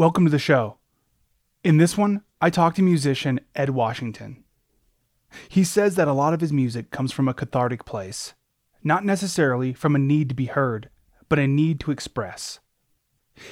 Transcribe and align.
Welcome 0.00 0.24
to 0.24 0.30
the 0.30 0.38
show. 0.38 0.78
In 1.62 1.76
this 1.76 1.98
one, 1.98 2.22
I 2.40 2.48
talk 2.48 2.74
to 2.76 2.82
musician 2.82 3.40
Ed 3.54 3.70
Washington. 3.70 4.44
He 5.48 5.62
says 5.62 5.96
that 5.96 6.08
a 6.08 6.14
lot 6.14 6.32
of 6.32 6.40
his 6.40 6.54
music 6.54 6.90
comes 6.90 7.12
from 7.12 7.28
a 7.28 7.34
cathartic 7.34 7.84
place, 7.84 8.32
not 8.82 9.04
necessarily 9.04 9.74
from 9.74 9.94
a 9.94 9.98
need 9.98 10.30
to 10.30 10.34
be 10.34 10.46
heard, 10.46 10.88
but 11.28 11.38
a 11.38 11.46
need 11.46 11.80
to 11.80 11.90
express. 11.90 12.60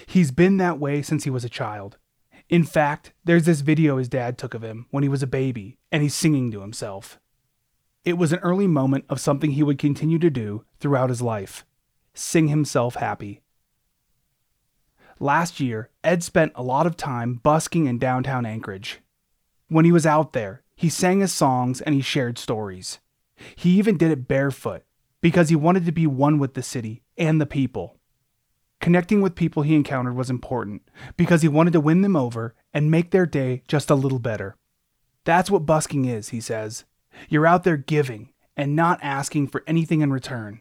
He's 0.07 0.31
been 0.31 0.57
that 0.57 0.79
way 0.79 1.03
since 1.03 1.25
he 1.25 1.31
was 1.31 1.45
a 1.45 1.51
child. 1.51 1.99
In 2.49 2.65
fact, 2.65 3.13
there's 3.25 3.45
this 3.45 3.61
video 3.61 3.99
his 3.99 4.09
dad 4.09 4.39
took 4.39 4.55
of 4.55 4.63
him 4.63 4.87
when 4.91 5.03
he 5.03 5.09
was 5.09 5.23
a 5.23 5.27
baby, 5.27 5.79
and 5.93 6.03
he's 6.03 6.15
singing 6.15 6.51
to 6.53 6.63
himself. 6.63 7.19
It 8.05 8.17
was 8.17 8.33
an 8.33 8.39
early 8.39 8.67
moment 8.67 9.05
of 9.11 9.21
something 9.21 9.51
he 9.51 9.63
would 9.63 9.79
continue 9.79 10.19
to 10.19 10.31
do 10.31 10.65
throughout 10.81 11.11
his 11.11 11.23
life 11.23 11.65
sing 12.19 12.49
himself 12.49 12.97
happy. 12.97 13.43
Last 15.21 15.61
year, 15.61 15.91
Ed 16.03 16.23
spent 16.23 16.53
a 16.55 16.63
lot 16.63 16.87
of 16.87 16.97
time 16.97 17.35
busking 17.35 17.87
in 17.87 17.99
downtown 17.99 18.45
Anchorage. 18.45 19.01
When 19.69 19.85
he 19.85 19.93
was 19.93 20.07
out 20.07 20.33
there, 20.33 20.63
he 20.75 20.89
sang 20.89 21.21
his 21.21 21.33
songs 21.33 21.81
and 21.81 21.95
he 21.95 22.01
shared 22.01 22.39
stories. 22.39 22.99
He 23.55 23.71
even 23.79 23.97
did 23.97 24.11
it 24.11 24.27
barefoot 24.29 24.83
because 25.21 25.49
he 25.49 25.57
wanted 25.57 25.85
to 25.87 25.93
be 25.93 26.07
one 26.07 26.39
with 26.39 26.55
the 26.55 26.63
city 26.63 27.03
and 27.17 27.41
the 27.41 27.47
people. 27.47 27.98
Connecting 28.81 29.21
with 29.21 29.35
people 29.35 29.63
he 29.63 29.75
encountered 29.75 30.15
was 30.15 30.31
important 30.31 30.83
because 31.17 31.43
he 31.43 31.49
wanted 31.49 31.73
to 31.73 31.81
win 31.81 32.03
them 32.03 32.17
over 32.17 32.55
and 32.73 32.91
make 32.91 33.11
their 33.11 33.27
day 33.27 33.63
just 33.67 33.91
a 33.91 33.97
little 33.97 34.21
better. 34.21 34.57
That's 35.25 35.51
what 35.51 35.67
busking 35.67 36.05
is, 36.05 36.29
he 36.29 36.41
says. 36.41 36.85
You're 37.29 37.47
out 37.47 37.65
there 37.65 37.77
giving 37.77 38.33
and 38.57 38.77
not 38.77 39.01
asking 39.03 39.49
for 39.49 39.65
anything 39.67 40.01
in 40.01 40.13
return. 40.13 40.61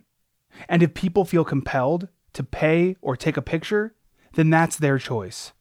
And 0.68 0.82
if 0.82 0.94
people 0.94 1.26
feel 1.26 1.44
compelled 1.44 2.08
to 2.34 2.44
pay 2.44 2.96
or 3.02 3.16
take 3.16 3.38
a 3.38 3.42
picture, 3.42 3.96
then 4.34 4.50
that's 4.50 4.76
their 4.76 4.98
choice. 4.98 5.54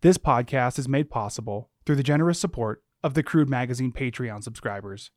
This 0.00 0.18
podcast 0.18 0.78
is 0.78 0.88
made 0.88 1.08
possible 1.08 1.70
through 1.86 1.96
the 1.96 2.02
generous 2.02 2.38
support 2.38 2.82
of 3.02 3.14
the 3.14 3.22
Crude 3.22 3.48
Magazine 3.48 3.92
Patreon 3.92 4.42
subscribers. 4.42 5.10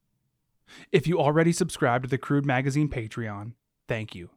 If 0.92 1.08
you 1.08 1.20
already 1.20 1.52
subscribe 1.52 2.04
to 2.04 2.10
the 2.10 2.18
Crude 2.18 2.46
Magazine 2.46 2.90
Patreon, 2.90 3.54
thank 3.88 4.16
you. 4.16 4.30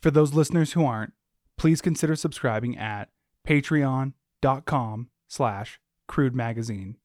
For 0.00 0.10
those 0.10 0.34
listeners 0.34 0.72
who 0.72 0.84
aren't, 0.84 1.12
please 1.56 1.80
consider 1.80 2.16
subscribing 2.16 2.76
at 2.76 3.10
patreon.com 3.46 5.08
slash 5.28 5.80
crude 6.06 6.34
magazine. 6.34 6.96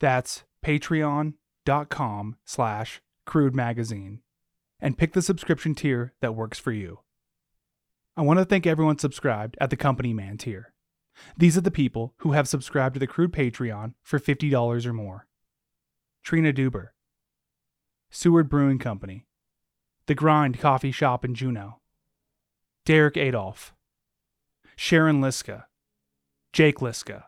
That's 0.00 0.44
patreon.com 0.64 2.36
slash 2.44 3.00
crude 3.26 3.54
magazine. 3.54 4.20
And 4.80 4.96
pick 4.96 5.12
the 5.12 5.22
subscription 5.22 5.74
tier 5.74 6.14
that 6.20 6.34
works 6.34 6.58
for 6.58 6.72
you. 6.72 7.00
I 8.16 8.22
want 8.22 8.38
to 8.38 8.44
thank 8.44 8.66
everyone 8.66 8.98
subscribed 8.98 9.56
at 9.60 9.70
the 9.70 9.76
Company 9.76 10.12
Man 10.12 10.38
tier. 10.38 10.72
These 11.36 11.56
are 11.56 11.62
the 11.62 11.70
people 11.70 12.14
who 12.18 12.32
have 12.32 12.48
subscribed 12.48 12.94
to 12.94 13.00
the 13.00 13.06
Crude 13.06 13.32
Patreon 13.32 13.94
for 14.02 14.18
$50 14.18 14.86
or 14.86 14.92
more. 14.92 15.26
Trina 16.22 16.52
Duber, 16.52 16.88
Seward 18.10 18.48
Brewing 18.48 18.78
Company, 18.78 19.26
The 20.06 20.14
Grind 20.14 20.60
Coffee 20.60 20.92
Shop 20.92 21.24
in 21.24 21.34
Juneau, 21.34 21.80
Derek 22.88 23.16
Adolph, 23.18 23.74
Sharon 24.74 25.20
Liska, 25.20 25.64
Jake 26.54 26.80
Liska, 26.80 27.26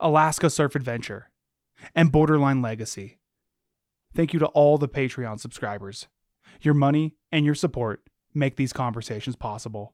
Alaska 0.00 0.48
Surf 0.48 0.74
Adventure, 0.74 1.28
and 1.94 2.10
Borderline 2.10 2.62
Legacy. 2.62 3.18
Thank 4.14 4.32
you 4.32 4.40
to 4.40 4.46
all 4.46 4.78
the 4.78 4.88
Patreon 4.88 5.38
subscribers. 5.38 6.08
Your 6.62 6.72
money 6.72 7.16
and 7.30 7.44
your 7.44 7.54
support 7.54 8.08
make 8.32 8.56
these 8.56 8.72
conversations 8.72 9.36
possible. 9.36 9.92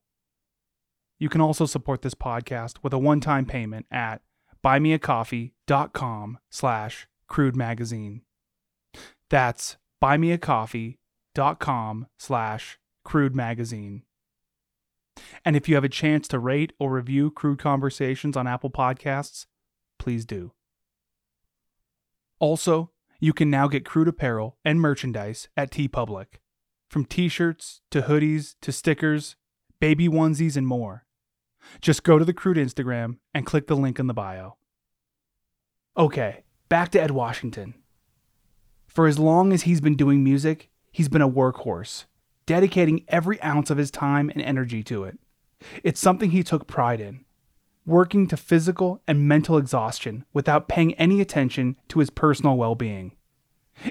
You 1.19 1.31
can 1.31 1.41
also 1.41 1.67
support 1.67 2.03
this 2.03 2.15
podcast 2.15 2.77
with 2.85 2.93
a 2.93 2.99
one-time 2.99 3.45
payment 3.45 3.87
at 3.91 4.23
buymeacoffee.com 4.65 6.39
slash 6.49 7.09
crude 7.27 7.57
magazine. 7.57 8.23
That's 9.31 9.79
buymeacoffee.com 10.01 12.07
slash 12.21 12.79
crude 13.05 13.35
magazine. 13.35 14.06
And 15.45 15.57
if 15.57 15.69
you 15.69 15.75
have 15.75 15.85
a 15.85 15.89
chance 15.89 16.29
to 16.29 16.39
rate 16.39 16.73
or 16.79 16.93
review 16.93 17.31
Crude 17.31 17.59
Conversations 17.59 18.37
on 18.37 18.47
Apple 18.47 18.71
Podcasts, 18.71 19.47
please 19.99 20.25
do. 20.25 20.53
Also, 22.39 22.91
you 23.19 23.33
can 23.33 23.51
now 23.51 23.67
get 23.67 23.85
crude 23.85 24.09
apparel 24.09 24.59
and 24.65 24.81
merchandise 24.81 25.49
at 25.57 25.71
TeePublic. 25.71 26.27
From 26.89 27.05
t 27.05 27.29
shirts 27.29 27.81
to 27.91 28.03
hoodies 28.03 28.55
to 28.61 28.71
stickers, 28.73 29.37
baby 29.81 30.09
onesies, 30.09 30.57
and 30.57 30.67
more. 30.67 31.05
Just 31.81 32.05
go 32.05 32.19
to 32.19 32.25
the 32.25 32.35
Crude 32.35 32.57
Instagram 32.57 33.19
and 33.35 33.47
click 33.47 33.67
the 33.67 33.75
link 33.75 33.99
in 33.99 34.07
the 34.07 34.15
bio. 34.15 34.57
Okay, 35.97 36.45
back 36.69 36.91
to 36.91 37.03
Ed 37.03 37.11
Washington. 37.11 37.75
For 38.87 39.07
as 39.07 39.19
long 39.19 39.53
as 39.53 39.63
he's 39.63 39.81
been 39.81 39.97
doing 39.97 40.23
music, 40.23 40.71
he's 40.93 41.09
been 41.09 41.23
a 41.23 41.29
workhorse, 41.29 42.05
dedicating 42.47 43.05
every 43.09 43.41
ounce 43.43 43.71
of 43.71 43.79
his 43.79 43.91
time 43.91 44.31
and 44.31 44.41
energy 44.41 44.83
to 44.85 45.05
it. 45.05 45.19
It's 45.83 46.01
something 46.01 46.31
he 46.31 46.43
took 46.43 46.67
pride 46.67 47.01
in, 47.01 47.25
working 47.85 48.27
to 48.29 48.37
physical 48.37 49.03
and 49.07 49.29
mental 49.29 49.59
exhaustion 49.59 50.25
without 50.33 50.69
paying 50.69 50.95
any 50.95 51.21
attention 51.21 51.77
to 51.89 51.99
his 51.99 52.11
personal 52.11 52.57
well 52.57 52.75
being. 52.75 53.17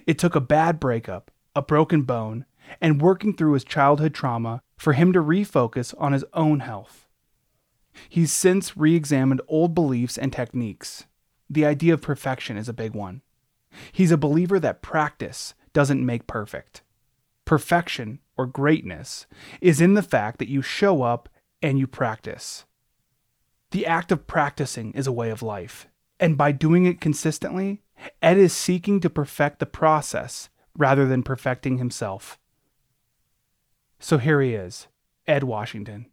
It 0.08 0.18
took 0.18 0.36
a 0.36 0.42
bad 0.42 0.80
breakup, 0.80 1.32
a 1.56 1.62
broken 1.62 2.04
bone, 2.04 2.46
and 2.82 3.02
working 3.02 3.36
through 3.36 3.54
his 3.54 3.64
childhood 3.64 4.14
trauma 4.14 4.62
for 4.78 4.94
him 4.94 5.14
to 5.14 5.20
refocus 5.20 5.94
on 5.98 6.14
his 6.14 6.26
own 6.34 6.62
health. 6.62 7.08
He's 8.10 8.34
since 8.34 8.76
re 8.76 8.96
examined 8.96 9.42
old 9.48 9.74
beliefs 9.74 10.18
and 10.18 10.34
techniques. 10.34 11.06
The 11.50 11.66
idea 11.66 11.94
of 11.94 12.02
perfection 12.02 12.58
is 12.58 12.68
a 12.68 12.74
big 12.74 12.94
one. 12.94 13.22
He's 13.92 14.12
a 14.12 14.18
believer 14.18 14.60
that 14.60 14.82
practice 14.82 15.54
doesn't 15.74 16.06
make 16.06 16.28
perfect. 16.28 16.82
Perfection, 17.46 18.20
or 18.38 18.46
greatness, 18.46 19.26
is 19.62 19.82
in 19.82 19.94
the 19.94 20.04
fact 20.04 20.40
that 20.40 20.50
you 20.50 20.62
show 20.62 21.02
up 21.02 21.30
and 21.62 21.80
you 21.80 21.88
practice. 21.88 22.66
The 23.72 23.86
act 23.86 24.12
of 24.12 24.28
practicing 24.28 24.92
is 24.94 25.08
a 25.08 25.12
way 25.12 25.30
of 25.30 25.42
life, 25.42 25.88
and 26.20 26.38
by 26.38 26.52
doing 26.52 26.86
it 26.86 27.02
consistently, 27.02 27.82
Ed 28.22 28.38
is 28.38 28.54
seeking 28.54 29.00
to 29.02 29.10
perfect 29.10 29.60
the 29.60 29.66
process 29.66 30.50
rather 30.78 31.06
than 31.06 31.24
perfecting 31.24 31.78
himself. 31.78 32.38
So 34.00 34.18
here 34.18 34.42
he 34.42 34.54
is, 34.54 34.88
Ed 35.28 35.44
Washington. 35.44 36.08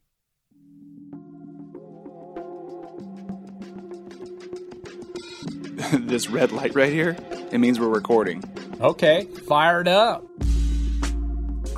this 5.92 6.28
red 6.28 6.52
light 6.52 6.74
right 6.74 6.92
here, 6.92 7.16
it 7.50 7.58
means 7.58 7.78
we're 7.80 7.88
recording. 7.88 8.42
Okay, 8.80 9.24
fired 9.46 9.88
up. 9.88 10.24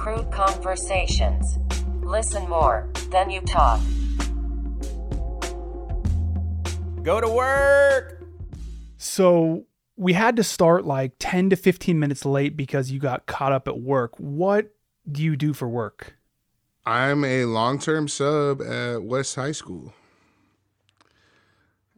Crude 0.05 0.31
conversations. 0.31 1.59
Listen 2.03 2.47
more, 2.47 2.91
then 3.09 3.31
you 3.31 3.41
talk. 3.41 3.81
Go 7.03 7.23
to 7.23 7.29
work. 7.31 8.23
So 8.99 9.65
we 9.97 10.13
had 10.13 10.37
to 10.37 10.45
start 10.45 10.85
like 10.85 11.15
10 11.21 11.49
to 11.49 11.57
15 11.57 11.99
minutes 11.99 12.27
late 12.27 12.55
because 12.55 12.91
you 12.91 13.01
got 13.01 13.25
caught 13.25 13.53
up 13.53 13.67
at 13.67 13.81
work. 13.81 14.13
What 14.19 14.75
do 15.11 15.23
you 15.23 15.37
do 15.37 15.55
for 15.55 15.71
work? 15.71 16.19
I'm 16.85 17.25
a 17.25 17.47
long 17.47 17.79
term 17.79 18.07
sub 18.07 18.61
at 18.61 19.03
West 19.03 19.37
High 19.37 19.53
School 19.53 19.95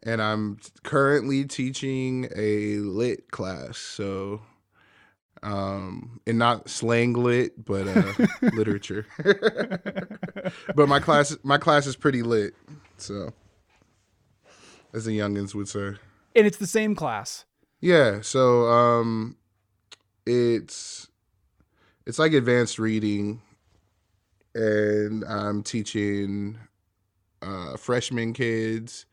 and 0.05 0.23
I'm 0.23 0.61
currently 0.85 1.45
teaching 1.45 2.29
a 2.37 2.77
lit 2.77 3.33
class. 3.33 3.79
So, 3.79 4.43
um, 5.43 6.21
and 6.27 6.39
not 6.39 6.69
slang 6.69 7.13
lit, 7.13 7.65
but 7.65 7.87
uh, 7.87 8.13
literature. 8.53 9.07
but 10.75 10.89
my 10.89 11.01
class, 11.01 11.37
my 11.43 11.59
class 11.59 11.87
is 11.87 11.97
pretty 11.97 12.23
lit. 12.23 12.55
So, 12.97 13.33
as 14.93 15.05
the 15.05 15.19
youngins 15.19 15.55
would 15.55 15.69
say. 15.69 15.95
And 16.35 16.47
it's 16.47 16.59
the 16.59 16.67
same 16.67 16.95
class. 16.95 17.45
Yeah. 17.81 18.21
So, 18.23 18.67
um, 18.67 19.37
it's 20.27 21.09
it's 22.07 22.19
like 22.19 22.33
advanced 22.33 22.79
reading, 22.79 23.43
and 24.55 25.25
I'm 25.25 25.63
teaching 25.63 26.59
uh, 27.43 27.77
freshman 27.77 28.33
kids 28.33 29.07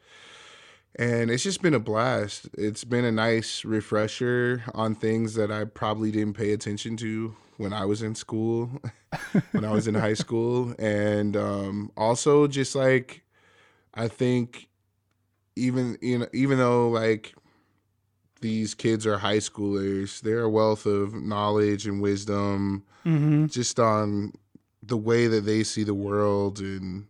and 0.97 1.31
it's 1.31 1.43
just 1.43 1.61
been 1.61 1.73
a 1.73 1.79
blast. 1.79 2.49
It's 2.57 2.83
been 2.83 3.05
a 3.05 3.11
nice 3.11 3.65
refresher 3.65 4.63
on 4.73 4.95
things 4.95 5.33
that 5.35 5.51
I 5.51 5.65
probably 5.65 6.11
didn't 6.11 6.33
pay 6.33 6.53
attention 6.53 6.97
to 6.97 7.35
when 7.57 7.73
I 7.73 7.85
was 7.85 8.01
in 8.01 8.15
school, 8.15 8.69
when 9.51 9.65
I 9.65 9.71
was 9.71 9.87
in 9.87 9.95
high 9.95 10.13
school. 10.15 10.73
And 10.79 11.35
um, 11.37 11.91
also 11.97 12.47
just 12.47 12.75
like 12.75 13.23
I 13.93 14.07
think 14.07 14.67
even 15.55 15.97
you 16.01 16.19
know 16.19 16.27
even 16.33 16.57
though 16.57 16.89
like 16.89 17.33
these 18.41 18.73
kids 18.75 19.07
are 19.07 19.17
high 19.19 19.37
schoolers. 19.37 20.19
They're 20.19 20.41
a 20.41 20.49
wealth 20.49 20.85
of 20.85 21.13
knowledge 21.13 21.87
and 21.87 22.01
wisdom 22.01 22.83
Mm-hmm. 23.05 23.47
just 23.47 23.79
on 23.81 24.31
the 24.81 24.95
way 24.95 25.27
that 25.27 25.41
they 25.41 25.63
see 25.63 25.83
the 25.83 25.93
world 25.93 26.59
and 26.59 27.05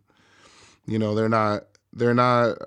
you 0.86 0.98
know, 0.98 1.14
they're 1.14 1.28
not 1.28 1.64
they're 1.92 2.14
not 2.14 2.58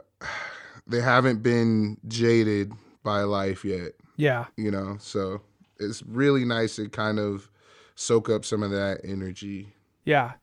they 0.88 1.02
haven't 1.02 1.44
been 1.44 1.98
jaded 2.08 2.72
by 3.04 3.22
life 3.22 3.64
yet, 3.66 3.94
Yeah. 4.16 4.46
you 4.56 4.72
know. 4.72 4.98
So 5.00 5.42
it's 5.80 6.02
really 6.04 6.46
nice 6.46 6.76
to 6.78 6.90
kind 6.90 7.20
of 7.20 7.50
soak 7.96 8.30
up 8.30 8.46
some 8.46 8.64
of 8.64 8.72
that 8.72 9.02
energy. 9.04 9.74
Yeah. 10.06 10.34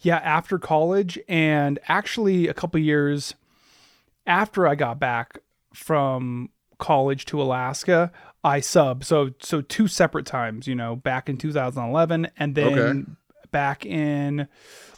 Yeah, 0.00 0.16
after 0.18 0.58
college 0.58 1.18
and 1.28 1.78
actually 1.88 2.46
a 2.48 2.54
couple 2.54 2.78
years 2.80 3.34
after 4.26 4.66
I 4.68 4.74
got 4.76 5.00
back 5.00 5.38
from 5.74 6.50
college 6.78 7.24
to 7.26 7.42
Alaska, 7.42 8.12
I 8.44 8.60
sub. 8.60 9.04
So 9.04 9.30
so 9.40 9.60
two 9.62 9.88
separate 9.88 10.26
times, 10.26 10.66
you 10.68 10.74
know, 10.74 10.94
back 10.96 11.28
in 11.28 11.36
2011 11.36 12.28
and 12.38 12.54
then 12.54 12.78
Okay. 12.78 13.10
back 13.50 13.84
in 13.84 14.46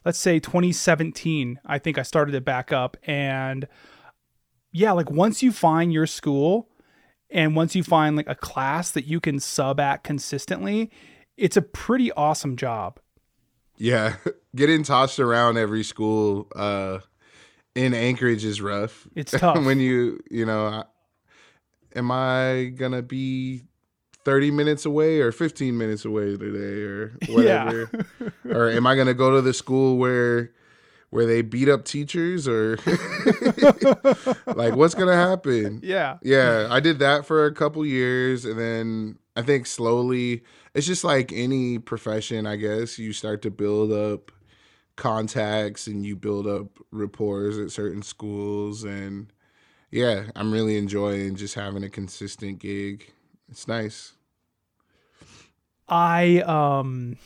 let's 0.05 0.19
say 0.19 0.39
2017, 0.39 1.59
I 1.65 1.79
think 1.79 1.99
I 1.99 2.03
started 2.03 2.35
it 2.35 2.45
back 2.45 2.71
up 2.73 2.97
and 3.05 3.67
yeah, 4.73 4.93
like 4.93 5.11
once 5.11 5.43
you 5.43 5.53
find 5.53 5.93
your 5.93 6.07
school 6.07 6.69
and 7.31 7.57
once 7.57 7.75
you 7.75 7.83
find 7.83 8.17
like 8.17 8.29
a 8.29 8.35
class 8.35 8.91
that 8.93 9.07
you 9.07 9.21
can 9.21 9.41
sub 9.41 9.81
at 9.81 10.05
consistently, 10.05 10.91
it's 11.37 11.57
a 11.57 11.63
pretty 11.63 12.13
awesome 12.13 12.57
job. 12.57 12.99
Yeah, 13.79 14.17
getting 14.57 14.83
tossed 14.83 15.19
around 15.21 15.57
every 15.59 15.83
school 15.83 16.49
uh, 16.55 17.01
in 17.75 17.95
Anchorage 17.95 18.45
is 18.45 18.61
rough. 18.61 19.07
It's 19.15 19.33
tough. 19.39 19.65
when 19.65 19.81
you, 19.81 20.21
you 20.31 20.47
know, 20.47 20.67
I- 20.67 20.85
am 21.95 22.11
I 22.11 22.73
gonna 22.77 23.03
be 23.03 23.63
thirty 24.25 24.51
minutes 24.51 24.85
away 24.87 25.21
or 25.21 25.31
fifteen 25.33 25.77
minutes 25.79 26.05
away 26.05 26.37
today 26.37 26.83
or 26.83 27.17
whatever, 27.29 27.91
or 28.49 28.71
am 28.71 28.87
I 28.87 28.97
gonna 28.97 29.15
go 29.15 29.35
to 29.37 29.41
the 29.43 29.53
school 29.55 29.97
where 29.99 30.53
where 31.11 31.27
they 31.27 31.43
beat 31.43 31.69
up 31.69 31.85
teachers 31.85 32.49
or 32.49 32.77
like 34.47 34.75
what's 34.75 34.95
gonna 34.95 35.15
happen? 35.15 35.81
Yeah. 35.83 36.19
Yeah, 36.23 36.69
I 36.71 36.81
did 36.81 36.99
that 36.99 37.27
for 37.27 37.47
a 37.47 37.55
couple 37.55 37.85
years 37.87 38.45
and 38.45 38.59
then 38.59 39.19
I 39.37 39.43
think 39.43 39.67
slowly 39.67 40.43
it's 40.75 40.87
just 40.87 41.05
like 41.05 41.33
any 41.33 41.79
profession, 41.79 42.47
I 42.47 42.57
guess, 42.57 42.99
you 42.99 43.13
start 43.13 43.43
to 43.43 43.51
build 43.51 43.93
up 43.93 44.33
contacts 44.97 45.87
and 45.87 46.05
you 46.05 46.17
build 46.17 46.47
up 46.47 46.79
rapport 46.91 47.49
at 47.49 47.71
certain 47.71 48.03
schools 48.03 48.83
and 48.85 49.33
yeah, 49.91 50.25
I'm 50.35 50.53
really 50.53 50.77
enjoying 50.77 51.37
just 51.37 51.55
having 51.55 51.85
a 51.85 51.89
consistent 51.89 52.59
gig. 52.59 53.13
It's 53.49 53.69
nice. 53.69 54.13
I 55.89 56.41
um 56.41 57.17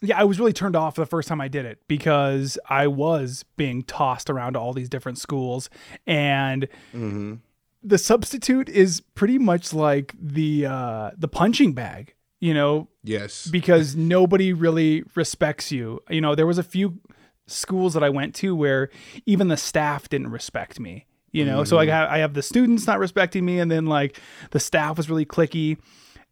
yeah, 0.00 0.18
I 0.18 0.24
was 0.24 0.38
really 0.38 0.52
turned 0.52 0.76
off 0.76 0.94
the 0.94 1.06
first 1.06 1.28
time 1.28 1.40
I 1.40 1.48
did 1.48 1.64
it 1.64 1.80
because 1.88 2.58
I 2.68 2.86
was 2.86 3.44
being 3.56 3.82
tossed 3.82 4.30
around 4.30 4.54
to 4.54 4.60
all 4.60 4.72
these 4.72 4.88
different 4.88 5.18
schools 5.18 5.70
and 6.06 6.68
hmm 6.92 7.34
the 7.80 7.96
substitute 7.96 8.68
is 8.68 9.00
pretty 9.14 9.38
much 9.38 9.72
like 9.72 10.12
the 10.20 10.66
uh 10.66 11.12
the 11.16 11.28
punching 11.28 11.72
bag, 11.74 12.14
you 12.40 12.52
know, 12.52 12.88
Yes. 13.04 13.46
because 13.52 13.94
nobody 13.94 14.52
really 14.52 15.04
respects 15.14 15.70
you. 15.70 16.02
You 16.10 16.20
know, 16.20 16.34
there 16.34 16.46
was 16.46 16.58
a 16.58 16.64
few 16.64 16.98
schools 17.46 17.94
that 17.94 18.02
I 18.02 18.10
went 18.10 18.34
to 18.36 18.54
where 18.56 18.90
even 19.26 19.46
the 19.46 19.56
staff 19.56 20.08
didn't 20.08 20.30
respect 20.32 20.80
me. 20.80 21.06
You 21.30 21.44
know, 21.44 21.62
so 21.62 21.76
like 21.76 21.88
I 21.88 22.16
I 22.16 22.18
have 22.18 22.34
the 22.34 22.42
students 22.42 22.86
not 22.86 22.98
respecting 22.98 23.44
me, 23.44 23.60
and 23.60 23.70
then 23.70 23.86
like 23.86 24.18
the 24.50 24.58
staff 24.58 24.96
was 24.96 25.08
really 25.08 25.26
cliquey, 25.26 25.78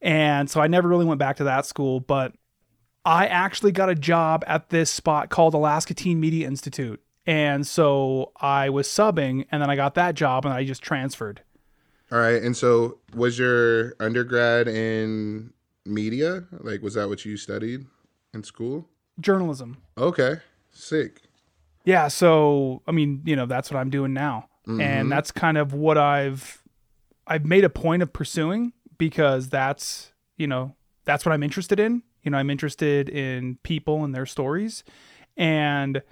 and 0.00 0.50
so 0.50 0.60
I 0.60 0.66
never 0.66 0.88
really 0.88 1.04
went 1.04 1.18
back 1.20 1.36
to 1.36 1.44
that 1.44 1.64
school. 1.66 2.00
But 2.00 2.32
I 3.06 3.26
actually 3.26 3.72
got 3.72 3.88
a 3.88 3.94
job 3.94 4.44
at 4.46 4.68
this 4.70 4.90
spot 4.90 5.30
called 5.30 5.54
Alaska 5.54 5.94
Teen 5.94 6.20
Media 6.20 6.46
Institute, 6.46 7.00
and 7.24 7.66
so 7.66 8.32
I 8.40 8.68
was 8.68 8.88
subbing, 8.88 9.46
and 9.50 9.62
then 9.62 9.70
I 9.70 9.76
got 9.76 9.94
that 9.94 10.14
job, 10.16 10.44
and 10.44 10.52
I 10.52 10.64
just 10.64 10.82
transferred. 10.82 11.40
All 12.12 12.18
right. 12.18 12.42
And 12.42 12.56
so 12.56 12.98
was 13.14 13.38
your 13.38 13.94
undergrad 13.98 14.68
in 14.68 15.52
media? 15.84 16.44
Like 16.60 16.82
was 16.82 16.94
that 16.94 17.08
what 17.08 17.24
you 17.24 17.36
studied 17.36 17.86
in 18.34 18.42
school? 18.44 18.88
Journalism. 19.20 19.78
Okay. 19.98 20.36
Sick. 20.70 21.22
Yeah, 21.84 22.08
so 22.08 22.82
I 22.86 22.92
mean, 22.92 23.22
you 23.24 23.34
know, 23.36 23.46
that's 23.46 23.70
what 23.70 23.78
I'm 23.80 23.90
doing 23.90 24.12
now. 24.12 24.48
Mhm. 24.68 24.82
And 24.82 25.12
that's 25.12 25.30
kind 25.32 25.58
of 25.58 25.72
what 25.72 25.98
I've 25.98 26.62
I've 27.26 27.44
made 27.44 27.64
a 27.64 27.70
point 27.70 28.02
of 28.02 28.12
pursuing 28.12 28.72
because 28.98 29.48
that's, 29.48 30.12
you 30.36 30.46
know, 30.46 30.76
that's 31.04 31.24
what 31.24 31.32
I'm 31.32 31.42
interested 31.42 31.80
in. 31.80 32.02
You 32.26 32.32
know, 32.32 32.38
I'm 32.38 32.50
interested 32.50 33.08
in 33.08 33.56
people 33.62 34.02
and 34.02 34.12
their 34.12 34.26
stories. 34.26 34.82
And 35.36 36.02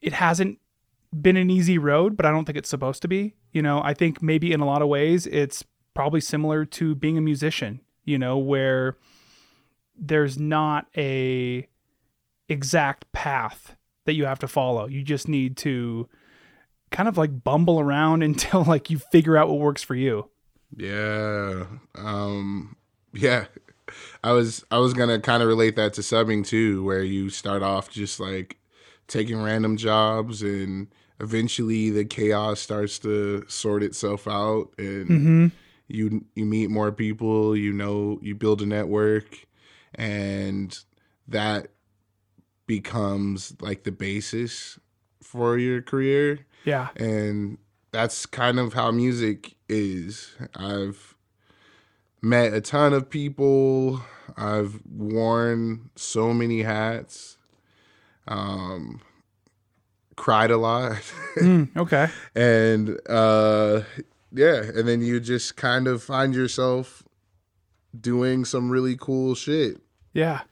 it 0.00 0.12
hasn't 0.12 0.60
been 1.20 1.36
an 1.36 1.50
easy 1.50 1.76
road, 1.76 2.16
but 2.16 2.24
I 2.24 2.30
don't 2.30 2.44
think 2.44 2.56
it's 2.56 2.68
supposed 2.68 3.02
to 3.02 3.08
be. 3.08 3.34
You 3.52 3.60
know, 3.60 3.82
I 3.82 3.92
think 3.92 4.22
maybe 4.22 4.52
in 4.52 4.60
a 4.60 4.64
lot 4.64 4.80
of 4.80 4.86
ways 4.86 5.26
it's 5.26 5.64
probably 5.92 6.20
similar 6.20 6.64
to 6.64 6.94
being 6.94 7.18
a 7.18 7.20
musician, 7.20 7.80
you 8.04 8.16
know, 8.16 8.38
where 8.38 8.96
there's 9.98 10.38
not 10.38 10.86
a 10.96 11.66
exact 12.48 13.10
path 13.10 13.74
that 14.06 14.14
you 14.14 14.26
have 14.26 14.38
to 14.38 14.48
follow. 14.48 14.86
You 14.86 15.02
just 15.02 15.26
need 15.26 15.56
to 15.58 16.08
kind 16.92 17.08
of 17.08 17.18
like 17.18 17.42
bumble 17.42 17.80
around 17.80 18.22
until 18.28 18.62
like 18.62 18.88
you 18.88 19.00
figure 19.00 19.36
out 19.36 19.48
what 19.48 19.58
works 19.58 19.82
for 19.82 19.96
you. 19.96 20.30
Yeah. 20.76 21.66
Um 21.96 22.76
yeah. 23.12 23.46
I 24.24 24.32
was 24.32 24.64
I 24.70 24.78
was 24.78 24.94
gonna 24.94 25.20
kind 25.20 25.42
of 25.42 25.48
relate 25.48 25.76
that 25.76 25.92
to 25.94 26.00
subbing 26.00 26.46
too, 26.46 26.82
where 26.84 27.02
you 27.02 27.30
start 27.30 27.62
off 27.62 27.90
just 27.90 28.20
like 28.20 28.56
taking 29.08 29.42
random 29.42 29.76
jobs 29.76 30.42
and 30.42 30.88
eventually 31.18 31.90
the 31.90 32.04
chaos 32.04 32.60
starts 32.60 32.98
to 33.00 33.44
sort 33.48 33.82
itself 33.82 34.26
out 34.28 34.70
and 34.78 35.08
Mm-hmm. 35.08 35.46
you 35.88 36.24
you 36.34 36.44
meet 36.46 36.70
more 36.70 36.92
people, 36.92 37.56
you 37.56 37.72
know, 37.72 38.18
you 38.22 38.34
build 38.34 38.62
a 38.62 38.66
network 38.66 39.46
and 39.94 40.78
that 41.28 41.68
becomes 42.66 43.54
like 43.60 43.82
the 43.84 43.92
basis 43.92 44.78
for 45.22 45.58
your 45.58 45.82
career 45.82 46.46
Yeah. 46.64 46.88
and 46.96 47.58
that's 47.92 48.24
kind 48.26 48.58
of 48.60 48.74
how 48.74 48.92
music 48.92 49.56
is. 49.68 50.36
I've 50.54 51.16
met 52.22 52.52
a 52.52 52.60
ton 52.60 52.92
of 52.92 53.08
people. 53.10 54.02
I've 54.36 54.80
worn 54.88 55.90
so 55.96 56.32
many 56.32 56.62
hats. 56.62 57.36
Um, 58.28 59.00
cried 60.16 60.50
a 60.50 60.56
lot, 60.58 60.92
Mm, 61.40 61.74
okay. 61.76 62.08
and 62.36 63.00
uh, 63.08 63.82
yeah, 64.32 64.56
and 64.62 64.86
then 64.86 65.00
you 65.00 65.18
just 65.18 65.56
kind 65.56 65.88
of 65.88 66.02
find 66.02 66.34
yourself 66.34 67.02
doing 67.98 68.44
some 68.44 68.68
really 68.70 68.96
cool 68.96 69.34
shit, 69.34 69.78
Yeah. 70.12 70.42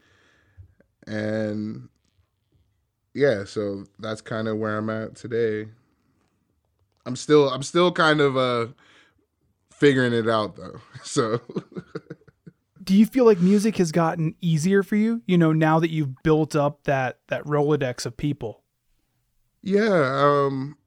and 1.07 1.87
yeah, 3.13 3.45
so 3.45 3.85
that's 3.99 4.21
kind 4.21 4.47
of 4.47 4.57
where 4.57 4.77
I'm 4.77 4.89
at 4.89 5.15
today. 5.15 5.69
I'm 7.05 7.15
still 7.15 7.49
I'm 7.49 7.63
still 7.63 7.91
kind 7.91 8.19
of 8.21 8.35
uh 8.35 8.67
figuring 9.79 10.13
it 10.13 10.29
out 10.29 10.55
though. 10.55 10.81
So 11.03 11.41
Do 12.83 12.95
you 12.95 13.05
feel 13.05 13.25
like 13.25 13.39
music 13.39 13.77
has 13.77 13.91
gotten 13.91 14.35
easier 14.41 14.83
for 14.83 14.95
you? 14.95 15.21
You 15.27 15.37
know, 15.37 15.51
now 15.53 15.79
that 15.79 15.89
you've 15.91 16.21
built 16.23 16.55
up 16.55 16.83
that 16.83 17.19
that 17.27 17.43
Rolodex 17.45 18.05
of 18.05 18.17
people. 18.17 18.63
yeah, 19.61 20.21
um 20.23 20.77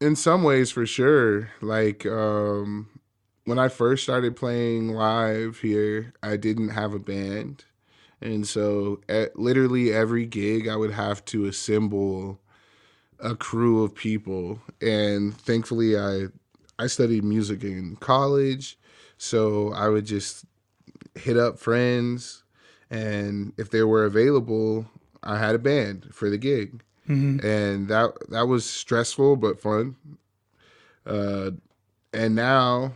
in 0.00 0.16
some 0.16 0.42
ways 0.42 0.70
for 0.70 0.86
sure. 0.86 1.50
Like 1.60 2.04
um 2.06 2.88
when 3.44 3.58
I 3.58 3.68
first 3.68 4.04
started 4.04 4.36
playing 4.36 4.88
live 4.90 5.58
here, 5.60 6.14
I 6.22 6.36
didn't 6.36 6.70
have 6.70 6.94
a 6.94 6.98
band. 6.98 7.64
And 8.20 8.46
so 8.46 9.00
at 9.08 9.36
literally 9.38 9.92
every 9.92 10.26
gig 10.26 10.68
I 10.68 10.76
would 10.76 10.92
have 10.92 11.24
to 11.26 11.46
assemble 11.46 12.40
a 13.18 13.34
crew 13.36 13.84
of 13.84 13.94
people 13.94 14.60
and 14.80 15.36
thankfully 15.36 15.96
I 15.98 16.26
I 16.82 16.88
studied 16.88 17.22
music 17.22 17.62
in 17.62 17.96
college, 17.96 18.76
so 19.16 19.72
I 19.72 19.88
would 19.88 20.04
just 20.04 20.44
hit 21.14 21.36
up 21.36 21.58
friends 21.58 22.42
and 22.90 23.54
if 23.56 23.70
they 23.70 23.82
were 23.82 24.04
available, 24.04 24.86
I 25.22 25.38
had 25.38 25.54
a 25.54 25.58
band 25.58 26.08
for 26.12 26.28
the 26.28 26.36
gig. 26.36 26.82
Mm-hmm. 27.08 27.44
And 27.44 27.88
that 27.88 28.12
that 28.28 28.46
was 28.48 28.68
stressful 28.68 29.36
but 29.36 29.60
fun. 29.60 29.96
Uh 31.06 31.52
and 32.12 32.34
now 32.34 32.92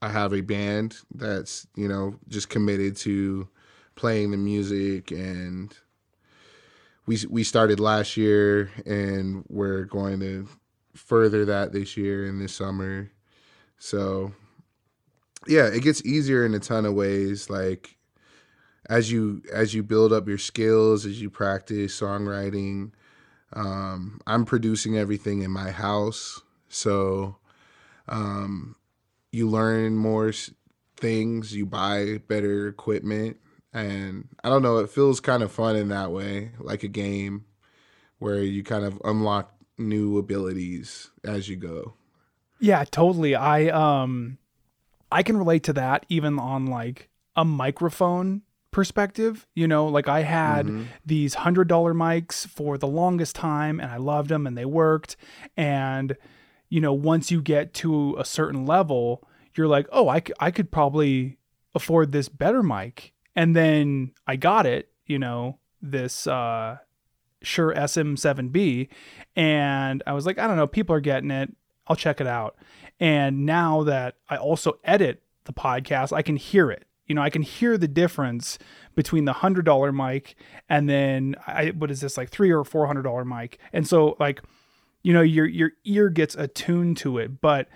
I 0.00 0.10
have 0.10 0.32
a 0.32 0.42
band 0.42 0.96
that's, 1.14 1.66
you 1.74 1.88
know, 1.88 2.16
just 2.28 2.50
committed 2.50 2.96
to 2.98 3.48
playing 3.96 4.30
the 4.30 4.36
music 4.36 5.10
and 5.10 5.76
we 7.06 7.18
we 7.28 7.44
started 7.44 7.80
last 7.80 8.16
year 8.16 8.70
and 8.86 9.44
we're 9.48 9.84
going 9.84 10.20
to 10.20 10.48
further 10.94 11.44
that 11.46 11.72
this 11.72 11.96
year 11.96 12.26
and 12.26 12.40
this 12.40 12.54
summer. 12.54 13.10
So 13.78 14.32
yeah, 15.46 15.66
it 15.66 15.82
gets 15.82 16.04
easier 16.04 16.44
in 16.44 16.54
a 16.54 16.58
ton 16.58 16.86
of 16.86 16.94
ways. 16.94 17.50
Like 17.50 17.96
as 18.88 19.10
you 19.10 19.42
as 19.52 19.74
you 19.74 19.82
build 19.82 20.12
up 20.12 20.28
your 20.28 20.38
skills, 20.38 21.06
as 21.06 21.20
you 21.20 21.30
practice 21.30 21.98
songwriting. 21.98 22.92
Um, 23.54 24.20
I'm 24.26 24.46
producing 24.46 24.96
everything 24.96 25.42
in 25.42 25.50
my 25.50 25.70
house, 25.70 26.40
so 26.68 27.36
um, 28.08 28.76
you 29.30 29.46
learn 29.48 29.96
more 29.96 30.32
things. 30.96 31.54
You 31.54 31.66
buy 31.66 32.18
better 32.28 32.68
equipment, 32.68 33.36
and 33.72 34.28
I 34.42 34.48
don't 34.48 34.62
know. 34.62 34.78
It 34.78 34.88
feels 34.88 35.20
kind 35.20 35.42
of 35.42 35.52
fun 35.52 35.76
in 35.76 35.88
that 35.88 36.12
way, 36.12 36.52
like 36.60 36.82
a 36.82 36.88
game 36.88 37.44
where 38.18 38.42
you 38.42 38.62
kind 38.62 38.84
of 38.84 38.98
unlock 39.04 39.51
new 39.78 40.18
abilities 40.18 41.10
as 41.24 41.48
you 41.48 41.56
go. 41.56 41.94
Yeah, 42.60 42.84
totally. 42.84 43.34
I 43.34 43.68
um 43.68 44.38
I 45.10 45.22
can 45.22 45.36
relate 45.36 45.62
to 45.64 45.72
that 45.74 46.06
even 46.08 46.38
on 46.38 46.66
like 46.66 47.08
a 47.36 47.44
microphone 47.44 48.42
perspective. 48.70 49.46
You 49.54 49.68
know, 49.68 49.86
like 49.86 50.08
I 50.08 50.22
had 50.22 50.72
these 51.04 51.36
$100 51.36 51.66
mics 51.66 52.46
for 52.46 52.78
the 52.78 52.86
longest 52.86 53.36
time 53.36 53.80
and 53.80 53.90
I 53.90 53.96
loved 53.98 54.30
them 54.30 54.46
and 54.46 54.56
they 54.56 54.64
worked 54.64 55.16
and 55.56 56.16
you 56.68 56.80
know, 56.80 56.94
once 56.94 57.30
you 57.30 57.42
get 57.42 57.74
to 57.74 58.16
a 58.18 58.24
certain 58.24 58.64
level, 58.64 59.22
you're 59.54 59.68
like, 59.68 59.86
"Oh, 59.92 60.08
I, 60.08 60.22
I 60.40 60.50
could 60.50 60.70
probably 60.70 61.36
afford 61.74 62.12
this 62.12 62.30
better 62.30 62.62
mic." 62.62 63.12
And 63.36 63.54
then 63.54 64.12
I 64.26 64.36
got 64.36 64.64
it, 64.64 64.88
you 65.04 65.18
know, 65.18 65.58
this 65.82 66.26
uh 66.26 66.78
Shure 67.42 67.74
SM7B 67.74 68.88
and 69.36 70.02
I 70.06 70.12
was 70.12 70.26
like, 70.26 70.38
I 70.38 70.46
don't 70.46 70.56
know, 70.56 70.66
people 70.66 70.94
are 70.94 71.00
getting 71.00 71.30
it. 71.30 71.54
I'll 71.86 71.96
check 71.96 72.20
it 72.20 72.26
out. 72.26 72.56
And 73.00 73.44
now 73.46 73.82
that 73.84 74.16
I 74.28 74.36
also 74.36 74.78
edit 74.84 75.22
the 75.44 75.52
podcast, 75.52 76.12
I 76.12 76.22
can 76.22 76.36
hear 76.36 76.70
it. 76.70 76.86
You 77.06 77.14
know, 77.14 77.22
I 77.22 77.30
can 77.30 77.42
hear 77.42 77.76
the 77.76 77.88
difference 77.88 78.58
between 78.94 79.24
the 79.24 79.32
hundred 79.32 79.64
dollar 79.64 79.92
mic 79.92 80.36
and 80.68 80.88
then 80.88 81.34
I 81.46 81.70
what 81.70 81.90
is 81.90 82.00
this 82.00 82.16
like 82.16 82.30
three 82.30 82.50
or 82.50 82.64
four 82.64 82.86
hundred 82.86 83.02
dollar 83.02 83.24
mic. 83.24 83.58
And 83.72 83.86
so 83.86 84.16
like, 84.20 84.40
you 85.02 85.12
know, 85.12 85.20
your 85.20 85.46
your 85.46 85.72
ear 85.84 86.08
gets 86.08 86.34
attuned 86.34 86.96
to 86.98 87.18
it. 87.18 87.40
But 87.40 87.68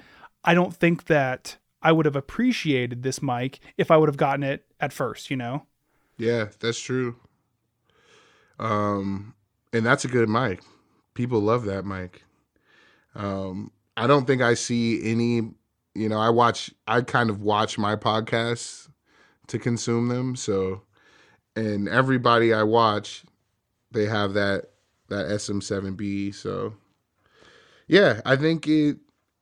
I 0.44 0.54
don't 0.54 0.74
think 0.74 1.06
that 1.06 1.56
I 1.82 1.92
would 1.92 2.06
have 2.06 2.16
appreciated 2.16 3.02
this 3.02 3.22
mic 3.22 3.60
if 3.76 3.90
I 3.90 3.96
would 3.96 4.08
have 4.08 4.16
gotten 4.16 4.42
it 4.42 4.64
at 4.80 4.92
first, 4.92 5.30
you 5.30 5.36
know? 5.36 5.66
Yeah, 6.18 6.48
that's 6.58 6.80
true. 6.80 7.16
Um, 8.58 9.34
and 9.72 9.84
that's 9.84 10.04
a 10.04 10.08
good 10.08 10.28
mic. 10.28 10.62
People 11.14 11.40
love 11.40 11.64
that 11.64 11.84
mic. 11.84 12.22
Um, 13.14 13.70
I 13.96 14.06
don't 14.06 14.26
think 14.26 14.42
I 14.42 14.54
see 14.54 15.00
any. 15.10 15.50
You 15.94 16.08
know, 16.08 16.18
I 16.18 16.28
watch. 16.28 16.70
I 16.86 17.00
kind 17.00 17.30
of 17.30 17.40
watch 17.40 17.78
my 17.78 17.96
podcasts 17.96 18.88
to 19.46 19.58
consume 19.58 20.08
them. 20.08 20.36
So, 20.36 20.82
and 21.54 21.88
everybody 21.88 22.52
I 22.52 22.62
watch, 22.62 23.24
they 23.92 24.06
have 24.06 24.34
that 24.34 24.66
that 25.08 25.26
SM7B. 25.26 26.34
So, 26.34 26.74
yeah, 27.86 28.20
I 28.26 28.36
think 28.36 28.66
it 28.66 28.98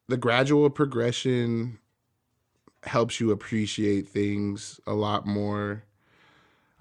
the 0.08 0.16
gradual 0.16 0.70
progression 0.70 1.78
helps 2.82 3.18
you 3.18 3.30
appreciate 3.30 4.08
things 4.08 4.80
a 4.86 4.94
lot 4.94 5.26
more. 5.26 5.84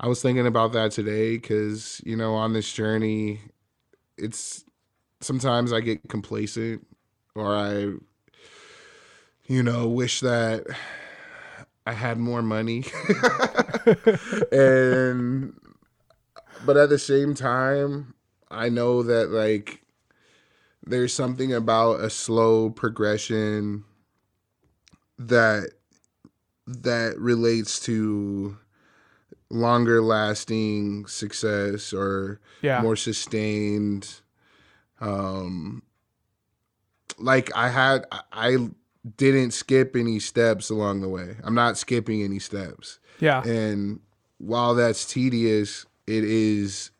I 0.03 0.07
was 0.07 0.21
thinking 0.21 0.45
about 0.45 0.73
that 0.73 0.91
today 0.91 1.37
because, 1.37 2.01
you 2.05 2.17
know, 2.17 2.33
on 2.33 2.51
this 2.51 2.73
journey, 2.73 3.39
it's 4.17 4.65
sometimes 5.21 5.71
I 5.71 5.79
get 5.79 6.09
complacent 6.09 6.85
or 7.35 7.55
I, 7.55 7.93
you 9.47 9.63
know, 9.63 9.87
wish 9.87 10.19
that 10.19 10.65
I 11.87 11.93
had 11.93 12.17
more 12.17 12.41
money. 12.41 12.83
and, 14.51 15.53
but 16.65 16.75
at 16.75 16.89
the 16.89 16.99
same 16.99 17.33
time, 17.33 18.13
I 18.51 18.67
know 18.67 19.03
that 19.03 19.29
like 19.29 19.85
there's 20.85 21.13
something 21.13 21.53
about 21.53 22.01
a 22.01 22.09
slow 22.09 22.71
progression 22.71 23.85
that 25.17 25.69
that 26.67 27.17
relates 27.17 27.79
to 27.85 28.57
longer 29.53 30.01
lasting 30.01 31.05
success 31.05 31.93
or 31.93 32.39
Yeah. 32.61 32.81
more 32.81 32.95
sustained 32.95 34.09
um 34.99 35.83
like 37.19 37.51
i 37.55 37.69
had 37.69 38.05
I- 38.11 38.21
i 38.31 38.57
didn't 39.17 39.51
skip 39.51 39.95
any 39.95 40.19
steps 40.19 40.69
along 40.69 41.01
the 41.01 41.09
way 41.09 41.37
i'm 41.43 41.53
not 41.55 41.77
skipping 41.77 42.23
any 42.23 42.39
steps 42.39 42.99
Yeah. 43.19 43.43
and 43.43 43.99
while 44.39 44.73
that's 44.75 45.05
tedious 45.05 45.85
it 46.07 46.23
is 46.23 46.91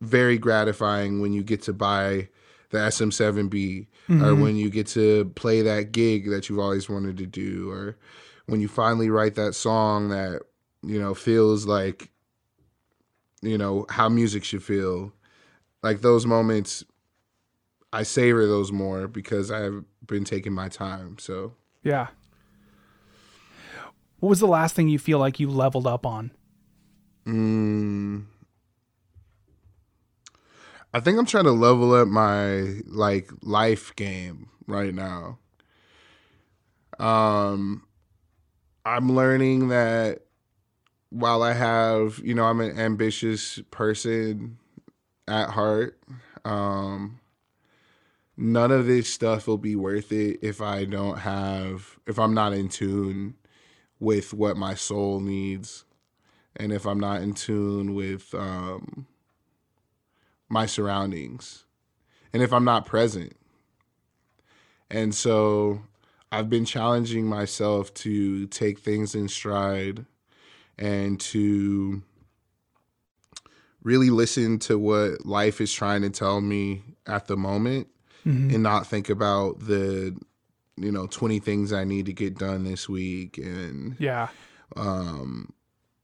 very 0.00 0.36
gratifying 0.38 1.20
when 1.20 1.32
you 1.32 1.42
get 1.42 1.62
to 1.62 1.72
buy 1.72 2.28
the 2.70 2.78
sm7b 2.78 3.86
or 4.22 4.34
when 4.34 4.56
you 4.56 4.68
get 4.70 4.86
to 4.88 5.26
play 5.36 5.62
that 5.62 5.92
gig 5.92 6.28
that 6.30 6.48
you've 6.48 6.58
always 6.58 6.88
wanted 6.88 7.16
to 7.18 7.26
do 7.26 7.70
or 7.70 7.96
when 8.46 8.60
you 8.60 8.68
finally 8.68 9.10
write 9.10 9.34
that 9.36 9.54
song 9.54 10.08
that 10.08 10.42
you 10.82 10.98
know 11.00 11.14
feels 11.14 11.66
like 11.66 12.10
you 13.42 13.58
know 13.58 13.86
how 13.90 14.08
music 14.08 14.44
should 14.44 14.62
feel 14.62 15.12
like 15.82 16.00
those 16.00 16.26
moments 16.26 16.84
i 17.92 18.02
savor 18.02 18.46
those 18.46 18.70
more 18.72 19.08
because 19.08 19.50
i've 19.50 19.84
been 20.06 20.24
taking 20.24 20.52
my 20.52 20.68
time 20.68 21.16
so 21.18 21.54
Yeah. 21.82 22.08
What 24.20 24.30
was 24.30 24.40
the 24.40 24.48
last 24.48 24.74
thing 24.74 24.88
you 24.88 24.98
feel 24.98 25.20
like 25.20 25.38
you 25.38 25.48
leveled 25.48 25.86
up 25.86 26.04
on? 26.04 26.32
mm, 27.26 28.24
i 30.94 31.00
think 31.00 31.18
i'm 31.18 31.26
trying 31.26 31.44
to 31.44 31.52
level 31.52 31.92
up 31.94 32.08
my 32.08 32.80
like 32.86 33.30
life 33.42 33.94
game 33.96 34.48
right 34.66 34.94
now 34.94 35.38
um 36.98 37.84
i'm 38.84 39.12
learning 39.14 39.68
that 39.68 40.22
while 41.10 41.42
i 41.42 41.52
have 41.52 42.20
you 42.22 42.34
know 42.34 42.44
i'm 42.44 42.60
an 42.60 42.78
ambitious 42.78 43.60
person 43.70 44.58
at 45.26 45.50
heart 45.50 45.98
um 46.44 47.18
none 48.36 48.70
of 48.70 48.86
this 48.86 49.08
stuff 49.08 49.46
will 49.46 49.58
be 49.58 49.74
worth 49.74 50.12
it 50.12 50.38
if 50.42 50.60
i 50.60 50.84
don't 50.84 51.18
have 51.18 51.98
if 52.06 52.18
i'm 52.18 52.34
not 52.34 52.52
in 52.52 52.68
tune 52.68 53.34
with 54.00 54.32
what 54.32 54.56
my 54.56 54.74
soul 54.74 55.20
needs. 55.20 55.84
And 56.56 56.72
if 56.72 56.86
i'm 56.86 57.00
not 57.00 57.22
in 57.22 57.34
tune 57.34 57.94
with 57.94 58.34
um 58.34 59.06
my 60.48 60.66
surroundings. 60.66 61.64
And 62.32 62.42
if 62.42 62.52
i'm 62.52 62.64
not 62.64 62.86
present. 62.86 63.36
And 64.90 65.14
so 65.14 65.82
i've 66.32 66.50
been 66.50 66.64
challenging 66.64 67.26
myself 67.26 67.92
to 67.94 68.46
take 68.46 68.78
things 68.78 69.14
in 69.14 69.28
stride 69.28 70.06
and 70.78 71.18
to 71.20 72.02
really 73.82 74.10
listen 74.10 74.58
to 74.58 74.78
what 74.78 75.24
life 75.24 75.60
is 75.60 75.72
trying 75.72 76.02
to 76.02 76.10
tell 76.10 76.40
me 76.40 76.82
at 77.06 77.26
the 77.26 77.36
moment 77.36 77.88
and 78.24 78.62
not 78.62 78.86
think 78.86 79.08
about 79.08 79.58
the 79.60 80.14
you 80.76 80.92
know 80.92 81.06
20 81.06 81.38
things 81.38 81.72
i 81.72 81.82
need 81.82 82.04
to 82.06 82.12
get 82.12 82.36
done 82.36 82.64
this 82.64 82.86
week 82.86 83.38
and 83.38 83.96
Yeah. 83.98 84.28
um 84.76 85.50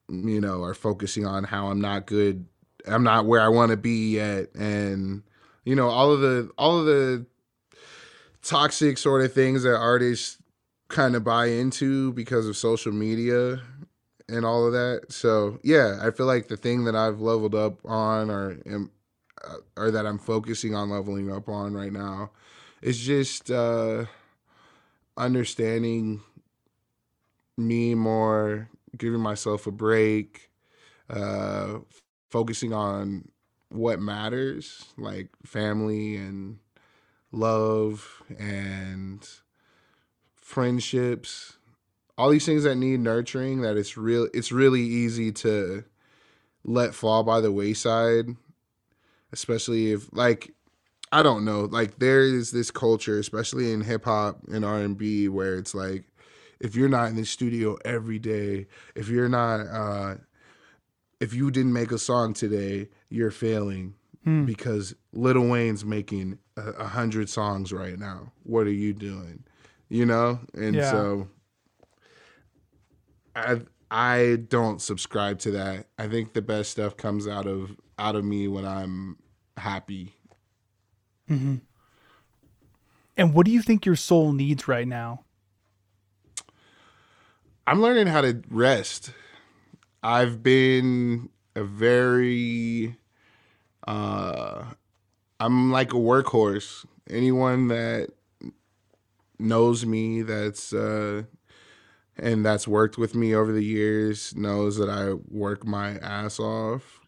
you 0.08 0.40
know 0.40 0.62
are 0.62 0.72
focusing 0.72 1.26
on 1.26 1.44
how 1.44 1.66
i'm 1.66 1.82
not 1.82 2.06
good 2.06 2.46
i'm 2.88 3.04
not 3.04 3.26
where 3.26 3.42
i 3.42 3.48
want 3.48 3.72
to 3.72 3.76
be 3.76 4.14
yet 4.14 4.54
and 4.54 5.22
you 5.66 5.74
know 5.74 5.88
all 5.90 6.12
of 6.12 6.20
the 6.20 6.48
all 6.56 6.78
of 6.80 6.86
the 6.86 7.26
toxic 8.42 8.96
sort 8.96 9.22
of 9.22 9.32
things 9.34 9.62
that 9.64 9.76
artists 9.76 10.38
kind 10.88 11.14
of 11.16 11.24
buy 11.24 11.46
into 11.46 12.12
because 12.14 12.46
of 12.48 12.56
social 12.56 12.92
media 12.92 13.60
and 14.28 14.44
all 14.44 14.66
of 14.66 14.72
that. 14.72 15.06
So 15.10 15.58
yeah 15.62 15.98
i 16.02 16.10
feel 16.10 16.26
like 16.26 16.48
the 16.48 16.56
thing 16.56 16.84
that 16.84 16.96
i've 16.96 17.20
leveled 17.20 17.54
up 17.54 17.78
on 17.84 18.30
or 18.30 18.58
am, 18.66 18.90
uh, 19.46 19.56
or 19.76 19.90
that 19.90 20.06
i'm 20.06 20.18
focusing 20.18 20.74
on 20.74 20.90
leveling 20.90 21.30
up 21.30 21.48
on 21.48 21.74
right 21.74 21.92
now 21.92 22.30
is 22.82 22.98
just 22.98 23.50
uh 23.50 24.04
understanding 25.16 26.20
me 27.56 27.94
more, 27.94 28.68
giving 28.96 29.20
myself 29.20 29.66
a 29.66 29.70
break, 29.70 30.50
uh, 31.08 31.78
focusing 32.30 32.72
on 32.72 33.28
what 33.68 34.00
matters, 34.00 34.86
like 34.96 35.28
family 35.44 36.16
and 36.16 36.58
love 37.32 38.22
and 38.38 39.28
friendships, 40.36 41.56
all 42.16 42.30
these 42.30 42.46
things 42.46 42.64
that 42.64 42.76
need 42.76 43.00
nurturing. 43.00 43.62
That 43.62 43.76
it's 43.76 43.96
real. 43.96 44.28
It's 44.34 44.52
really 44.52 44.82
easy 44.82 45.32
to 45.32 45.84
let 46.64 46.94
fall 46.94 47.22
by 47.24 47.40
the 47.40 47.52
wayside, 47.52 48.26
especially 49.32 49.92
if 49.92 50.12
like 50.12 50.52
I 51.12 51.22
don't 51.22 51.44
know. 51.44 51.62
Like 51.62 51.98
there 51.98 52.22
is 52.22 52.50
this 52.50 52.70
culture, 52.70 53.18
especially 53.18 53.72
in 53.72 53.82
hip 53.82 54.04
hop 54.04 54.38
and 54.52 54.64
R 54.64 54.78
and 54.78 54.96
B, 54.96 55.28
where 55.28 55.56
it's 55.56 55.74
like 55.74 56.04
if 56.60 56.74
you're 56.74 56.88
not 56.88 57.08
in 57.08 57.16
the 57.16 57.24
studio 57.24 57.76
every 57.84 58.18
day, 58.18 58.66
if 58.94 59.08
you're 59.08 59.28
not, 59.28 59.60
uh, 59.60 60.14
if 61.20 61.34
you 61.34 61.50
didn't 61.50 61.72
make 61.72 61.92
a 61.92 61.98
song 61.98 62.32
today, 62.32 62.88
you're 63.08 63.30
failing 63.30 63.94
Hmm. 64.24 64.46
because 64.46 64.94
Lil 65.12 65.46
Wayne's 65.46 65.84
making 65.84 66.38
a, 66.56 66.62
a 66.70 66.84
hundred 66.86 67.28
songs 67.28 67.72
right 67.72 67.98
now. 67.98 68.32
What 68.42 68.66
are 68.66 68.72
you 68.72 68.94
doing? 68.94 69.44
You 69.90 70.06
know, 70.06 70.40
and 70.54 70.76
Yeah. 70.76 70.90
so 70.90 71.28
I 73.34 73.60
I 73.90 74.38
don't 74.48 74.80
subscribe 74.80 75.38
to 75.40 75.50
that. 75.52 75.86
I 75.98 76.08
think 76.08 76.32
the 76.32 76.42
best 76.42 76.70
stuff 76.72 76.96
comes 76.96 77.28
out 77.28 77.46
of 77.46 77.76
out 77.98 78.16
of 78.16 78.24
me 78.24 78.48
when 78.48 78.64
I'm 78.64 79.18
happy. 79.56 80.14
And 83.16 83.34
what 83.34 83.46
do 83.46 83.52
you 83.52 83.62
think 83.62 83.86
your 83.86 83.96
soul 83.96 84.32
needs 84.32 84.66
right 84.66 84.86
now? 84.88 85.24
I'm 87.66 87.80
learning 87.80 88.08
how 88.08 88.20
to 88.20 88.42
rest. 88.50 89.12
I've 90.02 90.42
been 90.42 91.30
a 91.54 91.64
very 91.64 92.96
uh 93.86 94.64
I'm 95.40 95.70
like 95.72 95.92
a 95.92 95.96
workhorse. 95.96 96.84
Anyone 97.08 97.68
that 97.68 98.10
knows 99.38 99.86
me 99.86 100.22
that's 100.22 100.72
uh 100.72 101.22
and 102.16 102.44
that's 102.44 102.68
worked 102.68 102.96
with 102.98 103.14
me 103.14 103.34
over 103.34 103.52
the 103.52 103.64
years 103.64 104.34
knows 104.36 104.76
that 104.76 104.88
I 104.88 105.12
work 105.12 105.66
my 105.66 105.96
ass 105.98 106.38
off. 106.38 107.00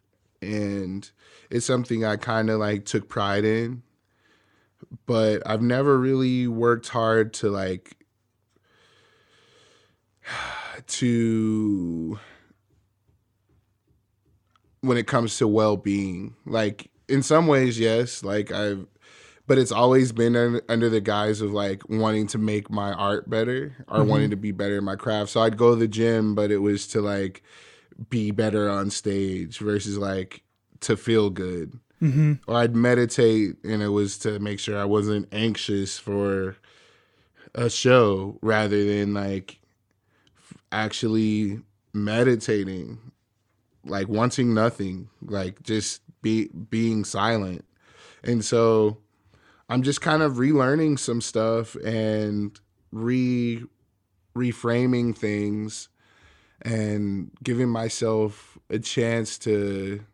And 0.42 1.08
it's 1.50 1.66
something 1.66 2.04
I 2.04 2.16
kind 2.16 2.50
of 2.50 2.60
like 2.60 2.84
took 2.84 3.08
pride 3.08 3.44
in. 3.44 3.82
But 5.06 5.42
I've 5.46 5.62
never 5.62 5.98
really 5.98 6.46
worked 6.46 6.88
hard 6.88 7.32
to 7.34 7.50
like 7.50 7.96
to 10.86 12.18
when 14.80 14.98
it 14.98 15.06
comes 15.06 15.38
to 15.38 15.48
well-being. 15.48 16.34
Like 16.44 16.90
in 17.08 17.22
some 17.22 17.46
ways 17.46 17.78
yes 17.78 18.22
like 18.22 18.50
i've 18.50 18.86
but 19.46 19.58
it's 19.58 19.72
always 19.72 20.12
been 20.12 20.34
un- 20.36 20.60
under 20.68 20.88
the 20.88 21.00
guise 21.00 21.40
of 21.40 21.52
like 21.52 21.82
wanting 21.88 22.26
to 22.28 22.38
make 22.38 22.70
my 22.70 22.92
art 22.92 23.28
better 23.30 23.74
or 23.88 24.02
wanting 24.04 24.30
to 24.30 24.36
be 24.36 24.52
better 24.52 24.78
in 24.78 24.84
my 24.84 24.96
craft. 24.96 25.30
So 25.30 25.40
i'd 25.42 25.56
go 25.56 25.70
to 25.70 25.76
the 25.76 25.88
gym 25.88 26.34
but 26.34 26.50
it 26.50 26.58
was 26.58 26.86
to 26.88 27.00
like 27.00 27.42
be 28.10 28.30
better 28.30 28.68
on 28.68 28.90
stage 28.90 29.58
versus 29.58 29.96
like 29.98 30.42
to 30.80 30.96
feel 30.96 31.30
good. 31.30 31.78
Mm-hmm. 32.02 32.34
or 32.46 32.56
I'd 32.56 32.76
meditate 32.76 33.56
and 33.64 33.80
it 33.80 33.88
was 33.88 34.18
to 34.18 34.38
make 34.38 34.58
sure 34.60 34.78
I 34.78 34.84
wasn't 34.84 35.28
anxious 35.32 35.98
for 35.98 36.56
a 37.54 37.70
show 37.70 38.38
rather 38.42 38.84
than 38.84 39.14
like 39.14 39.58
f- 40.36 40.58
actually 40.72 41.60
meditating 41.94 42.98
like 43.86 44.08
wanting 44.08 44.52
nothing 44.52 45.08
like 45.22 45.62
just 45.62 46.02
be 46.20 46.48
being 46.48 47.02
silent. 47.04 47.64
And 48.22 48.44
so 48.44 48.98
I'm 49.68 49.82
just 49.82 50.00
kind 50.00 50.22
of 50.22 50.34
relearning 50.34 50.98
some 50.98 51.20
stuff 51.20 51.74
and 51.76 52.58
re 52.92 53.64
reframing 54.36 55.16
things 55.16 55.88
and 56.62 57.30
giving 57.42 57.68
myself 57.68 58.58
a 58.70 58.78
chance 58.78 59.38
to 59.38 60.04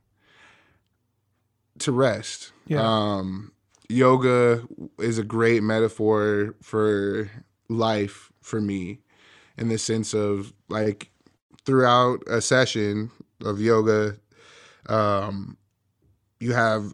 to 1.80 1.92
rest. 1.92 2.52
Yeah. 2.66 2.82
Um, 2.82 3.52
yoga 3.88 4.66
is 4.98 5.18
a 5.18 5.24
great 5.24 5.62
metaphor 5.62 6.54
for 6.62 7.30
life 7.68 8.32
for 8.40 8.60
me 8.60 9.00
in 9.58 9.68
the 9.68 9.78
sense 9.78 10.14
of 10.14 10.52
like 10.68 11.10
throughout 11.64 12.22
a 12.26 12.40
session 12.40 13.10
of 13.44 13.60
yoga, 13.60 14.16
um, 14.86 15.56
you 16.40 16.52
have 16.52 16.92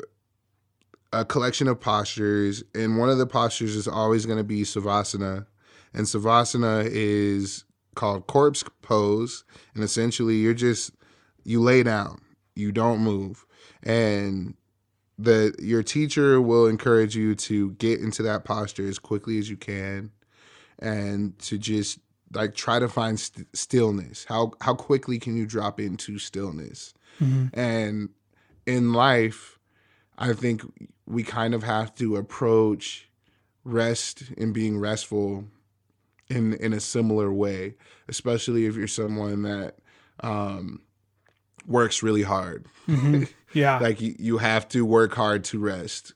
a 1.12 1.24
collection 1.24 1.68
of 1.68 1.80
postures, 1.80 2.62
and 2.74 2.98
one 2.98 3.08
of 3.08 3.18
the 3.18 3.26
postures 3.26 3.76
is 3.76 3.88
always 3.88 4.26
going 4.26 4.38
to 4.38 4.44
be 4.44 4.62
savasana. 4.62 5.46
And 5.94 6.06
savasana 6.06 6.86
is 6.90 7.64
called 7.94 8.26
corpse 8.26 8.64
pose, 8.82 9.44
and 9.74 9.82
essentially 9.82 10.36
you're 10.36 10.54
just 10.54 10.92
you 11.44 11.60
lay 11.60 11.82
down, 11.82 12.20
you 12.54 12.72
don't 12.72 13.00
move, 13.00 13.46
and 13.82 14.54
the 15.18 15.54
your 15.58 15.82
teacher 15.82 16.40
will 16.40 16.66
encourage 16.66 17.16
you 17.16 17.34
to 17.34 17.72
get 17.72 18.00
into 18.00 18.22
that 18.22 18.44
posture 18.44 18.86
as 18.86 18.98
quickly 18.98 19.38
as 19.38 19.50
you 19.50 19.56
can 19.56 20.10
and 20.78 21.36
to 21.40 21.58
just 21.58 21.98
like 22.34 22.54
try 22.54 22.78
to 22.78 22.88
find 22.88 23.18
st- 23.18 23.48
stillness. 23.56 24.26
How 24.28 24.52
how 24.60 24.74
quickly 24.74 25.18
can 25.18 25.36
you 25.36 25.46
drop 25.46 25.80
into 25.80 26.18
stillness? 26.18 26.94
Mm-hmm. 27.20 27.58
And 27.58 28.10
in 28.68 28.92
life 28.92 29.58
i 30.18 30.32
think 30.32 30.62
we 31.08 31.22
kind 31.22 31.54
of 31.54 31.62
have 31.62 31.94
to 31.96 32.16
approach 32.16 33.08
rest 33.64 34.24
and 34.36 34.54
being 34.54 34.78
restful 34.78 35.44
in 36.28 36.52
in 36.54 36.72
a 36.72 36.80
similar 36.80 37.32
way 37.32 37.74
especially 38.08 38.66
if 38.66 38.76
you're 38.76 38.86
someone 38.86 39.42
that 39.42 39.76
um 40.20 40.80
works 41.66 42.02
really 42.02 42.22
hard. 42.22 42.66
Yeah. 43.54 43.78
like 43.78 43.98
you, 44.02 44.14
you 44.18 44.38
have 44.38 44.68
to 44.70 44.84
work 44.84 45.14
hard 45.14 45.42
to 45.44 45.58
rest. 45.58 46.12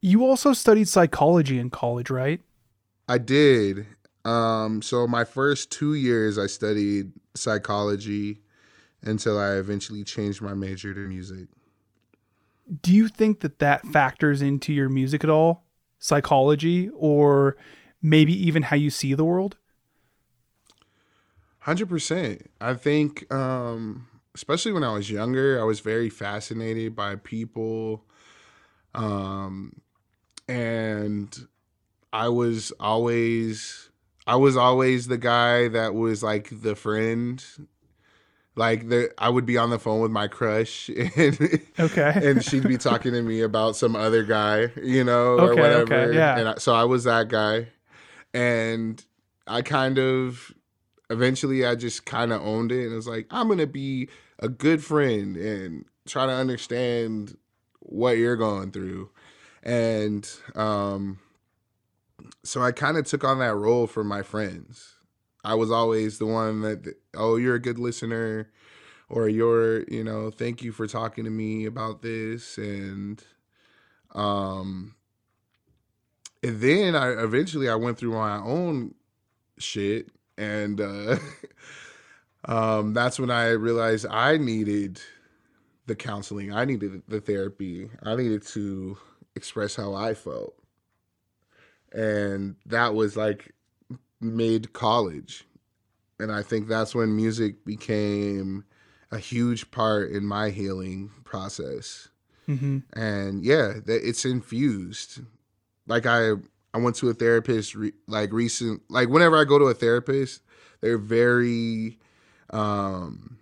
You 0.00 0.24
also 0.24 0.52
studied 0.52 0.88
psychology 0.88 1.60
in 1.60 1.70
college, 1.70 2.10
right? 2.10 2.40
i 3.08 3.18
did. 3.18 3.86
Um 4.24 4.82
so 4.82 5.06
my 5.06 5.24
first 5.24 5.70
two 5.70 5.94
years 5.94 6.38
i 6.38 6.46
studied 6.46 7.12
psychology 7.34 8.40
until 9.02 9.38
i 9.38 9.52
eventually 9.54 10.02
changed 10.04 10.42
my 10.42 10.54
major 10.54 10.92
to 10.92 11.00
music 11.00 11.46
Do 12.80 12.92
you 12.94 13.08
think 13.08 13.40
that 13.40 13.58
that 13.58 13.86
factors 13.86 14.42
into 14.42 14.72
your 14.72 14.88
music 14.88 15.24
at 15.24 15.30
all? 15.30 15.64
Psychology 15.98 16.88
or 16.94 17.56
maybe 18.00 18.32
even 18.46 18.62
how 18.62 18.76
you 18.76 18.90
see 18.90 19.14
the 19.14 19.24
world? 19.24 19.56
100% 21.64 22.46
i 22.60 22.74
think 22.74 23.30
um 23.32 24.06
especially 24.34 24.72
when 24.72 24.84
i 24.84 24.92
was 24.92 25.10
younger 25.10 25.60
i 25.60 25.64
was 25.64 25.80
very 25.80 26.08
fascinated 26.08 26.96
by 26.96 27.16
people 27.16 28.04
um 28.94 29.80
and 30.48 31.46
i 32.12 32.28
was 32.28 32.72
always 32.80 33.90
i 34.26 34.36
was 34.36 34.56
always 34.56 35.06
the 35.08 35.18
guy 35.18 35.68
that 35.68 35.94
was 35.94 36.22
like 36.22 36.48
the 36.62 36.74
friend 36.74 37.44
like 38.60 38.88
the 38.88 39.10
i 39.16 39.28
would 39.28 39.46
be 39.46 39.56
on 39.56 39.70
the 39.70 39.78
phone 39.78 40.00
with 40.00 40.10
my 40.10 40.28
crush 40.28 40.88
and 41.16 41.60
Okay. 41.78 42.12
and 42.26 42.44
she'd 42.44 42.68
be 42.68 42.76
talking 42.76 43.12
to 43.14 43.22
me 43.22 43.40
about 43.40 43.74
some 43.76 43.96
other 43.96 44.22
guy, 44.22 44.68
you 44.82 45.02
know, 45.02 45.38
or 45.38 45.52
Okay, 45.52 45.60
okay, 45.60 45.60
whatever. 45.60 46.12
yeah. 46.12 46.38
And 46.38 46.48
I, 46.50 46.54
so 46.56 46.74
I 46.74 46.84
was 46.84 47.04
that 47.04 47.28
guy, 47.28 47.68
and 48.34 49.02
I 49.46 49.62
kind 49.62 49.98
of 49.98 50.52
eventually 51.08 51.64
I 51.64 51.74
just 51.74 52.04
kind 52.04 52.32
of 52.32 52.42
owned 52.42 52.70
it 52.70 52.84
and 52.86 52.94
was 52.94 53.08
like, 53.08 53.26
I'm 53.30 53.48
gonna 53.48 53.66
be 53.66 54.08
a 54.38 54.48
good 54.48 54.84
friend 54.84 55.36
and 55.36 55.84
try 56.06 56.26
to 56.26 56.32
understand 56.32 57.36
what 57.80 58.18
you're 58.18 58.36
going 58.36 58.70
through, 58.72 59.10
and 59.62 60.28
um, 60.54 61.18
so 62.44 62.62
I 62.62 62.72
kind 62.72 62.96
of 62.98 63.06
took 63.06 63.24
on 63.24 63.38
that 63.38 63.54
role 63.54 63.86
for 63.86 64.04
my 64.04 64.22
friends. 64.22 64.96
I 65.42 65.54
was 65.54 65.70
always 65.70 66.18
the 66.18 66.26
one 66.26 66.60
that, 66.60 66.94
oh, 67.16 67.36
you're 67.36 67.54
a 67.54 67.60
good 67.60 67.78
listener 67.78 68.48
or 69.08 69.28
you're 69.28 69.82
you 69.84 70.04
know 70.04 70.30
thank 70.30 70.62
you 70.62 70.72
for 70.72 70.86
talking 70.86 71.24
to 71.24 71.30
me 71.30 71.66
about 71.66 72.00
this 72.00 72.56
and 72.58 73.24
um 74.14 74.94
and 76.44 76.60
then 76.60 76.94
i 76.94 77.08
eventually 77.08 77.68
i 77.68 77.74
went 77.74 77.98
through 77.98 78.12
my 78.12 78.36
own 78.36 78.94
shit 79.58 80.10
and 80.38 80.80
uh 80.80 81.16
um 82.44 82.94
that's 82.94 83.18
when 83.18 83.30
i 83.30 83.48
realized 83.48 84.06
i 84.10 84.36
needed 84.36 85.00
the 85.86 85.96
counseling 85.96 86.52
i 86.52 86.64
needed 86.64 87.02
the 87.08 87.20
therapy 87.20 87.90
i 88.04 88.14
needed 88.14 88.46
to 88.46 88.96
express 89.34 89.76
how 89.76 89.94
i 89.94 90.14
felt. 90.14 90.54
And 91.92 92.56
that 92.66 92.94
was 92.94 93.16
like 93.16 93.54
mid 94.20 94.72
college 94.72 95.44
and 96.20 96.30
i 96.32 96.42
think 96.42 96.68
that's 96.68 96.94
when 96.94 97.14
music 97.16 97.64
became 97.64 98.64
a 99.12 99.18
huge 99.18 99.70
part 99.70 100.10
in 100.12 100.24
my 100.24 100.50
healing 100.50 101.10
process. 101.24 102.08
hmm 102.46 102.78
And 102.92 103.44
yeah, 103.44 103.74
that 103.86 104.08
it's 104.08 104.24
infused. 104.24 105.20
Like 105.86 106.06
I 106.06 106.32
I 106.72 106.78
went 106.78 106.94
to 106.96 107.08
a 107.08 107.14
therapist 107.14 107.74
re- 107.74 107.92
like 108.06 108.32
recent 108.32 108.82
like 108.88 109.08
whenever 109.08 109.36
I 109.36 109.44
go 109.44 109.58
to 109.58 109.64
a 109.64 109.74
therapist, 109.74 110.42
they're 110.80 110.96
very 110.98 111.98
um 112.50 113.38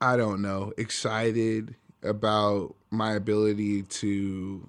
I 0.00 0.16
don't 0.16 0.42
know, 0.42 0.72
excited 0.76 1.74
about 2.02 2.74
my 2.90 3.12
ability 3.14 3.82
to 3.82 4.68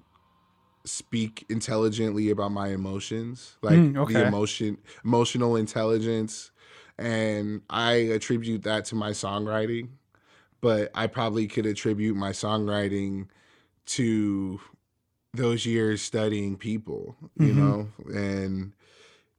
speak 0.84 1.44
intelligently 1.48 2.30
about 2.30 2.52
my 2.52 2.68
emotions, 2.68 3.56
like 3.62 3.80
Mm, 3.80 3.96
okay. 3.98 4.14
the 4.14 4.20
emotion, 4.20 4.78
emotional 5.04 5.56
intelligence, 5.56 6.50
and 6.98 7.62
I 7.70 7.92
attribute 7.94 8.62
that 8.64 8.84
to 8.86 8.94
my 8.94 9.10
songwriting. 9.10 9.88
But 10.60 10.90
I 10.94 11.06
probably 11.08 11.46
could 11.46 11.66
attribute 11.66 12.16
my 12.16 12.30
songwriting 12.30 13.28
to 13.86 14.60
those 15.34 15.66
years 15.66 16.02
studying 16.02 16.56
people, 16.56 17.16
you 17.38 17.52
Mhm. 17.52 17.56
know, 17.56 17.88
and 18.14 18.72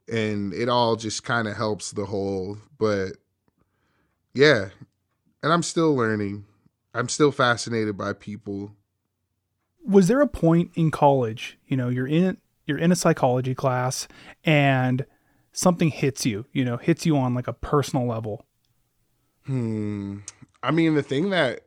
and 0.08 0.54
it 0.54 0.70
all 0.70 0.96
just 0.96 1.24
kind 1.24 1.48
of 1.48 1.56
helps 1.58 1.92
the 1.92 2.06
whole. 2.06 2.58
But 2.78 3.14
yeah, 4.34 4.70
and 5.44 5.54
I'm 5.54 5.64
still 5.64 5.96
learning. 5.96 6.46
I'm 6.94 7.10
still 7.10 7.32
fascinated 7.32 7.98
by 7.98 8.14
people. 8.14 8.72
Was 9.88 10.08
there 10.08 10.22
a 10.22 10.28
point 10.28 10.72
in 10.76 10.92
college 10.92 11.58
you 11.68 11.78
know 11.78 11.90
you're 11.90 12.08
in 12.08 12.38
you're 12.66 12.78
in 12.78 12.92
a 12.92 12.96
psychology 12.96 13.54
class 13.54 14.08
and 14.44 15.06
something 15.52 15.90
hits 15.90 16.26
you 16.26 16.46
you 16.52 16.66
know 16.66 16.78
hits 16.78 17.06
you 17.06 17.16
on 17.18 17.34
like 17.34 17.48
a 17.48 17.54
personal 17.54 18.06
level 18.08 18.46
Hmm. 19.46 20.20
I 20.64 20.72
mean, 20.72 20.96
the 20.96 21.04
thing 21.04 21.30
that 21.30 21.62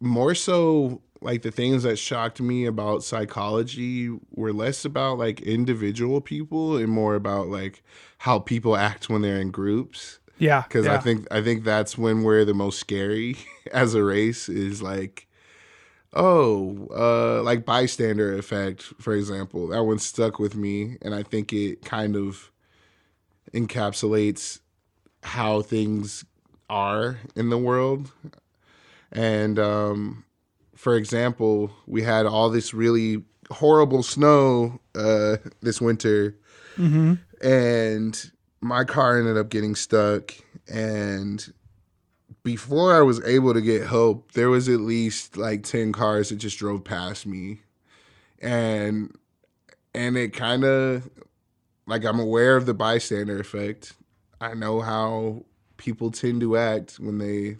more 0.00 0.34
so 0.34 1.02
like 1.20 1.42
the 1.42 1.50
things 1.50 1.82
that 1.84 1.98
shocked 1.98 2.40
me 2.40 2.66
about 2.66 3.02
psychology 3.02 4.10
were 4.30 4.52
less 4.52 4.84
about 4.84 5.18
like 5.18 5.40
individual 5.40 6.20
people 6.20 6.76
and 6.76 6.88
more 6.88 7.14
about 7.14 7.48
like 7.48 7.82
how 8.18 8.38
people 8.38 8.76
act 8.76 9.08
when 9.08 9.22
they're 9.22 9.40
in 9.40 9.50
groups. 9.50 10.18
yeah 10.38 10.62
Because 10.62 10.86
I 10.86 10.98
think 10.98 11.26
I 11.30 11.42
think 11.42 11.64
that's 11.64 11.96
when 11.98 12.22
we're 12.22 12.44
the 12.44 12.54
most 12.54 12.78
scary 12.78 13.36
as 13.72 13.94
a 13.94 14.02
race 14.02 14.48
is 14.48 14.82
like, 14.82 15.28
oh, 16.14 16.88
uh, 16.94 17.42
like 17.42 17.64
bystander 17.64 18.36
effect, 18.38 18.82
for 19.00 19.14
example. 19.14 19.68
That 19.68 19.82
one 19.84 19.98
stuck 19.98 20.38
with 20.38 20.54
me, 20.54 20.96
and 21.02 21.14
I 21.14 21.22
think 21.22 21.52
it 21.52 21.82
kind 21.84 22.16
of 22.16 22.50
encapsulates 23.52 24.60
how 25.22 25.62
things 25.62 26.24
are 26.68 27.18
in 27.36 27.50
the 27.50 27.58
world. 27.58 28.10
And 29.12 29.58
um, 29.58 30.24
for 30.74 30.96
example, 30.96 31.70
we 31.86 32.02
had 32.02 32.26
all 32.26 32.50
this 32.50 32.74
really 32.74 33.22
horrible 33.50 34.02
snow 34.02 34.80
uh, 34.94 35.36
this 35.60 35.80
winter, 35.80 36.36
Mhm. 36.76 37.18
and 37.40 38.30
my 38.60 38.84
car 38.84 39.18
ended 39.18 39.36
up 39.36 39.48
getting 39.50 39.74
stuck. 39.76 40.34
And 40.66 41.52
before 42.44 42.94
I 42.94 43.00
was 43.00 43.24
able 43.24 43.54
to 43.54 43.60
get 43.62 43.86
help, 43.86 44.32
there 44.32 44.50
was 44.50 44.68
at 44.68 44.80
least 44.80 45.36
like 45.36 45.64
ten 45.64 45.92
cars 45.92 46.28
that 46.28 46.36
just 46.36 46.58
drove 46.58 46.84
past 46.84 47.26
me, 47.26 47.60
and 48.38 49.16
and 49.94 50.16
it 50.16 50.34
kind 50.34 50.62
of 50.62 51.08
like 51.86 52.04
I'm 52.04 52.20
aware 52.20 52.56
of 52.56 52.66
the 52.66 52.74
bystander 52.74 53.40
effect. 53.40 53.94
I 54.40 54.54
know 54.54 54.80
how 54.82 55.44
people 55.78 56.10
tend 56.10 56.42
to 56.42 56.56
act 56.56 57.00
when 57.00 57.18
they 57.18 57.56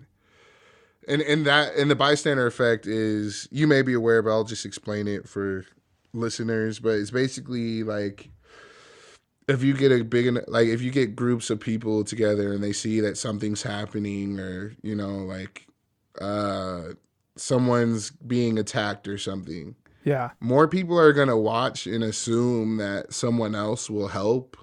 and 1.09 1.23
and 1.23 1.47
that 1.47 1.75
and 1.77 1.91
the 1.91 1.97
bystander 1.97 2.47
effect 2.47 2.87
is 2.87 3.49
you 3.51 3.67
may 3.67 3.81
be 3.81 3.95
aware, 3.95 4.23
but 4.23 4.31
I'll 4.31 4.45
just 4.45 4.67
explain 4.67 5.09
it 5.09 5.27
for 5.27 5.65
listeners. 6.13 6.79
But 6.79 6.97
it's 6.97 7.11
basically 7.11 7.83
like 7.83 8.29
if 9.49 9.63
you 9.63 9.75
get 9.75 9.93
a 9.93 10.03
big 10.05 10.27
en- 10.27 10.45
like 10.49 10.69
if 10.69 10.81
you 10.83 10.91
get 10.91 11.15
groups 11.17 11.51
of 11.51 11.61
people 11.61 12.05
together 12.05 12.53
and 12.53 12.63
they 12.63 12.73
see 12.73 13.01
that 13.01 13.17
something's 13.17 13.63
happening 13.63 14.39
or 14.41 14.75
you 14.83 14.95
know 14.95 15.17
like 15.17 15.67
uh 16.21 16.85
someone's 17.37 18.11
being 18.11 18.59
attacked 18.59 19.09
or 19.09 19.19
something 19.19 19.75
yeah 20.05 20.31
more 20.41 20.69
people 20.69 20.99
are 20.99 21.13
going 21.13 21.29
to 21.29 21.37
watch 21.37 21.87
and 21.87 22.05
assume 22.05 22.77
that 22.77 23.13
someone 23.13 23.55
else 23.55 23.91
will 23.91 24.09
help 24.09 24.57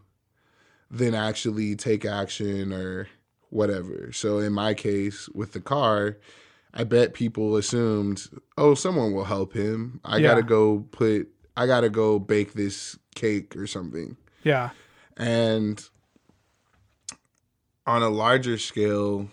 than 0.90 1.14
actually 1.16 1.76
take 1.76 2.04
action 2.06 2.74
or 2.74 3.08
whatever. 3.50 4.12
So 4.14 4.40
in 4.40 4.52
my 4.54 4.74
case 4.74 5.30
with 5.30 5.54
the 5.54 5.62
car, 5.62 6.18
I 6.74 6.84
bet 6.84 7.14
people 7.14 7.56
assumed, 7.56 8.30
"Oh, 8.58 8.74
someone 8.76 9.14
will 9.14 9.24
help 9.26 9.54
him. 9.54 10.00
I 10.04 10.18
Yeah. 10.18 10.30
got 10.30 10.36
to 10.36 10.44
go 10.44 10.80
put 10.92 11.30
I 11.56 11.66
got 11.66 11.82
to 11.82 11.90
go 11.90 12.20
bake 12.20 12.54
this 12.54 12.98
cake 13.16 13.56
or 13.56 13.68
something." 13.68 14.16
Yeah. 14.44 14.70
And 15.18 15.84
on 17.86 18.02
a 18.02 18.10
larger 18.10 18.58
scale, 18.58 19.28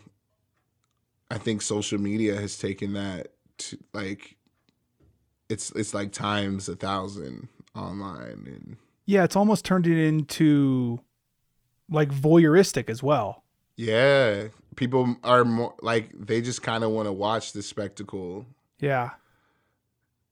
I 1.31 1.38
think 1.38 1.62
social 1.62 1.99
media 2.01 2.37
has 2.40 2.59
taken 2.59 2.94
that 2.94 3.29
to 3.59 3.79
like 3.92 4.37
it's 5.49 5.71
it's 5.73 5.94
like 5.94 6.12
times 6.12 6.68
a 6.68 6.77
thousand 6.77 7.49
online 7.75 8.44
and 8.47 8.77
yeah 9.07 9.25
it's 9.25 9.37
almost 9.37 9.64
turned 9.64 9.87
it 9.87 9.99
into 9.99 11.01
like 11.90 12.11
voyeuristic 12.11 12.90
as 12.90 13.03
well. 13.03 13.44
Yeah, 13.77 14.49
people 14.77 15.16
are 15.23 15.44
more 15.44 15.75
like 15.81 16.11
they 16.18 16.40
just 16.40 16.62
kind 16.62 16.83
of 16.85 16.90
want 16.90 17.07
to 17.07 17.12
watch 17.12 17.53
the 17.53 17.62
spectacle. 17.62 18.47
yeah 18.79 19.11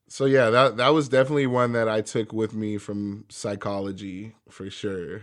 So 0.08 0.24
yeah, 0.24 0.50
that 0.50 0.76
that 0.76 0.90
was 0.90 1.08
definitely 1.08 1.46
one 1.46 1.72
that 1.72 1.88
I 1.88 2.00
took 2.00 2.32
with 2.32 2.54
me 2.54 2.78
from 2.78 3.24
psychology 3.28 4.34
for 4.48 4.70
sure. 4.70 5.22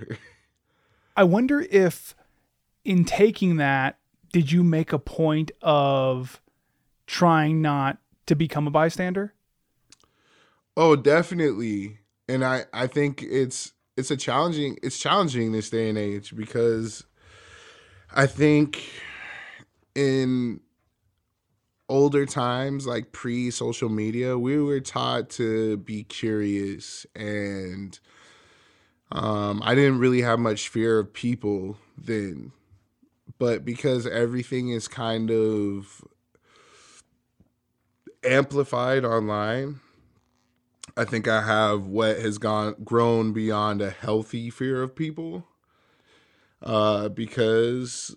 I 1.17 1.23
wonder 1.23 1.61
if 1.69 2.15
in 2.83 3.05
taking 3.05 3.57
that, 3.57 3.97
did 4.31 4.51
you 4.51 4.63
make 4.63 4.91
a 4.91 4.99
point 4.99 5.51
of 5.61 6.41
trying 7.07 7.61
not 7.61 7.99
to 8.25 8.35
become 8.35 8.67
a 8.67 8.71
bystander? 8.71 9.33
Oh, 10.75 10.95
definitely. 10.95 11.99
And 12.27 12.43
I 12.43 12.65
I 12.73 12.87
think 12.87 13.23
it's 13.23 13.71
it's 13.95 14.11
a 14.11 14.17
challenging 14.17 14.77
it's 14.83 14.97
challenging 14.97 15.51
this 15.51 15.69
day 15.69 15.87
and 15.87 15.97
age 15.97 16.35
because 16.35 17.05
I 18.13 18.27
think 18.27 18.83
in 19.95 20.59
older 21.93 22.25
times 22.25 22.87
like 22.87 23.11
pre 23.11 23.51
social 23.51 23.87
media, 23.87 24.35
we 24.35 24.59
were 24.59 24.79
taught 24.79 25.29
to 25.29 25.77
be 25.77 26.03
curious 26.03 27.05
and 27.15 27.99
um 29.11 29.61
I 29.63 29.75
didn't 29.75 29.99
really 29.99 30.21
have 30.21 30.39
much 30.39 30.69
fear 30.69 30.97
of 30.97 31.13
people 31.13 31.77
then. 31.95 32.51
But 33.37 33.63
because 33.63 34.07
everything 34.07 34.69
is 34.69 34.87
kind 34.87 35.29
of 35.29 36.03
amplified 38.23 39.05
online, 39.05 39.79
I 40.97 41.05
think 41.05 41.27
I 41.27 41.43
have 41.43 41.85
what 41.85 42.17
has 42.17 42.39
gone 42.39 42.75
grown 42.83 43.33
beyond 43.33 43.83
a 43.83 43.91
healthy 43.91 44.49
fear 44.49 44.81
of 44.81 44.95
people. 44.95 45.45
Uh, 46.61 47.09
because 47.09 48.15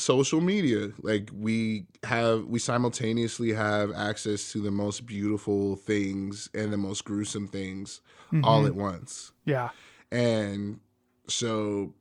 social 0.00 0.40
media, 0.40 0.90
like 1.02 1.30
we 1.32 1.86
have, 2.04 2.46
we 2.46 2.58
simultaneously 2.58 3.52
have 3.52 3.92
access 3.92 4.50
to 4.52 4.60
the 4.60 4.70
most 4.70 5.06
beautiful 5.06 5.76
things 5.76 6.48
and 6.54 6.72
the 6.72 6.76
most 6.76 7.04
gruesome 7.04 7.46
things 7.46 8.00
all 8.42 8.62
Mhm. 8.62 8.66
at 8.68 8.74
once. 8.74 9.32
Yeah. 9.44 9.70
And 10.10 10.80
so 11.28 11.94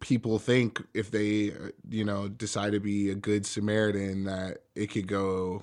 people 0.00 0.38
think 0.38 0.84
if 0.94 1.10
they, 1.10 1.52
you 1.88 2.04
know, 2.04 2.28
decide 2.28 2.72
to 2.72 2.80
be 2.80 3.10
a 3.10 3.14
good 3.14 3.44
Samaritan, 3.46 4.24
that 4.24 4.64
it 4.74 4.88
could 4.90 5.08
go 5.08 5.62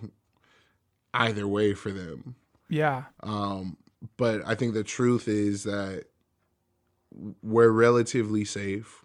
either 1.14 1.48
way 1.48 1.74
for 1.74 1.92
them. 1.92 2.36
Yeah. 2.70 3.06
Um, 3.24 3.78
but 4.18 4.42
I 4.46 4.56
think 4.56 4.74
the 4.74 4.84
truth 4.84 5.28
is 5.28 5.64
that 5.64 6.06
we're 7.42 7.70
relatively 7.72 8.44
safe. 8.44 9.05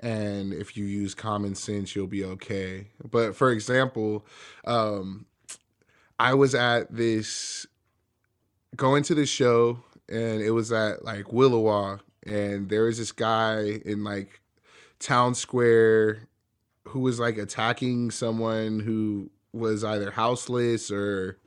And 0.00 0.52
if 0.52 0.76
you 0.76 0.84
use 0.84 1.14
common 1.14 1.54
sense, 1.54 1.94
you'll 1.94 2.06
be 2.06 2.24
okay. 2.24 2.88
But 3.10 3.36
for 3.36 3.50
example, 3.50 4.26
um, 4.66 5.26
I 6.18 6.34
was 6.34 6.54
at 6.54 6.94
this 6.94 7.66
going 8.76 9.02
to 9.04 9.14
the 9.14 9.26
show 9.26 9.78
and 10.08 10.40
it 10.42 10.50
was 10.50 10.72
at 10.72 11.04
like 11.04 11.26
Williwaw 11.26 12.00
and 12.26 12.68
there 12.68 12.84
was 12.84 12.98
this 12.98 13.12
guy 13.12 13.80
in 13.84 14.04
like 14.04 14.40
town 14.98 15.34
square 15.34 16.28
who 16.88 17.00
was 17.00 17.20
like 17.20 17.38
attacking 17.38 18.10
someone 18.10 18.80
who 18.80 19.30
was 19.52 19.84
either 19.84 20.10
houseless 20.10 20.90
or 20.90 21.38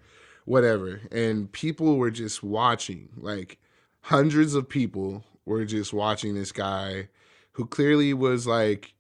whatever 0.46 1.02
and 1.12 1.52
people 1.52 1.98
were 1.98 2.12
just 2.12 2.42
watching 2.42 3.10
like 3.18 3.60
hundreds 4.02 4.54
of 4.54 4.70
people 4.70 5.24
were 5.46 5.66
just 5.66 5.92
watching 5.94 6.36
this 6.36 6.52
guy 6.52 7.10
who 7.58 7.66
clearly 7.66 8.14
was 8.14 8.48
like 8.48 8.94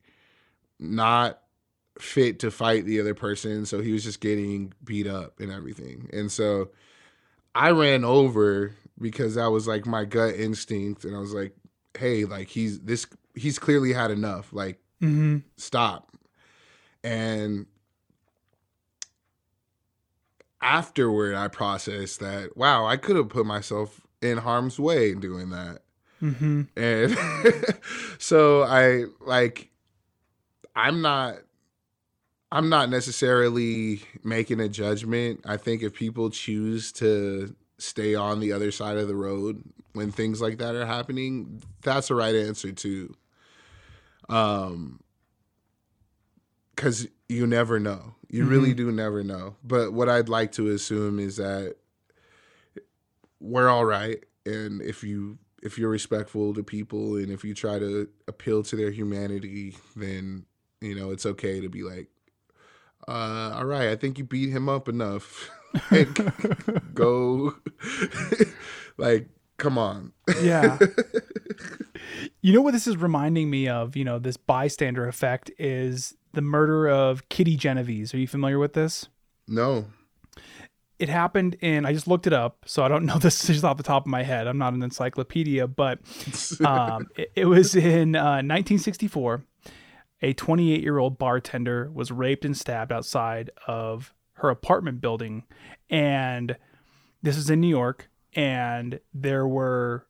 not 0.79 1.39
fit 1.99 2.39
to 2.39 2.51
fight 2.51 2.85
the 2.85 2.99
other 2.99 3.13
person 3.15 3.65
so 3.65 3.81
he 3.81 3.91
was 3.91 4.03
just 4.03 4.19
getting 4.19 4.73
beat 4.83 5.07
up 5.07 5.39
and 5.39 5.51
everything 5.51 6.09
and 6.13 6.31
so 6.31 6.69
i 7.55 7.71
ran 7.71 8.03
over 8.03 8.75
because 8.99 9.35
that 9.35 9.47
was 9.47 9.67
like 9.67 9.85
my 9.85 10.05
gut 10.05 10.35
instinct 10.35 11.05
and 11.05 11.15
i 11.15 11.19
was 11.19 11.33
like 11.33 11.55
hey 11.97 12.25
like 12.25 12.49
he's 12.49 12.79
this 12.81 13.07
he's 13.33 13.57
clearly 13.57 13.93
had 13.93 14.11
enough 14.11 14.51
like 14.51 14.79
Mm-hmm. 15.01 15.37
stop. 15.57 16.11
And 17.03 17.67
afterward 20.61 21.35
I 21.35 21.47
processed 21.47 22.19
that 22.19 22.57
wow, 22.57 22.85
I 22.85 22.97
could 22.97 23.15
have 23.15 23.29
put 23.29 23.45
myself 23.45 24.01
in 24.21 24.39
harm's 24.39 24.79
way 24.79 25.13
doing 25.13 25.51
that. 25.51 25.81
Mm-hmm. 26.21 26.63
And 26.75 27.77
so 28.19 28.63
I 28.63 29.06
like 29.21 29.69
I'm 30.75 31.01
not 31.01 31.36
I'm 32.51 32.69
not 32.69 32.89
necessarily 32.89 34.01
making 34.23 34.60
a 34.60 34.69
judgment. 34.69 35.41
I 35.45 35.58
think 35.58 35.84
if 35.84 35.93
people 35.93 36.30
choose 36.30 36.91
to 36.93 37.56
stay 37.77 38.15
on 38.15 38.39
the 38.39 38.53
other 38.53 38.71
side 38.71 38.97
of 38.97 39.08
the 39.08 39.15
road 39.15 39.63
when 39.93 40.12
things 40.12 40.41
like 40.41 40.58
that 40.60 40.75
are 40.75 40.86
happening, 40.86 41.62
that's 41.82 42.08
the 42.08 42.15
right 42.15 42.36
answer 42.36 42.71
too. 42.71 43.15
Um 44.30 44.99
cuz 46.75 47.08
you 47.30 47.45
never 47.45 47.80
know. 47.80 48.15
You 48.30 48.45
really 48.45 48.73
do 48.73 48.91
never 48.91 49.23
know. 49.23 49.56
But 49.63 49.93
what 49.93 50.10
I'd 50.10 50.30
like 50.30 50.51
to 50.53 50.67
assume 50.69 51.19
is 51.19 51.38
that 51.38 51.75
we're 53.39 53.69
all 53.69 53.86
right 53.86 54.23
and 54.45 54.82
if 54.82 55.03
you 55.03 55.38
if 55.67 55.77
you're 55.77 55.89
respectful 55.89 56.53
to 56.53 56.63
people 56.63 57.17
and 57.17 57.30
if 57.30 57.43
you 57.43 57.53
try 57.53 57.77
to 57.77 58.08
appeal 58.27 58.63
to 58.63 58.75
their 58.75 58.89
humanity, 58.89 59.75
then 59.95 60.45
you 60.82 60.95
know 60.95 61.12
it's 61.12 61.25
okay 61.25 61.60
to 61.60 61.69
be 61.69 61.84
like, 61.84 62.08
uh, 63.08 63.51
all 63.56 63.65
right, 63.65 63.89
I 63.89 63.95
think 63.97 64.17
you 64.17 64.23
beat 64.23 64.49
him 64.49 64.69
up 64.69 64.88
enough. 64.88 65.51
like, 65.91 66.17
go, 66.95 67.53
like, 68.97 69.27
come 69.58 69.77
on. 69.77 70.13
Yeah. 70.41 70.80
you 72.41 72.53
know 72.53 72.62
what 72.62 72.71
this 72.71 72.88
is 72.88 72.95
reminding 72.95 73.49
me 73.49 73.67
of? 73.67 73.97
You 73.97 74.06
know, 74.06 74.19
this 74.19 74.38
bystander 74.38 75.06
effect 75.08 75.51
is 75.60 76.15
the 76.34 76.41
murder 76.41 76.88
of 76.88 77.27
Kitty 77.27 77.58
Genovese. 77.58 78.13
Are 78.13 78.17
you 78.17 78.27
familiar 78.27 78.58
with 78.58 78.73
this? 78.73 79.10
no, 79.49 79.86
It 80.99 81.10
happened 81.10 81.55
in, 81.62 81.86
I 81.86 81.93
just 81.93 82.07
looked 82.07 82.25
it 82.25 82.33
up, 82.33 82.65
so 82.65 82.83
I 82.83 82.88
don't 82.88 83.05
know 83.05 83.17
this 83.19 83.45
just 83.47 83.63
off 83.63 83.77
the 83.77 83.83
top 83.83 84.03
of 84.03 84.07
my 84.07 84.23
head. 84.23 84.47
I'm 84.47 84.57
not 84.57 84.73
an 84.73 84.81
encyclopedia, 84.83 85.67
but 85.67 85.99
um, 86.65 87.07
it, 87.15 87.31
it 87.36 87.45
was 87.45 87.75
in 87.75 88.15
uh, 88.15 88.41
1964. 88.41 89.43
A 90.23 90.33
28 90.33 90.81
year 90.81 90.97
old 90.97 91.19
bartender 91.19 91.91
was 91.93 92.12
raped 92.12 92.43
and 92.43 92.57
stabbed 92.57 92.91
outside 92.91 93.51
of 93.67 94.13
her 94.33 94.49
apartment 94.49 94.99
building. 95.01 95.43
And 95.91 96.57
this 97.21 97.38
is 97.38 97.49
in 97.51 97.62
New 97.62 97.67
York. 97.67 98.10
And 98.33 98.99
there 99.13 99.47
were 99.47 100.07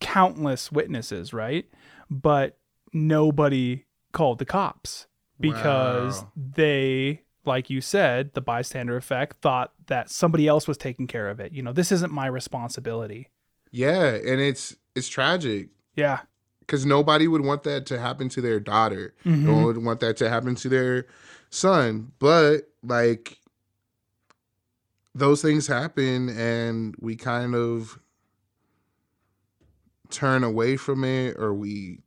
countless 0.00 0.70
witnesses, 0.70 1.32
right? 1.32 1.66
But 2.10 2.58
nobody 2.92 3.84
called 4.12 4.38
the 4.38 4.44
cops 4.44 5.06
because 5.40 6.22
Wow. 6.22 6.32
they, 6.36 7.22
like 7.48 7.68
you 7.68 7.80
said, 7.80 8.34
the 8.34 8.40
bystander 8.40 8.96
effect, 8.96 9.38
thought 9.42 9.72
that 9.88 10.08
somebody 10.10 10.46
else 10.46 10.68
was 10.68 10.76
taking 10.78 11.08
care 11.08 11.28
of 11.28 11.40
it. 11.40 11.50
You 11.52 11.62
know, 11.62 11.72
this 11.72 11.90
isn't 11.90 12.12
my 12.12 12.26
responsibility. 12.26 13.30
yeah, 13.72 14.10
and 14.14 14.40
it's 14.40 14.76
it's 14.94 15.08
tragic 15.08 15.68
Yeah. 15.96 16.20
because 16.60 16.86
nobody 16.86 17.26
would 17.26 17.40
want 17.44 17.64
that 17.64 17.86
to 17.86 17.98
happen 17.98 18.28
to 18.30 18.40
their 18.40 18.60
daughter. 18.60 19.14
No 19.24 19.32
mm-hmm. 19.32 19.52
one 19.52 19.64
would 19.64 19.84
want 19.84 20.00
that 20.00 20.16
to 20.18 20.28
happen 20.30 20.54
to 20.56 20.68
their 20.68 21.06
son. 21.50 22.12
But 22.20 22.68
like 22.82 23.38
those 25.14 25.42
things 25.42 25.66
happen 25.66 26.28
and 26.28 26.94
we 27.00 27.16
kind 27.16 27.54
of 27.54 27.98
turn 30.10 30.44
away 30.44 30.76
from 30.76 31.04
it 31.04 31.36
or 31.36 31.52
we 31.54 32.00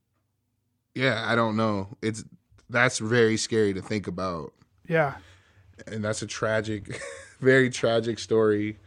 yeah, 0.96 1.24
I 1.28 1.36
don't 1.36 1.56
know. 1.56 1.98
It's 2.02 2.24
that's 2.70 3.00
very 3.00 3.38
scary 3.38 3.74
to 3.74 3.82
think 3.82 4.08
about. 4.08 4.54
Yeah. 4.88 5.16
And 5.88 6.04
that's 6.04 6.22
a 6.22 6.28
tragic 6.28 7.02
very 7.40 7.70
tragic 7.70 8.20
story. 8.20 8.78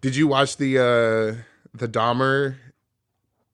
Did 0.00 0.16
you 0.16 0.26
watch 0.26 0.56
the 0.56 0.78
uh 0.78 1.42
the 1.74 1.88
Dahmer 1.88 2.56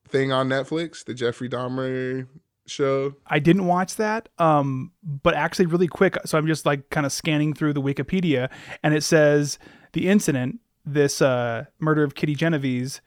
thing 0.07 0.31
on 0.31 0.49
Netflix, 0.49 1.05
the 1.05 1.13
Jeffrey 1.13 1.47
Dahmer 1.47 2.27
show? 2.65 3.15
I 3.27 3.39
didn't 3.39 3.67
watch 3.67 3.95
that. 3.95 4.29
Um, 4.37 4.91
but 5.03 5.33
actually, 5.35 5.67
really 5.67 5.87
quick. 5.87 6.17
So 6.25 6.37
I'm 6.37 6.47
just 6.47 6.65
like 6.65 6.89
kind 6.89 7.05
of 7.05 7.11
scanning 7.11 7.53
through 7.53 7.73
the 7.73 7.81
Wikipedia, 7.81 8.49
and 8.83 8.93
it 8.93 9.03
says 9.03 9.59
the 9.93 10.07
incident, 10.07 10.59
this 10.85 11.21
uh, 11.21 11.65
murder 11.79 12.03
of 12.03 12.15
Kitty 12.15 12.35
Genovese, 12.35 13.01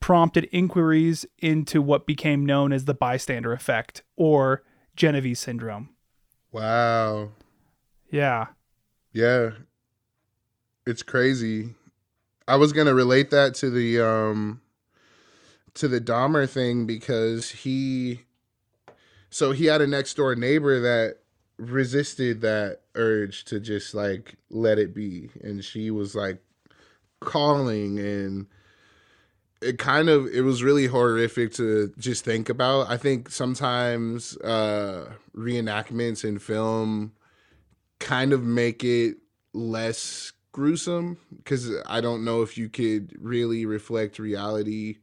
prompted 0.00 0.48
inquiries 0.52 1.24
into 1.38 1.80
what 1.80 2.06
became 2.06 2.44
known 2.44 2.72
as 2.72 2.84
the 2.84 2.94
bystander 2.94 3.52
effect 3.52 4.02
or 4.16 4.62
Genovese 4.96 5.40
syndrome. 5.40 5.90
Wow. 6.52 7.30
Yeah. 8.14 8.46
Yeah. 9.12 9.50
It's 10.86 11.02
crazy. 11.02 11.74
I 12.46 12.54
was 12.54 12.72
gonna 12.72 12.94
relate 12.94 13.30
that 13.30 13.54
to 13.56 13.70
the 13.70 14.00
um 14.00 14.60
to 15.74 15.88
the 15.88 16.00
Dahmer 16.00 16.48
thing 16.48 16.86
because 16.86 17.50
he 17.50 18.20
so 19.30 19.50
he 19.50 19.66
had 19.66 19.80
a 19.80 19.88
next 19.88 20.14
door 20.14 20.36
neighbor 20.36 20.78
that 20.78 21.16
resisted 21.56 22.40
that 22.42 22.82
urge 22.94 23.46
to 23.46 23.58
just 23.58 23.94
like 23.94 24.36
let 24.48 24.78
it 24.78 24.94
be. 24.94 25.30
And 25.42 25.64
she 25.64 25.90
was 25.90 26.14
like 26.14 26.40
calling 27.18 27.98
and 27.98 28.46
it 29.60 29.76
kind 29.80 30.08
of 30.08 30.28
it 30.28 30.42
was 30.42 30.62
really 30.62 30.86
horrific 30.86 31.52
to 31.54 31.92
just 31.98 32.24
think 32.24 32.48
about. 32.48 32.88
I 32.88 32.96
think 32.96 33.28
sometimes 33.30 34.36
uh 34.36 35.14
reenactments 35.34 36.24
in 36.24 36.38
film 36.38 37.10
kind 38.04 38.32
of 38.32 38.42
make 38.44 38.84
it 38.84 39.16
less 39.52 40.32
gruesome 40.52 41.18
because 41.36 41.70
I 41.86 42.00
don't 42.00 42.24
know 42.24 42.42
if 42.42 42.56
you 42.58 42.68
could 42.68 43.12
really 43.18 43.66
reflect 43.66 44.18
reality. 44.18 44.98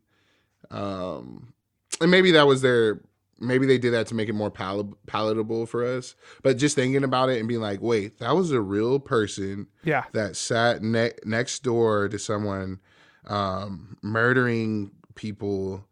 Um, 0.69 1.53
and 1.99 2.09
maybe 2.09 2.31
that 2.31 2.47
was 2.47 2.61
their, 2.61 3.01
maybe 3.39 3.65
they 3.65 3.77
did 3.77 3.93
that 3.93 4.07
to 4.07 4.15
make 4.15 4.29
it 4.29 4.33
more 4.33 4.51
pal- 4.51 4.93
palatable 5.07 5.65
for 5.65 5.83
us. 5.85 6.15
But 6.43 6.57
just 6.57 6.75
thinking 6.75 7.03
about 7.03 7.29
it 7.29 7.39
and 7.39 7.47
being 7.47 7.59
like, 7.59 7.81
wait, 7.81 8.19
that 8.19 8.35
was 8.35 8.51
a 8.51 8.61
real 8.61 8.99
person 8.99 9.67
Yeah. 9.83 10.05
that 10.13 10.35
sat 10.37 10.81
ne- 10.81 11.11
next 11.25 11.63
door 11.63 12.07
to 12.07 12.17
someone 12.19 12.79
um, 13.25 13.97
murdering 14.01 14.91
people 15.15 15.85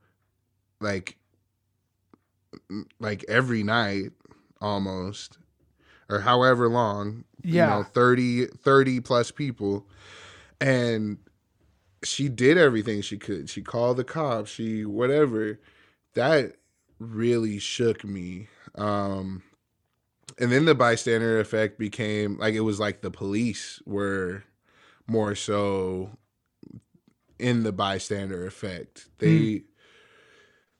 like 0.79 1.17
like 2.99 3.23
every 3.27 3.63
night 3.63 4.11
almost 4.61 5.37
or 6.09 6.19
however 6.21 6.67
long 6.69 7.23
Yeah. 7.43 7.77
you 7.77 7.83
know 7.83 7.83
30 7.83 8.45
30 8.47 8.99
plus 9.01 9.31
people. 9.31 9.87
And 10.61 11.17
she 12.03 12.29
did 12.29 12.57
everything 12.57 13.01
she 13.01 13.17
could. 13.17 13.49
She 13.49 13.61
called 13.61 13.97
the 13.97 14.03
cops 14.03 14.49
she 14.51 14.85
whatever. 14.85 15.59
That 16.15 16.55
really 16.99 17.59
shook 17.59 18.03
me. 18.03 18.47
Um 18.75 19.43
and 20.37 20.51
then 20.51 20.65
the 20.65 20.75
bystander 20.75 21.39
effect 21.39 21.77
became 21.77 22.37
like 22.37 22.53
it 22.53 22.61
was 22.61 22.79
like 22.79 23.01
the 23.01 23.11
police 23.11 23.81
were 23.85 24.43
more 25.07 25.35
so 25.35 26.11
in 27.37 27.63
the 27.63 27.71
bystander 27.71 28.45
effect. 28.45 29.09
They 29.19 29.63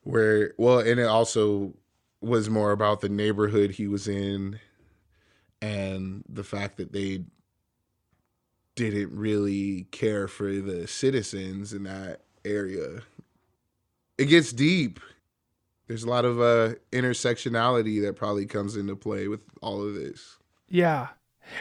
were 0.04 0.54
well 0.58 0.78
and 0.78 0.98
it 1.00 1.06
also 1.06 1.74
was 2.20 2.48
more 2.50 2.70
about 2.72 3.00
the 3.00 3.08
neighborhood 3.08 3.72
he 3.72 3.86
was 3.86 4.06
in 4.08 4.58
and 5.62 6.24
the 6.28 6.44
fact 6.44 6.76
that 6.76 6.92
they 6.92 7.24
didn't 8.76 9.14
really 9.14 9.86
care 9.90 10.26
for 10.28 10.52
the 10.52 10.86
citizens 10.86 11.72
in 11.72 11.82
that 11.82 12.20
area 12.44 13.00
it 14.16 14.26
gets 14.26 14.52
deep 14.52 15.00
there's 15.86 16.04
a 16.04 16.08
lot 16.08 16.24
of 16.24 16.40
uh 16.40 16.74
intersectionality 16.92 18.00
that 18.00 18.16
probably 18.16 18.46
comes 18.46 18.76
into 18.76 18.96
play 18.96 19.28
with 19.28 19.40
all 19.60 19.82
of 19.86 19.94
this 19.94 20.38
Yeah. 20.68 21.08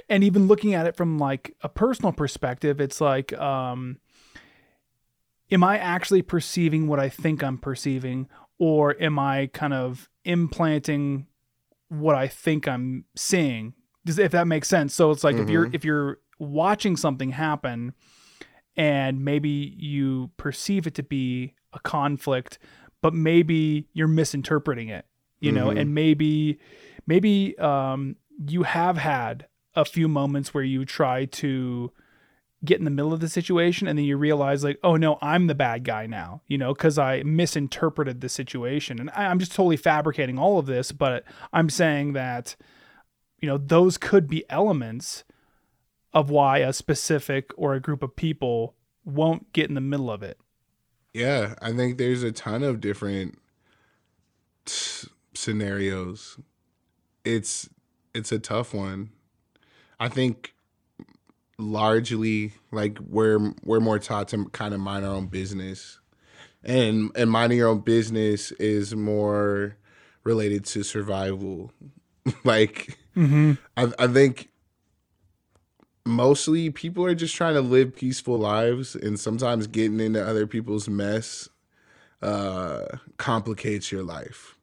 And 0.07 0.23
even 0.23 0.47
looking 0.47 0.73
at 0.75 0.85
it 0.85 0.95
from 0.95 1.17
like 1.17 1.55
a 1.61 1.69
personal 1.69 2.11
perspective, 2.11 2.79
it's 2.79 3.01
like, 3.01 3.33
um, 3.33 3.97
am 5.51 5.63
I 5.63 5.79
actually 5.79 6.21
perceiving 6.21 6.87
what 6.87 6.99
I 6.99 7.09
think 7.09 7.43
I'm 7.43 7.57
perceiving, 7.57 8.27
or 8.59 8.95
am 9.01 9.17
I 9.17 9.49
kind 9.51 9.73
of 9.73 10.07
implanting 10.23 11.25
what 11.87 12.15
I 12.15 12.27
think 12.27 12.67
I'm 12.67 13.05
seeing? 13.15 13.73
If 14.17 14.31
that 14.31 14.47
makes 14.47 14.67
sense? 14.67 14.93
So 14.93 15.11
it's 15.11 15.23
like 15.23 15.35
if 15.35 15.49
you're 15.49 15.69
if 15.73 15.85
you're 15.85 16.19
watching 16.39 16.97
something 16.97 17.31
happen, 17.31 17.93
and 18.75 19.23
maybe 19.23 19.75
you 19.77 20.31
perceive 20.37 20.87
it 20.87 20.95
to 20.95 21.03
be 21.03 21.53
a 21.73 21.79
conflict, 21.79 22.57
but 23.01 23.13
maybe 23.13 23.87
you're 23.93 24.07
misinterpreting 24.07 24.87
it, 24.89 25.05
you 25.39 25.51
know, 25.51 25.69
and 25.69 25.93
maybe 25.93 26.59
maybe 27.05 27.57
um, 27.59 28.15
you 28.47 28.63
have 28.63 28.97
had 28.97 29.47
a 29.75 29.85
few 29.85 30.07
moments 30.07 30.53
where 30.53 30.63
you 30.63 30.85
try 30.85 31.25
to 31.25 31.91
get 32.63 32.77
in 32.79 32.85
the 32.85 32.91
middle 32.91 33.13
of 33.13 33.19
the 33.19 33.29
situation 33.29 33.87
and 33.87 33.97
then 33.97 34.05
you 34.05 34.17
realize 34.17 34.65
like 34.65 34.77
oh 34.83 34.97
no 34.97 35.17
i'm 35.21 35.47
the 35.47 35.55
bad 35.55 35.85
guy 35.85 36.05
now 36.05 36.41
you 36.47 36.57
know 36.57 36.73
because 36.73 36.97
i 36.97 37.23
misinterpreted 37.23 38.19
the 38.19 38.27
situation. 38.27 38.99
And 38.99 39.09
I, 39.11 39.27
i'm 39.27 39.39
just 39.39 39.53
totally 39.53 39.77
fabricating 39.77 40.37
all 40.37 40.59
of 40.59 40.65
this 40.65 40.91
but 40.91 41.23
i'm 41.53 41.69
saying 41.69 42.13
that 42.13 42.57
you 43.41 43.47
know 43.47 43.57
those 43.57 43.97
could 43.97 44.27
be 44.27 44.43
elements 44.49 45.23
of 46.13 46.29
why 46.29 46.59
a 46.59 46.73
specific 46.73 47.51
or 47.55 47.73
a 47.73 47.79
group 47.79 48.01
of 48.01 48.15
people 48.15 48.75
won't 49.05 49.51
get 49.53 49.69
in 49.69 49.75
the 49.75 49.81
middle 49.81 50.11
of 50.11 50.23
it. 50.23 50.37
Yeah, 51.13 51.55
I 51.61 51.71
think 51.73 51.97
there's 51.97 52.23
a 52.23 52.31
ton 52.31 52.63
of 52.63 52.81
different 52.81 53.39
s- 54.67 55.07
scenarios. 55.33 56.39
It's 57.25 57.69
it's 58.13 58.31
a 58.31 58.39
tough 58.39 58.73
one. 58.73 59.09
I 59.99 60.07
think 60.07 60.53
largely 61.57 62.53
like 62.71 62.97
we're 62.99 63.53
we're 63.63 63.79
more 63.79 63.99
taught 63.99 64.29
to 64.29 64.45
kind 64.49 64.73
of 64.73 64.79
mind 64.79 65.05
our 65.05 65.13
own 65.13 65.27
business. 65.27 65.99
And 66.63 67.11
and 67.15 67.31
minding 67.31 67.57
your 67.57 67.69
own 67.69 67.79
business 67.79 68.51
is 68.53 68.95
more 68.95 69.77
related 70.23 70.65
to 70.65 70.83
survival. 70.83 71.71
like 72.43 72.97
Mm-hmm. 73.19 73.53
I, 73.75 73.91
I 73.99 74.07
think 74.07 74.49
mostly 76.05 76.69
people 76.69 77.05
are 77.05 77.13
just 77.15 77.35
trying 77.35 77.53
to 77.55 77.61
live 77.61 77.95
peaceful 77.95 78.37
lives 78.37 78.95
and 78.95 79.19
sometimes 79.19 79.67
getting 79.67 79.99
into 79.99 80.25
other 80.25 80.47
people's 80.47 80.87
mess 80.89 81.49
uh 82.21 82.85
complicates 83.17 83.91
your 83.91 84.03
life 84.03 84.55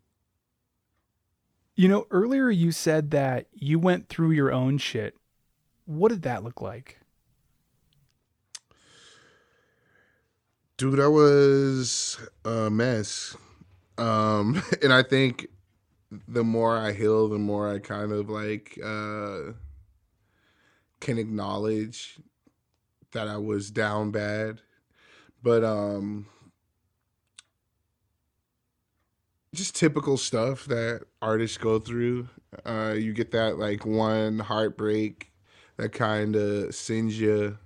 You 1.79 1.89
know, 1.89 2.07
earlier 2.11 2.49
you 2.49 2.73
said 2.73 3.11
that 3.11 3.49
you 3.53 3.79
went 3.79 4.09
through 4.09 4.31
your 4.31 4.51
own 4.51 4.79
shit. 4.79 5.15
What 5.85 6.09
did 6.09 6.23
that 6.23 6.43
look 6.43 6.63
like? 6.63 6.99
dude 10.77 11.01
i 11.01 11.07
was 11.07 12.19
a 12.45 12.71
mess 12.71 13.37
um 13.99 14.63
and 14.83 14.93
i 14.93 15.03
think 15.03 15.47
the 16.29 16.45
more 16.45 16.77
i 16.77 16.93
heal 16.93 17.29
the 17.29 17.39
more 17.39 17.69
i 17.73 17.79
kind 17.79 18.13
of 18.13 18.29
like 18.29 18.79
uh 18.85 19.53
can 21.01 21.19
acknowledge 21.19 22.19
that 23.13 23.29
i 23.29 23.37
was 23.37 23.71
down 23.71 24.11
bad. 24.11 24.61
But 25.43 25.65
um 25.65 26.27
just 29.55 29.75
typical 29.75 30.17
stuff 30.17 30.67
that 30.67 31.03
artists 31.23 31.57
go 31.57 31.79
through. 31.79 32.29
Uh 32.65 32.95
you 32.97 33.13
get 33.13 33.31
that 33.33 33.59
like 33.59 33.87
one 33.87 34.39
heartbreak 34.39 35.33
that 35.77 35.93
kind 35.93 36.37
of 36.37 36.75
sends 36.75 37.19
you 37.19 37.59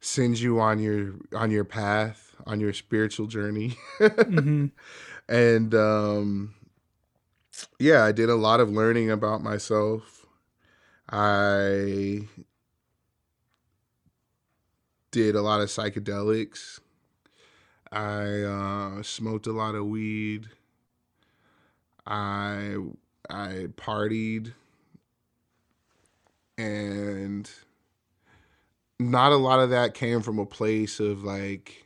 sends 0.00 0.42
you 0.42 0.60
on 0.60 0.78
your 0.78 1.14
on 1.34 1.50
your 1.50 1.64
path 1.64 2.34
on 2.46 2.60
your 2.60 2.72
spiritual 2.72 3.26
journey. 3.26 3.76
Hmm 3.98 4.66
and 5.28 5.74
um 5.74 6.54
yeah 7.78 8.04
i 8.04 8.12
did 8.12 8.28
a 8.28 8.34
lot 8.36 8.60
of 8.60 8.70
learning 8.70 9.10
about 9.10 9.42
myself. 9.42 10.26
I 11.10 12.28
did 15.10 15.34
a 15.34 15.42
lot 15.42 15.60
of 15.60 15.68
psychedelics. 15.68 16.80
I 17.90 18.42
uh 18.42 19.02
smoked 19.02 19.46
a 19.46 19.52
lot 19.52 19.74
of 19.74 19.86
weed. 19.86 20.48
I 22.06 22.76
i 23.30 23.68
partied. 23.76 24.52
And 26.58 27.48
not 28.98 29.32
a 29.32 29.36
lot 29.36 29.60
of 29.60 29.70
that 29.70 29.94
came 29.94 30.20
from 30.22 30.38
a 30.38 30.46
place 30.46 31.00
of 31.00 31.22
like 31.24 31.84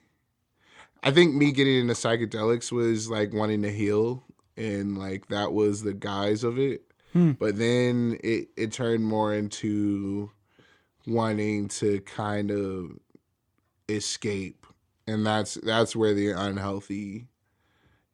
I 1.02 1.10
think 1.10 1.34
me 1.34 1.52
getting 1.52 1.78
into 1.78 1.94
psychedelics 1.94 2.72
was 2.72 3.10
like 3.10 3.32
wanting 3.32 3.62
to 3.62 3.70
heal 3.72 4.24
and 4.56 4.98
like 4.98 5.28
that 5.28 5.52
was 5.52 5.82
the 5.82 5.94
guise 5.94 6.44
of 6.44 6.58
it. 6.58 6.82
Hmm. 7.12 7.32
But 7.32 7.56
then 7.56 8.18
it 8.22 8.48
it 8.56 8.72
turned 8.72 9.04
more 9.04 9.34
into 9.34 10.30
wanting 11.06 11.68
to 11.68 12.00
kind 12.02 12.50
of 12.50 12.98
escape. 13.88 14.66
And 15.06 15.26
that's 15.26 15.54
that's 15.54 15.96
where 15.96 16.14
the 16.14 16.30
unhealthy 16.30 17.28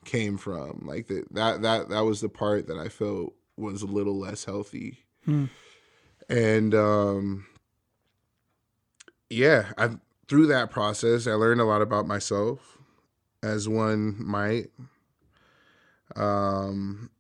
came 0.05 0.39
from. 0.39 0.83
Like 0.85 1.07
that 1.09 1.33
that 1.35 1.63
that 1.63 1.89
that 1.91 2.01
was 2.01 2.21
the 2.21 2.29
part 2.29 2.67
that 2.67 2.79
I 2.79 2.89
felt 2.89 3.35
was 3.57 3.83
a 3.83 3.87
little 3.87 4.19
less 4.19 4.45
healthy. 4.45 4.99
Hmm. 5.25 5.47
And 6.29 6.75
um 6.75 7.47
yeah, 9.31 9.67
I 9.77 9.91
through 10.27 10.47
that 10.47 10.71
process 10.71 11.27
I 11.27 11.33
learned 11.33 11.61
a 11.61 11.65
lot 11.65 11.83
about 11.83 12.07
myself 12.07 12.79
as 13.43 13.69
one 13.69 14.17
might. 14.19 14.71
Um 16.17 17.11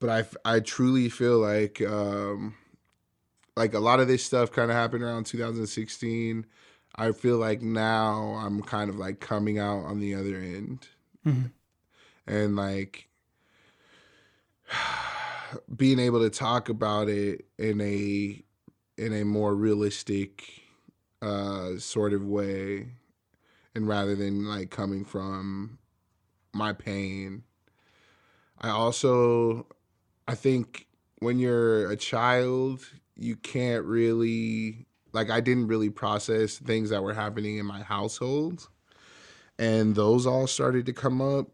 but 0.00 0.10
I, 0.44 0.54
I 0.56 0.60
truly 0.60 1.08
feel 1.08 1.38
like 1.38 1.80
um 1.82 2.54
like 3.56 3.74
a 3.74 3.80
lot 3.80 3.98
of 4.00 4.06
this 4.08 4.24
stuff 4.24 4.52
kind 4.52 4.70
of 4.70 4.76
happened 4.76 5.02
around 5.02 5.24
2016. 5.24 6.46
I 6.94 7.12
feel 7.12 7.38
like 7.38 7.60
now 7.62 8.34
I'm 8.34 8.62
kind 8.62 8.88
of 8.90 8.96
like 8.96 9.20
coming 9.20 9.58
out 9.58 9.84
on 9.84 10.00
the 10.00 10.14
other 10.14 10.36
end 10.36 10.88
Mhm. 11.26 11.50
and 12.26 12.56
like 12.56 13.08
being 15.74 15.98
able 15.98 16.20
to 16.20 16.30
talk 16.30 16.68
about 16.68 17.08
it 17.08 17.46
in 17.58 17.80
a 17.80 18.42
in 18.96 19.12
a 19.12 19.24
more 19.24 19.54
realistic 19.54 20.62
uh 21.22 21.76
sort 21.78 22.12
of 22.12 22.24
way 22.24 22.88
and 23.74 23.88
rather 23.88 24.14
than 24.14 24.46
like 24.46 24.70
coming 24.70 25.04
from 25.04 25.77
my 26.52 26.72
pain. 26.72 27.44
I 28.60 28.70
also 28.70 29.66
i 30.26 30.34
think 30.34 30.86
when 31.20 31.38
you're 31.38 31.90
a 31.90 31.96
child 31.96 32.84
you 33.16 33.36
can't 33.36 33.84
really 33.84 34.86
like 35.12 35.30
i 35.30 35.40
didn't 35.40 35.68
really 35.68 35.90
process 35.90 36.58
things 36.58 36.90
that 36.90 37.02
were 37.02 37.14
happening 37.14 37.58
in 37.58 37.66
my 37.66 37.82
household. 37.82 38.68
And 39.60 39.96
those 39.96 40.24
all 40.24 40.46
started 40.46 40.86
to 40.86 40.92
come 40.92 41.20
up 41.20 41.48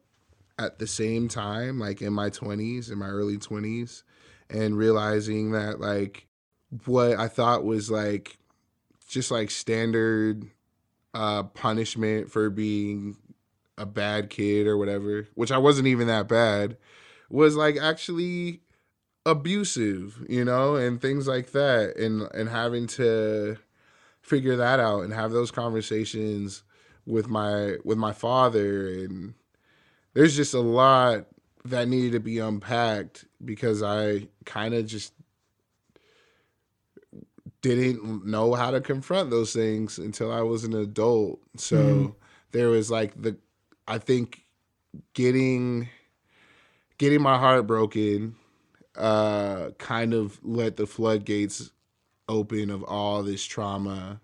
at 0.58 0.78
the 0.78 0.86
same 0.86 1.28
time 1.28 1.78
like 1.80 2.00
in 2.00 2.12
my 2.12 2.30
20s 2.30 2.90
in 2.90 2.98
my 2.98 3.08
early 3.08 3.38
20s 3.38 4.02
and 4.50 4.76
realizing 4.76 5.50
that 5.50 5.80
like 5.80 6.28
what 6.84 7.18
i 7.18 7.26
thought 7.26 7.64
was 7.64 7.90
like 7.90 8.38
just 9.08 9.30
like 9.30 9.50
standard 9.50 10.48
uh 11.12 11.42
punishment 11.42 12.30
for 12.30 12.50
being 12.50 13.16
a 13.78 13.86
bad 13.86 14.30
kid 14.30 14.66
or 14.66 14.76
whatever 14.76 15.26
which 15.34 15.50
i 15.50 15.58
wasn't 15.58 15.86
even 15.86 16.06
that 16.06 16.28
bad 16.28 16.76
was 17.28 17.56
like 17.56 17.76
actually 17.76 18.60
abusive 19.26 20.24
you 20.28 20.44
know 20.44 20.76
and 20.76 21.00
things 21.00 21.26
like 21.26 21.52
that 21.52 21.96
and 21.96 22.22
and 22.34 22.48
having 22.48 22.86
to 22.86 23.56
figure 24.20 24.56
that 24.56 24.78
out 24.80 25.00
and 25.00 25.12
have 25.12 25.32
those 25.32 25.50
conversations 25.50 26.62
with 27.06 27.28
my 27.28 27.76
with 27.84 27.98
my 27.98 28.12
father 28.12 28.88
and 28.88 29.34
there's 30.14 30.36
just 30.36 30.54
a 30.54 30.60
lot 30.60 31.26
that 31.64 31.88
needed 31.88 32.12
to 32.12 32.20
be 32.20 32.38
unpacked 32.38 33.24
because 33.44 33.82
I 33.82 34.28
kind 34.44 34.74
of 34.74 34.86
just 34.86 35.12
didn't 37.62 38.26
know 38.26 38.54
how 38.54 38.70
to 38.70 38.80
confront 38.80 39.30
those 39.30 39.52
things 39.52 39.98
until 39.98 40.30
I 40.30 40.42
was 40.42 40.64
an 40.64 40.74
adult. 40.74 41.40
So 41.56 41.76
Mhm. 41.76 42.14
there 42.52 42.68
was 42.68 42.90
like 42.90 43.20
the 43.20 43.36
I 43.86 43.98
think 43.98 44.44
getting 45.12 45.88
getting 46.98 47.22
my 47.22 47.36
heart 47.38 47.66
broken 47.66 48.36
uh 48.96 49.70
kind 49.78 50.14
of 50.14 50.38
let 50.44 50.76
the 50.76 50.86
floodgates 50.86 51.72
open 52.28 52.70
of 52.70 52.82
all 52.84 53.22
this 53.22 53.44
trauma 53.44 54.20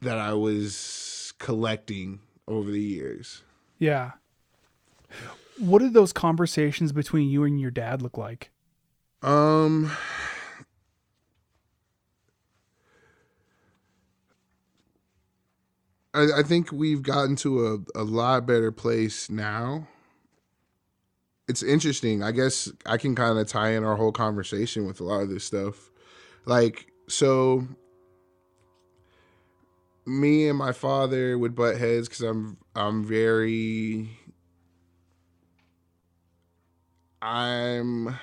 that 0.00 0.16
I 0.16 0.32
was 0.32 1.34
collecting 1.38 2.20
over 2.48 2.70
the 2.70 2.80
years. 2.80 3.42
Yeah. 3.78 4.12
What 5.58 5.80
did 5.80 5.92
those 5.92 6.12
conversations 6.12 6.92
between 6.92 7.28
you 7.28 7.44
and 7.44 7.60
your 7.60 7.70
dad 7.70 8.00
look 8.00 8.16
like? 8.16 8.50
Um 9.22 9.90
I, 16.12 16.28
I 16.38 16.42
think 16.42 16.72
we've 16.72 17.02
gotten 17.02 17.36
to 17.36 17.84
a, 17.94 18.00
a 18.00 18.04
lot 18.04 18.46
better 18.46 18.72
place 18.72 19.30
now. 19.30 19.86
It's 21.48 21.62
interesting. 21.62 22.22
I 22.22 22.32
guess 22.32 22.70
I 22.86 22.96
can 22.96 23.14
kind 23.14 23.38
of 23.38 23.48
tie 23.48 23.70
in 23.70 23.84
our 23.84 23.96
whole 23.96 24.12
conversation 24.12 24.86
with 24.86 25.00
a 25.00 25.04
lot 25.04 25.22
of 25.22 25.28
this 25.28 25.44
stuff. 25.44 25.90
Like, 26.46 26.86
so 27.08 27.66
me 30.06 30.48
and 30.48 30.58
my 30.58 30.72
father 30.72 31.38
would 31.38 31.54
butt 31.54 31.76
heads 31.76 32.08
because 32.08 32.22
I'm 32.22 32.56
I'm 32.74 33.04
very 33.04 34.10
I'm 37.22 38.18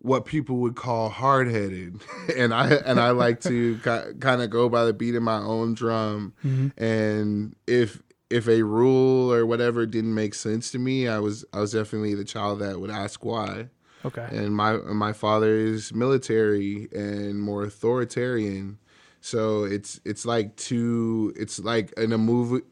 what 0.00 0.24
people 0.24 0.56
would 0.58 0.76
call 0.76 1.08
hard 1.08 1.48
headed, 1.48 2.00
and 2.36 2.54
I 2.54 2.74
and 2.74 3.00
I 3.00 3.10
like 3.10 3.40
to 3.42 3.78
ki- 3.84 4.18
kind 4.20 4.42
of 4.42 4.50
go 4.50 4.68
by 4.68 4.84
the 4.84 4.92
beat 4.92 5.14
of 5.14 5.22
my 5.22 5.38
own 5.38 5.74
drum. 5.74 6.34
Mm-hmm. 6.44 6.82
And 6.82 7.56
if 7.66 8.02
if 8.30 8.46
a 8.48 8.62
rule 8.62 9.32
or 9.32 9.46
whatever 9.46 9.86
didn't 9.86 10.14
make 10.14 10.34
sense 10.34 10.70
to 10.72 10.78
me, 10.78 11.08
I 11.08 11.18
was 11.18 11.44
I 11.52 11.60
was 11.60 11.72
definitely 11.72 12.14
the 12.14 12.24
child 12.24 12.60
that 12.60 12.80
would 12.80 12.90
ask 12.90 13.24
why. 13.24 13.68
Okay. 14.04 14.26
and 14.30 14.54
my 14.54 14.76
my 14.76 15.12
father 15.12 15.52
is 15.56 15.92
military 15.92 16.88
and 16.92 17.42
more 17.42 17.64
authoritarian 17.64 18.78
so 19.20 19.64
it's 19.64 20.00
it's 20.04 20.24
like 20.24 20.54
two 20.54 21.32
it's 21.36 21.58
like 21.58 21.92
an 21.96 22.10
immov- 22.10 22.62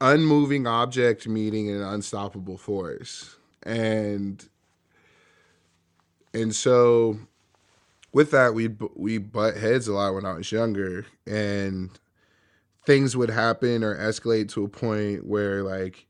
unmoving 0.00 0.66
object 0.66 1.28
meeting 1.28 1.68
an 1.70 1.82
unstoppable 1.82 2.56
force 2.56 3.36
and 3.62 4.48
and 6.34 6.54
so 6.54 7.18
with 8.12 8.30
that 8.32 8.54
we 8.54 8.68
we 8.94 9.18
butt 9.18 9.56
heads 9.56 9.88
a 9.88 9.92
lot 9.92 10.14
when 10.14 10.26
I 10.26 10.34
was 10.34 10.52
younger 10.52 11.06
and 11.26 11.90
things 12.86 13.16
would 13.16 13.30
happen 13.30 13.82
or 13.82 13.96
escalate 13.96 14.50
to 14.50 14.64
a 14.64 14.68
point 14.68 15.26
where 15.26 15.62
like 15.62 16.06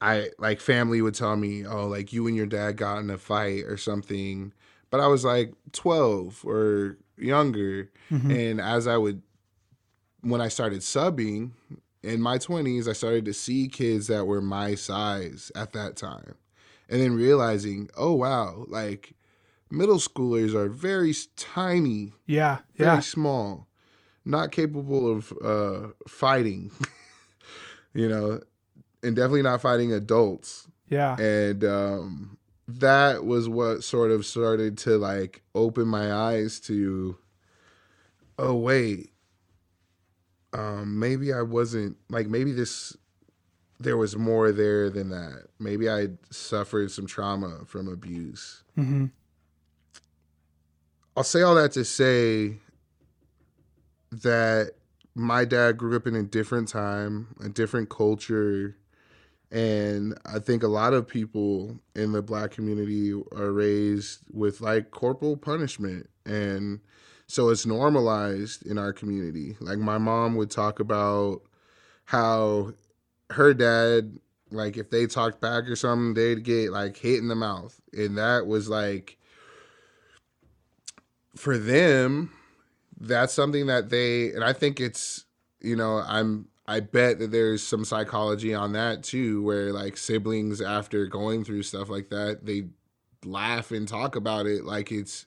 I 0.00 0.30
like 0.38 0.60
family 0.60 1.00
would 1.00 1.14
tell 1.14 1.36
me, 1.36 1.64
"Oh, 1.64 1.86
like 1.86 2.12
you 2.12 2.26
and 2.26 2.36
your 2.36 2.46
dad 2.46 2.76
got 2.76 2.98
in 2.98 3.08
a 3.10 3.18
fight 3.18 3.64
or 3.64 3.76
something." 3.76 4.52
But 4.90 5.00
I 5.00 5.06
was 5.06 5.24
like 5.24 5.54
12 5.72 6.44
or 6.44 6.98
younger, 7.16 7.88
mm-hmm. 8.10 8.30
and 8.30 8.60
as 8.60 8.86
I 8.88 8.96
would 8.96 9.22
when 10.22 10.40
I 10.40 10.48
started 10.48 10.80
subbing 10.80 11.52
in 12.02 12.20
my 12.20 12.38
20s, 12.38 12.88
I 12.88 12.92
started 12.92 13.24
to 13.26 13.32
see 13.32 13.68
kids 13.68 14.08
that 14.08 14.26
were 14.26 14.40
my 14.40 14.74
size 14.74 15.52
at 15.54 15.72
that 15.72 15.96
time. 15.96 16.34
And 16.88 17.00
then 17.00 17.14
realizing, 17.14 17.88
"Oh 17.96 18.12
wow, 18.12 18.64
like 18.66 19.14
middle 19.72 19.96
schoolers 19.96 20.54
are 20.54 20.68
very 20.68 21.14
tiny, 21.36 22.12
Yeah. 22.26 22.58
very 22.76 22.96
Yeah. 22.96 23.00
small, 23.00 23.66
not 24.24 24.52
capable 24.52 25.10
of 25.10 25.32
uh, 25.42 25.88
fighting, 26.06 26.70
you 27.94 28.08
know, 28.08 28.40
and 29.02 29.16
definitely 29.16 29.42
not 29.42 29.60
fighting 29.62 29.92
adults. 29.92 30.68
Yeah. 30.88 31.16
And 31.16 31.64
um, 31.64 32.38
that 32.68 33.24
was 33.24 33.48
what 33.48 33.82
sort 33.82 34.10
of 34.10 34.24
started 34.26 34.78
to 34.78 34.98
like 34.98 35.42
open 35.54 35.88
my 35.88 36.12
eyes 36.12 36.60
to, 36.60 37.16
oh, 38.38 38.54
wait, 38.54 39.10
um, 40.52 40.98
maybe 40.98 41.32
I 41.32 41.42
wasn't 41.42 41.96
like, 42.10 42.28
maybe 42.28 42.52
this, 42.52 42.94
there 43.80 43.96
was 43.96 44.16
more 44.16 44.52
there 44.52 44.90
than 44.90 45.08
that. 45.10 45.46
Maybe 45.58 45.88
I 45.88 46.08
suffered 46.30 46.90
some 46.90 47.06
trauma 47.06 47.60
from 47.66 47.88
abuse. 47.88 48.62
hmm 48.74 49.06
I'll 51.16 51.24
say 51.24 51.42
all 51.42 51.54
that 51.56 51.72
to 51.72 51.84
say 51.84 52.56
that 54.10 54.72
my 55.14 55.44
dad 55.44 55.76
grew 55.76 55.96
up 55.96 56.06
in 56.06 56.14
a 56.14 56.22
different 56.22 56.68
time, 56.68 57.34
a 57.44 57.48
different 57.48 57.90
culture, 57.90 58.76
and 59.50 60.18
I 60.24 60.38
think 60.38 60.62
a 60.62 60.68
lot 60.68 60.94
of 60.94 61.06
people 61.06 61.78
in 61.94 62.12
the 62.12 62.22
black 62.22 62.52
community 62.52 63.12
are 63.12 63.52
raised 63.52 64.20
with 64.32 64.62
like 64.62 64.90
corporal 64.90 65.36
punishment 65.36 66.08
and 66.24 66.80
so 67.26 67.48
it's 67.48 67.66
normalized 67.66 68.66
in 68.66 68.78
our 68.78 68.92
community. 68.92 69.56
Like 69.60 69.78
my 69.78 69.98
mom 69.98 70.34
would 70.36 70.50
talk 70.50 70.80
about 70.80 71.42
how 72.04 72.72
her 73.30 73.54
dad 73.54 74.18
like 74.50 74.76
if 74.76 74.90
they 74.90 75.06
talked 75.06 75.40
back 75.40 75.64
or 75.64 75.76
something, 75.76 76.14
they'd 76.14 76.44
get 76.44 76.72
like 76.72 76.96
hit 76.96 77.18
in 77.18 77.28
the 77.28 77.34
mouth. 77.34 77.80
And 77.94 78.18
that 78.18 78.46
was 78.46 78.68
like 78.68 79.16
for 81.36 81.58
them, 81.58 82.32
that's 82.98 83.32
something 83.32 83.66
that 83.66 83.90
they 83.90 84.32
and 84.32 84.44
I 84.44 84.52
think 84.52 84.80
it's 84.80 85.24
you 85.60 85.76
know, 85.76 86.02
I'm 86.06 86.48
I 86.66 86.80
bet 86.80 87.18
that 87.18 87.30
there's 87.30 87.62
some 87.62 87.84
psychology 87.84 88.54
on 88.54 88.72
that 88.72 89.02
too, 89.02 89.42
where 89.42 89.72
like 89.72 89.96
siblings 89.96 90.60
after 90.60 91.06
going 91.06 91.44
through 91.44 91.62
stuff 91.64 91.88
like 91.88 92.10
that, 92.10 92.46
they 92.46 92.68
laugh 93.24 93.70
and 93.70 93.86
talk 93.86 94.16
about 94.16 94.46
it 94.46 94.64
like 94.64 94.90
it's 94.90 95.26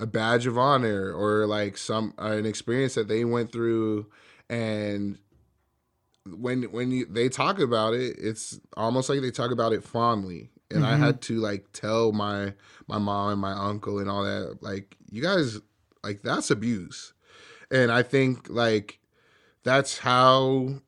a 0.00 0.06
badge 0.06 0.46
of 0.46 0.56
honor 0.56 1.12
or 1.12 1.46
like 1.46 1.76
some 1.76 2.14
uh, 2.18 2.32
an 2.32 2.46
experience 2.46 2.94
that 2.94 3.08
they 3.08 3.24
went 3.24 3.52
through. 3.52 4.06
And 4.48 5.18
when 6.26 6.64
when 6.64 6.90
you, 6.90 7.06
they 7.06 7.28
talk 7.28 7.58
about 7.58 7.94
it 7.94 8.16
it's 8.18 8.60
almost 8.76 9.08
like 9.08 9.20
they 9.20 9.30
talk 9.30 9.50
about 9.50 9.72
it 9.72 9.82
fondly 9.82 10.50
and 10.72 10.84
i 10.84 10.94
Mhm. 10.96 10.98
had 11.00 11.20
to 11.22 11.38
like 11.40 11.70
tell 11.72 12.12
my 12.12 12.54
my 12.88 12.98
mom 12.98 13.32
and 13.32 13.40
my 13.40 13.52
uncle 13.52 13.98
and 13.98 14.08
all 14.10 14.24
that 14.24 14.58
like 14.62 14.96
you 15.10 15.22
guys 15.22 15.58
like 16.02 16.22
that's 16.22 16.50
abuse 16.50 17.12
and 17.70 17.90
i 17.92 18.02
think 18.02 18.48
like 18.50 18.98
that's 19.62 19.98
how 19.98 20.80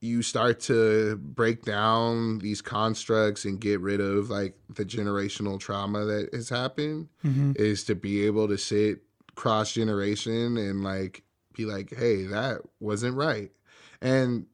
you 0.00 0.22
start 0.22 0.60
to 0.60 1.16
break 1.16 1.62
down 1.62 2.38
these 2.38 2.60
constructs 2.60 3.44
and 3.44 3.60
get 3.60 3.80
rid 3.80 4.00
of 4.00 4.28
like 4.30 4.54
the 4.74 4.84
generational 4.84 5.58
trauma 5.58 6.04
that 6.04 6.28
has 6.34 6.48
happened 6.48 7.08
hmm 7.22 7.52
is 7.56 7.84
to 7.84 7.94
be 7.94 8.26
able 8.26 8.48
to 8.48 8.58
sit 8.58 9.02
cross 9.34 9.72
generation 9.72 10.56
and 10.56 10.82
like 10.84 11.22
be 11.54 11.64
like, 11.64 11.94
hey, 11.94 12.24
that 12.24 12.60
wasn't 12.80 13.14
right. 13.16 13.50
And 14.00 14.46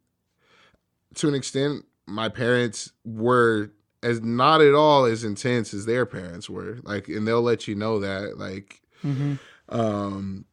to 1.15 1.29
an 1.29 1.35
extent, 1.35 1.85
my 2.07 2.29
parents 2.29 2.93
were 3.05 3.71
as 4.03 4.21
not 4.23 4.61
at 4.61 4.75
all 4.75 5.05
as 5.05 5.25
intense 5.25 5.75
as 5.75 5.87
their 5.87 6.07
parents 6.07 6.49
were. 6.49 6.79
Like, 6.83 7.09
and 7.09 7.27
they'll 7.27 7.43
let 7.43 7.69
you 7.69 7.75
know 7.75 8.01
that, 8.01 8.39
like, 8.39 8.83
hmm 9.03 9.35
um, 9.69 10.45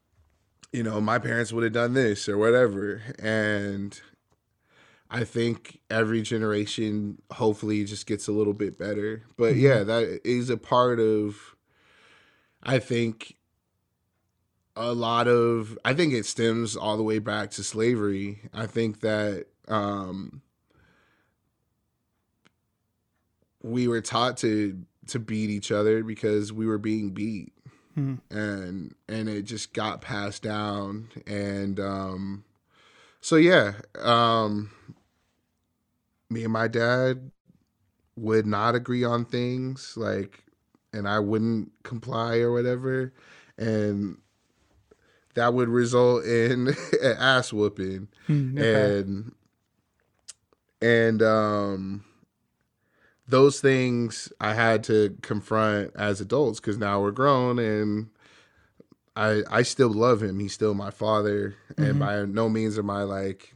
you 0.71 0.83
know, 0.83 1.01
my 1.01 1.17
parents 1.17 1.51
would 1.51 1.63
have 1.63 1.73
done 1.73 1.93
this 1.93 2.29
or 2.29 2.37
whatever. 2.37 3.01
And 3.17 3.99
I 5.09 5.23
think 5.23 5.79
every 5.89 6.21
generation 6.21 7.19
hopefully 7.31 7.83
just 7.85 8.05
gets 8.05 8.27
a 8.27 8.31
little 8.31 8.53
bit 8.53 8.77
better. 8.77 9.23
But 9.37 9.55
Mhm. 9.55 9.61
yeah, 9.61 9.83
that 9.83 10.21
is 10.23 10.49
a 10.49 10.57
part 10.57 10.99
of 10.99 11.55
I 12.61 12.79
think 12.79 13.37
a 14.75 14.93
lot 14.93 15.27
of 15.27 15.77
I 15.85 15.93
think 15.93 16.13
it 16.13 16.25
stems 16.25 16.75
all 16.75 16.97
the 16.97 17.03
way 17.03 17.19
back 17.19 17.49
to 17.51 17.63
slavery. 17.63 18.41
I 18.53 18.67
think 18.67 18.99
that 18.99 19.47
um 19.67 20.41
we 23.63 23.87
were 23.87 24.01
taught 24.01 24.37
to 24.37 24.79
to 25.07 25.19
beat 25.19 25.49
each 25.49 25.71
other 25.71 26.03
because 26.03 26.51
we 26.53 26.65
were 26.65 26.77
being 26.77 27.11
beat 27.11 27.53
Mhm. 27.97 28.19
and 28.29 28.93
and 29.07 29.29
it 29.29 29.43
just 29.43 29.73
got 29.73 30.01
passed 30.01 30.43
down 30.43 31.09
and 31.25 31.79
um 31.79 32.43
so 33.21 33.35
yeah 33.37 33.73
um 33.99 34.69
me 36.29 36.43
and 36.43 36.53
my 36.53 36.67
dad 36.67 37.31
would 38.15 38.45
not 38.45 38.75
agree 38.75 39.03
on 39.03 39.25
things 39.25 39.95
like 39.95 40.43
and 40.93 41.07
I 41.07 41.19
wouldn't 41.19 41.71
comply 41.83 42.37
or 42.39 42.51
whatever 42.51 43.13
and 43.57 44.17
that 45.35 45.53
would 45.53 45.69
result 45.69 46.25
in 46.25 46.69
an 47.01 47.17
ass 47.17 47.53
whooping 47.53 48.07
Mm, 48.27 48.59
okay. 48.59 48.99
and 48.99 49.31
and 50.81 51.21
um 51.23 52.03
those 53.27 53.59
things 53.59 54.31
I 54.39 54.53
had 54.53 54.83
to 54.85 55.17
confront 55.21 55.91
as 55.95 56.21
adults 56.21 56.59
because 56.59 56.77
now 56.77 57.01
we're 57.01 57.11
grown 57.11 57.59
and 57.59 58.09
I 59.15 59.43
I 59.49 59.61
still 59.63 59.89
love 59.91 60.21
him. 60.23 60.39
He's 60.39 60.53
still 60.53 60.73
my 60.73 60.91
father, 60.91 61.55
Mhm. 61.75 61.89
and 61.89 61.99
by 61.99 62.25
no 62.25 62.49
means 62.49 62.77
am 62.77 62.89
I 62.89 63.03
like 63.03 63.53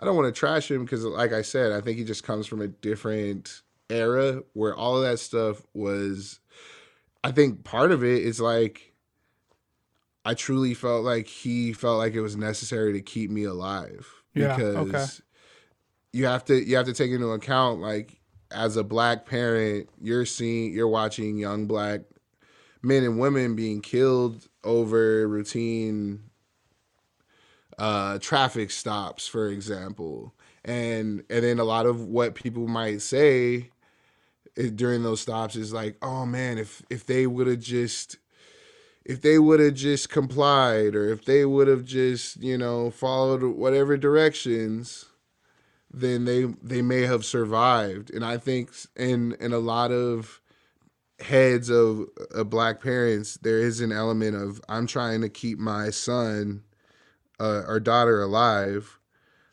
I 0.00 0.04
don't 0.04 0.14
want 0.16 0.32
to 0.32 0.38
trash 0.38 0.70
him 0.70 0.84
because, 0.84 1.04
like 1.04 1.32
I 1.32 1.42
said, 1.42 1.72
I 1.72 1.80
think 1.80 1.98
he 1.98 2.04
just 2.04 2.22
comes 2.22 2.46
from 2.46 2.60
a 2.60 2.68
different 2.68 3.62
era 3.90 4.42
where 4.52 4.74
all 4.74 4.96
of 4.96 5.02
that 5.02 5.18
stuff 5.18 5.66
was. 5.74 6.38
I 7.24 7.32
think 7.32 7.64
part 7.64 7.90
of 7.90 8.04
it 8.04 8.22
is 8.22 8.40
like 8.40 8.92
I 10.24 10.34
truly 10.34 10.74
felt 10.74 11.04
like 11.04 11.26
he 11.26 11.72
felt 11.72 11.98
like 11.98 12.14
it 12.14 12.20
was 12.20 12.36
necessary 12.36 12.92
to 12.92 13.00
keep 13.00 13.30
me 13.30 13.44
alive 13.44 14.06
Yeah, 14.34 14.56
because 14.56 14.76
okay. 14.94 15.04
you 16.12 16.26
have 16.26 16.44
to 16.46 16.62
you 16.62 16.76
have 16.76 16.86
to 16.86 16.92
take 16.92 17.10
into 17.10 17.30
account 17.30 17.80
like 17.80 18.17
as 18.50 18.76
a 18.76 18.84
black 18.84 19.26
parent 19.26 19.88
you're 20.00 20.24
seeing 20.24 20.72
you're 20.72 20.88
watching 20.88 21.36
young 21.36 21.66
black 21.66 22.00
men 22.82 23.04
and 23.04 23.18
women 23.18 23.54
being 23.54 23.80
killed 23.80 24.48
over 24.64 25.26
routine 25.28 26.22
uh 27.78 28.18
traffic 28.18 28.70
stops 28.70 29.26
for 29.26 29.48
example. 29.48 30.34
And 30.64 31.22
and 31.30 31.44
then 31.44 31.58
a 31.58 31.64
lot 31.64 31.86
of 31.86 32.06
what 32.06 32.34
people 32.34 32.66
might 32.66 33.00
say 33.00 33.70
during 34.74 35.02
those 35.02 35.20
stops 35.20 35.54
is 35.54 35.72
like 35.72 35.96
oh 36.02 36.26
man 36.26 36.58
if 36.58 36.82
if 36.90 37.06
they 37.06 37.26
would 37.26 37.46
have 37.46 37.60
just 37.60 38.16
if 39.04 39.22
they 39.22 39.38
would 39.38 39.60
have 39.60 39.74
just 39.74 40.10
complied 40.10 40.94
or 40.94 41.10
if 41.10 41.24
they 41.24 41.44
would 41.44 41.68
have 41.68 41.84
just 41.84 42.42
you 42.42 42.58
know 42.58 42.90
followed 42.90 43.42
whatever 43.42 43.96
directions 43.96 45.06
then 45.92 46.24
they 46.24 46.44
they 46.62 46.82
may 46.82 47.02
have 47.02 47.24
survived. 47.24 48.10
And 48.12 48.24
i 48.24 48.36
think 48.38 48.70
in 48.96 49.32
in 49.40 49.52
a 49.52 49.58
lot 49.58 49.90
of 49.90 50.40
heads 51.20 51.68
of, 51.68 52.06
of 52.30 52.48
black 52.48 52.80
parents 52.80 53.38
there 53.42 53.58
is 53.58 53.80
an 53.80 53.90
element 53.90 54.36
of 54.36 54.60
i'm 54.68 54.86
trying 54.86 55.20
to 55.20 55.28
keep 55.28 55.58
my 55.58 55.90
son 55.90 56.62
uh, 57.40 57.62
or 57.66 57.80
daughter 57.80 58.22
alive 58.22 58.98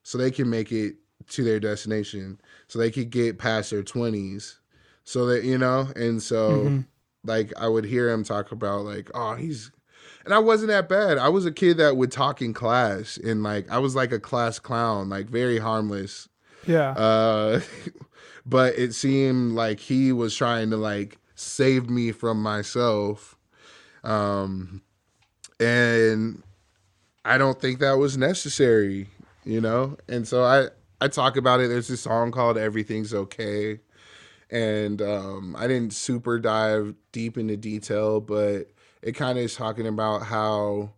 so 0.03 0.17
they 0.17 0.31
can 0.31 0.49
make 0.49 0.71
it 0.71 0.95
to 1.27 1.43
their 1.43 1.59
destination 1.59 2.39
so 2.67 2.77
they 2.79 2.91
could 2.91 3.09
get 3.09 3.38
past 3.39 3.71
their 3.71 3.83
20s 3.83 4.59
so 5.03 5.25
that 5.27 5.43
you 5.43 5.57
know? 5.57 5.88
And 5.95 6.21
so 6.21 6.65
Mhm. 6.65 6.86
like 7.23 7.53
I 7.57 7.67
would 7.67 7.86
hear 7.86 8.09
him 8.09 8.23
talk 8.23 8.51
about 8.51 8.86
like, 8.86 9.09
oh, 9.13 9.36
he's 9.36 9.71
and 10.26 10.34
I 10.34 10.39
wasn't 10.39 10.69
that 10.69 10.89
bad. 10.89 11.19
I 11.19 11.30
was 11.30 11.45
a 11.45 11.51
kid 11.51 11.78
that 11.78 11.95
would 11.95 12.11
talk 12.11 12.41
in 12.41 12.53
class 12.53 13.17
and 13.17 13.43
like 13.43 13.69
I 13.69 13.78
was 13.78 13.95
like 13.95 14.11
a 14.11 14.19
class 14.19 14.57
clown, 14.59 15.07
like 15.07 15.28
very 15.28 15.59
harmless. 15.59 16.28
Yeah. 16.65 16.91
Uh 16.91 17.61
but 18.45 18.78
it 18.78 18.93
seemed 18.93 19.53
like 19.53 19.80
he 19.80 20.11
was 20.11 20.36
trying 20.36 20.71
to 20.71 20.78
like 20.78 21.19
save 21.36 21.89
me 21.89 22.11
from 22.11 22.41
myself. 22.41 23.38
Um 24.03 24.82
and 25.59 26.43
I 27.23 27.38
don't 27.38 27.61
think 27.61 27.80
that 27.80 27.93
was 27.93 28.17
necessary, 28.17 29.07
you 29.45 29.61
know? 29.61 29.95
And 30.09 30.28
so 30.28 30.43
I 30.43 30.69
I 30.99 31.07
talk 31.07 31.38
about 31.38 31.59
it. 31.59 31.67
There's 31.67 31.88
this 31.88 32.01
song 32.01 32.32
called 32.32 32.57
Everything's 32.57 33.13
Okay. 33.13 33.80
And 34.49 35.03
um 35.03 35.55
I 35.55 35.67
didn't 35.67 35.93
super 35.93 36.39
dive 36.39 36.95
deep 37.11 37.38
into 37.38 37.57
detail, 37.57 38.21
but 38.21 38.71
it 39.02 39.14
kind 39.14 39.38
of 39.38 39.43
is 39.46 39.56
talking 39.56 39.88
about 39.88 40.24
how 40.24 40.91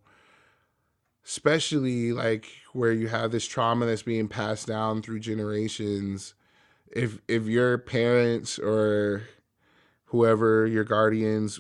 especially 1.26 2.14
like 2.14 2.48
where 2.74 2.91
you 2.91 3.08
have 3.08 3.32
this 3.32 3.45
trauma 3.45 3.86
that's 3.86 4.04
being 4.04 4.28
passed 4.28 4.68
down 4.68 5.02
through 5.02 5.20
generations 5.20 6.34
if 6.91 7.20
if 7.28 7.45
your 7.45 7.78
parents 7.78 8.58
or 8.60 9.24
whoever 10.06 10.66
your 10.66 10.84
guardians 10.86 11.60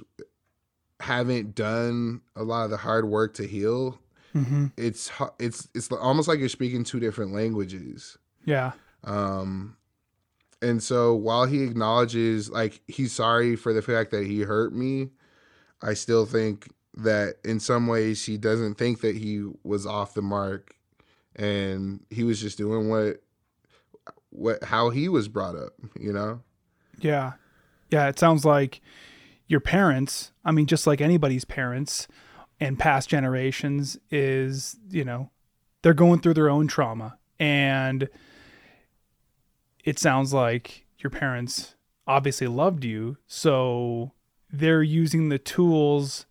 haven't 1.01 1.53
done 1.53 2.21
a 2.35 2.43
lot 2.43 2.63
of 2.63 2.71
the 2.71 2.77
hard 2.77 3.05
work 3.07 3.33
to 3.33 3.45
heal 3.45 3.99
hmm 4.33 4.67
it's 4.77 5.11
it's 5.39 5.67
it's 5.75 5.91
almost 5.91 6.27
like 6.27 6.39
you're 6.39 6.49
speaking 6.49 6.83
two 6.83 6.99
different 6.99 7.33
languages 7.33 8.17
Yeah. 8.45 8.71
um 9.03 9.75
and 10.61 10.81
so 10.81 11.13
while 11.13 11.45
he 11.45 11.63
acknowledges 11.63 12.49
like 12.49 12.81
he's 12.87 13.11
sorry 13.11 13.55
for 13.55 13.73
the 13.73 13.81
fact 13.81 14.11
that 14.11 14.25
he 14.25 14.41
hurt 14.41 14.73
me 14.73 15.09
i 15.81 15.93
still 15.93 16.25
think 16.25 16.69
that 16.93 17.35
in 17.43 17.59
some 17.59 17.87
ways 17.87 18.25
he 18.25 18.37
doesn't 18.37 18.75
think 18.75 19.01
that 19.01 19.15
he 19.15 19.45
was 19.63 19.85
off 19.85 20.13
the 20.13 20.21
mark 20.21 20.75
and 21.35 22.03
he 22.09 22.23
was 22.23 22.41
just 22.41 22.57
doing 22.57 22.89
what 22.89 23.21
what 24.31 24.63
how 24.63 24.89
he 24.89 25.07
was 25.07 25.27
brought 25.27 25.55
up 25.55 25.73
you 25.99 26.11
know 26.11 26.41
Yeah. 26.99 27.33
Yeah. 27.91 28.07
It 28.07 28.17
sounds 28.19 28.43
like 28.43 28.81
your 29.47 29.59
parents, 29.59 30.31
I 30.43 30.51
mean, 30.51 30.65
just 30.65 30.87
like 30.87 30.99
anybody's 30.99 31.45
parents 31.45 32.07
and 32.59 32.77
past 32.79 33.07
generations, 33.07 33.97
is, 34.09 34.75
you 34.89 35.05
know, 35.05 35.29
they're 35.83 35.93
going 35.93 36.19
through 36.19 36.33
their 36.33 36.49
own 36.49 36.67
trauma. 36.67 37.17
And 37.39 38.09
it 39.85 39.99
sounds 39.99 40.33
like 40.33 40.85
your 40.97 41.11
parents 41.11 41.75
obviously 42.07 42.47
loved 42.47 42.83
you. 42.83 43.17
So 43.27 44.11
they're 44.51 44.83
using 44.83 45.29
the 45.29 45.39
tools 45.39 46.25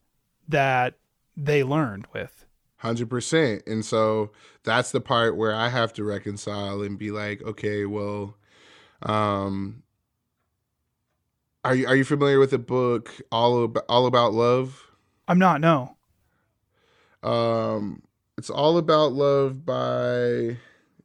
that 0.49 0.95
they 1.37 1.63
learned 1.63 2.07
with. 2.13 2.45
Hundred 2.79 3.11
percent. 3.11 3.63
And 3.67 3.85
so 3.85 4.31
that's 4.63 4.93
the 4.93 5.01
part 5.01 5.37
where 5.37 5.55
I 5.55 5.69
have 5.69 5.93
to 5.95 6.05
reconcile 6.05 6.83
and 6.83 6.99
be 6.99 7.11
like, 7.11 7.43
okay, 7.43 7.87
well, 7.87 8.37
um, 9.03 9.83
are 11.65 11.75
you 11.75 11.87
are 11.87 11.97
you 11.97 12.05
familiar 12.05 12.39
with 12.39 12.51
the 12.51 12.59
book 12.59 13.11
all 13.33 13.65
about 13.65 13.85
all 13.89 14.07
about 14.07 14.33
love? 14.33 14.91
I'm 15.27 15.39
not, 15.39 15.61
no. 15.61 15.97
Um, 17.23 18.03
it's 18.39 18.51
all 18.51 18.79
about 18.79 19.13
love 19.13 19.67
by 19.67 20.59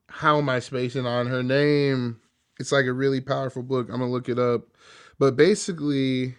how 0.07 0.37
am 0.37 0.49
I 0.49 0.59
spacing 0.59 1.07
on 1.07 1.27
her 1.27 1.41
name? 1.41 2.19
It's 2.59 2.71
like 2.71 2.85
a 2.85 2.93
really 2.93 3.21
powerful 3.21 3.63
book. 3.63 3.87
I'm 3.89 3.99
gonna 3.99 4.11
look 4.11 4.29
it 4.29 4.37
up, 4.37 4.67
but 5.17 5.35
basically, 5.35 6.35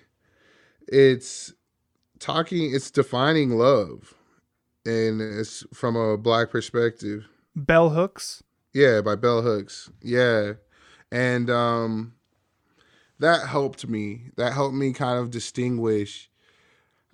it's 0.92 1.54
talking. 2.18 2.74
It's 2.74 2.90
defining 2.90 3.50
love, 3.50 4.14
and 4.84 5.20
it's 5.20 5.64
from 5.72 5.96
a 5.96 6.16
black 6.16 6.50
perspective. 6.50 7.26
Bell 7.56 7.90
hooks. 7.90 8.42
Yeah, 8.72 9.00
by 9.00 9.16
Bell 9.16 9.42
Hooks. 9.42 9.90
Yeah. 10.02 10.54
And 11.10 11.50
um 11.50 12.14
that 13.18 13.46
helped 13.46 13.86
me. 13.86 14.30
That 14.36 14.52
helped 14.52 14.74
me 14.74 14.92
kind 14.92 15.18
of 15.18 15.30
distinguish 15.30 16.30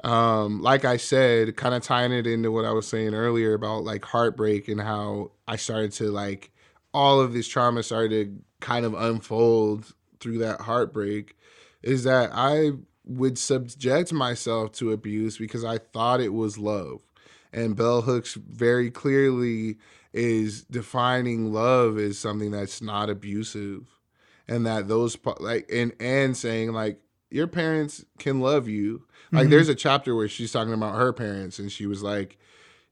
um 0.04 0.62
like 0.62 0.84
I 0.84 0.96
said, 0.96 1.56
kind 1.56 1.74
of 1.74 1.82
tying 1.82 2.12
it 2.12 2.26
into 2.26 2.52
what 2.52 2.64
I 2.64 2.72
was 2.72 2.86
saying 2.86 3.14
earlier 3.14 3.54
about 3.54 3.84
like 3.84 4.04
heartbreak 4.04 4.68
and 4.68 4.80
how 4.80 5.32
I 5.46 5.56
started 5.56 5.92
to 5.92 6.10
like 6.10 6.52
all 6.94 7.20
of 7.20 7.32
this 7.32 7.48
trauma 7.48 7.82
started 7.82 8.10
to 8.10 8.44
kind 8.60 8.84
of 8.84 8.94
unfold 8.94 9.92
through 10.20 10.38
that 10.38 10.60
heartbreak 10.60 11.36
is 11.82 12.04
that 12.04 12.30
I 12.32 12.72
would 13.08 13.38
subject 13.38 14.12
myself 14.12 14.72
to 14.72 14.92
abuse 14.92 15.38
because 15.38 15.64
I 15.64 15.78
thought 15.78 16.20
it 16.20 16.32
was 16.32 16.58
love. 16.58 17.00
And 17.52 17.74
Bell 17.74 18.02
Hooks 18.02 18.34
very 18.34 18.90
clearly 18.90 19.78
is 20.12 20.64
defining 20.64 21.52
love 21.52 21.98
as 21.98 22.18
something 22.18 22.50
that's 22.50 22.80
not 22.82 23.10
abusive 23.10 23.82
and 24.46 24.66
that 24.66 24.88
those 24.88 25.16
like 25.40 25.68
and 25.72 25.92
and 26.00 26.34
saying 26.36 26.72
like 26.72 26.98
your 27.30 27.46
parents 27.46 28.04
can 28.18 28.40
love 28.40 28.66
you 28.68 29.04
like 29.32 29.46
Mhm. 29.48 29.50
there's 29.50 29.68
a 29.68 29.74
chapter 29.74 30.14
where 30.14 30.26
she's 30.28 30.50
talking 30.50 30.72
about 30.72 30.96
her 30.96 31.12
parents 31.12 31.58
and 31.58 31.70
she 31.70 31.86
was 31.86 32.02
like 32.02 32.38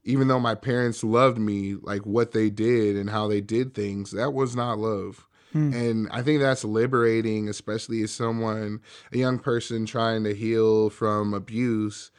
even 0.04 0.28
though 0.28 0.38
my 0.38 0.54
parents 0.54 1.02
loved 1.02 1.38
me 1.38 1.74
like 1.80 2.04
what 2.04 2.32
they 2.32 2.50
did 2.50 2.96
and 2.96 3.08
how 3.08 3.26
they 3.26 3.40
did 3.40 3.72
things 3.72 4.10
that 4.10 4.34
was 4.34 4.54
not 4.54 4.78
love 4.78 5.26
Hmm. 5.56 5.72
and 5.72 6.08
i 6.10 6.20
think 6.22 6.40
that's 6.40 6.64
liberating 6.64 7.48
especially 7.48 8.02
as 8.02 8.10
someone 8.10 8.80
a 9.12 9.16
young 9.18 9.38
person 9.38 9.86
trying 9.86 10.22
to 10.24 10.34
heal 10.34 10.90
from 10.90 11.32
abuse 11.32 12.10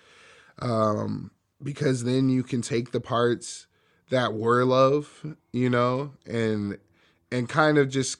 um 0.60 1.30
because 1.62 2.04
then 2.04 2.30
you 2.30 2.44
can 2.44 2.62
take 2.62 2.92
the 2.92 3.00
parts 3.02 3.68
that 4.10 4.34
were 4.34 4.64
love, 4.64 5.36
you 5.52 5.70
know, 5.70 6.14
and 6.26 6.78
and 7.32 7.50
kind 7.50 7.78
of 7.78 7.90
just 7.90 8.20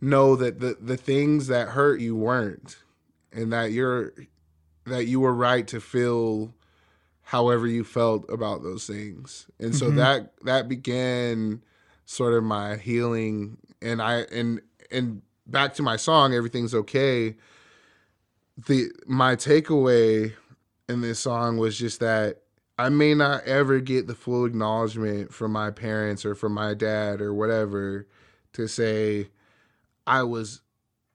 know 0.00 0.36
that 0.36 0.60
the 0.60 0.76
the 0.80 0.96
things 0.96 1.46
that 1.48 1.68
hurt 1.68 2.00
you 2.00 2.16
weren't 2.16 2.78
and 3.32 3.52
that 3.52 3.72
you're 3.72 4.12
that 4.86 5.06
you 5.06 5.20
were 5.20 5.34
right 5.34 5.66
to 5.68 5.80
feel 5.80 6.54
however 7.22 7.66
you 7.66 7.84
felt 7.84 8.28
about 8.30 8.62
those 8.62 8.86
things. 8.86 9.46
And 9.58 9.74
so 9.74 9.90
Mhm. 9.90 9.96
that 9.96 10.32
that 10.44 10.68
began 10.68 11.62
sort 12.10 12.32
of 12.32 12.42
my 12.42 12.74
healing 12.76 13.58
and 13.82 14.00
I 14.00 14.20
and 14.32 14.62
and 14.90 15.20
back 15.46 15.74
to 15.74 15.82
my 15.82 15.96
song 15.96 16.32
everything's 16.32 16.74
okay. 16.74 17.36
The 18.66 18.90
my 19.06 19.36
takeaway 19.36 20.32
in 20.88 21.02
this 21.02 21.20
song 21.20 21.58
was 21.58 21.78
just 21.78 22.00
that 22.00 22.38
I 22.78 22.88
may 22.88 23.12
not 23.14 23.44
ever 23.44 23.78
get 23.78 24.06
the 24.06 24.14
full 24.14 24.46
acknowledgement 24.46 25.34
from 25.34 25.52
my 25.52 25.70
parents 25.70 26.24
or 26.24 26.34
from 26.34 26.54
my 26.54 26.72
dad 26.72 27.20
or 27.20 27.34
whatever 27.34 28.06
to 28.54 28.66
say 28.66 29.28
I 30.06 30.22
was 30.22 30.62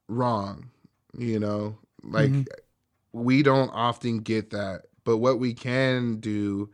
wrong, 0.07 0.69
you 1.17 1.39
know? 1.39 1.79
Like 2.03 2.29
Mhm. 2.29 2.47
we 3.13 3.41
don't 3.41 3.69
often 3.69 4.19
get 4.19 4.51
that, 4.51 4.83
but 5.05 5.17
what 5.17 5.39
we 5.39 5.55
can 5.55 6.17
do 6.17 6.69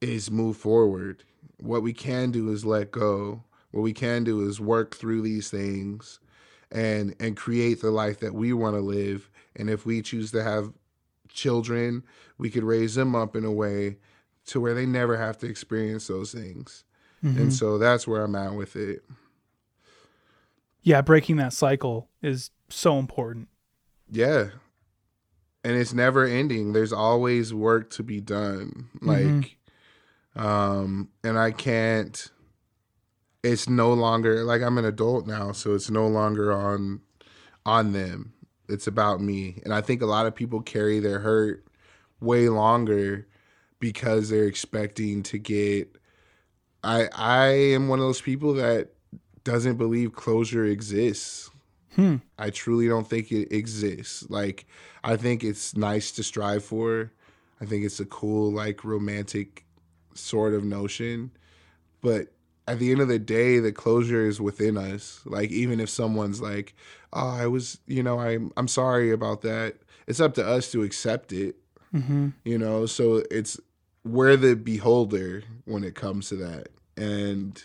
is 0.00 0.32
move 0.32 0.56
forward. 0.56 1.22
What 1.58 1.82
we 1.82 1.92
can 1.92 2.30
do 2.30 2.50
is 2.50 2.64
let 2.64 2.90
go. 2.90 3.42
What 3.70 3.82
we 3.82 3.92
can 3.92 4.24
do 4.24 4.46
is 4.46 4.60
work 4.60 4.94
through 4.96 5.22
these 5.22 5.50
things 5.50 6.20
and 6.70 7.14
and 7.20 7.36
create 7.36 7.80
the 7.80 7.90
life 7.90 8.20
that 8.20 8.34
we 8.34 8.52
want 8.52 8.74
to 8.76 8.80
live. 8.80 9.30
And 9.54 9.70
if 9.70 9.86
we 9.86 10.02
choose 10.02 10.30
to 10.32 10.42
have 10.42 10.72
children, 11.28 12.02
we 12.38 12.50
could 12.50 12.64
raise 12.64 12.94
them 12.94 13.14
up 13.14 13.36
in 13.36 13.44
a 13.44 13.52
way 13.52 13.96
to 14.46 14.60
where 14.60 14.74
they 14.74 14.86
never 14.86 15.16
have 15.16 15.38
to 15.38 15.46
experience 15.46 16.06
those 16.06 16.32
things. 16.32 16.84
Mhm. 17.24 17.36
And 17.36 17.52
so 17.52 17.78
that's 17.78 18.06
where 18.06 18.22
I'm 18.22 18.34
at 18.36 18.54
with 18.54 18.76
it. 18.76 19.02
yeah, 20.82 21.00
breaking 21.00 21.36
that 21.36 21.52
cycle 21.52 22.08
is 22.22 22.50
so 22.68 22.98
important. 22.98 23.48
Yeah. 24.10 24.50
And 25.64 25.74
it's 25.76 25.92
never 25.92 26.24
ending. 26.24 26.72
There's 26.74 26.92
always 26.92 27.52
work 27.52 27.90
to 27.90 28.04
be 28.04 28.20
done. 28.20 28.88
Like 29.00 29.56
um 30.36 31.08
and 31.24 31.38
I 31.38 31.50
can't 31.50 32.30
it's 33.42 33.68
no 33.68 33.92
longer 33.92 34.44
like 34.44 34.62
I'm 34.62 34.78
an 34.78 34.84
adult 34.84 35.26
now, 35.26 35.52
so 35.52 35.74
it's 35.74 35.90
no 35.90 36.06
longer 36.06 36.52
on 36.52 37.00
on 37.64 37.92
them. 37.92 38.32
It's 38.68 38.86
about 38.86 39.20
me. 39.20 39.60
And 39.64 39.72
I 39.72 39.80
think 39.80 40.02
a 40.02 40.06
lot 40.06 40.26
of 40.26 40.34
people 40.34 40.60
carry 40.60 40.98
their 40.98 41.20
hurt 41.20 41.64
way 42.20 42.48
longer 42.48 43.26
because 43.78 44.28
they're 44.28 44.44
expecting 44.44 45.22
to 45.24 45.38
get 45.38 45.96
I 46.82 47.08
I 47.14 47.46
am 47.46 47.88
one 47.88 47.98
of 47.98 48.04
those 48.04 48.20
people 48.20 48.54
that 48.54 48.92
doesn't 49.44 49.76
believe 49.76 50.12
closure 50.12 50.64
exists. 50.64 51.50
Hmm. 51.94 52.16
I 52.38 52.50
truly 52.50 52.88
don't 52.88 53.08
think 53.08 53.32
it 53.32 53.54
exists. 53.54 54.28
Like, 54.28 54.66
I 55.02 55.16
think 55.16 55.42
it's 55.42 55.76
nice 55.76 56.10
to 56.12 56.22
strive 56.22 56.64
for. 56.64 57.12
I 57.60 57.64
think 57.64 57.84
it's 57.84 58.00
a 58.00 58.04
cool, 58.04 58.52
like, 58.52 58.84
romantic 58.84 59.65
sort 60.16 60.54
of 60.54 60.64
notion. 60.64 61.30
But 62.02 62.28
at 62.68 62.78
the 62.78 62.90
end 62.90 63.00
of 63.00 63.08
the 63.08 63.18
day, 63.18 63.58
the 63.58 63.72
closure 63.72 64.26
is 64.26 64.40
within 64.40 64.76
us. 64.76 65.20
Like 65.24 65.50
even 65.50 65.80
if 65.80 65.88
someone's 65.88 66.40
like, 66.40 66.74
"Oh, 67.12 67.28
I 67.28 67.46
was, 67.46 67.78
you 67.86 68.02
know, 68.02 68.18
I'm 68.18 68.52
I'm 68.56 68.68
sorry 68.68 69.10
about 69.10 69.42
that." 69.42 69.76
It's 70.06 70.20
up 70.20 70.34
to 70.34 70.46
us 70.46 70.70
to 70.72 70.82
accept 70.82 71.32
it. 71.32 71.56
Mm-hmm. 71.94 72.30
You 72.44 72.58
know, 72.58 72.86
so 72.86 73.22
it's 73.30 73.58
we're 74.04 74.36
the 74.36 74.54
beholder 74.54 75.42
when 75.64 75.84
it 75.84 75.94
comes 75.94 76.28
to 76.28 76.36
that. 76.36 76.68
And 76.96 77.62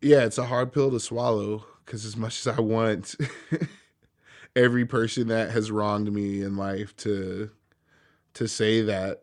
yeah, 0.00 0.24
it's 0.24 0.38
a 0.38 0.46
hard 0.46 0.72
pill 0.72 0.90
to 0.90 1.00
swallow 1.00 1.64
because 1.84 2.04
as 2.04 2.16
much 2.16 2.46
as 2.46 2.58
I 2.58 2.60
want 2.60 3.14
every 4.56 4.84
person 4.84 5.28
that 5.28 5.50
has 5.50 5.70
wronged 5.70 6.12
me 6.12 6.42
in 6.42 6.56
life 6.56 6.96
to 6.98 7.50
to 8.34 8.48
say 8.48 8.82
that 8.82 9.22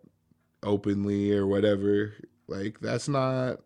openly 0.64 1.32
or 1.32 1.46
whatever, 1.48 2.14
like 2.48 2.80
that's 2.80 3.08
not 3.08 3.60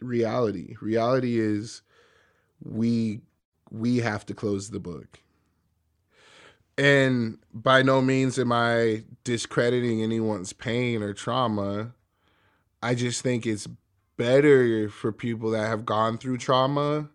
reality. 0.00 0.76
Reality 0.80 1.38
is 1.38 1.82
we 2.62 3.20
we 3.70 3.98
have 3.98 4.24
to 4.26 4.34
close 4.34 4.70
the 4.70 4.80
book. 4.80 5.20
And 6.76 7.38
by 7.52 7.82
no 7.82 8.00
means 8.00 8.38
am 8.38 8.52
I 8.52 9.04
discrediting 9.24 10.02
anyone's 10.02 10.52
pain 10.52 11.02
or 11.02 11.12
trauma. 11.12 11.92
I 12.82 12.94
just 12.94 13.22
think 13.22 13.44
it's 13.44 13.66
better 14.16 14.88
for 14.88 15.10
people 15.10 15.50
that 15.50 15.66
have 15.66 15.84
gone 15.84 16.18
through 16.18 16.38
trauma 16.38 17.08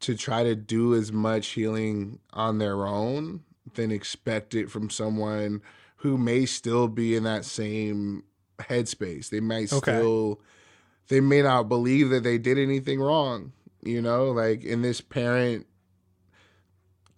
to 0.00 0.16
try 0.16 0.42
to 0.42 0.54
do 0.56 0.94
as 0.94 1.12
much 1.12 1.48
healing 1.48 2.18
on 2.32 2.58
their 2.58 2.86
own 2.86 3.44
than 3.74 3.90
expect 3.90 4.54
it 4.54 4.70
from 4.70 4.90
someone 4.90 5.62
who 6.06 6.16
may 6.16 6.46
still 6.46 6.86
be 6.86 7.16
in 7.16 7.24
that 7.24 7.44
same 7.44 8.22
headspace. 8.60 9.28
They 9.28 9.40
might 9.40 9.72
Okay. 9.72 9.92
still 9.92 10.40
they 11.08 11.20
may 11.20 11.42
not 11.42 11.64
believe 11.68 12.10
that 12.10 12.22
they 12.22 12.38
did 12.38 12.58
anything 12.58 13.00
wrong, 13.00 13.52
you 13.82 14.00
know, 14.00 14.30
like 14.30 14.62
in 14.64 14.82
this 14.82 15.00
parent 15.00 15.66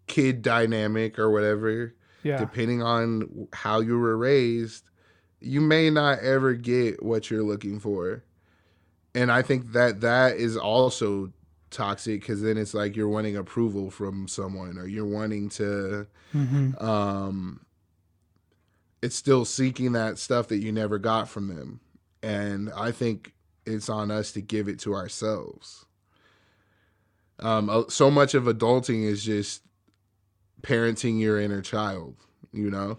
kid 0.06 0.40
dynamic 0.40 1.18
or 1.18 1.30
whatever, 1.30 1.94
Yeah. 2.22 2.38
depending 2.38 2.82
on 2.82 3.48
how 3.52 3.80
you 3.80 3.98
were 3.98 4.16
raised, 4.16 4.84
you 5.40 5.60
may 5.60 5.90
not 5.90 6.20
ever 6.20 6.54
get 6.54 7.02
what 7.02 7.30
you're 7.30 7.42
looking 7.42 7.78
for. 7.78 8.24
And 9.14 9.30
I 9.30 9.42
think 9.42 9.72
that 9.72 10.00
that 10.00 10.36
is 10.36 10.56
also 10.56 11.30
toxic 11.70 12.20
because 12.22 12.40
then 12.40 12.56
it's 12.56 12.72
like 12.72 12.96
you're 12.96 13.08
wanting 13.08 13.36
approval 13.36 13.90
from 13.90 14.28
someone 14.28 14.78
or 14.78 14.86
you're 14.86 15.04
wanting 15.04 15.50
to 15.50 16.06
Mm-hmm. 16.34 16.82
um 16.84 17.60
it's 19.02 19.16
still 19.16 19.44
seeking 19.44 19.92
that 19.92 20.18
stuff 20.18 20.48
that 20.48 20.58
you 20.58 20.72
never 20.72 20.98
got 20.98 21.28
from 21.28 21.48
them. 21.48 21.80
And 22.22 22.70
i 22.74 22.90
think 22.90 23.34
it's 23.64 23.88
on 23.88 24.10
us 24.10 24.32
to 24.32 24.40
give 24.40 24.68
it 24.68 24.78
to 24.80 24.94
ourselves. 24.94 25.84
Um 27.38 27.70
uh, 27.70 27.84
so 27.88 28.10
much 28.10 28.34
of 28.34 28.44
adulting 28.44 29.04
is 29.04 29.24
just 29.24 29.62
parenting 30.62 31.20
your 31.20 31.40
inner 31.40 31.62
child 31.62 32.16
you 32.52 32.70
know? 32.70 32.98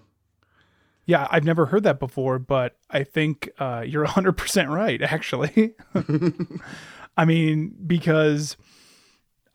Yeah, 1.06 1.28
I've 1.32 1.43
never 1.43 1.68
heard 1.68 1.84
that 1.84 2.00
before, 2.00 2.38
but 2.38 2.78
I 2.89 3.04
think 3.04 3.50
uh, 3.60 3.84
you're 3.86 4.06
100% 4.08 4.70
right, 4.70 5.02
actually. 5.02 5.74
I 7.18 7.26
mean, 7.26 7.76
because, 7.86 8.58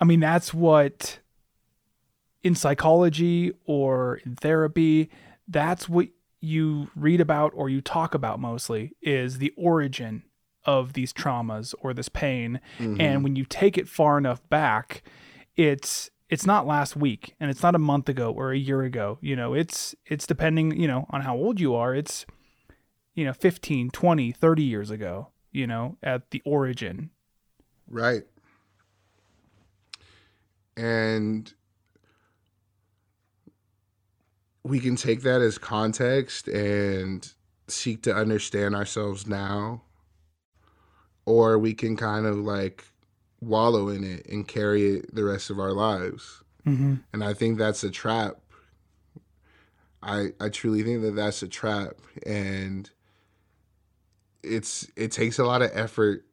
I 0.01 0.05
mean, 0.05 0.21
that's 0.21 0.53
what 0.53 1.21
in 2.43 2.55
psychology 2.55 3.53
or 3.65 4.17
in 4.27 4.35
therapy, 4.35 5.11
that's 5.49 5.89
what 5.89 6.09
you 6.45 6.91
read 6.95 7.21
about 7.21 7.53
or 7.55 7.69
you 7.69 7.81
talk 7.81 8.15
about 8.15 8.39
mostly 8.39 8.93
is 9.03 9.39
the 9.39 9.53
origin 9.57 10.23
of 10.65 10.93
these 10.95 11.13
traumas 11.13 11.75
or 11.81 11.93
this 11.93 12.09
pain. 12.09 12.61
Mm-hmm. 12.79 13.01
And 13.01 13.25
when 13.25 13.37
you 13.37 13.45
take 13.45 13.77
it 13.77 13.89
far 13.89 14.19
enough 14.19 14.47
back, 14.49 15.03
it's 15.57 16.11
it's 16.31 16.47
not 16.47 16.67
last 16.67 16.97
week 16.97 17.35
and 17.39 17.51
it's 17.51 17.63
not 17.63 17.75
a 17.75 17.79
month 17.79 18.09
ago 18.09 18.33
or 18.33 18.51
a 18.51 18.57
year 18.57 18.83
ago 18.83 19.19
you 19.21 19.37
know 19.37 19.55
it's 19.55 19.95
it's 20.07 20.27
depending 20.27 20.75
you 20.81 20.89
know 20.89 21.07
on 21.11 21.21
how 21.21 21.37
old 21.37 21.61
you 21.61 21.75
are 21.75 21.95
it's 21.95 22.27
you 23.15 23.25
know 23.25 23.33
15 23.33 23.91
20 23.91 24.33
30 24.33 24.63
years 24.63 24.91
ago 24.91 25.29
you 25.53 25.65
know 25.65 25.97
at 26.03 26.31
the 26.31 26.43
origin 26.45 27.11
Right. 27.89 28.25
And 30.77 31.53
we 34.65 34.81
can 34.81 34.97
take 34.97 35.21
that 35.23 35.43
as 35.43 35.59
context 35.59 36.49
and 36.49 37.31
seek 37.69 38.03
to 38.03 38.15
understand 38.15 38.75
ourselves 38.75 39.27
now. 39.27 39.83
Or 41.27 41.59
we 41.59 41.75
can 41.75 41.97
kind 41.97 42.27
of 42.27 42.39
like 42.39 42.85
wallow 43.41 43.89
in 43.89 44.03
it 44.05 44.27
and 44.27 44.49
carry 44.49 44.97
it 44.97 45.15
the 45.15 45.25
rest 45.25 45.51
of 45.51 45.59
our 45.59 45.73
lives. 45.73 46.43
mm-hmm. 46.67 46.95
And 47.13 47.23
I 47.23 47.35
think 47.35 47.59
that's 47.59 47.85
a 47.85 47.91
trap. 47.91 48.37
I 50.03 50.29
I 50.41 50.49
truly 50.49 50.83
think 50.83 51.03
that 51.03 51.17
that's 51.17 51.43
a 51.43 51.49
trap 51.49 51.95
and 52.27 52.91
it's 54.43 54.87
it 54.97 55.11
takes 55.13 55.39
a 55.39 55.45
lot 55.45 55.63
of 55.63 55.71
effort 55.73 56.27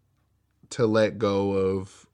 to 0.72 0.86
let 0.86 1.18
go 1.18 1.52
of 1.54 2.06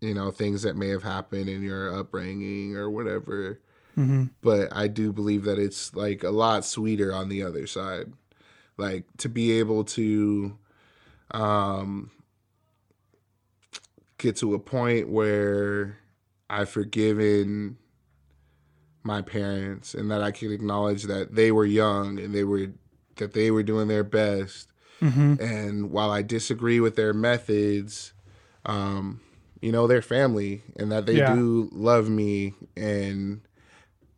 you 0.00 0.14
know 0.14 0.32
things 0.32 0.62
that 0.62 0.76
may 0.76 0.88
have 0.88 1.04
happened 1.04 1.48
in 1.48 1.62
your 1.62 1.96
upbringing 1.96 2.76
or 2.76 2.90
whatever 2.90 3.60
Mm-hmm. 3.96 4.24
but 4.42 4.68
I 4.74 4.88
do 4.88 5.12
believe 5.12 5.44
that 5.44 5.58
it's 5.58 5.94
like 5.94 6.22
a 6.24 6.30
lot 6.30 6.64
sweeter 6.64 7.12
on 7.12 7.28
the 7.28 7.42
other 7.42 7.66
side. 7.66 8.12
Like 8.76 9.04
to 9.18 9.28
be 9.28 9.52
able 9.52 9.84
to 9.84 10.58
um 11.30 12.10
get 14.18 14.36
to 14.36 14.54
a 14.54 14.58
point 14.58 15.08
where 15.08 15.98
I've 16.48 16.68
forgiven 16.70 17.76
my 19.02 19.20
parents 19.22 19.94
and 19.94 20.10
that 20.10 20.22
I 20.22 20.30
can 20.30 20.50
acknowledge 20.52 21.04
that 21.04 21.34
they 21.34 21.52
were 21.52 21.66
young 21.66 22.18
and 22.18 22.34
they 22.34 22.44
were 22.44 22.68
that 23.16 23.32
they 23.32 23.50
were 23.50 23.62
doing 23.62 23.88
their 23.88 24.04
best 24.04 24.68
Mm-hmm. 25.02 25.34
and 25.42 25.90
while 25.90 26.10
I 26.10 26.22
disagree 26.22 26.80
with 26.80 26.96
their 26.96 27.12
methods, 27.12 28.14
um, 28.64 29.20
you 29.60 29.70
know, 29.70 29.86
they're 29.86 30.00
family 30.00 30.62
and 30.76 30.90
that 30.92 31.04
they 31.04 31.16
Yeah. 31.18 31.34
do 31.34 31.68
love 31.72 32.08
me 32.08 32.54
and 32.74 33.42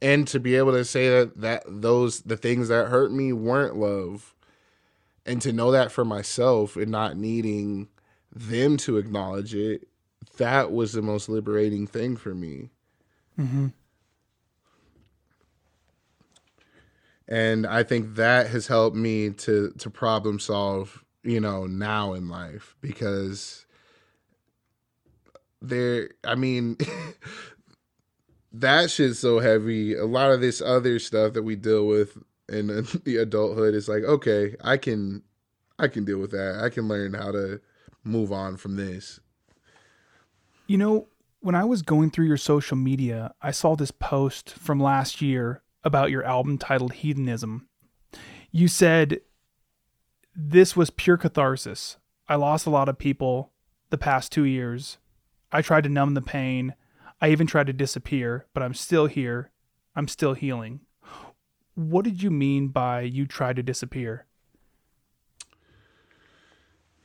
and 0.06 0.28
to 0.28 0.38
be 0.38 0.54
able 0.54 0.70
to 0.70 0.84
say 0.84 1.08
that 1.08 1.40
that 1.40 1.64
those 1.66 2.20
the 2.20 2.36
things 2.36 2.68
that 2.68 2.86
hurt 2.86 3.10
me 3.10 3.32
weren't 3.32 3.76
love 3.76 4.34
and 5.24 5.42
to 5.42 5.52
know 5.52 5.72
that 5.72 5.90
for 5.90 6.04
myself 6.04 6.76
and 6.76 6.92
not 6.92 7.16
needing 7.16 7.88
them 8.32 8.76
to 8.76 8.96
acknowledge 8.96 9.52
it, 9.52 9.88
that 10.36 10.70
was 10.70 10.92
the 10.92 11.02
most 11.02 11.28
liberating 11.28 11.88
thing 11.88 12.16
for 12.16 12.32
me. 12.34 12.70
Mm-hmm. 13.36 13.66
and 17.28 17.66
i 17.66 17.82
think 17.82 18.14
that 18.14 18.46
has 18.46 18.66
helped 18.66 18.96
me 18.96 19.28
to 19.28 19.72
to 19.78 19.90
problem 19.90 20.38
solve 20.38 21.04
you 21.22 21.38
know 21.38 21.66
now 21.66 22.14
in 22.14 22.30
life 22.30 22.76
because 22.80 23.66
there 25.60 26.08
i 26.24 26.34
mean 26.34 26.78
that 28.60 28.90
shit's 28.90 29.18
so 29.18 29.38
heavy 29.38 29.94
a 29.94 30.04
lot 30.06 30.30
of 30.30 30.40
this 30.40 30.60
other 30.62 30.98
stuff 30.98 31.32
that 31.32 31.42
we 31.42 31.56
deal 31.56 31.86
with 31.86 32.16
in 32.48 32.66
the 33.04 33.16
adulthood 33.16 33.74
is 33.74 33.88
like 33.88 34.02
okay 34.04 34.54
i 34.62 34.76
can 34.76 35.22
i 35.78 35.88
can 35.88 36.04
deal 36.04 36.18
with 36.18 36.30
that 36.30 36.60
i 36.62 36.68
can 36.68 36.88
learn 36.88 37.14
how 37.14 37.30
to 37.30 37.60
move 38.04 38.32
on 38.32 38.56
from 38.56 38.76
this 38.76 39.20
You 40.68 40.78
know, 40.78 41.08
when 41.40 41.54
I 41.54 41.64
was 41.64 41.82
going 41.82 42.10
through 42.10 42.26
your 42.26 42.36
social 42.36 42.76
media, 42.76 43.34
I 43.40 43.52
saw 43.52 43.76
this 43.76 43.92
post 43.92 44.50
from 44.50 44.80
last 44.80 45.22
year 45.22 45.62
about 45.84 46.10
your 46.10 46.24
album 46.24 46.58
titled 46.58 46.92
Hedonism. 46.94 47.68
You 48.50 48.66
said, 48.68 49.20
This 50.34 50.74
was 50.76 50.90
pure 50.90 51.16
catharsis. 51.16 51.98
I 52.28 52.34
lost 52.36 52.66
a 52.66 52.70
lot 52.70 52.88
of 52.88 52.98
people 52.98 53.52
the 53.90 53.98
past 53.98 54.32
two 54.32 54.44
years. 54.44 54.98
I 55.52 55.62
tried 55.62 55.84
to 55.84 55.88
numb 55.88 56.14
the 56.14 56.22
pain. 56.22 56.74
I 57.20 57.30
even 57.30 57.46
tried 57.46 57.66
to 57.68 57.72
disappear, 57.72 58.46
but 58.54 58.62
I'm 58.62 58.74
still 58.74 59.06
here. 59.06 59.50
I'm 59.94 60.08
still 60.08 60.34
healing. 60.34 60.80
What 61.74 62.04
did 62.04 62.22
you 62.22 62.30
mean 62.30 62.68
by 62.68 63.00
you 63.02 63.26
tried 63.26 63.56
to 63.56 63.62
disappear? 63.62 64.26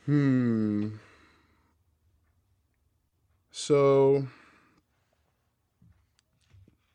Hmm. 0.06 0.90
So 3.52 4.28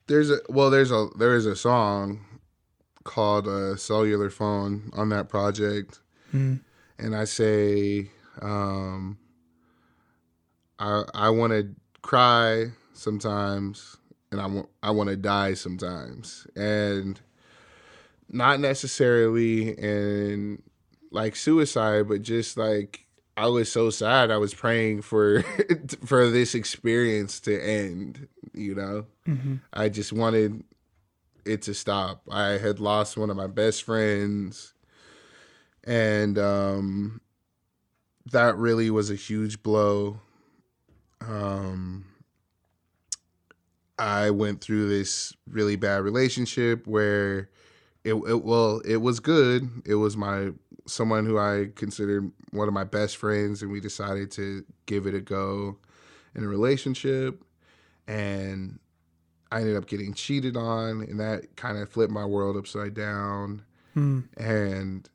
there's 0.07 0.31
a 0.31 0.39
well 0.49 0.71
there's 0.71 0.91
a 0.91 1.09
there 1.19 1.35
is 1.37 1.47
a 1.47 1.57
song 1.57 2.21
called 3.05 3.47
uh, 3.47 3.77
cellular 3.77 4.31
phone 4.31 4.91
on 4.95 5.09
that 5.11 5.29
project 5.29 6.01
Mm. 6.35 6.59
and 6.99 7.15
i 7.15 7.23
say 7.23 8.11
um 8.43 9.17
i 10.81 11.05
i 11.15 11.31
want 11.31 11.53
to 11.53 11.69
cry 12.03 12.67
sometimes 12.97 13.97
and 14.31 14.41
i 14.41 14.47
want 14.47 14.69
i 14.83 14.91
want 14.91 15.09
to 15.09 15.17
die 15.17 15.55
sometimes 15.55 16.47
and 16.57 17.21
not 18.29 18.59
necessarily 18.61 19.71
in 19.71 20.63
like 21.13 21.37
suicide 21.37 22.09
but 22.09 22.23
just 22.23 22.57
like 22.57 23.07
I 23.39 23.49
was 23.49 23.71
so 23.71 23.91
sad. 23.91 24.31
I 24.31 24.39
was 24.39 24.55
praying 24.55 25.03
for 25.03 25.43
for 26.07 26.31
this 26.31 26.55
experience 26.55 27.39
to 27.41 27.63
end. 27.63 28.29
You 28.55 28.75
know, 28.75 29.07
Mm-hmm. 29.29 29.57
I 29.75 29.91
just 29.91 30.11
wanted 30.11 30.65
it 31.45 31.61
to 31.63 31.75
stop. 31.75 32.23
I 32.31 32.53
had 32.53 32.81
lost 32.81 33.19
one 33.19 33.29
of 33.29 33.37
my 33.37 33.47
best 33.47 33.83
friends, 33.83 34.73
and 35.85 36.39
um, 36.39 37.21
that 38.33 38.57
really 38.57 38.89
was 38.89 39.11
a 39.11 39.17
huge 39.17 39.63
blow. 39.63 40.21
Um, 41.21 42.07
I 43.99 44.31
went 44.31 44.61
through 44.61 44.89
this 44.89 45.33
really 45.51 45.77
bad 45.77 46.03
relationship 46.03 46.87
where 46.87 47.51
it, 48.05 48.15
it 48.15 48.45
well 48.45 48.81
it 48.85 48.99
was 48.99 49.21
good. 49.21 49.69
It 49.85 49.95
was 49.95 50.17
my 50.17 50.51
someone 50.87 51.27
who 51.27 51.39
I 51.39 51.71
considered 51.75 52.31
one 52.51 52.69
of 52.69 52.75
my 52.75 52.85
best 52.85 53.17
friends, 53.17 53.63
and 53.63 53.73
we 53.73 53.81
decided 53.81 54.31
to 54.33 54.65
give 54.87 55.07
it 55.07 55.15
a 55.15 55.21
go 55.21 55.79
in 56.35 56.45
a 56.45 56.49
relationship, 56.49 57.43
and 58.07 58.79
I 59.51 59.61
ended 59.61 59.77
up 59.77 59.87
getting 59.87 60.15
cheated 60.15 60.57
on, 60.57 61.03
and 61.03 61.19
that 61.21 61.57
kind 61.57 61.79
of 61.79 61.89
flipped 61.89 62.13
my 62.13 62.25
world 62.25 62.57
upside 62.57 62.95
down. 62.95 63.63
Mm. 63.97 64.29
And 64.37 65.09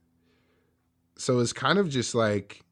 so 1.18 1.40
it's 1.40 1.54
kind 1.54 1.78
of 1.78 1.90
just 1.90 2.16
like 2.16 2.64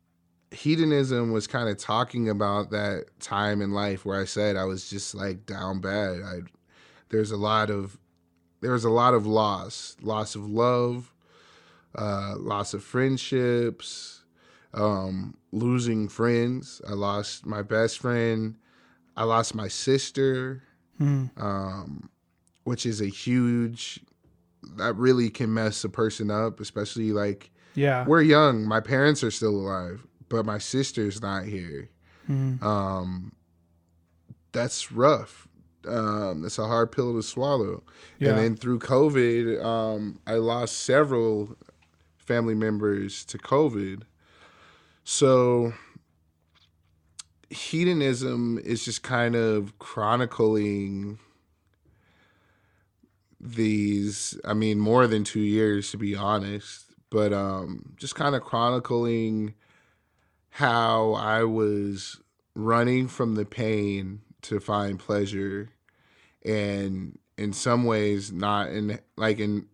hedonism 0.52 1.32
was 1.32 1.48
kind 1.48 1.70
of 1.70 1.78
talking 1.78 2.30
about 2.30 2.72
that 2.72 3.06
time 3.20 3.62
in 3.62 3.72
life 3.72 4.06
where 4.06 4.20
I 4.20 4.26
said 4.26 4.56
I 4.56 4.64
was 4.66 4.90
just 4.90 5.14
like 5.16 5.46
down 5.46 5.80
bad. 5.82 6.22
I 6.22 6.40
there's 7.10 7.32
a 7.32 7.38
lot 7.38 7.70
of 7.70 7.98
there 8.62 8.72
was 8.72 8.84
a 8.84 8.90
lot 8.90 9.14
of 9.14 9.26
loss, 9.26 9.96
loss 10.02 10.36
of 10.36 10.50
love, 10.50 11.14
uh, 11.96 12.36
loss 12.38 12.74
of 12.74 12.84
friendships, 12.84 14.24
um, 14.74 15.36
losing 15.52 16.10
friends. 16.10 16.82
I 16.88 16.94
lost 16.94 17.46
my 17.46 17.62
best 17.62 18.00
friend. 18.00 18.56
I 19.16 19.24
lost 19.24 19.56
my 19.56 19.68
sister 19.68 20.64
Mm. 21.00 21.30
um, 21.42 22.10
which 22.66 22.86
is 22.86 23.00
a 23.00 23.08
huge 23.08 24.02
that 24.76 24.94
really 24.98 25.30
can 25.30 25.54
mess 25.54 25.82
a 25.86 25.90
person 25.90 26.30
up, 26.30 26.60
especially 26.60 27.14
like 27.14 27.52
Yeah. 27.76 28.06
we're 28.06 28.22
young. 28.22 28.66
My 28.66 28.82
parents 28.82 29.24
are 29.24 29.32
still 29.32 29.56
alive, 29.56 30.06
but 30.30 30.46
my 30.46 30.58
sister's 30.58 31.22
not 31.22 31.46
here. 31.46 31.90
Mm. 32.30 32.62
Um, 32.62 33.34
that's 34.52 34.92
rough. 34.92 35.48
Um, 35.88 36.44
it's 36.46 36.60
a 36.60 36.68
hard 36.68 36.92
pill 36.92 37.14
to 37.14 37.24
swallow. 37.24 37.84
Yeah. 38.20 38.30
And 38.30 38.38
then 38.38 38.56
through 38.56 38.80
COVID, 38.80 39.64
um, 39.64 40.20
I 40.28 40.34
lost 40.34 40.78
several 40.80 41.56
family 42.18 42.56
members 42.56 43.26
to 43.26 43.38
COVID. 43.38 44.04
So 45.04 45.74
hedonism 47.50 48.60
is 48.64 48.86
just 48.86 49.02
kind 49.02 49.36
of 49.36 49.78
chronicling 49.80 51.18
these 53.42 54.38
i 54.44 54.54
mean 54.54 54.78
more 54.78 55.08
than 55.08 55.24
two 55.24 55.40
years 55.40 55.92
to 55.92 55.98
be 55.98 56.14
honest 56.14 56.94
but 57.10 57.32
um 57.32 57.94
just 57.96 58.14
kind 58.14 58.36
of 58.36 58.44
chronicling 58.44 59.54
how 60.60 61.14
i 61.14 61.44
was 61.44 62.20
running 62.54 63.08
from 63.08 63.36
the 63.36 63.46
pain 63.46 64.22
to 64.42 64.60
find 64.60 65.00
pleasure 65.00 65.70
and 66.44 67.18
in 67.38 67.54
some 67.54 67.86
ways 67.86 68.32
not 68.32 68.70
in 68.70 69.00
like 69.16 69.40
in 69.40 69.66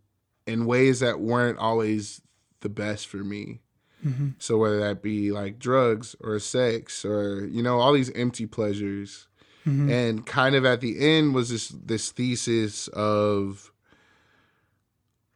in 0.46 0.66
ways 0.66 1.00
that 1.00 1.20
weren't 1.20 1.58
always 1.58 2.22
the 2.62 2.70
best 2.70 3.08
for 3.08 3.18
me. 3.18 3.62
Hmm 4.02 4.30
so 4.38 4.58
whether 4.58 4.80
that 4.82 5.02
be 5.02 5.32
like 5.32 5.58
drugs 5.58 6.16
or 6.20 6.38
sex 6.40 7.04
or 7.04 7.48
you 7.48 7.64
know 7.64 7.80
all 7.80 7.94
these 7.94 8.12
empty 8.12 8.46
pleasures, 8.46 9.28
hmm 9.64 9.90
and 9.90 10.26
kind 10.26 10.56
of 10.56 10.66
at 10.66 10.82
the 10.82 11.00
end 11.00 11.34
was 11.34 11.50
this 11.50 11.70
this 11.70 12.12
thesis 12.12 12.88
of 12.90 13.72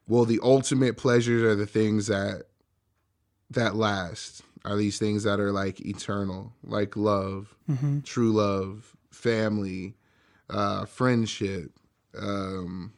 well 0.08 0.26
the 0.26 0.40
ultimate 0.44 0.98
pleasures 0.98 1.42
are 1.42 1.56
the 1.56 1.66
things 1.66 2.08
that 2.08 2.44
that 3.50 3.76
last 3.76 4.44
are 4.66 4.76
these 4.76 4.98
things 5.00 5.24
that 5.24 5.40
are 5.40 5.52
like 5.52 5.80
eternal 5.82 6.54
like 6.64 6.96
love 6.98 7.56
hmm 7.68 8.00
true 8.02 8.32
love 8.32 8.96
family 9.12 9.96
uh 10.50 10.86
friendship 10.86 11.72
um 12.18 12.92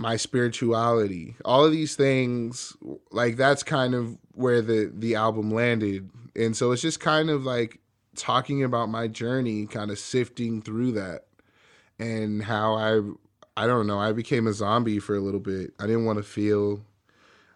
my 0.00 0.16
spirituality. 0.16 1.36
All 1.44 1.62
of 1.62 1.72
these 1.72 1.94
things 1.94 2.74
like 3.10 3.36
that's 3.36 3.62
kind 3.62 3.94
of 3.94 4.16
where 4.32 4.62
the 4.62 4.90
the 4.92 5.14
album 5.14 5.50
landed. 5.50 6.08
And 6.34 6.56
so 6.56 6.72
it's 6.72 6.80
just 6.80 7.00
kind 7.00 7.28
of 7.28 7.44
like 7.44 7.80
talking 8.16 8.64
about 8.64 8.88
my 8.88 9.08
journey 9.08 9.66
kind 9.66 9.90
of 9.90 9.98
sifting 9.98 10.62
through 10.62 10.92
that 10.92 11.26
and 11.98 12.42
how 12.42 12.74
i 12.74 13.00
i 13.62 13.66
don't 13.66 13.86
know 13.86 14.00
i 14.00 14.10
became 14.10 14.46
a 14.46 14.52
zombie 14.52 14.98
for 14.98 15.14
a 15.14 15.20
little 15.20 15.40
bit. 15.40 15.74
I 15.78 15.86
didn't 15.86 16.06
want 16.06 16.18
to 16.18 16.22
feel 16.22 16.82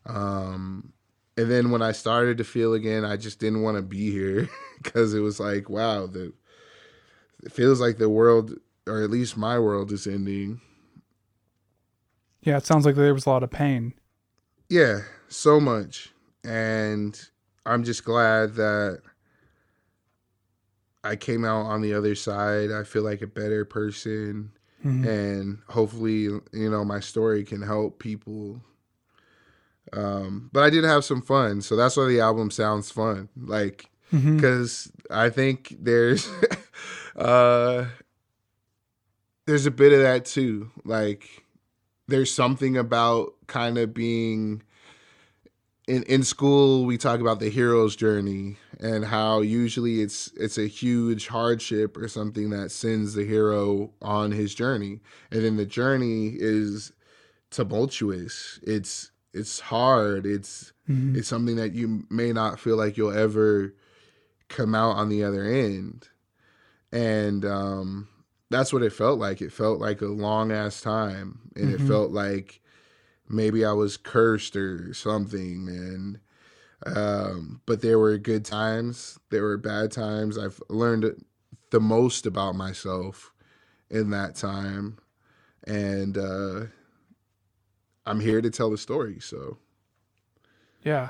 um 0.07 0.93
and 1.37 1.51
then 1.51 1.71
when 1.71 1.83
i 1.83 1.93
started 1.93 2.39
to 2.39 2.45
feel 2.45 2.75
again 2.75 3.05
i 3.05 3.17
just 3.17 3.39
didn't 3.39 3.63
want 3.63 3.77
to 3.77 3.83
be 3.83 4.11
here 4.11 4.49
because 4.83 5.15
it 5.15 5.21
was 5.21 5.41
like 5.41 5.69
wow 5.71 6.07
the 6.07 6.33
it 7.43 7.53
feels 7.53 7.81
like 7.81 7.99
the 7.99 8.09
world 8.09 8.53
or 8.87 9.03
at 9.03 9.11
least 9.11 9.37
my 9.37 9.59
world 9.59 9.91
is 9.93 10.07
ending 10.07 10.61
Yeah. 12.43 12.59
It 12.59 12.67
sounds 12.67 12.85
like 12.85 12.95
there 12.95 13.15
was 13.15 13.25
a 13.25 13.31
lot 13.31 13.43
of 13.43 13.51
pain. 13.51 13.95
Yeah, 14.69 15.01
so 15.29 15.59
much. 15.61 16.13
And 16.45 17.19
I'm 17.65 17.85
just 17.85 18.05
glad 18.05 18.55
that 18.57 19.01
I 21.03 21.17
came 21.17 21.45
out 21.45 21.67
on 21.67 21.81
the 21.81 21.95
other 21.95 22.15
side. 22.15 22.71
I 22.71 22.83
feel 22.85 23.03
like 23.03 23.23
a 23.23 23.27
better 23.27 23.65
person. 23.65 24.53
Mhm. 24.85 25.07
And 25.07 25.59
hopefully, 25.69 26.23
you 26.53 26.71
know, 26.71 26.85
my 26.85 27.01
story 27.01 27.45
can 27.45 27.63
help 27.63 27.99
people. 27.99 28.61
Um, 29.95 30.51
but 30.53 30.63
I 30.63 30.71
did 30.71 30.85
have 30.85 31.05
some 31.05 31.23
fun. 31.23 31.63
So 31.63 31.77
that's 31.77 31.97
why 31.97 32.07
the 32.07 32.21
album 32.21 32.51
sounds 32.51 32.91
fun. 32.91 33.29
Like, 33.37 33.91
because 34.11 34.93
I 35.11 35.31
think 35.31 35.77
there's 35.81 36.29
uh 37.17 37.87
there's 39.47 39.67
a 39.67 39.71
bit 39.71 39.93
of 39.93 40.01
that 40.01 40.25
too. 40.25 40.71
Like 40.85 41.45
there's 42.09 42.33
something 42.33 42.77
about 42.77 43.35
kind 43.47 43.79
of 43.79 43.95
being 43.95 44.63
in 45.87 46.03
in 46.05 46.23
school 46.23 46.85
we 46.85 46.97
talk 46.97 47.21
about 47.21 47.41
the 47.41 47.51
hero's 47.51 47.97
journey 47.97 48.57
and 48.81 49.05
how 49.05 49.41
usually 49.41 50.01
it's 50.01 50.33
it's 50.37 50.59
a 50.59 50.67
huge 50.67 51.29
hardship 51.29 51.97
or 51.97 52.09
something 52.09 52.51
that 52.51 52.71
sends 52.71 53.15
the 53.15 53.25
hero 53.25 53.91
on 54.01 54.33
his 54.33 54.55
journey 54.55 55.01
and 55.31 55.45
then 55.45 55.57
the 55.57 55.67
journey 55.67 56.35
is 56.39 56.93
tumultuous 57.51 58.59
it's 58.63 59.11
it's 59.35 59.61
hard. 59.61 60.25
It's 60.27 60.73
Mhm. 60.89 61.17
it's 61.17 61.29
something 61.29 61.57
that 61.57 61.73
you 61.73 62.07
may 62.11 62.33
not 62.33 62.59
feel 62.61 62.77
like 62.77 62.97
you'll 62.97 63.17
ever 63.17 63.75
come 64.49 64.75
out 64.75 64.97
on 64.97 65.09
the 65.09 65.25
other 65.25 65.45
end. 65.45 66.09
And 66.93 67.45
um 67.45 68.09
that's 68.51 68.73
what 68.73 68.83
it 68.83 68.93
felt 68.93 69.19
like. 69.19 69.43
It 69.43 69.53
felt 69.53 69.81
like 69.81 70.01
a 70.01 70.07
long 70.07 70.53
ass 70.53 70.81
time. 70.81 71.51
And 71.57 71.67
Mhm. 71.71 71.75
it 71.75 71.81
felt 71.81 72.11
like 72.13 72.61
maybe 73.27 73.65
i 73.65 73.73
was 73.73 73.97
cursed 73.97 74.55
or 74.55 74.93
something 74.93 75.67
and 75.67 76.19
um 76.85 77.63
but 77.65 77.81
there 77.81 77.99
were 77.99 78.19
good 78.19 78.45
times. 78.45 79.19
There 79.31 79.43
were 79.43 79.57
bad 79.57 79.91
times. 79.93 80.37
I've 80.39 80.63
learned 80.69 81.25
the 81.71 81.81
most 81.81 82.27
about 82.27 82.55
myself 82.55 83.33
in 83.91 84.11
that 84.11 84.35
time. 84.37 84.99
And 85.67 86.19
uh 86.19 86.67
i'm 88.07 88.21
here 88.21 88.41
to 88.41 88.51
tell 88.51 88.71
the 88.71 88.79
story 88.79 89.19
so 89.21 89.59
Yeah. 90.83 91.09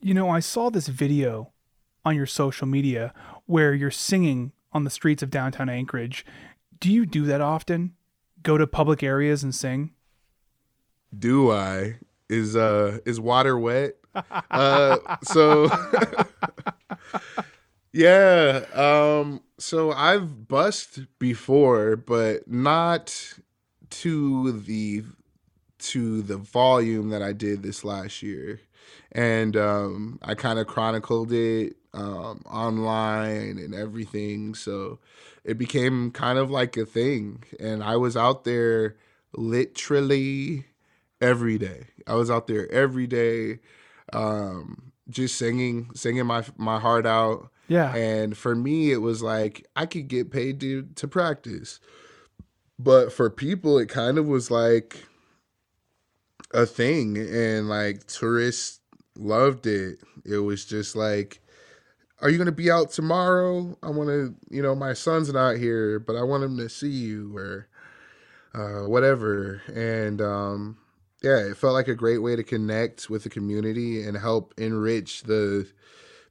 You 0.00 0.14
know, 0.14 0.28
I 0.28 0.40
saw 0.40 0.68
this 0.70 0.88
video 0.88 1.52
on 2.04 2.16
your 2.16 2.26
social 2.26 2.66
media 2.66 3.12
where 3.46 3.72
you're 3.74 3.90
singing 3.90 4.52
on 4.72 4.84
the 4.84 4.90
streets 4.90 5.22
of 5.22 5.30
downtown 5.30 5.68
Anchorage. 5.68 6.24
Do 6.80 6.90
you 6.90 7.06
do 7.06 7.24
that 7.26 7.40
often? 7.40 7.94
Go 8.42 8.58
to 8.58 8.66
public 8.66 9.02
areas 9.02 9.42
and 9.44 9.54
sing? 9.54 9.90
do 11.16 11.50
I? 11.52 11.98
Is 12.28 12.56
uh 12.56 12.98
is 13.04 13.20
water 13.20 13.58
wet? 13.58 13.96
uh 14.50 14.98
so 15.22 15.68
yeah, 17.92 18.64
um 18.74 19.42
so 19.58 19.92
I've 19.92 20.48
bust 20.48 21.00
before, 21.18 21.96
but 21.96 22.48
not 22.48 23.34
to 24.00 24.52
the 24.52 25.04
to 25.78 26.22
the 26.22 26.36
volume 26.36 27.10
that 27.10 27.22
I 27.22 27.32
did 27.32 27.62
this 27.62 27.84
last 27.84 28.22
year. 28.22 28.60
And 29.12 29.56
um 29.56 30.18
I 30.22 30.34
kind 30.34 30.58
of 30.58 30.66
chronicled 30.66 31.32
it 31.32 31.76
um 31.94 32.42
online 32.46 33.58
and 33.58 33.74
everything, 33.74 34.54
so 34.54 34.98
it 35.44 35.58
became 35.58 36.10
kind 36.12 36.38
of 36.38 36.50
like 36.50 36.76
a 36.76 36.86
thing 36.86 37.44
and 37.58 37.82
I 37.82 37.96
was 37.96 38.16
out 38.16 38.44
there 38.44 38.96
literally 39.34 40.66
every 41.20 41.58
day. 41.58 41.86
I 42.06 42.14
was 42.14 42.30
out 42.30 42.46
there 42.46 42.70
every 42.72 43.06
day, 43.06 43.60
um, 44.12 44.92
just 45.08 45.36
singing, 45.36 45.90
singing 45.94 46.26
my 46.26 46.44
my 46.56 46.78
heart 46.78 47.06
out. 47.06 47.50
Yeah. 47.68 47.94
And 47.94 48.36
for 48.36 48.54
me, 48.54 48.92
it 48.92 48.98
was 48.98 49.22
like 49.22 49.66
I 49.76 49.86
could 49.86 50.08
get 50.08 50.30
paid 50.30 50.60
to 50.60 50.82
to 50.96 51.08
practice, 51.08 51.80
but 52.82 53.12
for 53.12 53.30
people, 53.30 53.78
it 53.78 53.88
kind 53.88 54.18
of 54.18 54.26
was 54.26 54.50
like 54.50 55.04
a 56.52 56.66
thing, 56.66 57.16
and 57.16 57.68
like 57.68 58.06
tourists 58.06 58.80
loved 59.16 59.66
it. 59.66 60.00
It 60.24 60.38
was 60.38 60.64
just 60.64 60.96
like, 60.96 61.40
"Are 62.20 62.30
you 62.30 62.38
gonna 62.38 62.52
be 62.52 62.70
out 62.70 62.90
tomorrow? 62.90 63.76
I 63.82 63.90
want 63.90 64.08
to, 64.08 64.34
you 64.50 64.62
know, 64.62 64.74
my 64.74 64.92
son's 64.94 65.32
not 65.32 65.56
here, 65.56 65.98
but 66.00 66.16
I 66.16 66.22
want 66.22 66.44
him 66.44 66.56
to 66.58 66.68
see 66.68 66.90
you 66.90 67.36
or 67.36 67.68
uh, 68.54 68.88
whatever." 68.88 69.62
And 69.72 70.20
um, 70.20 70.78
yeah, 71.22 71.38
it 71.38 71.56
felt 71.56 71.74
like 71.74 71.88
a 71.88 71.94
great 71.94 72.18
way 72.18 72.36
to 72.36 72.42
connect 72.42 73.08
with 73.08 73.22
the 73.22 73.30
community 73.30 74.02
and 74.02 74.16
help 74.16 74.54
enrich 74.58 75.22
the 75.22 75.68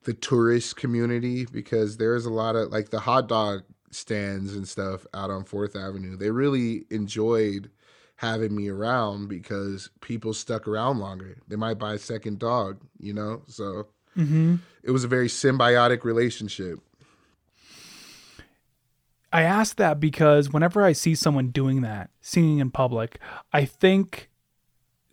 the 0.03 0.13
tourist 0.13 0.75
community 0.75 1.45
because 1.45 1.97
there's 1.97 2.25
a 2.25 2.31
lot 2.31 2.55
of 2.55 2.71
like 2.71 2.89
the 2.89 2.99
hot 2.99 3.27
dog 3.27 3.63
stands 3.91 4.55
and 4.55 4.67
stuff 4.67 5.05
out 5.13 5.29
on 5.29 5.43
Fourth 5.43 5.75
Avenue. 5.75 6.15
They 6.15 6.31
really 6.31 6.85
enjoyed 6.89 7.69
having 8.15 8.55
me 8.55 8.69
around 8.69 9.27
because 9.27 9.89
people 10.01 10.33
stuck 10.33 10.67
around 10.67 10.99
longer. 10.99 11.37
They 11.47 11.55
might 11.55 11.79
buy 11.79 11.93
a 11.93 11.99
second 11.99 12.39
dog, 12.39 12.79
you 12.99 13.13
know? 13.13 13.41
So 13.47 13.87
Mm-hmm. 14.17 14.55
it 14.83 14.91
was 14.91 15.03
a 15.05 15.07
very 15.07 15.27
symbiotic 15.27 16.03
relationship. 16.03 16.79
I 19.31 19.43
ask 19.43 19.77
that 19.77 19.99
because 19.99 20.51
whenever 20.51 20.83
I 20.83 20.91
see 20.91 21.15
someone 21.15 21.47
doing 21.49 21.81
that, 21.81 22.09
singing 22.19 22.59
in 22.59 22.71
public, 22.71 23.17
I 23.53 23.63
think 23.63 24.29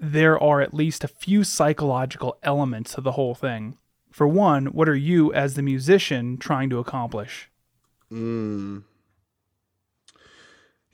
there 0.01 0.41
are 0.43 0.61
at 0.61 0.74
least 0.74 1.05
a 1.05 1.09
few 1.09 1.45
psychological 1.45 2.37
elements 2.43 2.95
to 2.95 3.01
the 3.01 3.12
whole 3.12 3.35
thing. 3.35 3.79
For 4.11 4.26
one, 4.26 4.66
what 4.66 4.89
are 4.89 4.97
you, 4.97 5.33
as 5.33 5.55
the 5.55 5.62
musician, 5.62 6.37
trying 6.39 6.70
to 6.70 6.79
accomplish? 6.81 7.49
Mm. 8.13 8.85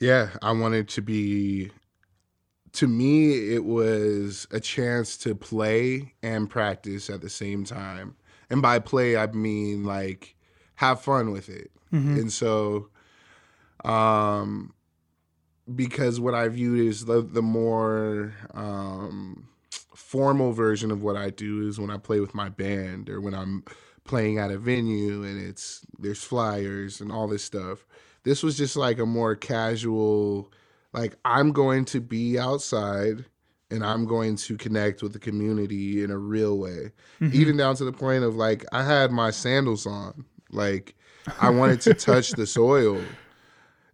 Yeah, 0.00 0.30
I 0.42 0.52
wanted 0.52 0.88
to 0.90 1.02
be. 1.02 1.70
To 2.74 2.88
me, 2.88 3.54
it 3.54 3.64
was 3.64 4.48
a 4.50 4.58
chance 4.58 5.16
to 5.18 5.34
play 5.36 6.14
and 6.22 6.50
practice 6.50 7.08
at 7.08 7.20
the 7.20 7.30
same 7.30 7.64
time. 7.64 8.16
And 8.50 8.60
by 8.60 8.80
play, 8.80 9.16
I 9.16 9.26
mean 9.28 9.84
like 9.84 10.34
have 10.76 11.00
fun 11.00 11.30
with 11.30 11.48
it. 11.48 11.70
And 12.18 12.32
so, 12.32 12.88
um, 13.84 14.74
because 15.72 16.18
what 16.18 16.34
I 16.34 16.48
viewed 16.48 16.80
is 16.80 17.04
the 17.04 17.22
the 17.22 17.42
more 17.42 18.34
um, 18.52 19.48
formal 19.70 20.52
version 20.52 20.90
of 20.90 21.02
what 21.02 21.16
I 21.16 21.30
do 21.30 21.66
is 21.68 21.78
when 21.78 21.90
I 21.90 21.98
play 21.98 22.18
with 22.20 22.34
my 22.34 22.48
band 22.48 23.08
or 23.08 23.20
when 23.20 23.34
I'm 23.34 23.64
playing 24.04 24.38
at 24.38 24.50
a 24.50 24.58
venue 24.58 25.22
and 25.22 25.42
it's 25.42 25.84
there's 25.98 26.22
flyers 26.22 27.00
and 27.00 27.10
all 27.10 27.28
this 27.28 27.44
stuff. 27.44 27.86
This 28.22 28.42
was 28.42 28.56
just 28.56 28.76
like 28.76 28.98
a 28.98 29.06
more 29.06 29.34
casual 29.34 30.52
like 30.92 31.16
I'm 31.24 31.52
going 31.52 31.84
to 31.86 32.00
be 32.00 32.38
outside 32.38 33.24
and 33.70 33.84
I'm 33.84 34.06
going 34.06 34.36
to 34.36 34.56
connect 34.56 35.02
with 35.02 35.12
the 35.12 35.18
community 35.18 36.02
in 36.02 36.10
a 36.10 36.18
real 36.18 36.58
way. 36.58 36.92
Mm-hmm. 37.20 37.30
Even 37.32 37.56
down 37.56 37.74
to 37.76 37.84
the 37.84 37.92
point 37.92 38.24
of 38.24 38.36
like 38.36 38.64
I 38.72 38.84
had 38.84 39.10
my 39.10 39.30
sandals 39.30 39.86
on. 39.86 40.24
Like 40.50 40.94
I 41.40 41.50
wanted 41.50 41.80
to 41.82 41.94
touch 41.94 42.30
the 42.30 42.46
soil. 42.46 43.00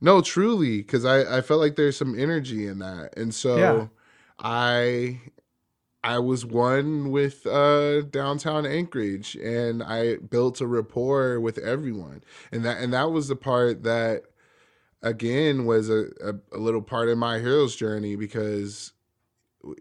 No, 0.02 0.20
truly, 0.20 0.78
because 0.78 1.04
I, 1.04 1.38
I 1.38 1.40
felt 1.40 1.60
like 1.60 1.76
there's 1.76 1.96
some 1.96 2.18
energy 2.18 2.66
in 2.66 2.78
that. 2.78 3.16
And 3.16 3.34
so 3.34 3.56
Yeah. 3.56 3.86
I 4.38 5.20
I 6.02 6.18
was 6.18 6.46
one 6.46 7.10
with 7.10 7.46
uh, 7.46 8.02
downtown 8.02 8.64
Anchorage, 8.64 9.34
and 9.36 9.82
I 9.82 10.16
built 10.16 10.60
a 10.60 10.66
rapport 10.66 11.38
with 11.40 11.58
everyone, 11.58 12.24
and 12.50 12.64
that 12.64 12.78
and 12.78 12.92
that 12.94 13.10
was 13.10 13.28
the 13.28 13.36
part 13.36 13.82
that, 13.82 14.24
again, 15.02 15.66
was 15.66 15.90
a, 15.90 16.06
a, 16.24 16.34
a 16.52 16.58
little 16.58 16.80
part 16.82 17.10
of 17.10 17.18
my 17.18 17.38
hero's 17.38 17.76
journey 17.76 18.16
because 18.16 18.92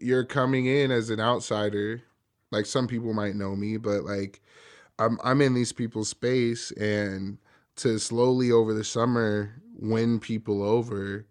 you're 0.01 0.25
coming 0.25 0.65
in 0.65 0.91
as 0.91 1.09
an 1.09 1.21
outsider, 1.21 2.03
like 2.51 2.65
some 2.65 2.87
people 2.87 3.13
might 3.13 3.35
know 3.35 3.55
me, 3.55 3.77
but 3.77 4.03
like 4.03 4.41
I'm 4.97 5.17
I'm 5.23 5.41
in 5.41 5.53
these 5.53 5.71
people's 5.71 6.09
space, 6.09 6.71
and 6.71 7.37
to 7.77 7.97
slowly 7.97 8.51
over 8.51 8.73
the 8.73 8.83
summer 8.83 9.61
win 9.77 10.19
people 10.19 10.61
over, 10.63 11.25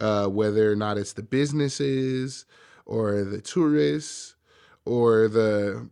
uh, 0.00 0.26
whether 0.26 0.72
or 0.72 0.76
not 0.76 0.96
it's 0.96 1.12
the 1.12 1.22
businesses 1.22 2.46
or 2.86 3.24
the 3.24 3.40
tourists 3.40 4.34
or 4.84 5.28
the 5.28 5.88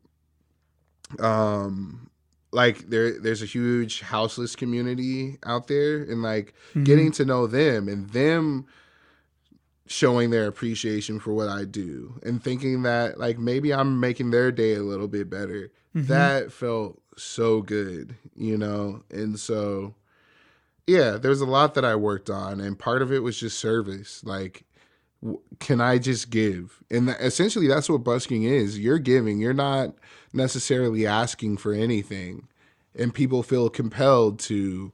um 1.19 2.11
like 2.53 2.89
there 2.91 3.19
there's 3.19 3.43
a 3.43 3.47
huge 3.47 4.01
houseless 4.01 4.57
community 4.57 5.39
out 5.45 5.69
there 5.69 6.03
and 6.03 6.23
like 6.23 6.55
getting 6.85 7.13
to 7.13 7.25
know 7.25 7.47
them 7.47 7.89
and 7.89 8.11
them 8.11 8.67
showing 9.87 10.31
their 10.31 10.47
appreciation 10.47 11.19
for 11.19 11.33
what 11.33 11.49
I 11.49 11.65
do 11.65 12.15
and 12.23 12.43
thinking 12.43 12.83
that 12.83 13.19
like 13.19 13.39
maybe 13.39 13.75
I'm 13.75 13.99
making 13.99 14.31
their 14.31 14.53
day 14.53 14.75
a 14.75 14.83
little 14.83 15.09
bit 15.09 15.29
better. 15.29 15.73
That 16.07 16.53
felt 16.53 17.03
so 17.17 17.61
good, 17.61 18.15
you 18.37 18.57
know? 18.57 19.03
And 19.11 19.39
so 19.39 19.95
yeah, 20.87 21.19
there's 21.19 21.41
a 21.41 21.47
lot 21.47 21.75
that 21.75 21.85
I 21.85 21.97
worked 21.97 22.31
on 22.31 22.61
and 22.61 22.79
part 22.79 23.03
of 23.03 23.13
it 23.13 23.25
was 23.25 23.39
just 23.39 23.59
service. 23.59 24.23
Like 24.25 24.65
can 25.59 25.81
I 25.81 25.99
just 25.99 26.31
give? 26.31 26.83
And 26.91 27.11
essentially, 27.21 27.69
that's 27.69 27.89
what 27.89 28.05
busking 28.05 28.45
is. 28.45 28.79
You're 28.79 28.99
giving. 28.99 29.39
You're 29.39 29.53
not 29.53 29.95
necessarily 30.33 31.07
asking 31.07 31.59
for 31.59 31.73
anything, 31.73 32.49
and 32.95 33.13
people 33.13 33.43
feel 33.43 33.69
compelled 33.69 34.39
to 34.41 34.93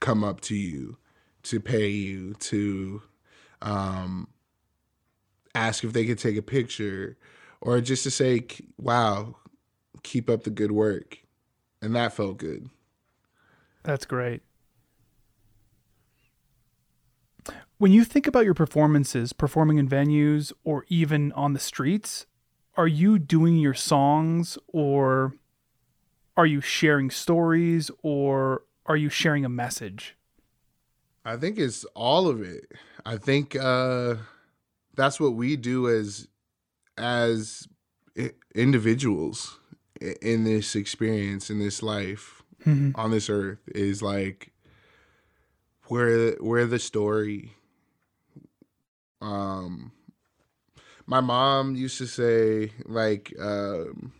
come 0.00 0.24
up 0.24 0.40
to 0.42 0.54
you, 0.54 0.96
to 1.44 1.60
pay 1.60 1.88
you, 1.88 2.34
to 2.34 3.02
um, 3.60 4.28
ask 5.54 5.84
if 5.84 5.92
they 5.92 6.06
could 6.06 6.18
take 6.18 6.36
a 6.36 6.42
picture, 6.42 7.18
or 7.60 7.80
just 7.80 8.04
to 8.04 8.10
say, 8.10 8.46
"Wow, 8.78 9.36
keep 10.02 10.30
up 10.30 10.44
the 10.44 10.50
good 10.50 10.72
work," 10.72 11.18
and 11.82 11.94
that 11.94 12.14
felt 12.14 12.38
good. 12.38 12.70
That's 13.82 14.06
great. 14.06 14.42
When 17.78 17.92
you 17.92 18.04
think 18.04 18.26
about 18.26 18.44
your 18.44 18.54
performances, 18.54 19.32
performing 19.32 19.78
in 19.78 19.88
venues 19.88 20.52
or 20.64 20.84
even 20.88 21.30
on 21.32 21.52
the 21.52 21.60
streets, 21.60 22.26
are 22.76 22.88
you 22.88 23.20
doing 23.20 23.56
your 23.56 23.74
songs 23.74 24.58
or 24.66 25.34
are 26.36 26.46
you 26.46 26.60
sharing 26.60 27.10
stories 27.10 27.90
or 28.02 28.62
are 28.86 28.96
you 28.96 29.08
sharing 29.08 29.44
a 29.44 29.48
message? 29.48 30.16
I 31.24 31.36
think 31.36 31.58
it's 31.58 31.84
all 31.94 32.26
of 32.28 32.42
it. 32.42 32.72
I 33.06 33.16
think 33.16 33.54
uh, 33.54 34.16
that's 34.96 35.20
what 35.20 35.34
we 35.34 35.56
do 35.56 35.88
as 35.88 36.26
as 36.96 37.68
individuals 38.56 39.60
in 40.20 40.42
this 40.42 40.74
experience 40.74 41.48
in 41.48 41.60
this 41.60 41.80
life 41.80 42.42
on 42.96 43.12
this 43.12 43.30
earth 43.30 43.60
is 43.68 44.02
like 44.02 44.50
we're 45.88 46.36
we're 46.40 46.66
the 46.66 46.80
story. 46.80 47.54
Um, 49.20 49.92
my 51.06 51.20
mom 51.20 51.74
used 51.74 51.98
to 51.98 52.06
say 52.06 52.72
like 52.84 53.32
um, 53.40 54.12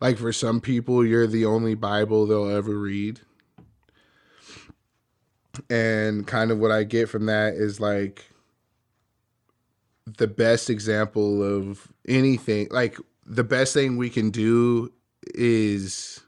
like 0.00 0.18
for 0.18 0.32
some 0.32 0.60
people 0.60 1.04
you're 1.04 1.26
the 1.26 1.46
only 1.46 1.74
Bible 1.74 2.26
they'll 2.26 2.50
ever 2.50 2.76
read 2.76 3.20
and 5.68 6.26
kind 6.26 6.50
of 6.50 6.58
what 6.58 6.70
I 6.70 6.84
get 6.84 7.08
from 7.08 7.26
that 7.26 7.54
is 7.54 7.80
like 7.80 8.26
the 10.06 10.28
best 10.28 10.70
example 10.70 11.42
of 11.42 11.88
anything 12.06 12.68
like 12.70 12.98
the 13.24 13.44
best 13.44 13.74
thing 13.74 13.96
we 13.96 14.10
can 14.10 14.30
do 14.30 14.92
is 15.34 16.20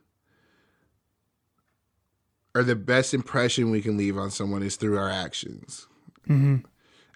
or 2.55 2.63
the 2.63 2.77
best 2.77 3.15
impression 3.15 3.71
we 3.71 3.81
can 3.81 3.97
leave 3.97 4.19
on 4.19 4.31
someone 4.31 4.63
is 4.63 4.77
through 4.77 4.99
our 4.99 5.11
actions 5.11 5.87
Mm-hmm. 6.29 6.67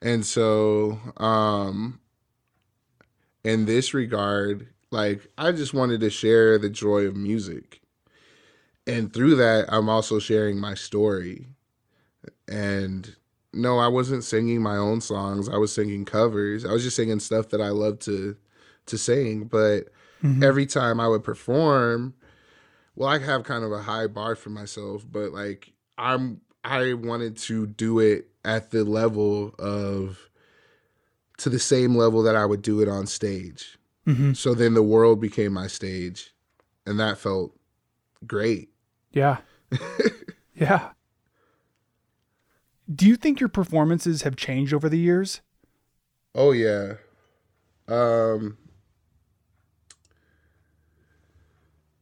And 0.03 0.25
so 0.25 0.99
um 1.17 2.01
in 3.45 3.65
this 3.65 3.95
regard 3.95 4.69
like 4.91 5.29
i 5.39 5.53
just 5.53 5.75
wanted 5.75 6.01
to 6.01 6.11
share 6.11 6.59
the 6.59 6.71
joy 6.71 7.03
of 7.03 7.17
music. 7.17 7.81
And 8.87 9.13
through 9.13 9.37
that 9.37 9.67
i'm 9.69 9.89
also 9.89 10.19
sharing 10.19 10.59
my 10.59 10.75
story. 10.75 11.47
And 12.49 13.17
no 13.53 13.79
i 13.79 13.89
wasn't 13.89 14.25
singing 14.25 14.63
my 14.63 14.77
own 14.77 15.01
songs. 15.01 15.49
I 15.49 15.57
was 15.57 15.73
singing 15.73 16.05
covers. 16.05 16.65
I 16.65 16.73
was 16.73 16.83
just 16.83 16.97
singing 16.97 17.21
stuff 17.21 17.49
that 17.51 17.61
i 17.61 17.69
love 17.69 17.99
to 18.01 18.37
to 18.87 18.99
sing. 18.99 19.45
But 19.45 19.89
every 20.43 20.67
time 20.67 20.99
i 20.99 21.07
would 21.07 21.23
perform 21.23 22.15
well 22.95 23.09
i 23.09 23.19
have 23.19 23.45
kind 23.45 23.65
of 23.65 23.73
a 23.73 23.83
high 23.83 24.07
bar 24.07 24.35
for 24.35 24.51
myself 24.51 25.05
but 25.11 25.33
like 25.33 25.73
i'm 25.99 26.41
i 26.65 26.95
wanted 26.95 27.37
to 27.37 27.67
do 27.67 27.99
it 28.01 28.29
at 28.47 28.71
the 28.71 28.85
level 28.85 29.55
of 29.59 30.31
to 31.39 31.51
the 31.51 31.59
same 31.59 31.95
level 31.95 32.23
that 32.23 32.37
I 32.37 32.47
would 32.47 32.63
do 32.63 32.81
it 32.81 32.89
on 32.89 33.07
stage. 33.07 33.77
Mm-hmm. 34.07 34.33
So 34.33 34.55
then 34.55 34.75
the 34.75 34.83
world 34.83 35.21
became 35.21 35.53
my 35.53 35.67
stage, 35.67 36.33
and 36.87 36.99
that 36.99 37.19
felt 37.19 37.53
great. 38.27 38.71
Yeah. 39.13 39.39
yeah. 40.55 40.91
Do 42.93 43.07
you 43.07 43.17
think 43.17 43.41
your 43.41 43.49
performances 43.49 44.23
have 44.23 44.37
changed 44.37 44.73
over 44.73 44.89
the 44.89 44.99
years? 44.99 45.41
Oh 46.35 46.53
yeah. 46.53 46.95
Um 47.89 48.59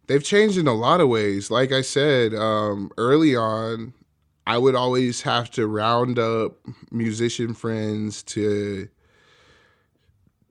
They've 0.06 0.22
changed 0.22 0.58
in 0.58 0.66
a 0.66 0.74
lot 0.74 1.00
of 1.00 1.08
ways. 1.08 1.50
Like 1.50 1.72
I 1.72 1.80
said, 1.80 2.34
um 2.34 2.90
early 2.98 3.34
on, 3.34 3.94
I 4.46 4.58
would 4.58 4.74
always 4.74 5.22
have 5.22 5.50
to 5.52 5.66
round 5.66 6.18
up 6.18 6.56
musician 6.90 7.54
friends 7.54 8.22
to 8.24 8.88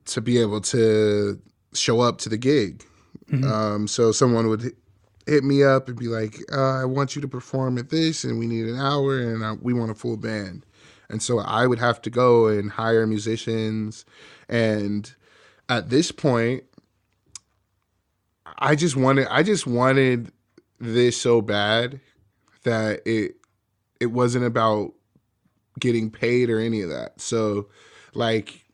to 0.06 0.20
be 0.20 0.38
able 0.38 0.60
to 0.60 1.40
show 1.72 2.00
up 2.00 2.18
to 2.18 2.28
the 2.28 2.36
gig. 2.36 2.84
Um 3.32 3.88
so 3.88 4.12
someone 4.12 4.48
would 4.48 4.62
hit- 5.26 5.42
me 5.44 5.62
up 5.64 5.88
and 5.88 5.98
be 5.98 6.08
like, 6.08 6.36
uh, 6.52 6.82
"I 6.82 6.84
want 6.84 7.16
you 7.16 7.22
to 7.22 7.28
perform 7.28 7.78
at 7.78 7.88
this 7.88 8.22
and 8.24 8.38
we 8.38 8.46
need 8.46 8.66
an 8.66 8.78
hour 8.78 9.18
and 9.18 9.42
uh, 9.42 9.56
we 9.60 9.72
want 9.72 9.90
a 9.90 9.94
full 9.94 10.16
band." 10.18 10.66
And 11.08 11.22
so 11.22 11.38
I 11.38 11.66
would 11.66 11.78
have 11.78 12.02
to 12.02 12.10
go 12.10 12.46
and 12.46 12.70
hire 12.70 13.06
musicians. 13.06 14.04
And 14.48 15.10
at 15.68 15.88
this 15.88 16.12
point, 16.12 16.64
I 18.58 18.74
just 18.74 18.96
wanted 18.96 19.26
I 19.30 19.42
just 19.42 19.66
wanted 19.66 20.30
this 20.78 21.16
so 21.20 21.40
bad 21.40 22.00
that 22.64 23.00
it 23.06 23.36
it 24.00 24.06
wasn't 24.06 24.44
about 24.44 24.92
getting 25.78 26.10
paid 26.10 26.50
or 26.50 26.60
any 26.60 26.82
of 26.82 26.90
that. 26.90 27.20
So 27.20 27.68
like 28.14 28.64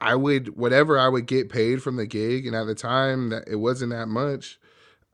I 0.00 0.14
would 0.14 0.56
whatever 0.56 0.98
I 0.98 1.08
would 1.08 1.26
get 1.26 1.48
paid 1.48 1.82
from 1.82 1.96
the 1.96 2.06
gig 2.06 2.46
and 2.46 2.56
at 2.56 2.66
the 2.66 2.74
time 2.74 3.30
that 3.30 3.44
it 3.46 3.56
wasn't 3.56 3.92
that 3.92 4.08
much, 4.08 4.58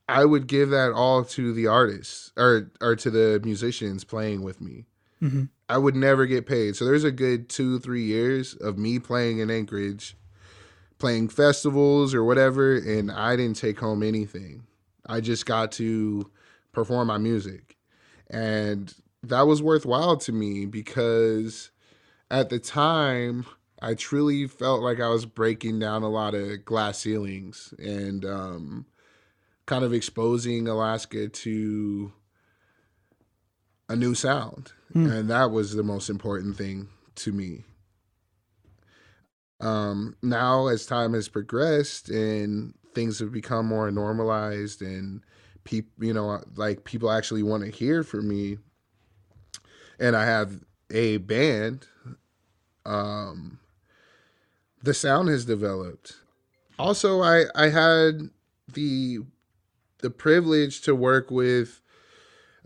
I 0.08 0.24
would 0.24 0.46
give 0.46 0.70
that 0.70 0.92
all 0.92 1.24
to 1.24 1.52
the 1.52 1.66
artists 1.66 2.32
or 2.36 2.70
or 2.80 2.96
to 2.96 3.10
the 3.10 3.40
musicians 3.44 4.04
playing 4.04 4.42
with 4.42 4.60
me. 4.60 4.86
Mm-hmm. 5.22 5.44
I 5.68 5.78
would 5.78 5.96
never 5.96 6.26
get 6.26 6.46
paid. 6.46 6.76
So 6.76 6.84
there's 6.84 7.04
a 7.04 7.10
good 7.10 7.48
two, 7.48 7.78
three 7.78 8.04
years 8.04 8.54
of 8.54 8.78
me 8.78 8.98
playing 8.98 9.40
in 9.40 9.50
Anchorage, 9.50 10.16
playing 10.98 11.28
festivals 11.28 12.14
or 12.14 12.24
whatever, 12.24 12.76
and 12.76 13.10
I 13.10 13.36
didn't 13.36 13.56
take 13.56 13.78
home 13.78 14.02
anything. 14.02 14.62
I 15.06 15.20
just 15.20 15.44
got 15.44 15.72
to 15.72 16.30
perform 16.72 17.08
my 17.08 17.18
music. 17.18 17.76
And 18.30 18.94
that 19.22 19.46
was 19.46 19.62
worthwhile 19.62 20.16
to 20.18 20.32
me 20.32 20.66
because 20.66 21.70
at 22.30 22.50
the 22.50 22.58
time, 22.58 23.46
I 23.80 23.94
truly 23.94 24.46
felt 24.46 24.82
like 24.82 25.00
I 25.00 25.08
was 25.08 25.26
breaking 25.26 25.78
down 25.78 26.02
a 26.02 26.08
lot 26.08 26.34
of 26.34 26.64
glass 26.64 26.98
ceilings 26.98 27.72
and 27.78 28.24
um, 28.24 28.86
kind 29.66 29.84
of 29.84 29.92
exposing 29.92 30.66
Alaska 30.68 31.28
to 31.28 32.12
a 33.88 33.96
new 33.96 34.14
sound. 34.14 34.72
Hmm. 34.92 35.06
And 35.06 35.30
that 35.30 35.50
was 35.50 35.74
the 35.74 35.82
most 35.82 36.10
important 36.10 36.56
thing 36.56 36.88
to 37.16 37.32
me. 37.32 37.64
Um, 39.60 40.16
now, 40.22 40.68
as 40.68 40.86
time 40.86 41.14
has 41.14 41.28
progressed 41.28 42.08
and 42.08 42.74
things 42.94 43.18
have 43.18 43.32
become 43.32 43.66
more 43.66 43.90
normalized, 43.90 44.82
and 44.82 45.22
people, 45.64 46.04
you 46.04 46.14
know, 46.14 46.42
like 46.56 46.84
people 46.84 47.10
actually 47.10 47.42
want 47.42 47.64
to 47.64 47.70
hear 47.70 48.02
from 48.02 48.28
me, 48.28 48.58
and 49.98 50.16
I 50.16 50.24
have 50.24 50.60
a 50.90 51.18
band, 51.18 51.86
um, 52.86 53.58
the 54.82 54.94
sound 54.94 55.28
has 55.28 55.44
developed. 55.44 56.14
Also, 56.78 57.20
I 57.22 57.44
I 57.54 57.68
had 57.68 58.30
the 58.72 59.18
the 59.98 60.10
privilege 60.10 60.82
to 60.82 60.94
work 60.94 61.30
with 61.30 61.80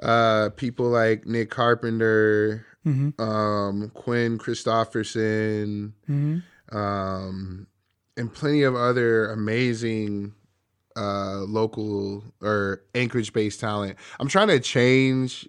uh 0.03 0.51
people 0.57 0.89
like 0.89 1.26
Nick 1.26 1.51
Carpenter, 1.51 2.66
Mm-hmm. 2.85 3.22
um 3.22 3.91
Quinn 3.95 4.39
Christopherson, 4.39 5.95
Mm-hmm. 6.11 6.76
um 6.76 7.66
and 8.16 8.33
plenty 8.35 8.62
of 8.64 8.74
other 8.74 9.30
amazing 9.30 10.35
uh 10.97 11.39
local 11.49 12.22
or 12.43 12.83
Anchorage 12.95 13.33
based 13.33 13.61
talent. 13.61 13.97
I'm 14.20 14.28
trying 14.28 14.49
to 14.49 14.61
change 14.61 15.49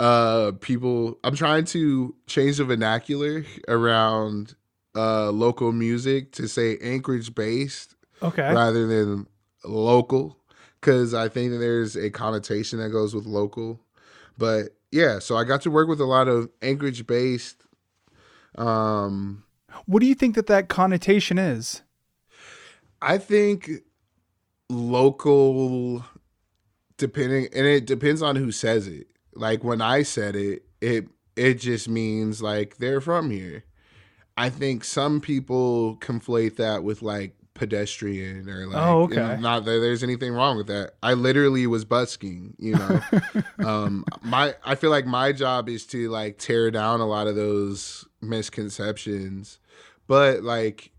uh 0.00 0.52
people 0.60 1.18
I'm 1.22 1.36
trying 1.36 1.64
to 1.66 2.14
change 2.26 2.56
the 2.56 2.64
vernacular 2.64 3.44
around 3.68 4.54
uh 4.96 5.30
local 5.30 5.70
music 5.72 6.32
to 6.32 6.48
say 6.48 6.78
Anchorage 6.78 7.34
based 7.34 7.94
Okay. 8.22 8.52
rather 8.52 8.86
than 8.86 9.26
local 9.64 10.38
because 10.80 11.12
I 11.14 11.28
think 11.28 11.52
that 11.52 11.58
there's 11.58 11.94
a 11.96 12.08
connotation 12.10 12.78
that 12.80 12.88
goes 12.88 13.14
with 13.14 13.26
local. 13.26 13.78
But 14.38 14.70
yeah, 14.90 15.18
so 15.18 15.36
I 15.36 15.44
got 15.44 15.60
to 15.62 15.70
work 15.70 15.88
with 15.88 16.00
a 16.00 16.06
lot 16.06 16.26
of 16.28 16.48
Anchorage 16.62 17.06
based. 17.06 17.62
Um, 18.56 19.44
What 19.86 20.00
do 20.00 20.06
you 20.06 20.14
think 20.14 20.34
that 20.34 20.46
that 20.46 20.68
connotation 20.68 21.38
is? 21.38 21.82
I 23.02 23.18
think 23.18 23.70
local, 24.68 26.04
depending, 26.96 27.48
and 27.54 27.66
it 27.66 27.86
depends 27.86 28.22
on 28.22 28.36
who 28.36 28.50
says 28.52 28.86
it. 28.86 29.06
Like 29.34 29.64
when 29.64 29.80
I 29.80 30.02
said 30.02 30.36
it, 30.36 30.64
it 30.80 31.08
it 31.36 31.54
just 31.54 31.88
means 31.88 32.42
like 32.42 32.78
they're 32.78 33.00
from 33.00 33.30
here. 33.30 33.64
I 34.36 34.50
think 34.50 34.84
some 34.84 35.20
people 35.20 35.96
conflate 35.96 36.56
that 36.56 36.82
with 36.82 37.02
like 37.02 37.34
pedestrian 37.54 38.48
or 38.48 38.66
like 38.66 38.76
Oh, 38.76 39.08
you 39.08 39.16
know, 39.16 39.32
okay. 39.32 39.40
not 39.40 39.64
that 39.66 39.80
there's 39.80 40.02
anything 40.02 40.32
wrong 40.32 40.56
with 40.56 40.66
that. 40.68 40.92
I 41.02 41.12
literally 41.14 41.66
was 41.66 41.84
busking, 41.84 42.54
you 42.58 42.74
know. 42.76 43.00
um 43.66 44.04
my 44.22 44.54
I 44.64 44.74
feel 44.74 44.90
like 44.90 45.06
my 45.06 45.32
job 45.32 45.68
is 45.68 45.86
to 45.88 46.08
like 46.08 46.38
tear 46.38 46.70
down 46.70 47.00
a 47.00 47.06
lot 47.06 47.26
of 47.26 47.36
those 47.36 48.06
misconceptions. 48.22 49.58
But 50.06 50.42
like 50.42 50.90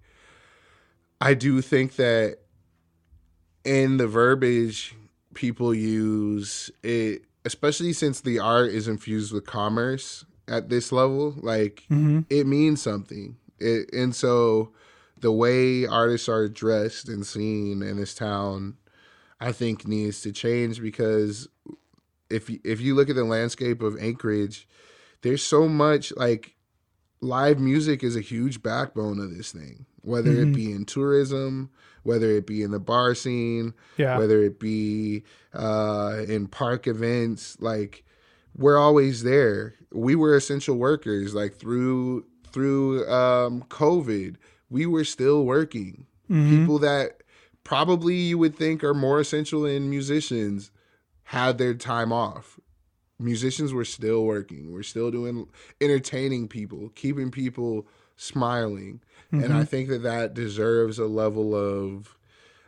I 1.19 1.33
do 1.33 1.61
think 1.61 1.95
that 1.95 2.37
in 3.63 3.97
the 3.97 4.07
verbiage 4.07 4.95
people 5.33 5.73
use 5.73 6.69
it 6.83 7.23
especially 7.45 7.93
since 7.93 8.21
the 8.21 8.39
art 8.39 8.69
is 8.71 8.87
infused 8.87 9.33
with 9.33 9.45
commerce 9.45 10.25
at 10.47 10.69
this 10.69 10.91
level 10.91 11.35
like 11.41 11.83
Mm-hmm. 11.89 12.19
it 12.29 12.45
means 12.47 12.81
something 12.81 13.37
it, 13.59 13.89
and 13.93 14.15
so 14.15 14.71
the 15.19 15.31
way 15.31 15.85
artists 15.85 16.27
are 16.27 16.47
dressed 16.47 17.07
and 17.07 17.25
seen 17.25 17.81
in 17.81 17.97
this 17.97 18.13
town 18.15 18.75
i 19.39 19.51
think 19.51 19.87
needs 19.87 20.21
to 20.21 20.31
change 20.31 20.81
because 20.81 21.47
if 22.29 22.49
you, 22.49 22.59
if 22.63 22.79
you 22.81 22.95
look 22.95 23.09
at 23.09 23.15
the 23.15 23.23
landscape 23.23 23.81
of 23.81 23.97
anchorage 24.01 24.67
there's 25.21 25.43
so 25.43 25.67
much 25.67 26.11
like 26.17 26.55
live 27.21 27.59
music 27.59 28.03
is 28.03 28.15
a 28.15 28.21
huge 28.21 28.63
backbone 28.63 29.19
of 29.19 29.35
this 29.35 29.51
thing 29.51 29.85
whether 30.03 30.31
Mhm. 30.31 30.41
it 30.51 30.53
be 30.55 30.71
in 30.71 30.85
tourism 30.85 31.69
whether 32.03 32.31
it 32.31 32.47
be 32.47 32.63
in 32.63 32.71
the 32.71 32.79
bar 32.79 33.13
scene 33.13 33.73
Yeah. 33.97 34.17
whether 34.17 34.41
it 34.41 34.59
be 34.59 35.23
uh, 35.53 36.23
in 36.27 36.47
park 36.47 36.87
events 36.87 37.57
like 37.59 38.03
we're 38.57 38.77
always 38.77 39.21
there 39.23 39.75
we 39.91 40.15
were 40.15 40.35
essential 40.35 40.75
workers 40.77 41.35
like 41.35 41.55
through 41.55 42.25
through 42.51 43.07
um, 43.07 43.61
covid 43.69 44.35
we 44.69 44.85
were 44.85 45.03
still 45.03 45.45
working 45.45 46.05
Mhm. 46.29 46.49
people 46.49 46.79
that 46.79 47.21
probably 47.63 48.15
you 48.15 48.37
would 48.39 48.55
think 48.55 48.83
are 48.83 48.93
more 48.95 49.19
essential 49.19 49.61
than 49.61 49.89
musicians 49.89 50.71
had 51.25 51.57
their 51.59 51.73
time 51.75 52.11
off 52.11 52.59
musicians 53.19 53.71
were 53.73 53.85
still 53.85 54.25
working 54.25 54.71
we're 54.73 54.81
still 54.81 55.11
doing 55.11 55.47
entertaining 55.79 56.47
people 56.47 56.89
keeping 56.95 57.29
people 57.29 57.85
smiling. 58.21 59.01
And 59.31 59.43
Mm-hmm. 59.43 59.53
i 59.55 59.63
think 59.63 59.87
that 59.89 60.03
that 60.03 60.33
deserves 60.33 60.99
a 60.99 61.05
level 61.05 61.55
of 61.55 62.17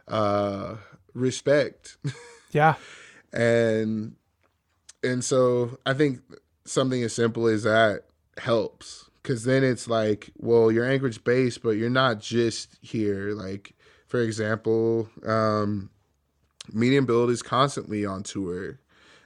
uh 0.07 0.75
respect. 1.13 1.97
Yeah. 2.51 2.75
and 3.33 4.15
and 5.03 5.23
so 5.25 5.77
i 5.85 5.93
think 5.93 6.21
something 6.65 7.03
as 7.03 7.13
simple 7.13 7.47
as 7.47 7.63
that 7.63 8.03
helps. 8.37 9.09
Because 9.21 9.43
then 9.43 9.63
it's 9.63 9.87
like 9.87 10.31
well 10.37 10.71
you're 10.71 10.85
anchorage 10.89 11.23
based 11.23 11.61
but 11.63 11.71
you're 11.71 11.89
not 11.89 12.19
just 12.21 12.77
here. 12.81 13.33
Like 13.33 13.73
for 14.07 14.21
example 14.21 15.09
um 15.25 15.89
medium 16.71 17.05
build 17.05 17.29
is 17.29 17.41
constantly 17.41 18.05
on 18.05 18.23
tour. 18.23 18.79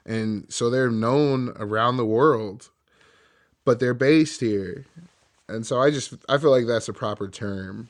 And 0.06 0.52
so 0.52 0.70
they're 0.72 0.90
known 0.90 1.54
around 1.58 1.98
the 1.98 2.06
world 2.06 2.70
but 3.66 3.80
they're 3.80 3.94
based 3.94 4.40
here 4.40 4.86
and 5.50 5.66
so 5.66 5.82
i 5.82 5.90
just 5.90 6.14
i 6.30 6.38
feel 6.38 6.52
like 6.52 6.66
that's 6.66 6.88
a 6.90 6.94
proper 6.94 7.30
term 7.30 7.90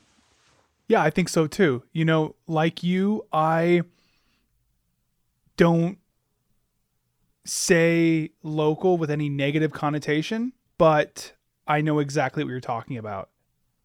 Yeah, 0.87 1.03
I 1.03 1.09
think 1.09 1.27
so 1.27 1.47
too. 1.47 1.83
You 1.91 2.05
know, 2.05 2.35
like 2.47 2.81
you, 2.81 3.25
I 3.33 3.81
don't 5.57 5.97
say 7.43 8.29
local 8.41 8.97
with 8.97 9.11
any 9.11 9.27
negative 9.27 9.73
connotation, 9.73 10.53
but 10.77 11.33
I 11.67 11.81
know 11.81 11.99
exactly 11.99 12.43
what 12.43 12.51
you're 12.51 12.61
talking 12.61 12.97
about. 12.97 13.29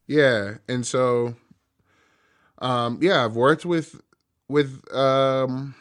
Yeah, 0.07 0.55
and 0.69 0.85
so, 0.85 1.35
um, 2.59 2.99
yeah, 3.01 3.25
I've 3.25 3.35
worked 3.35 3.65
with 3.65 3.99
with 4.47 4.81
um 4.93 5.75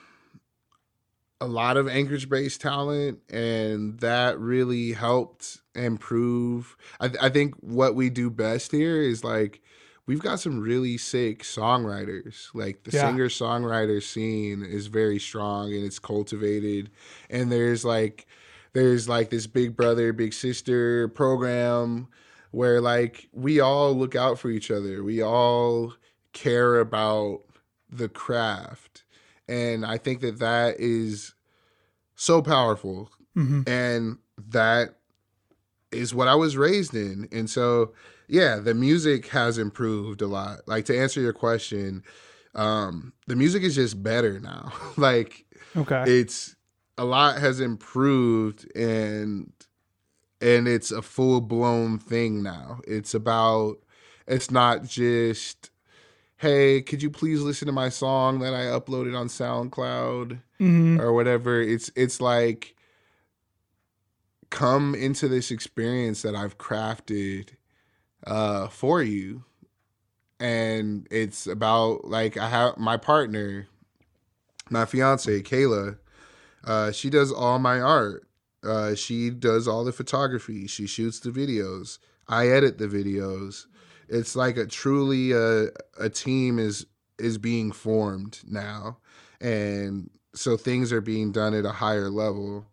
a 1.41 1.47
lot 1.47 1.77
of 1.77 1.87
Anchorage 1.89 2.29
based 2.29 2.61
talent, 2.61 3.21
and 3.31 4.01
that 4.01 4.41
really 4.41 4.93
helped 4.93 5.62
improve. 5.75 6.77
I, 7.01 7.11
I 7.21 7.29
think 7.29 7.55
what 7.57 7.95
we 7.95 8.11
do 8.11 8.31
best 8.31 8.73
here 8.73 9.01
is 9.01 9.25
like 9.25 9.63
we've 10.07 10.21
got 10.21 10.41
some 10.41 10.61
really 10.61 10.99
sick 10.99 11.43
songwriters. 11.43 12.49
Like 12.55 12.83
the 12.85 12.97
Yeah. 12.97 13.09
singer 13.09 13.29
songwriter 13.29 14.03
scene 14.03 14.63
is 14.63 14.87
very 14.89 15.19
strong 15.19 15.73
and 15.73 15.85
it's 15.85 15.99
cultivated, 15.99 16.91
and 17.31 17.51
there's 17.51 17.85
like 17.85 18.27
there's 18.73 19.09
like 19.09 19.31
this 19.31 19.47
big 19.47 19.77
brother 19.77 20.13
big 20.13 20.33
sister 20.33 21.09
program 21.09 22.09
where 22.51 22.81
like 22.81 23.29
we 23.33 23.61
all 23.61 23.95
look 23.95 24.15
out 24.15 24.39
for 24.39 24.51
each 24.51 24.71
other. 24.71 25.03
We 25.03 25.23
all 25.23 25.95
care 26.33 26.81
about 26.81 27.43
the 27.91 28.09
craft. 28.09 29.05
And 29.49 29.85
I 29.85 29.99
think 29.99 30.21
that 30.21 30.39
that 30.39 30.79
is 30.79 31.35
so 32.15 32.41
powerful. 32.43 33.11
hmm 33.35 33.63
And 33.67 34.19
that 34.49 34.97
is 35.93 36.15
what 36.15 36.29
I 36.29 36.35
was 36.35 36.57
raised 36.57 36.95
in. 36.95 37.29
And 37.33 37.49
so, 37.49 37.93
yeah, 38.29 38.57
the 38.57 38.75
music 38.75 39.29
has 39.29 39.59
improved 39.59 40.23
a 40.23 40.27
lot. 40.27 40.61
Like 40.67 40.85
to 40.87 40.99
answer 40.99 41.21
your 41.21 41.33
question, 41.33 42.03
um, 42.55 43.13
the 43.27 43.37
music 43.37 43.63
is 43.63 43.75
just 43.75 44.03
better 44.03 44.41
now. 44.41 44.73
like 44.97 45.45
Okay. 45.77 46.05
it's 46.07 46.55
a 46.99 47.05
lot 47.05 47.39
has 47.39 47.61
improved 47.61 48.71
and 48.77 49.53
and 50.41 50.67
it's 50.67 50.91
a 50.91 51.03
full 51.03 51.41
blown 51.41 51.99
thing 51.99 52.43
now. 52.43 52.81
It's 52.87 53.15
about 53.15 53.79
it's 54.27 54.51
not 54.51 54.85
just 54.85 55.71
hey, 56.37 56.83
could 56.83 57.03
you 57.03 57.09
please 57.11 57.41
listen 57.41 57.67
to 57.67 57.73
my 57.73 57.89
song 57.89 58.41
that 58.41 58.53
I 58.53 58.63
uploaded 58.65 59.17
on 59.17 59.29
SoundCloud 59.29 60.41
hmm 60.59 61.01
or 61.01 61.13
whatever. 61.13 61.61
It's 61.61 61.91
it's 61.97 62.21
like 62.21 62.75
come 64.53 64.95
into 64.95 65.27
this 65.27 65.51
experience 65.51 66.23
that 66.23 66.37
I've 66.37 66.59
crafted 66.59 67.49
uh 68.25 68.69
for 68.69 69.03
you. 69.03 69.43
And 70.39 71.09
it's 71.11 71.47
about 71.47 72.05
like 72.05 72.37
I 72.37 72.49
have 72.49 72.77
my 72.77 72.97
partner, 72.97 73.67
my 74.71 74.85
fiance, 74.85 75.43
Kayla, 75.43 75.99
uh, 76.65 76.93
she 76.93 77.11
does 77.11 77.33
all 77.33 77.59
my 77.59 77.81
art. 77.81 78.27
Uh, 78.63 78.95
she 78.95 79.31
does 79.31 79.67
all 79.67 79.85
the 79.85 79.93
photography. 79.93 80.67
She 80.67 80.87
shoots 80.87 81.19
the 81.19 81.31
videos. 81.31 81.99
I 82.29 82.49
edit 82.49 82.79
the 82.79 82.87
videos. 82.87 83.67
It's 84.09 84.37
like 84.37 84.57
a 84.57 84.67
truly 84.67 85.33
a 85.33 85.69
a 85.99 86.09
team 86.09 86.59
is 86.59 86.87
is 87.19 87.39
being 87.39 87.73
formed 87.73 88.41
now, 88.47 88.99
and 89.41 90.11
so 90.35 90.57
things 90.57 90.93
are 90.93 91.01
being 91.01 91.33
done 91.33 91.55
at 91.55 91.65
a 91.65 91.73
higher 91.73 92.11
level 92.11 92.67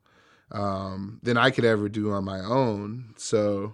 um, 0.52 1.20
than 1.24 1.38
I 1.38 1.52
could 1.52 1.66
ever 1.66 1.90
do 1.90 2.12
on 2.12 2.24
my 2.24 2.40
own. 2.40 3.14
So 3.18 3.74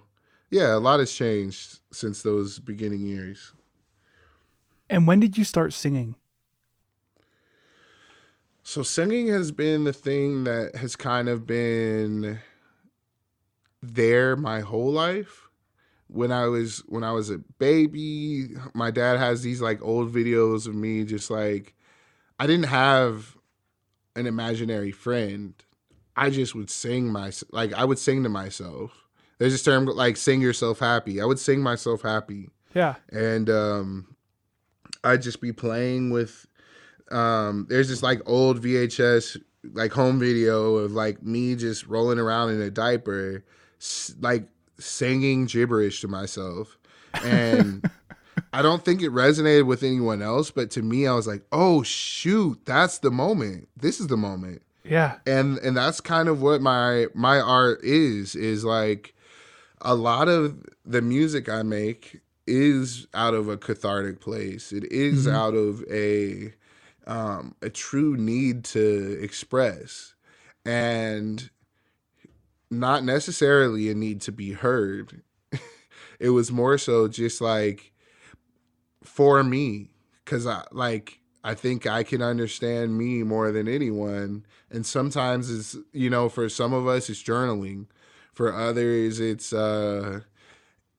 yeah, 0.49 0.75
a 0.75 0.79
lot 0.79 0.99
has 0.99 1.11
changed 1.11 1.79
since 1.91 2.21
those 2.21 2.59
beginning 2.59 3.01
years. 3.01 3.53
And 4.89 5.07
when 5.07 5.19
did 5.19 5.37
you 5.37 5.43
start 5.43 5.73
singing? 5.73 6.15
So 8.63 8.83
singing 8.83 9.27
has 9.27 9.51
been 9.51 9.83
the 9.83 9.93
thing 9.93 10.43
that 10.45 10.75
has 10.75 10.95
kind 10.95 11.29
of 11.29 11.45
been 11.45 12.39
there 13.81 14.35
my 14.35 14.61
whole 14.61 14.91
life. 14.91 15.49
When 16.07 16.31
I 16.31 16.45
was 16.45 16.83
when 16.87 17.03
I 17.03 17.11
was 17.11 17.29
a 17.29 17.39
baby, 17.57 18.49
my 18.73 18.91
dad 18.91 19.17
has 19.17 19.41
these 19.41 19.61
like 19.61 19.81
old 19.81 20.13
videos 20.13 20.67
of 20.67 20.75
me 20.75 21.03
just 21.03 21.29
like 21.29 21.73
I 22.39 22.47
didn't 22.47 22.67
have 22.67 23.35
an 24.15 24.27
imaginary 24.27 24.91
friend. 24.91 25.53
I 26.15 26.29
just 26.29 26.55
would 26.55 26.69
sing 26.69 27.11
my 27.11 27.31
like 27.51 27.73
I 27.73 27.83
would 27.85 27.99
sing 27.99 28.23
to 28.23 28.29
myself. 28.29 28.91
There's 29.37 29.51
this 29.51 29.63
term 29.63 29.85
like 29.85 30.15
sing 30.17 30.41
yourself 30.41 30.79
happy. 30.79 31.21
I 31.21 31.25
would 31.25 31.39
sing 31.39 31.61
myself 31.61 32.01
happy 32.01 32.49
Yeah. 32.73 32.95
and 33.11 33.49
um 33.49 34.15
I'd 35.03 35.21
just 35.21 35.41
be 35.41 35.51
playing 35.51 36.09
with 36.11 36.45
um 37.11 37.67
there's 37.69 37.89
this 37.89 38.01
like 38.01 38.21
old 38.25 38.61
VHS 38.61 39.37
like 39.73 39.91
home 39.91 40.19
video 40.19 40.75
of 40.75 40.91
like 40.93 41.21
me 41.23 41.55
just 41.55 41.85
rolling 41.87 42.19
around 42.19 42.51
in 42.51 42.61
a 42.61 42.69
diaper 42.71 43.43
s- 43.81 44.15
like 44.19 44.47
singing 44.79 45.45
gibberish 45.45 46.01
to 46.01 46.07
myself 46.07 46.77
and 47.23 47.89
I 48.53 48.61
don't 48.61 48.83
think 48.85 49.01
it 49.01 49.11
resonated 49.11 49.65
with 49.65 49.83
anyone 49.83 50.21
else 50.21 50.49
but 50.51 50.71
to 50.71 50.81
me 50.81 51.07
I 51.07 51.13
was 51.13 51.27
like 51.27 51.43
oh 51.51 51.83
shoot 51.83 52.59
that's 52.65 52.99
the 52.99 53.11
moment 53.11 53.67
this 53.77 53.99
is 53.99 54.07
the 54.07 54.17
moment 54.17 54.61
Yeah. 54.87 55.17
and 55.25 55.57
and 55.59 55.75
that's 55.75 55.99
kind 56.01 56.29
of 56.29 56.41
what 56.41 56.61
my 56.61 57.07
my 57.13 57.39
art 57.39 57.83
is 57.83 58.35
is 58.35 58.63
like 58.63 59.13
a 59.81 59.95
lot 59.95 60.27
of 60.27 60.63
the 60.85 61.01
music 61.01 61.49
i 61.49 61.63
make 61.63 62.21
is 62.47 63.07
out 63.13 63.33
of 63.33 63.49
a 63.49 63.57
cathartic 63.57 64.19
place 64.21 64.71
it 64.71 64.83
is 64.91 65.25
Mhm. 65.25 65.33
out 65.33 65.53
of 65.55 65.83
a 65.91 66.53
um 67.07 67.55
a 67.61 67.69
true 67.69 68.15
need 68.15 68.63
to 68.65 69.17
express 69.21 70.13
and 70.65 71.49
not 72.71 73.03
necessarily 73.03 73.89
a 73.89 73.95
need 73.95 74.21
to 74.21 74.31
be 74.31 74.53
heard 74.53 75.21
it 76.19 76.29
was 76.29 76.51
more 76.51 76.77
so 76.77 77.07
just 77.07 77.41
like 77.41 77.91
for 79.03 79.43
me 79.43 79.89
because 80.23 80.45
i 80.47 80.63
like 80.71 81.19
i 81.45 81.53
think 81.53 81.85
i 81.85 82.03
can 82.03 82.21
understand 82.21 82.97
me 82.97 83.23
more 83.23 83.51
than 83.51 83.67
anyone. 83.67 84.45
And 84.69 84.85
sometimes 84.85 85.49
it's 85.49 85.77
you 85.93 86.09
know 86.09 86.27
for 86.27 86.49
some 86.49 86.73
of 86.73 86.87
us 86.87 87.09
it's 87.09 87.23
journaling. 87.23 87.85
For 88.33 88.53
others 88.53 89.19
it's 89.21 89.53
uh 89.53 90.21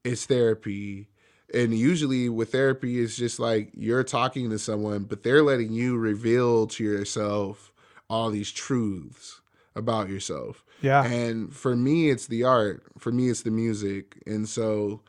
it's 0.05 0.25
therapy. 0.25 1.09
And 1.53 1.75
usually 1.75 2.29
with 2.29 2.53
therapy 2.53 3.01
it's 3.03 3.17
just 3.17 3.39
like 3.39 3.73
you're 3.75 4.05
talking 4.05 4.49
to 4.51 4.59
someone 4.59 5.05
but 5.05 5.23
they're 5.23 5.43
letting 5.43 5.73
you 5.73 5.99
reveal 5.99 6.67
to 6.69 6.85
yourself 6.85 7.73
all 8.09 8.31
these 8.31 8.53
truths 8.53 9.41
about 9.75 10.09
yourself. 10.09 10.65
Yeah. 10.81 11.05
and 11.05 11.53
for 11.53 11.75
me 11.75 12.09
it's 12.09 12.29
the 12.29 12.45
art. 12.45 12.85
For 12.99 13.11
me 13.11 13.29
it's 13.29 13.43
the 13.43 13.51
music. 13.51 14.23
And 14.27 14.49
so 14.49 15.03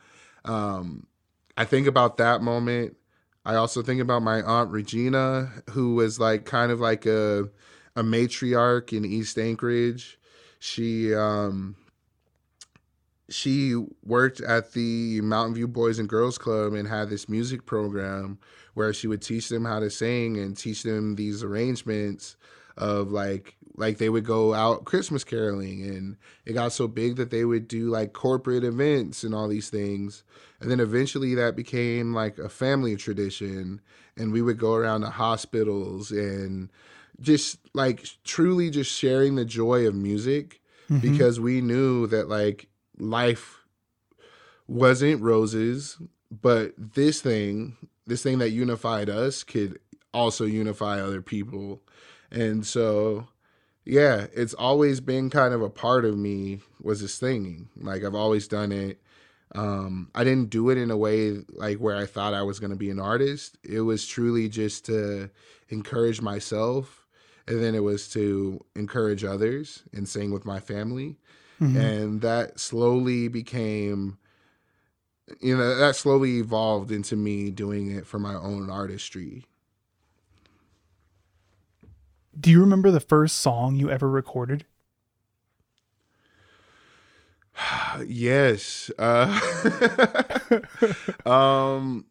um 0.44 1.06
i 1.56 1.64
think 1.64 1.86
about 1.86 2.16
that 2.18 2.42
moment 2.42 2.97
i 3.48 3.56
also 3.56 3.82
think 3.82 4.00
about 4.00 4.22
my 4.22 4.40
aunt 4.42 4.70
regina 4.70 5.50
who 5.70 5.96
was 5.96 6.20
like 6.20 6.44
kind 6.44 6.70
of 6.70 6.78
like 6.78 7.04
a 7.06 7.48
a 7.98 8.02
matriarch 8.02 8.96
in 8.96 9.04
east 9.04 9.36
anchorage. 9.38 10.18
She 10.60 11.12
um 11.14 11.74
she 13.28 13.74
worked 14.04 14.40
at 14.40 14.72
the 14.72 15.20
Mountain 15.20 15.54
View 15.54 15.68
Boys 15.68 15.98
and 15.98 16.08
Girls 16.08 16.38
Club 16.38 16.72
and 16.72 16.88
had 16.88 17.10
this 17.10 17.28
music 17.28 17.66
program 17.66 18.38
where 18.74 18.94
she 18.94 19.08
would 19.08 19.20
teach 19.20 19.48
them 19.48 19.64
how 19.64 19.80
to 19.80 19.90
sing 19.90 20.38
and 20.38 20.56
teach 20.56 20.84
them 20.84 21.16
these 21.16 21.42
arrangements 21.42 22.36
of 22.76 23.10
like 23.10 23.56
like 23.78 23.98
they 23.98 24.08
would 24.08 24.24
go 24.24 24.54
out 24.54 24.84
Christmas 24.84 25.24
caroling 25.24 25.82
and 25.82 26.16
it 26.44 26.52
got 26.52 26.72
so 26.72 26.88
big 26.88 27.16
that 27.16 27.30
they 27.30 27.44
would 27.44 27.68
do 27.68 27.88
like 27.90 28.12
corporate 28.12 28.64
events 28.64 29.24
and 29.24 29.34
all 29.34 29.48
these 29.48 29.70
things. 29.70 30.24
And 30.60 30.70
then 30.70 30.80
eventually 30.80 31.34
that 31.36 31.56
became 31.56 32.12
like 32.14 32.38
a 32.38 32.48
family 32.48 32.96
tradition 32.96 33.80
and 34.16 34.32
we 34.32 34.42
would 34.42 34.58
go 34.58 34.74
around 34.74 35.02
to 35.02 35.10
hospitals 35.10 36.10
and 36.10 36.70
just 37.20 37.58
like 37.74 38.04
truly 38.24 38.70
just 38.70 38.90
sharing 38.92 39.34
the 39.36 39.44
joy 39.44 39.86
of 39.86 39.94
music 39.94 40.60
Mhm. 40.90 41.00
because 41.02 41.38
we 41.38 41.60
knew 41.60 42.06
that 42.08 42.28
like 42.28 42.68
life 42.98 43.58
wasn't 44.66 45.20
roses, 45.22 45.96
but 46.30 46.72
this 46.76 47.20
thing, 47.20 47.76
this 48.06 48.22
thing 48.22 48.38
that 48.38 48.50
unified 48.50 49.08
us 49.08 49.44
could 49.44 49.78
also 50.12 50.44
unify 50.44 51.00
other 51.00 51.22
people. 51.22 51.82
And 52.30 52.66
so 52.66 53.28
yeah, 53.88 54.26
it's 54.34 54.54
always 54.54 55.00
been 55.00 55.30
kind 55.30 55.54
of 55.54 55.62
a 55.62 55.70
part 55.70 56.04
of 56.04 56.16
me 56.16 56.60
was 56.82 57.00
this 57.00 57.14
singing. 57.14 57.68
Like 57.80 58.04
I've 58.04 58.14
always 58.14 58.46
done 58.46 58.70
it. 58.70 59.00
Um, 59.54 60.10
I 60.14 60.24
didn't 60.24 60.50
do 60.50 60.68
it 60.68 60.76
in 60.76 60.90
a 60.90 60.96
way 60.96 61.38
like 61.48 61.78
where 61.78 61.96
I 61.96 62.04
thought 62.04 62.34
I 62.34 62.42
was 62.42 62.60
going 62.60 62.70
to 62.70 62.76
be 62.76 62.90
an 62.90 63.00
artist. 63.00 63.56
It 63.64 63.80
was 63.80 64.06
truly 64.06 64.48
just 64.48 64.84
to 64.86 65.30
encourage 65.70 66.20
myself, 66.20 67.06
and 67.46 67.62
then 67.62 67.74
it 67.74 67.82
was 67.82 68.08
to 68.10 68.62
encourage 68.76 69.24
others 69.24 69.82
and 69.94 70.06
sing 70.06 70.30
with 70.30 70.44
my 70.44 70.60
family 70.60 71.16
Mhm. 71.60 71.76
and 71.76 72.20
that 72.20 72.60
slowly 72.60 73.26
became 73.26 74.16
you 75.40 75.56
know 75.56 75.76
that 75.76 75.96
slowly 75.96 76.38
evolved 76.38 76.90
into 76.90 77.16
me 77.16 77.50
doing 77.50 77.90
it 77.90 78.06
for 78.06 78.18
my 78.18 78.34
own 78.34 78.70
artistry 78.70 79.44
Do 82.38 82.50
you 82.50 82.60
remember 82.60 82.90
the 82.90 83.00
first 83.00 83.38
song 83.38 83.76
you 83.76 83.90
ever 83.90 84.08
recorded? 84.08 84.64
yes. 88.06 88.90
Uh, 88.98 89.40
um, 91.26 92.04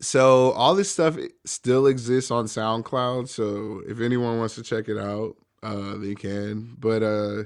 so 0.00 0.52
all 0.52 0.74
this 0.74 0.90
stuff 0.90 1.16
still 1.44 1.86
exists 1.86 2.30
on 2.30 2.46
SoundCloud. 2.46 3.28
So 3.28 3.82
if 3.88 4.00
anyone 4.00 4.38
wants 4.38 4.54
to 4.56 4.62
check 4.62 4.88
it 4.88 4.98
out, 4.98 5.36
uh, 5.62 5.96
they 5.96 6.14
can. 6.14 6.76
But 6.78 7.02
uh, 7.02 7.44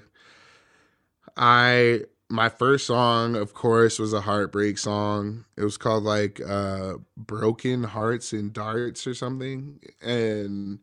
I 1.36 2.02
my 2.28 2.48
first 2.48 2.86
song, 2.86 3.34
of 3.34 3.54
course, 3.54 3.98
was 3.98 4.12
a 4.12 4.20
heartbreak 4.20 4.78
song. 4.78 5.44
It 5.56 5.64
was 5.64 5.76
called 5.76 6.04
like 6.04 6.40
uh, 6.46 6.94
"Broken 7.16 7.84
Hearts 7.84 8.32
and 8.32 8.52
Darts" 8.52 9.06
or 9.06 9.14
something, 9.14 9.80
and 10.00 10.78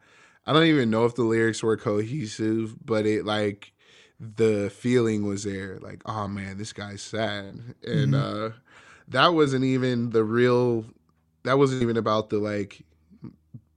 I 0.48 0.54
don't 0.54 0.64
even 0.64 0.90
know 0.90 1.04
if 1.06 1.14
the 1.14 1.24
lyrics 1.24 1.62
were 1.62 1.76
cohesive, 1.76 2.74
but 2.84 3.06
it 3.06 3.26
like 3.26 3.74
the 4.20 4.72
feeling 4.74 5.28
was 5.28 5.44
there 5.44 5.78
like 5.80 6.02
oh 6.06 6.28
man 6.28 6.58
this 6.58 6.72
guy's 6.74 7.02
sad. 7.02 7.60
And 7.86 8.14
mm-hmm. 8.14 8.48
uh 8.48 8.52
that 9.10 9.34
wasn't 9.34 9.66
even 9.66 10.12
the 10.12 10.24
real 10.24 10.86
that 11.44 11.58
wasn't 11.58 11.82
even 11.82 11.98
about 11.98 12.30
the 12.30 12.40
like 12.40 12.84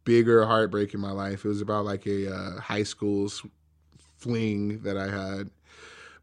bigger 0.04 0.46
heartbreak 0.46 0.94
in 0.94 1.00
my 1.00 1.10
life. 1.10 1.44
It 1.44 1.48
was 1.48 1.60
about 1.60 1.84
like 1.84 2.06
a 2.06 2.32
uh, 2.34 2.60
high 2.60 2.84
school 2.84 3.30
fling 4.16 4.82
that 4.82 4.96
i 4.96 5.08
had. 5.08 5.50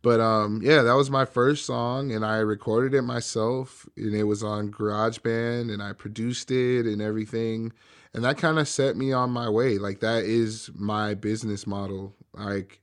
But 0.01 0.21
um 0.21 0.61
yeah 0.63 0.81
that 0.81 0.95
was 0.95 1.09
my 1.09 1.25
first 1.25 1.65
song 1.65 2.13
and 2.13 2.25
i 2.25 2.37
recorded 2.37 2.93
it 2.93 3.01
myself 3.01 3.85
and 3.97 4.15
it 4.15 4.23
was 4.23 4.43
on 4.43 4.71
garageband 4.71 5.73
and 5.73 5.83
i 5.83 5.91
produced 5.91 6.51
it 6.51 6.85
and 6.85 7.01
everything 7.01 7.73
and 8.13 8.23
that 8.23 8.37
kind 8.37 8.59
of 8.59 8.67
set 8.67 8.95
me 8.95 9.11
on 9.11 9.29
my 9.29 9.49
way 9.49 9.77
like 9.77 9.99
that 9.99 10.23
is 10.23 10.69
my 10.75 11.13
business 11.13 11.67
model 11.67 12.13
like 12.33 12.81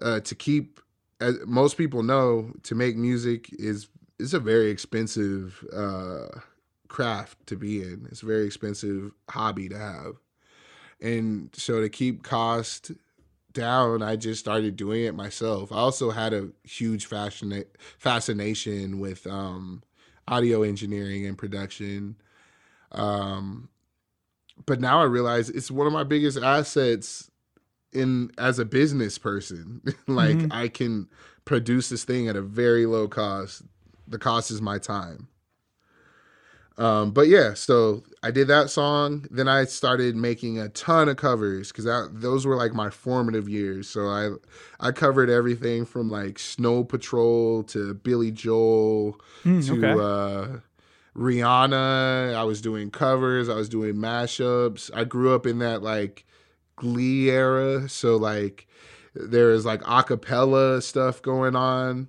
uh, 0.00 0.20
to 0.20 0.34
keep 0.34 0.80
as 1.20 1.36
most 1.46 1.76
people 1.76 2.02
know 2.02 2.52
to 2.62 2.74
make 2.74 2.96
music 2.96 3.48
is 3.52 3.88
is 4.18 4.34
a 4.34 4.40
very 4.40 4.70
expensive 4.70 5.64
uh, 5.72 6.40
craft 6.88 7.44
to 7.46 7.56
be 7.56 7.82
in. 7.82 8.06
It's 8.10 8.22
a 8.22 8.26
very 8.26 8.46
expensive 8.46 9.12
hobby 9.30 9.68
to 9.68 9.78
have. 9.78 10.14
And 11.00 11.50
so 11.54 11.80
to 11.80 11.88
keep 11.88 12.22
cost 12.22 12.92
down 13.52 14.02
i 14.02 14.16
just 14.16 14.40
started 14.40 14.76
doing 14.76 15.04
it 15.04 15.14
myself. 15.14 15.70
I 15.72 15.76
also 15.76 16.10
had 16.10 16.32
a 16.32 16.48
huge 16.64 17.06
fascina- 17.06 17.66
fascination 17.98 18.98
with 18.98 19.26
um, 19.26 19.82
audio 20.26 20.62
engineering 20.62 21.26
and 21.26 21.36
production. 21.36 22.16
Um, 22.92 23.68
but 24.66 24.80
now 24.80 25.00
i 25.00 25.04
realize 25.04 25.48
it's 25.50 25.70
one 25.70 25.86
of 25.86 25.92
my 25.92 26.04
biggest 26.04 26.38
assets 26.38 27.30
in 27.92 28.30
as 28.38 28.58
a 28.58 28.64
business 28.64 29.18
person. 29.18 29.82
Like 30.08 30.36
mm-hmm. 30.36 30.52
i 30.52 30.68
can 30.68 31.08
produce 31.44 31.88
this 31.88 32.04
thing 32.04 32.28
at 32.28 32.36
a 32.36 32.42
very 32.42 32.86
low 32.86 33.08
cost. 33.08 33.62
The 34.06 34.18
cost 34.18 34.50
is 34.50 34.60
my 34.60 34.78
time. 34.78 35.28
Um 36.76 37.12
but 37.12 37.28
yeah 37.28 37.54
so 37.54 38.02
i 38.22 38.30
did 38.30 38.48
that 38.48 38.68
song. 38.68 39.26
Then 39.30 39.48
i 39.48 39.64
started 39.64 40.16
making 40.16 40.58
a 40.58 40.68
ton 40.70 41.08
of 41.08 41.16
covers 41.16 41.72
because 41.72 41.86
those 42.12 42.46
were 42.46 42.56
like 42.56 42.74
my 42.74 42.90
formative 42.90 43.48
years. 43.48 43.88
So 43.88 44.06
i 44.08 44.30
i 44.80 44.92
covered 44.92 45.30
everything 45.30 45.84
from 45.84 46.10
like 46.10 46.38
snow 46.38 46.84
patrol 46.84 47.62
to 47.64 47.94
billy 47.94 48.30
joel 48.30 49.18
mm, 49.44 49.66
to 49.66 49.86
okay. 49.86 50.56
uh 50.56 50.58
rihanna 51.16 52.34
i 52.34 52.42
was 52.42 52.60
doing 52.60 52.90
covers 52.90 53.48
i 53.48 53.54
was 53.54 53.68
doing 53.68 53.94
mashups 53.94 54.90
i 54.94 55.04
grew 55.04 55.34
up 55.34 55.46
in 55.46 55.58
that 55.58 55.82
like 55.82 56.24
Glee 56.76 57.30
era. 57.30 57.88
So 57.88 58.16
like 58.16 58.66
there 59.14 59.52
is 59.52 59.64
like 59.64 59.82
acapella 59.82 60.82
stuff 60.82 61.22
going 61.22 61.56
on. 61.56 62.08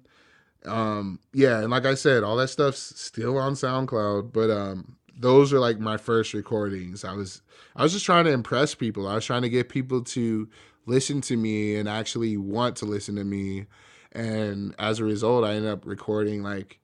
Um 0.65 1.19
yeah, 1.33 1.59
and 1.59 1.69
like 1.69 1.85
I 1.85 1.93
said, 1.93 2.23
all 2.23 2.37
that 2.37 2.47
stuff's 2.47 2.99
still 2.99 3.37
on 3.37 3.53
SoundCloud, 3.53 4.33
but 4.33 4.49
um 4.49 4.97
those 5.15 5.53
are 5.53 5.59
like 5.59 5.79
my 5.79 5.97
first 5.97 6.33
recordings. 6.33 7.03
I 7.03 7.13
was 7.13 7.41
I 7.75 7.83
was 7.83 7.93
just 7.93 8.05
trying 8.05 8.25
to 8.25 8.31
impress 8.31 8.73
people. 8.73 9.07
I 9.07 9.15
was 9.15 9.25
trying 9.25 9.43
to 9.43 9.49
get 9.49 9.69
people 9.69 10.01
to 10.05 10.49
listen 10.85 11.21
to 11.21 11.37
me 11.37 11.75
and 11.75 11.87
actually 11.87 12.35
want 12.37 12.75
to 12.77 12.85
listen 12.85 13.15
to 13.15 13.23
me. 13.23 13.67
And 14.11 14.75
as 14.79 14.99
a 14.99 15.05
result, 15.05 15.43
I 15.43 15.53
ended 15.53 15.71
up 15.71 15.85
recording 15.85 16.43
like 16.43 16.79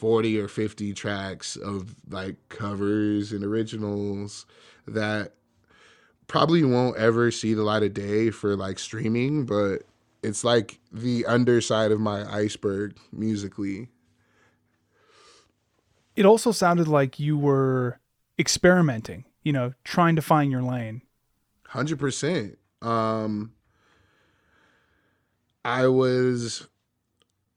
40 0.00 0.40
or 0.40 0.48
50 0.48 0.94
tracks 0.94 1.56
of 1.56 1.94
like 2.08 2.36
covers 2.48 3.32
and 3.32 3.44
originals 3.44 4.46
that 4.86 5.34
probably 6.26 6.64
won't 6.64 6.96
ever 6.96 7.30
see 7.30 7.52
the 7.52 7.62
light 7.62 7.82
of 7.82 7.92
day 7.92 8.30
for 8.30 8.56
like 8.56 8.78
streaming, 8.78 9.44
but 9.44 9.82
it's 10.22 10.42
like 10.42 10.78
the 10.90 11.26
underside 11.26 11.92
of 11.92 12.00
my 12.00 12.24
iceberg 12.34 12.96
musically. 13.12 13.88
It 16.16 16.24
also 16.24 16.50
sounded 16.50 16.88
like 16.88 17.20
you 17.20 17.36
were 17.36 18.00
experimenting, 18.38 19.26
you 19.42 19.52
know, 19.52 19.74
trying 19.84 20.16
to 20.16 20.22
find 20.22 20.50
your 20.50 20.62
lane. 20.62 21.02
100%. 21.68 22.56
Um 22.80 23.52
I 25.62 25.88
was 25.88 26.66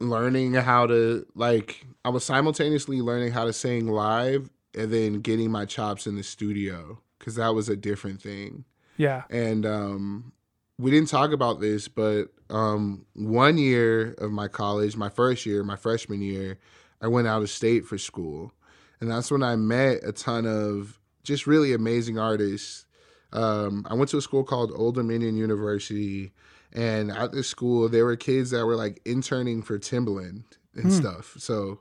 learning 0.10 0.54
how 0.54 0.88
to 0.88 1.26
like 1.36 1.86
I 2.06 2.10
was 2.10 2.24
simultaneously 2.24 3.02
learning 3.02 3.32
how 3.32 3.46
to 3.46 3.54
sing 3.54 3.88
live 3.88 4.50
and 4.76 4.92
then 4.92 5.22
getting 5.22 5.52
my 5.52 5.66
chops 5.66 6.08
in 6.08 6.16
the 6.16 6.24
studio 6.24 7.00
because 7.20 7.36
that 7.36 7.54
was 7.54 7.70
a 7.70 7.76
different 7.76 8.22
thing. 8.22 8.66
Yeah. 8.98 9.24
And 9.30 9.66
um, 9.66 10.34
we 10.78 10.92
didn't 10.92 11.10
talk 11.10 11.32
about 11.32 11.60
this, 11.60 11.88
but 11.88 12.26
um, 12.50 13.06
one 13.14 13.58
year 13.58 14.14
of 14.18 14.32
my 14.32 14.48
college, 14.48 14.98
my 14.98 15.10
first 15.10 15.46
year, 15.46 15.64
my 15.64 15.76
freshman 15.76 16.22
year, 16.22 16.60
I 17.02 17.08
went 17.08 17.28
out 17.28 17.42
of 17.42 17.50
state 17.50 17.86
for 17.86 17.98
school. 17.98 18.52
And 19.00 19.10
that's 19.10 19.32
when 19.32 19.44
I 19.44 19.56
met 19.56 20.00
a 20.04 20.12
ton 20.12 20.46
of 20.46 21.00
just 21.24 21.48
really 21.48 21.74
amazing 21.74 22.18
artists. 22.18 22.86
Um, 23.32 23.86
I 23.90 23.94
went 23.94 24.10
to 24.12 24.18
a 24.18 24.22
school 24.22 24.44
called 24.44 24.72
Old 24.76 24.96
Dominion 24.96 25.36
University. 25.36 26.32
And 26.74 27.12
at 27.12 27.32
the 27.32 27.44
school, 27.44 27.88
there 27.88 28.06
were 28.06 28.16
kids 28.16 28.52
that 28.52 28.66
were 28.66 28.76
like 28.76 29.00
interning 29.06 29.62
for 29.62 29.78
Timbaland 29.78 30.44
and 30.74 30.86
hmm. 30.86 30.92
stuff. 30.92 31.36
So 31.38 31.80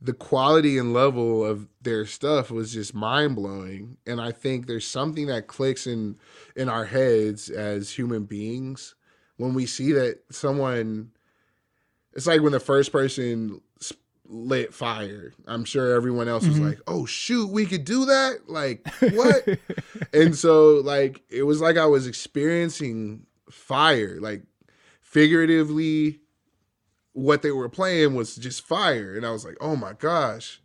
the 0.00 0.12
quality 0.12 0.76
and 0.76 0.92
level 0.92 1.44
of 1.44 1.66
their 1.80 2.04
stuff 2.04 2.50
was 2.50 2.72
just 2.72 2.94
mind 2.94 3.36
blowing. 3.36 3.96
And 4.06 4.20
I 4.20 4.32
think 4.32 4.66
there's 4.66 4.86
something 4.86 5.26
that 5.26 5.46
clicks 5.46 5.86
in 5.86 6.18
in 6.54 6.68
our 6.68 6.84
heads 6.84 7.48
as 7.48 7.90
human 7.90 8.24
beings 8.24 8.94
when 9.36 9.54
we 9.54 9.66
see 9.66 9.92
that 9.92 10.20
someone. 10.30 11.12
It's 12.12 12.26
like 12.26 12.40
when 12.40 12.52
the 12.52 12.60
first 12.60 12.92
person 12.92 13.60
lit 14.28 14.74
fire. 14.74 15.32
I'm 15.46 15.64
sure 15.64 15.94
everyone 15.94 16.28
else 16.28 16.46
was 16.46 16.56
mm-hmm. 16.56 16.68
like, 16.68 16.80
"Oh 16.86 17.06
shoot, 17.06 17.50
we 17.50 17.66
could 17.66 17.84
do 17.84 18.06
that!" 18.06 18.48
Like 18.48 18.86
what? 19.12 19.46
and 20.12 20.36
so 20.36 20.76
like 20.76 21.22
it 21.30 21.44
was 21.44 21.60
like 21.60 21.76
I 21.76 21.86
was 21.86 22.06
experiencing 22.06 23.26
fire, 23.50 24.18
like 24.20 24.42
figuratively 25.00 26.20
what 27.12 27.42
they 27.42 27.50
were 27.50 27.68
playing 27.68 28.14
was 28.14 28.36
just 28.36 28.66
fire. 28.66 29.16
And 29.16 29.24
I 29.24 29.30
was 29.30 29.44
like, 29.44 29.56
oh 29.60 29.76
my 29.76 29.94
gosh, 29.94 30.60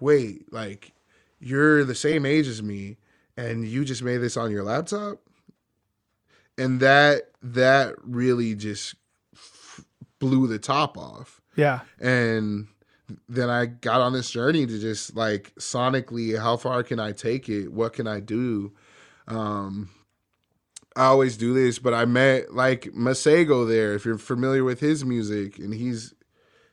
wait, 0.00 0.52
like 0.52 0.92
you're 1.38 1.84
the 1.84 1.94
same 1.94 2.24
age 2.24 2.46
as 2.46 2.62
me 2.62 2.96
and 3.36 3.66
you 3.66 3.84
just 3.84 4.02
made 4.02 4.18
this 4.18 4.36
on 4.36 4.50
your 4.50 4.62
laptop? 4.62 5.18
And 6.56 6.80
that 6.80 7.30
that 7.42 7.94
really 8.02 8.54
just 8.54 8.94
blew 10.18 10.46
the 10.46 10.58
top 10.58 10.96
off. 10.96 11.40
Yeah. 11.56 11.80
And 11.98 12.68
then 13.28 13.50
I 13.50 13.66
got 13.66 14.00
on 14.00 14.12
this 14.12 14.30
journey 14.30 14.66
to 14.66 14.78
just 14.78 15.16
like 15.16 15.54
sonically, 15.56 16.38
how 16.38 16.56
far 16.56 16.82
can 16.82 17.00
I 17.00 17.12
take 17.12 17.48
it? 17.48 17.72
What 17.72 17.92
can 17.92 18.06
I 18.06 18.20
do? 18.20 18.72
Um, 19.26 19.90
I 20.96 21.04
always 21.04 21.36
do 21.36 21.54
this, 21.54 21.78
but 21.78 21.94
I 21.94 22.04
met 22.04 22.52
like 22.54 22.84
Masego 22.92 23.66
there. 23.68 23.94
If 23.94 24.04
you're 24.04 24.18
familiar 24.18 24.64
with 24.64 24.80
his 24.80 25.04
music, 25.04 25.58
and 25.58 25.72
he's 25.72 26.14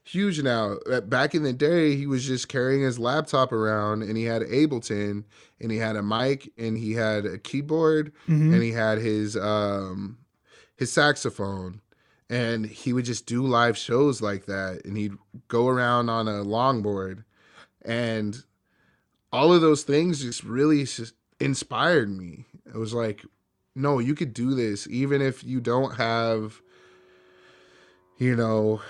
huge 0.03 0.41
now. 0.41 0.77
Back 1.05 1.35
in 1.35 1.43
the 1.43 1.53
day, 1.53 1.95
he 1.95 2.07
was 2.07 2.25
just 2.25 2.47
carrying 2.47 2.81
his 2.81 2.97
laptop 2.97 3.51
around, 3.51 4.03
and 4.03 4.17
he 4.17 4.23
had 4.23 4.41
Ableton, 4.43 5.23
and 5.59 5.71
he 5.71 5.77
had 5.77 5.95
a 5.95 6.03
mic, 6.03 6.51
and 6.57 6.77
he 6.77 6.93
had 6.93 7.25
a 7.25 7.37
keyboard, 7.37 8.13
mm-hmm. 8.27 8.53
and 8.53 8.63
he 8.63 8.71
had 8.71 8.97
his 8.99 9.37
um 9.37 10.17
his 10.75 10.91
saxophone, 10.91 11.81
and 12.29 12.65
he 12.65 12.93
would 12.93 13.05
just 13.05 13.25
do 13.25 13.45
live 13.45 13.77
shows 13.77 14.21
like 14.21 14.45
that, 14.45 14.81
and 14.85 14.97
he'd 14.97 15.17
go 15.47 15.67
around 15.67 16.09
on 16.09 16.27
a 16.27 16.43
longboard, 16.43 17.23
and 17.83 18.43
all 19.31 19.53
of 19.53 19.61
those 19.61 19.83
things 19.83 20.21
just 20.21 20.43
really 20.43 20.87
inspired 21.39 22.09
me. 22.09 22.45
It 22.65 22.77
was 22.77 22.93
like, 22.93 23.25
no, 23.77 23.99
you 23.99 24.15
could 24.15 24.33
do 24.33 24.53
this 24.55 24.87
even 24.89 25.21
if 25.21 25.43
you 25.43 25.59
don't 25.61 25.95
have, 25.95 26.61
you 28.17 28.35
know, 28.35 28.81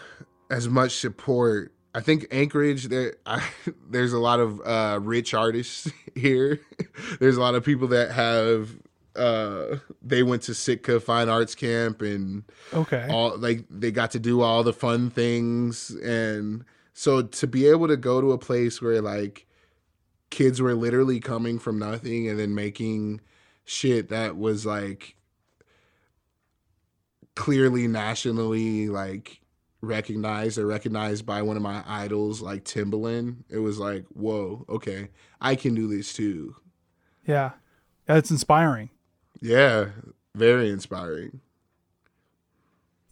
as 0.50 0.68
much 0.70 0.94
support. 0.96 1.74
I 1.94 2.00
think 2.02 2.28
Anchorage, 2.32 2.86
there, 2.86 3.16
I, 3.26 3.44
there's 3.90 4.14
a 4.14 4.20
lot 4.20 4.40
of 4.40 4.62
uh, 4.66 5.00
rich 5.02 5.34
artists 5.34 5.92
here. 6.16 6.60
there's 7.20 7.38
a 7.38 7.42
lot 7.42 7.56
of 7.56 7.64
people 7.64 7.88
that 7.90 8.12
have 8.12 8.72
uh 9.16 9.78
they 10.04 10.22
went 10.22 10.44
to 10.44 10.54
Sitka 10.54 11.00
Fine 11.00 11.28
Arts 11.28 11.56
Camp 11.56 12.04
and 12.04 12.44
Okay. 12.72 13.08
all 13.10 13.36
like 13.36 13.66
they 13.70 13.90
got 13.90 14.12
to 14.12 14.20
do 14.20 14.42
all 14.42 14.62
the 14.64 14.74
fun 14.74 15.10
things 15.10 15.90
and 16.04 16.64
so 16.94 17.24
to 17.24 17.48
be 17.48 17.66
able 17.68 17.88
to 17.88 17.98
go 17.98 18.22
to 18.22 18.32
a 18.32 18.38
place 18.38 18.80
where 18.80 19.02
like 19.02 19.48
kids 20.30 20.62
were 20.62 20.76
literally 20.76 21.20
coming 21.20 21.58
from 21.58 21.80
nothing 21.80 22.30
and 22.30 22.38
then 22.38 22.54
making 22.54 23.20
shit 23.68 24.10
that 24.10 24.38
was 24.38 24.66
like 24.66 25.16
clearly 27.36 27.88
nationally 27.88 28.88
like 28.90 29.42
recognized 29.82 30.58
or 30.58 30.66
recognized 30.66 31.26
by 31.26 31.42
one 31.44 31.56
of 31.58 31.62
my 31.62 31.84
idols 31.86 32.42
like 32.42 32.64
Timbaland 32.64 33.44
it 33.50 33.60
was 33.60 33.78
like 33.78 34.06
whoa 34.14 34.66
okay 34.70 35.10
I 35.40 35.56
can 35.56 35.76
do 35.76 35.88
this 35.88 36.14
too 36.14 36.56
Yeah. 37.26 37.52
That's 38.08 38.32
inspiring. 38.32 38.90
yeah 39.42 39.90
very 40.34 40.70
inspiring 40.72 41.42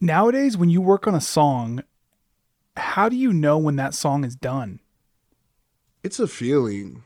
Nowadays, 0.01 0.57
when 0.57 0.69
you 0.69 0.81
work 0.81 1.07
on 1.07 1.15
a 1.15 1.21
song, 1.21 1.81
how 2.75 3.07
do 3.09 3.15
you 3.15 3.31
know 3.31 3.57
when 3.57 3.77
that 3.77 3.93
song 3.93 4.23
is 4.25 4.35
done? 4.35 4.81
It's 6.03 6.19
a 6.19 6.27
feeling. 6.27 7.03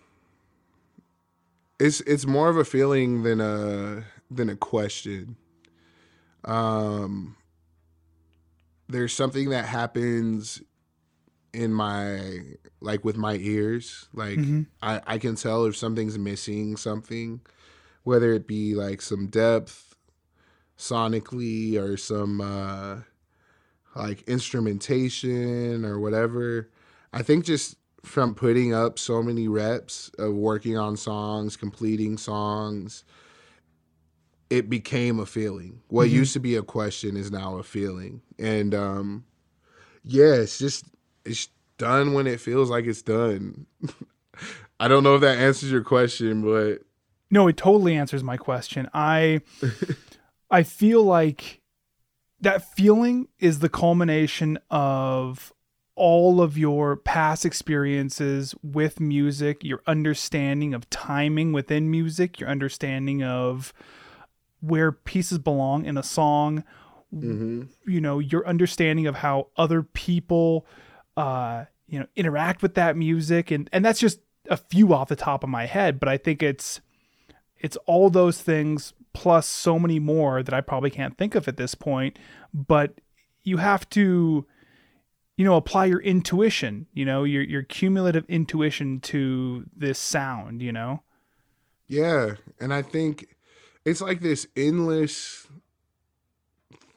It's 1.79 2.01
it's 2.01 2.25
more 2.25 2.49
of 2.49 2.57
a 2.57 2.65
feeling 2.65 3.23
than 3.23 3.39
a 3.39 4.03
than 4.29 4.49
a 4.49 4.55
question. 4.55 5.37
Um 6.43 7.35
there's 8.87 9.13
something 9.13 9.49
that 9.49 9.65
happens 9.65 10.61
in 11.53 11.73
my 11.73 12.41
like 12.81 13.03
with 13.03 13.17
my 13.17 13.35
ears. 13.35 14.07
Like 14.13 14.39
Mhm. 14.39 14.67
I, 14.81 15.01
I 15.05 15.17
can 15.17 15.35
tell 15.35 15.65
if 15.65 15.75
something's 15.77 16.17
missing 16.17 16.77
something, 16.77 17.41
whether 18.03 18.33
it 18.33 18.47
be 18.47 18.75
like 18.75 19.01
some 19.01 19.27
depth 19.27 19.95
sonically 20.77 21.77
or 21.77 21.97
some 21.97 22.41
uh 22.41 23.01
like 23.95 24.23
instrumentation 24.23 25.85
or 25.85 25.99
whatever. 25.99 26.69
I 27.13 27.23
think 27.23 27.45
just 27.45 27.77
from 28.03 28.33
putting 28.33 28.73
up 28.73 28.97
so 28.97 29.21
many 29.21 29.47
reps 29.47 30.09
of 30.17 30.33
working 30.33 30.77
on 30.77 30.95
songs, 30.97 31.55
completing 31.57 32.17
songs, 32.17 33.03
it 34.49 34.69
became 34.69 35.19
a 35.19 35.25
feeling. 35.25 35.81
What 35.89 36.07
Mhm. 36.09 36.13
used 36.13 36.33
to 36.33 36.39
be 36.39 36.55
a 36.55 36.63
question 36.63 37.15
is 37.15 37.31
now 37.31 37.57
a 37.57 37.63
feeling. 37.63 38.21
And 38.39 38.73
um 38.73 39.25
yeah, 40.03 40.33
it's 40.35 40.57
just 40.57 40.85
it's 41.25 41.49
done 41.77 42.13
when 42.13 42.25
it 42.27 42.39
feels 42.39 42.69
like 42.69 42.85
it's 42.85 43.01
done. 43.01 43.65
I 44.79 44.87
don't 44.87 45.03
know 45.03 45.15
if 45.15 45.21
that 45.21 45.37
answers 45.37 45.71
your 45.71 45.83
question, 45.83 46.41
but 46.41 46.81
No, 47.29 47.47
it 47.47 47.57
totally 47.57 47.95
answers 47.95 48.23
my 48.23 48.37
question. 48.37 48.89
I 48.93 49.41
I 50.51 50.63
feel 50.63 51.03
like 51.03 51.61
that 52.41 52.73
feeling 52.73 53.27
is 53.39 53.59
the 53.59 53.69
culmination 53.69 54.57
of 54.71 55.53
all 55.99 56.41
of 56.41 56.57
your 56.57 56.95
past 56.95 57.45
experiences 57.45 58.55
with 58.63 58.99
music, 58.99 59.63
your 59.63 59.81
understanding 59.85 60.73
of 60.73 60.89
timing 60.89 61.51
within 61.51 61.91
music, 61.91 62.39
your 62.39 62.49
understanding 62.49 63.21
of 63.21 63.73
where 64.61 64.91
pieces 64.91 65.37
belong 65.37 65.85
in 65.85 65.97
a 65.97 66.03
song, 66.03 66.63
mm-hmm. 67.13 67.63
you 67.85 67.99
know, 67.99 68.19
your 68.19 68.47
understanding 68.47 69.05
of 69.07 69.15
how 69.15 69.47
other 69.57 69.83
people 69.83 70.65
uh, 71.17 71.65
you 71.87 71.99
know, 71.99 72.05
interact 72.15 72.61
with 72.61 72.75
that 72.75 72.95
music 72.95 73.51
and 73.51 73.69
and 73.73 73.83
that's 73.83 73.99
just 73.99 74.19
a 74.49 74.57
few 74.57 74.93
off 74.93 75.09
the 75.09 75.15
top 75.15 75.43
of 75.43 75.49
my 75.49 75.65
head, 75.65 75.99
but 75.99 76.07
I 76.07 76.17
think 76.17 76.41
it's 76.41 76.81
it's 77.59 77.77
all 77.85 78.09
those 78.09 78.41
things 78.41 78.93
plus 79.13 79.47
so 79.47 79.77
many 79.77 79.99
more 79.99 80.41
that 80.43 80.53
I 80.53 80.61
probably 80.61 80.89
can't 80.89 81.17
think 81.17 81.35
of 81.35 81.47
at 81.47 81.57
this 81.57 81.75
point. 81.75 82.17
But 82.53 83.01
you 83.43 83.57
have 83.57 83.89
to, 83.91 84.45
you 85.39 85.45
know, 85.45 85.55
apply 85.55 85.85
your 85.85 86.01
intuition, 86.01 86.85
you 86.91 87.05
know, 87.05 87.23
your 87.23 87.41
your 87.41 87.63
cumulative 87.63 88.25
intuition 88.27 88.99
to 88.99 89.63
this 89.73 89.97
sound, 89.97 90.61
you 90.61 90.73
know. 90.73 91.01
Yeah, 91.87 92.31
and 92.59 92.73
I 92.73 92.81
think 92.81 93.37
it's 93.85 94.01
like 94.01 94.19
this 94.19 94.47
endless 94.57 95.47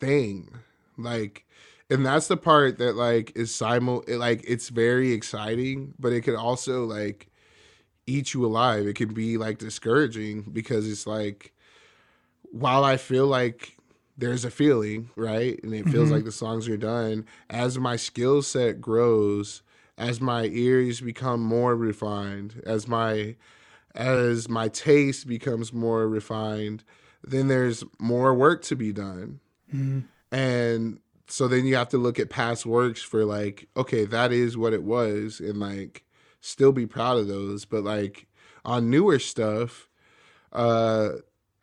thing. 0.01 0.59
Like 0.99 1.47
and 1.89 2.05
that's 2.05 2.27
the 2.27 2.37
part 2.37 2.79
that 2.79 2.97
like 2.97 3.31
is 3.37 3.55
simul 3.55 4.03
like 4.09 4.43
it's 4.45 4.71
very 4.71 5.13
exciting, 5.13 5.95
but 6.01 6.13
it 6.13 6.23
could 6.23 6.35
also 6.35 6.85
like 6.85 7.29
eat 8.09 8.35
you 8.35 8.45
alive. 8.45 8.89
It 8.89 8.97
can 8.97 9.15
be 9.15 9.39
like 9.39 9.59
discouraging 9.59 10.51
because 10.53 10.91
it's 10.91 11.07
like 11.07 11.53
while 12.51 12.83
I 12.83 12.97
feel 12.97 13.29
like 13.29 13.77
there's 14.17 14.45
a 14.45 14.51
feeling, 14.51 15.11
right? 15.17 15.59
And 15.63 15.75
it 15.75 15.89
feels 15.89 16.11
Mhm. 16.11 16.13
like 16.13 16.25
the 16.25 16.33
songs 16.33 16.69
are 16.69 16.77
done, 16.77 17.25
as 17.49 17.79
my 17.79 17.97
skill 17.97 18.43
set 18.43 18.81
grows, 18.81 19.63
as 19.99 20.21
my 20.21 20.45
ears 20.45 21.01
become 21.01 21.41
more 21.43 21.75
refined, 21.77 22.63
as 22.67 22.87
my 22.89 23.37
as 23.95 24.49
my 24.49 24.69
taste 24.69 25.27
becomes 25.27 25.73
more 25.73 26.09
refined, 26.09 26.83
then 27.23 27.49
there's 27.49 27.85
more 27.99 28.35
work 28.35 28.63
to 28.63 28.75
be 28.75 28.91
done. 28.93 29.39
And 30.31 31.01
so 31.29 31.47
then 31.49 31.67
you 31.67 31.75
have 31.77 31.91
to 31.91 31.99
look 31.99 32.19
at 32.19 32.31
past 32.31 32.65
works 32.65 33.03
for 33.03 33.25
like, 33.25 33.69
okay, 33.77 34.05
that 34.07 34.33
is 34.33 34.57
what 34.57 34.73
it 34.73 34.83
was, 34.83 35.41
and 35.41 35.61
like 35.61 36.05
still 36.41 36.73
be 36.73 36.87
proud 36.87 37.19
of 37.19 37.29
those. 37.29 37.65
But 37.65 37.85
like 37.85 38.27
on 38.65 38.91
newer 38.91 39.19
stuff, 39.19 39.89
uh, 40.53 41.11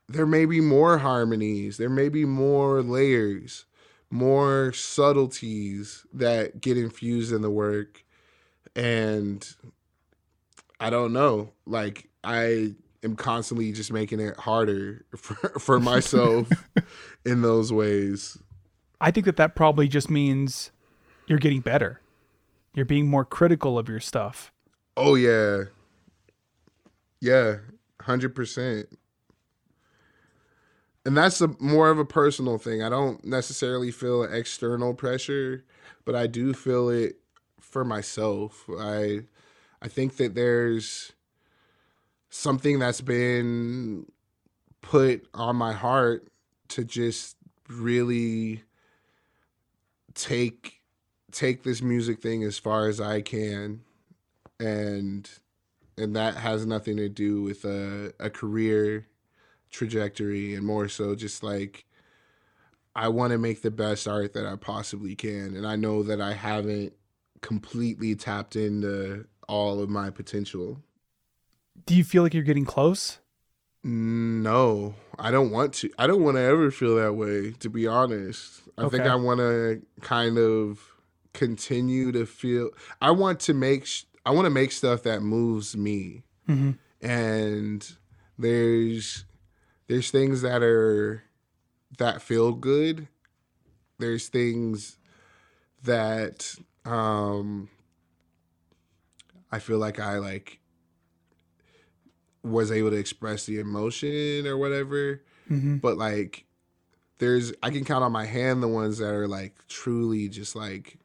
there 0.09 0.25
may 0.25 0.45
be 0.45 0.59
more 0.59 0.97
harmonies, 0.97 1.77
there 1.77 1.89
may 1.89 2.09
be 2.09 2.25
more 2.25 2.81
layers, 2.81 3.65
more 4.09 4.73
subtleties 4.73 6.05
that 6.11 6.59
get 6.59 6.77
infused 6.77 7.31
in 7.31 7.43
the 7.43 7.51
work. 7.51 8.03
And 8.75 9.47
I 10.79 10.89
don't 10.89 11.13
know, 11.13 11.53
like 11.67 12.09
I 12.23 12.73
am 13.03 13.15
constantly 13.15 13.71
just 13.71 13.93
making 13.93 14.19
it 14.19 14.35
harder 14.37 15.05
for, 15.15 15.59
for 15.59 15.79
myself 15.79 16.49
in 17.25 17.43
those 17.43 17.71
ways. 17.71 18.37
I 18.99 19.11
think 19.11 19.27
that 19.27 19.37
that 19.37 19.55
probably 19.55 19.87
just 19.87 20.09
means 20.09 20.71
you're 21.27 21.39
getting 21.39 21.61
better. 21.61 22.01
You're 22.73 22.85
being 22.85 23.07
more 23.07 23.25
critical 23.25 23.77
of 23.77 23.87
your 23.87 23.99
stuff. 23.99 24.51
Oh 24.97 25.13
yeah. 25.15 25.65
Yeah, 27.21 27.57
100%. 28.01 28.87
And 31.09 31.17
that's 31.17 31.41
a 31.41 31.49
more 31.59 31.89
of 31.89 31.97
a 31.97 32.05
personal 32.05 32.59
thing. 32.59 32.83
I 32.83 32.89
don't 32.89 33.25
necessarily 33.25 33.89
feel 33.89 34.21
external 34.21 34.93
pressure, 34.93 35.63
but 36.05 36.13
I 36.13 36.27
do 36.27 36.53
feel 36.53 36.87
it 36.89 37.15
for 37.59 37.83
myself. 37.83 38.69
I 38.79 39.21
I 39.81 39.87
think 39.87 40.17
that 40.17 40.35
there's 40.35 41.13
something 42.29 42.77
that's 42.77 43.01
been 43.01 44.05
put 44.83 45.27
on 45.33 45.55
my 45.55 45.73
heart 45.73 46.27
to 46.67 46.83
just 46.83 47.37
really 47.67 48.61
take 50.13 50.83
take 51.31 51.63
this 51.63 51.81
music 51.81 52.21
thing 52.21 52.43
as 52.43 52.59
far 52.59 52.87
as 52.87 53.01
I 53.01 53.21
can 53.21 53.81
and 54.59 55.27
and 55.97 56.15
that 56.15 56.35
has 56.35 56.67
nothing 56.67 56.97
to 56.97 57.09
do 57.09 57.41
with 57.41 57.65
a, 57.65 58.13
a 58.19 58.29
career 58.29 59.07
trajectory 59.71 60.55
and 60.55 60.65
more 60.65 60.87
so 60.87 61.15
just 61.15 61.43
like 61.43 61.85
I 62.95 63.07
want 63.07 63.31
to 63.31 63.37
make 63.37 63.61
the 63.61 63.71
best 63.71 64.07
art 64.07 64.33
that 64.33 64.45
I 64.45 64.55
possibly 64.55 65.15
can 65.15 65.55
and 65.55 65.65
I 65.65 65.75
know 65.75 66.03
that 66.03 66.19
I 66.19 66.33
haven't 66.33 66.93
completely 67.41 68.15
tapped 68.15 68.55
into 68.55 69.25
all 69.47 69.79
of 69.81 69.89
my 69.89 70.09
potential. 70.09 70.81
Do 71.85 71.95
you 71.95 72.03
feel 72.03 72.23
like 72.23 72.33
you're 72.33 72.43
getting 72.43 72.65
close? 72.65 73.19
No, 73.83 74.95
I 75.17 75.31
don't 75.31 75.51
want 75.51 75.73
to. 75.75 75.89
I 75.97 76.05
don't 76.05 76.21
want 76.23 76.35
to 76.35 76.41
ever 76.41 76.69
feel 76.69 76.95
that 76.97 77.13
way, 77.13 77.51
to 77.59 77.69
be 77.69 77.87
honest. 77.87 78.61
I 78.77 78.89
think 78.89 79.03
I 79.03 79.15
want 79.15 79.39
to 79.39 79.81
kind 80.01 80.37
of 80.37 80.81
continue 81.33 82.11
to 82.11 82.25
feel. 82.25 82.71
I 83.01 83.11
want 83.11 83.39
to 83.41 83.53
make. 83.53 83.85
sh- 83.85 84.03
I 84.25 84.31
want 84.31 84.45
to 84.45 84.49
make 84.49 84.73
stuff 84.73 85.03
that 85.03 85.21
moves 85.21 85.77
me, 85.77 86.23
Mhm. 86.49 86.77
and 87.01 87.89
there's 88.37 89.23
there's 89.89 90.11
things 90.11 90.41
that 90.43 90.61
are 90.63 91.23
that 91.97 92.21
feel 92.21 92.53
good. 92.53 93.07
There's 93.97 94.29
things 94.29 94.97
that 95.83 96.55
um 96.85 97.67
I 99.51 99.59
feel 99.59 99.79
like 99.79 99.99
I 99.99 100.19
like 100.19 100.59
was 102.43 102.71
able 102.71 102.91
to 102.91 102.95
express 102.95 103.45
the 103.45 103.59
emotion 103.59 104.47
or 104.47 104.57
whatever. 104.57 105.23
Mhm. 105.49 105.81
But 105.81 105.97
like 105.97 106.45
there's 107.17 107.51
I 107.63 107.71
can 107.71 107.83
count 107.83 108.03
on 108.03 108.11
my 108.11 108.25
hand 108.25 108.61
the 108.63 108.67
ones 108.67 108.99
that 108.99 109.09
are 109.13 109.27
like 109.27 109.55
truly 109.67 110.29
just 110.29 110.55
like 110.55 110.99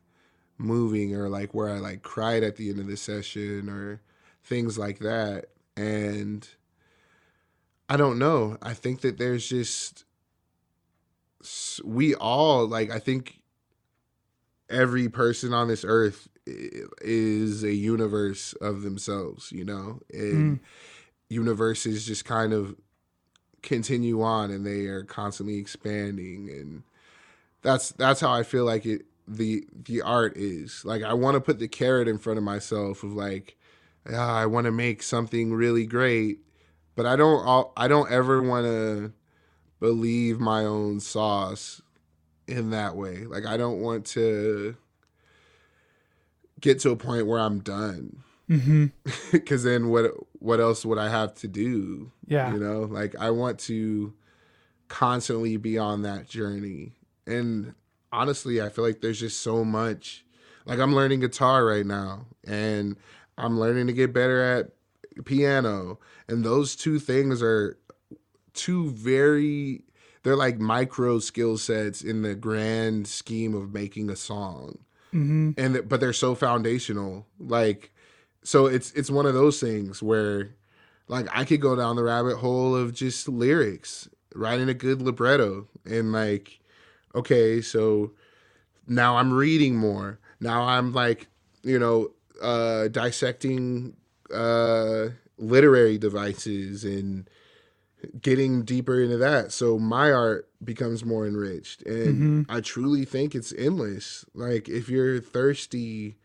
moving 0.58 1.16
or 1.16 1.28
like 1.28 1.54
where 1.54 1.70
I 1.70 1.78
like 1.78 2.02
cried 2.02 2.44
at 2.44 2.56
the 2.56 2.70
end 2.70 2.78
of 2.78 2.86
the 2.86 2.96
session 2.96 3.68
or 3.68 4.00
things 4.44 4.78
like 4.78 4.98
that. 5.00 5.46
And 5.76 6.46
I 7.88 7.96
don't 7.96 8.18
know. 8.18 8.56
I 8.62 8.74
think 8.74 9.02
that 9.02 9.18
there's 9.18 9.46
just 9.46 10.04
we 11.84 12.14
all 12.14 12.66
like 12.66 12.90
I 12.90 12.98
think 12.98 13.40
every 14.70 15.08
person 15.08 15.52
on 15.52 15.68
this 15.68 15.84
earth 15.86 16.28
is 16.46 17.62
a 17.62 17.72
universe 17.72 18.54
of 18.54 18.82
themselves, 18.82 19.52
you 19.52 19.64
know? 19.64 20.00
And 20.12 20.60
universes 21.28 22.06
just 22.06 22.24
kind 22.24 22.52
of 22.52 22.76
continue 23.62 24.22
on 24.22 24.50
and 24.50 24.66
they 24.66 24.86
are 24.86 25.04
constantly 25.04 25.58
expanding 25.58 26.50
and 26.50 26.82
that's 27.62 27.92
that's 27.92 28.20
how 28.20 28.30
I 28.30 28.42
feel 28.42 28.64
like 28.64 28.84
it 28.84 29.06
the 29.26 29.66
the 29.72 30.02
art 30.02 30.36
is. 30.36 30.84
Like 30.84 31.02
I 31.02 31.14
want 31.14 31.34
to 31.34 31.40
put 31.40 31.58
the 31.58 31.68
carrot 31.68 32.08
in 32.08 32.18
front 32.18 32.38
of 32.38 32.44
myself 32.44 33.02
of 33.02 33.12
like 33.14 33.56
ah, 34.12 34.36
I 34.36 34.46
want 34.46 34.66
to 34.66 34.70
make 34.70 35.02
something 35.02 35.54
really 35.54 35.86
great, 35.86 36.40
but 36.96 37.06
I 37.06 37.16
don't 37.16 37.46
al- 37.46 37.72
I 37.76 37.88
don't 37.88 38.10
ever 38.10 38.42
want 38.42 38.66
to 38.66 39.12
believe 39.80 40.40
my 40.40 40.64
own 40.64 41.00
sauce 41.00 41.82
in 42.46 42.70
that 42.70 42.96
way. 42.96 43.24
Like 43.24 43.46
I 43.46 43.56
don't 43.56 43.80
want 43.80 44.06
to 44.06 44.76
get 46.60 46.80
to 46.80 46.90
a 46.90 46.96
point 46.96 47.26
where 47.26 47.40
I'm 47.40 47.60
done 47.60 48.24
Mm-hmm. 48.48 48.86
because 49.32 49.62
then 49.62 49.88
what 49.88 50.12
what 50.38 50.60
else 50.60 50.84
would 50.84 50.98
I 50.98 51.08
have 51.08 51.34
to 51.36 51.48
do? 51.48 52.12
Yeah. 52.26 52.52
You 52.52 52.60
know, 52.60 52.80
like 52.80 53.14
I 53.18 53.30
want 53.30 53.58
to 53.60 54.12
constantly 54.88 55.56
be 55.56 55.78
on 55.78 56.02
that 56.02 56.28
journey. 56.28 56.92
And 57.26 57.74
honestly, 58.12 58.60
I 58.60 58.68
feel 58.68 58.84
like 58.84 59.00
there's 59.00 59.20
just 59.20 59.40
so 59.40 59.64
much. 59.64 60.24
Like 60.66 60.78
I'm 60.78 60.94
learning 60.94 61.20
guitar 61.20 61.64
right 61.64 61.86
now 61.86 62.26
and 62.46 62.96
I'm 63.36 63.58
learning 63.58 63.86
to 63.88 63.92
get 63.92 64.12
better 64.12 64.42
at 64.42 64.70
piano. 65.24 65.98
And 66.28 66.44
those 66.44 66.74
two 66.76 66.98
things 66.98 67.42
are 67.42 67.78
two 68.54 68.90
very 68.90 69.82
they're 70.22 70.36
like 70.36 70.58
micro 70.58 71.18
skill 71.18 71.58
sets 71.58 72.00
in 72.02 72.22
the 72.22 72.34
grand 72.34 73.06
scheme 73.06 73.54
of 73.54 73.72
making 73.74 74.08
a 74.10 74.16
song 74.16 74.78
Mm-hmm. 75.12 75.50
and 75.58 75.88
but 75.88 76.00
they're 76.00 76.12
so 76.12 76.34
foundational 76.34 77.26
like 77.38 77.92
so 78.42 78.66
it's 78.66 78.90
it's 78.92 79.10
one 79.10 79.26
of 79.26 79.34
those 79.34 79.60
things 79.60 80.02
where 80.02 80.54
like 81.06 81.26
i 81.32 81.44
could 81.44 81.60
go 81.60 81.76
down 81.76 81.94
the 81.94 82.02
rabbit 82.02 82.36
hole 82.38 82.74
of 82.74 82.92
just 82.94 83.28
lyrics 83.28 84.08
writing 84.34 84.68
a 84.68 84.74
good 84.74 85.00
libretto 85.02 85.68
and 85.84 86.12
like 86.12 86.58
okay 87.14 87.60
so 87.60 88.10
now 88.88 89.16
i'm 89.16 89.32
reading 89.32 89.76
more 89.76 90.18
now 90.40 90.62
i'm 90.62 90.92
like 90.92 91.28
you 91.62 91.78
know 91.78 92.10
uh 92.42 92.88
dissecting 92.88 93.94
uh 94.34 95.10
literary 95.38 95.98
devices 95.98 96.84
and 96.84 97.28
getting 98.20 98.64
deeper 98.64 99.00
into 99.00 99.16
that. 99.16 99.50
So 99.52 99.78
my 99.78 100.12
art 100.12 100.48
becomes 100.62 101.04
more 101.04 101.26
enriched. 101.26 101.82
And 101.82 102.46
i 102.48 102.60
truly 102.60 103.04
think 103.04 103.34
it's 103.34 103.52
endless. 103.56 104.24
Like 104.34 104.68
if 104.68 104.88
you're 104.88 105.20
thirsty 105.20 106.16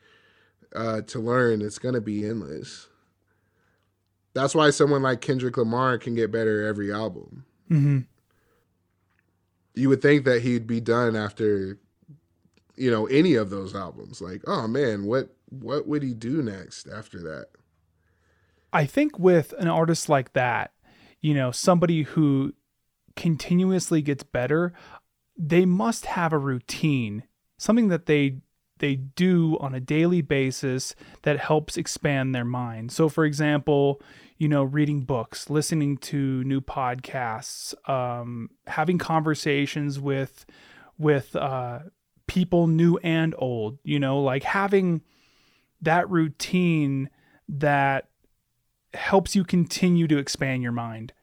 uh 0.76 1.02
to 1.02 1.20
learn 1.20 1.62
it's 1.62 1.80
gonna 1.80 2.02
be 2.02 2.26
endless. 2.26 2.88
That's 4.34 4.54
why 4.54 4.70
someone 4.70 5.02
like 5.02 5.22
kendrick 5.22 5.58
lamar 5.58 5.98
can 5.98 6.16
get 6.16 6.32
better 6.32 6.66
every 6.66 6.92
album. 6.92 7.46
Mm-hmm. 7.72 8.00
you 9.76 9.90
would 9.90 10.02
think 10.02 10.26
that 10.26 10.42
he'd 10.42 10.66
be 10.68 10.82
done 10.82 11.16
after 11.16 11.78
you 12.76 12.90
know 12.92 13.06
any 13.08 13.36
of 13.36 13.50
those 13.50 13.76
albums. 13.76 14.22
Like 14.22 14.42
oh 14.48 14.68
man 14.68 15.06
what 15.06 15.30
what 15.50 15.88
would 15.88 16.04
he 16.04 16.14
do 16.14 16.42
next 16.42 16.88
after 16.88 17.20
that 17.22 17.48
I 18.72 18.86
think 18.86 19.18
with 19.18 19.54
an 19.54 19.68
artist 19.68 20.10
like 20.10 20.34
that, 20.34 20.74
you 21.22 21.34
know, 21.34 21.52
somebody 21.52 22.04
who 22.04 22.54
continuously 23.16 24.02
gets 24.02 24.24
better, 24.24 24.74
they 25.38 25.66
must 25.66 26.06
have 26.06 26.34
a 26.34 26.38
routine, 26.38 27.24
something 27.58 27.90
that 27.90 28.06
they 28.06 28.38
they 28.80 28.96
do 28.96 29.58
on 29.60 29.76
a 29.76 29.80
daily 29.80 30.22
basis 30.22 30.96
that 31.24 31.38
helps 31.38 31.76
expand 31.76 32.34
their 32.34 32.46
mind. 32.46 32.94
So 32.94 33.10
for 33.10 33.26
example, 33.26 34.02
you 34.38 34.48
know, 34.48 34.64
reading 34.64 35.02
books, 35.02 35.50
listening 35.50 35.98
to 35.98 36.44
new 36.46 36.62
podcasts, 36.62 37.74
um, 37.90 38.50
having 38.68 38.98
conversations 38.98 40.00
with 40.00 40.46
with 40.98 41.36
uh, 41.36 41.80
people 42.28 42.68
new 42.68 42.98
and 43.04 43.36
old, 43.38 43.80
you 43.84 44.00
know, 44.00 44.22
like 44.22 44.44
having 44.44 45.02
that 45.82 46.10
routine 46.10 47.10
that 47.50 48.08
helps 48.94 49.36
you 49.36 49.44
continue 49.44 50.08
to 50.08 50.18
expand 50.18 50.64
your 50.64 50.72
mind. 50.72 51.14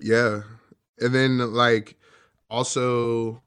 Yeah. 0.00 0.42
And 1.00 1.14
then 1.14 1.38
like 1.52 1.96
also 2.50 3.42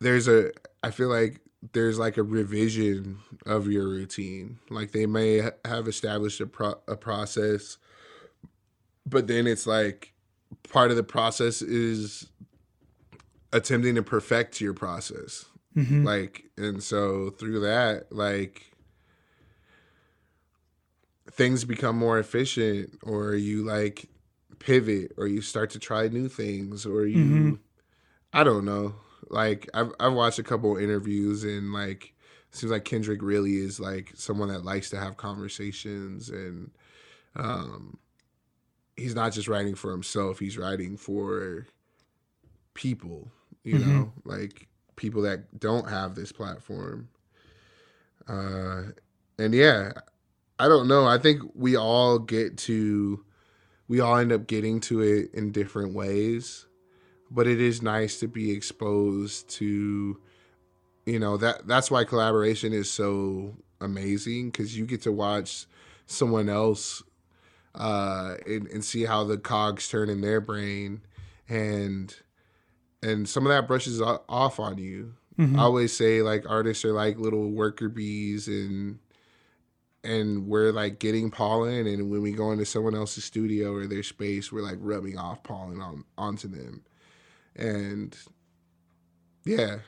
there's 0.00 0.28
a 0.28 0.50
I 0.82 0.90
feel 0.90 1.08
like 1.08 1.40
there's 1.72 1.98
like 1.98 2.16
a 2.16 2.22
revision 2.22 3.18
of 3.44 3.66
your 3.66 3.88
routine. 3.88 4.58
Like 4.70 4.92
they 4.92 5.06
may 5.06 5.40
ha- 5.40 5.50
have 5.64 5.88
established 5.88 6.40
a 6.40 6.46
pro- 6.46 6.80
a 6.86 6.96
process 6.96 7.78
but 9.06 9.28
then 9.28 9.46
it's 9.46 9.66
like 9.66 10.12
part 10.68 10.90
of 10.90 10.96
the 10.96 11.04
process 11.04 11.62
is 11.62 12.26
attempting 13.52 13.94
to 13.94 14.02
perfect 14.02 14.60
your 14.60 14.74
process. 14.74 15.46
Mm-hmm. 15.76 16.04
Like 16.04 16.44
and 16.56 16.82
so 16.82 17.30
through 17.30 17.60
that 17.60 18.06
like 18.10 18.72
things 21.36 21.64
become 21.64 21.96
more 21.98 22.18
efficient 22.18 22.98
or 23.02 23.34
you 23.34 23.62
like 23.64 24.08
pivot 24.58 25.12
or 25.18 25.26
you 25.26 25.42
start 25.42 25.70
to 25.70 25.78
try 25.78 26.08
new 26.08 26.28
things 26.28 26.86
or 26.86 27.06
you 27.06 27.52
Mhm. 27.52 27.58
I 28.32 28.44
don't 28.44 28.64
know. 28.64 28.94
Like 29.28 29.68
I've 29.74 29.92
I've 30.00 30.14
watched 30.14 30.38
a 30.38 30.42
couple 30.44 30.76
interviews 30.76 31.44
and 31.44 31.72
like 31.72 32.14
it 32.50 32.56
seems 32.56 32.72
like 32.72 32.84
Kendrick 32.84 33.22
really 33.22 33.56
is 33.56 33.80
like 33.80 34.12
someone 34.16 34.48
that 34.48 34.64
likes 34.64 34.90
to 34.90 34.98
have 35.00 35.16
conversations 35.18 36.30
and 36.30 36.70
um 37.36 37.98
he's 38.96 39.14
not 39.14 39.32
just 39.32 39.48
writing 39.48 39.74
for 39.74 39.90
himself, 39.92 40.38
he's 40.38 40.58
writing 40.58 40.96
for 40.96 41.66
people, 42.74 43.30
you 43.64 43.78
Mhm. 43.78 43.86
know, 43.86 44.12
like 44.24 44.68
people 44.96 45.22
that 45.22 45.58
don't 45.60 45.88
have 45.90 46.14
this 46.14 46.32
platform. 46.32 47.08
Uh 48.28 48.84
and 49.38 49.54
yeah, 49.54 49.92
I 50.58 50.68
don't 50.68 50.88
know. 50.88 51.06
I 51.06 51.18
think 51.18 51.42
we 51.54 51.76
all 51.76 52.18
get 52.18 52.56
to 52.58 53.24
we 53.88 54.00
all 54.00 54.16
end 54.16 54.32
up 54.32 54.46
getting 54.46 54.80
to 54.80 55.00
it 55.00 55.32
in 55.34 55.52
different 55.52 55.94
ways. 55.94 56.66
But 57.30 57.46
it 57.46 57.60
is 57.60 57.82
nice 57.82 58.20
to 58.20 58.28
be 58.28 58.52
exposed 58.52 59.48
to 59.50 60.18
you 61.04 61.18
know, 61.20 61.36
that 61.36 61.66
that's 61.68 61.90
why 61.90 62.04
collaboration 62.04 62.72
is 62.72 62.90
so 62.90 63.54
amazing 63.80 64.50
cuz 64.50 64.76
you 64.76 64.86
get 64.86 65.02
to 65.02 65.12
watch 65.12 65.66
someone 66.06 66.48
else 66.48 67.02
uh 67.74 68.36
and, 68.46 68.66
and 68.68 68.84
see 68.84 69.04
how 69.04 69.22
the 69.22 69.36
cogs 69.36 69.88
turn 69.88 70.08
in 70.08 70.20
their 70.22 70.40
brain 70.40 71.02
and 71.48 72.16
and 73.02 73.28
some 73.28 73.44
of 73.46 73.50
that 73.50 73.68
brushes 73.68 74.00
off 74.00 74.58
on 74.58 74.78
you. 74.78 75.14
Mhm. 75.38 75.58
I 75.58 75.62
always 75.62 75.92
say 75.92 76.22
like 76.22 76.48
artists 76.48 76.84
are 76.84 76.92
like 76.94 77.18
little 77.18 77.50
worker 77.50 77.88
bees 77.90 78.48
and 78.48 78.98
and 80.06 80.46
we're 80.46 80.72
like 80.72 80.98
getting 80.98 81.30
pollen 81.30 81.86
and 81.86 82.10
when 82.10 82.22
we 82.22 82.32
go 82.32 82.52
into 82.52 82.64
someone 82.64 82.94
else's 82.94 83.24
studio 83.24 83.74
or 83.74 83.86
their 83.86 84.02
space 84.02 84.52
we're 84.52 84.62
like 84.62 84.78
rubbing 84.80 85.18
off 85.18 85.42
pollen 85.42 85.80
on 85.80 86.04
onto 86.16 86.48
them. 86.48 86.82
And 87.56 88.16
yeah. 89.44 89.78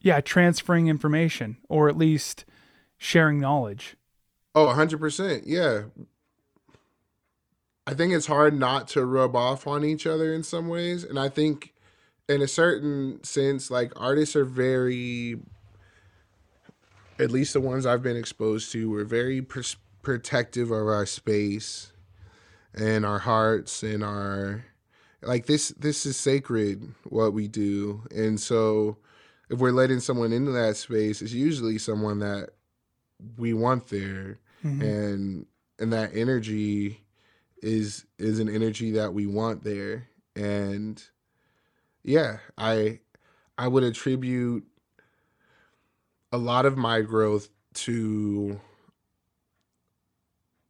Yeah, 0.00 0.20
transferring 0.20 0.88
information 0.88 1.56
or 1.68 1.88
at 1.88 1.96
least 1.98 2.44
sharing 2.96 3.38
knowledge. 3.38 3.96
oh 4.54 4.66
100% 4.66 5.42
yeah. 5.44 5.82
I 7.86 7.92
think 7.92 8.14
it's 8.14 8.26
hard 8.26 8.58
not 8.58 8.88
to 8.88 9.04
rub 9.04 9.36
off 9.36 9.66
on 9.66 9.84
each 9.84 10.06
other 10.06 10.32
in 10.32 10.42
some 10.42 10.68
ways 10.68 11.04
and 11.04 11.18
i 11.18 11.28
think 11.28 11.74
in 12.28 12.40
a 12.40 12.48
certain 12.48 13.22
sense 13.22 13.70
like 13.70 13.92
artists 13.96 14.34
are 14.34 14.46
very 14.46 15.38
at 17.18 17.30
least 17.30 17.52
the 17.52 17.60
ones 17.60 17.86
i've 17.86 18.02
been 18.02 18.16
exposed 18.16 18.72
to 18.72 18.90
were 18.90 19.04
very 19.04 19.40
pers- 19.42 19.76
protective 20.02 20.70
of 20.70 20.86
our 20.86 21.06
space 21.06 21.92
and 22.74 23.04
our 23.06 23.20
hearts 23.20 23.82
and 23.82 24.02
our 24.04 24.64
like 25.22 25.46
this 25.46 25.68
this 25.78 26.04
is 26.04 26.18
sacred 26.18 26.92
what 27.04 27.32
we 27.32 27.48
do. 27.48 28.02
And 28.14 28.38
so 28.38 28.98
if 29.48 29.58
we're 29.58 29.70
letting 29.72 30.00
someone 30.00 30.32
into 30.34 30.50
that 30.52 30.76
space 30.76 31.22
it's 31.22 31.32
usually 31.32 31.78
someone 31.78 32.18
that 32.18 32.50
we 33.38 33.54
want 33.54 33.86
there. 33.88 34.38
Mhm. 34.62 34.82
and 34.82 35.46
and 35.78 35.92
that 35.94 36.10
energy 36.14 37.00
is 37.62 38.04
is 38.18 38.38
an 38.38 38.50
energy 38.50 38.90
that 38.92 39.14
we 39.14 39.26
want 39.26 39.64
there. 39.64 40.08
And 40.36 41.02
yeah 42.02 42.38
i 42.58 42.98
i 43.56 43.66
would 43.66 43.82
attribute 43.84 44.64
a 46.34 46.38
lot 46.38 46.66
of 46.66 46.76
my 46.76 47.00
growth 47.00 47.48
to 47.74 48.60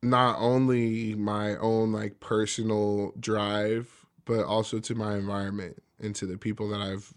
not 0.03 0.37
only 0.39 1.15
my 1.15 1.57
own 1.57 1.91
like 1.91 2.21
personal 2.21 3.15
drive, 3.19 3.91
but 4.27 4.45
also 4.45 4.79
to 4.79 4.95
my 4.95 5.17
environment 5.17 5.83
and 5.99 6.15
to 6.17 6.27
the 6.27 6.37
people 6.37 6.69
that 6.69 6.83
I've 6.83 7.15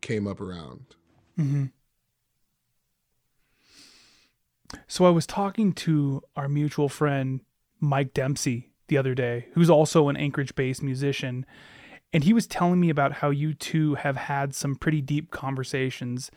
came 0.00 0.26
up 0.26 0.40
around. 0.40 0.96
Mm-hmm. 1.38 1.66
So 4.86 5.04
I 5.04 5.10
was 5.10 5.26
talking 5.26 5.74
to 5.74 6.22
our 6.36 6.48
mutual 6.48 6.88
friend 6.88 7.40
Mike 7.80 8.14
Dempsey 8.14 8.70
the 8.88 8.96
other 8.96 9.14
day, 9.14 9.48
who's 9.52 9.68
also 9.68 10.08
an 10.08 10.16
Anchorage-based 10.16 10.82
musician, 10.82 11.44
and 12.14 12.24
he 12.24 12.32
was 12.32 12.46
telling 12.46 12.80
me 12.80 12.88
about 12.88 13.12
how 13.12 13.28
you 13.28 13.52
two 13.52 13.96
have 13.96 14.16
had 14.16 14.54
some 14.54 14.74
pretty 14.74 15.02
deep 15.02 15.30
conversations 15.30 16.30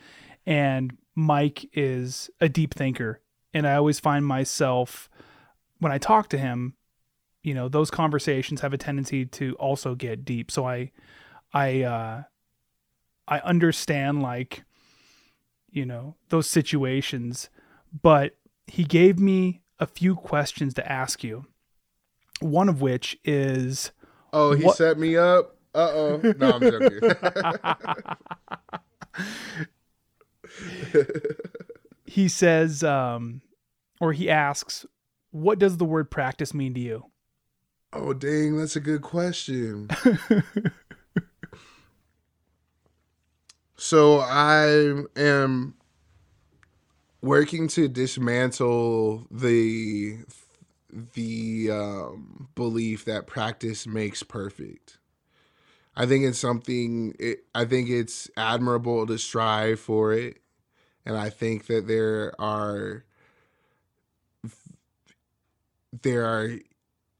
and 0.44 0.98
Mike 1.14 1.68
is 1.72 2.30
a 2.40 2.48
deep 2.48 2.74
thinker 2.74 3.20
and 3.52 3.66
I 3.66 3.74
always 3.76 4.00
find 4.00 4.26
myself 4.26 5.08
when 5.78 5.92
I 5.92 5.98
talk 5.98 6.28
to 6.30 6.38
him, 6.38 6.74
you 7.42 7.54
know, 7.54 7.68
those 7.68 7.90
conversations 7.90 8.60
have 8.62 8.72
a 8.72 8.78
tendency 8.78 9.26
to 9.26 9.54
also 9.54 9.94
get 9.94 10.24
deep. 10.24 10.50
So 10.50 10.66
I 10.66 10.90
I 11.52 11.82
uh 11.82 12.22
I 13.28 13.38
understand 13.40 14.22
like 14.22 14.64
you 15.70 15.84
know, 15.84 16.14
those 16.28 16.48
situations, 16.48 17.50
but 18.02 18.36
he 18.66 18.84
gave 18.84 19.18
me 19.18 19.62
a 19.80 19.86
few 19.86 20.14
questions 20.14 20.72
to 20.74 20.90
ask 20.92 21.24
you. 21.24 21.46
One 22.40 22.68
of 22.68 22.80
which 22.80 23.18
is 23.24 23.90
Oh, 24.32 24.52
he 24.52 24.64
What- 24.64 24.76
set 24.76 24.98
me 24.98 25.16
up. 25.16 25.56
Uh 25.74 25.90
oh. 25.92 26.34
No, 26.38 26.52
I'm 26.52 26.60
joking. 26.60 27.00
he 32.06 32.28
says 32.28 32.82
um 32.82 33.40
or 34.00 34.12
he 34.12 34.30
asks 34.30 34.86
what 35.30 35.58
does 35.58 35.78
the 35.78 35.84
word 35.84 36.10
practice 36.10 36.54
mean 36.54 36.74
to 36.74 36.80
you? 36.80 37.04
oh, 37.94 38.12
dang, 38.12 38.56
that's 38.56 38.76
a 38.76 38.80
good 38.80 39.02
question. 39.02 39.88
so 43.76 44.18
I 44.20 45.02
am 45.16 45.74
working 47.22 47.68
to 47.68 47.88
dismantle 47.88 49.26
the 49.30 50.18
the 51.14 51.70
um, 51.72 52.48
belief 52.54 53.04
that 53.04 53.26
practice 53.26 53.86
makes 53.86 54.22
perfect. 54.22 54.98
I 55.96 56.06
think 56.06 56.24
it's 56.24 56.38
something. 56.38 57.14
It, 57.18 57.44
I 57.54 57.64
think 57.64 57.88
it's 57.88 58.30
admirable 58.36 59.06
to 59.06 59.18
strive 59.18 59.80
for 59.80 60.12
it, 60.12 60.38
and 61.06 61.16
I 61.16 61.30
think 61.30 61.66
that 61.66 61.86
there 61.86 62.34
are 62.40 63.04
there 66.02 66.24
are 66.24 66.58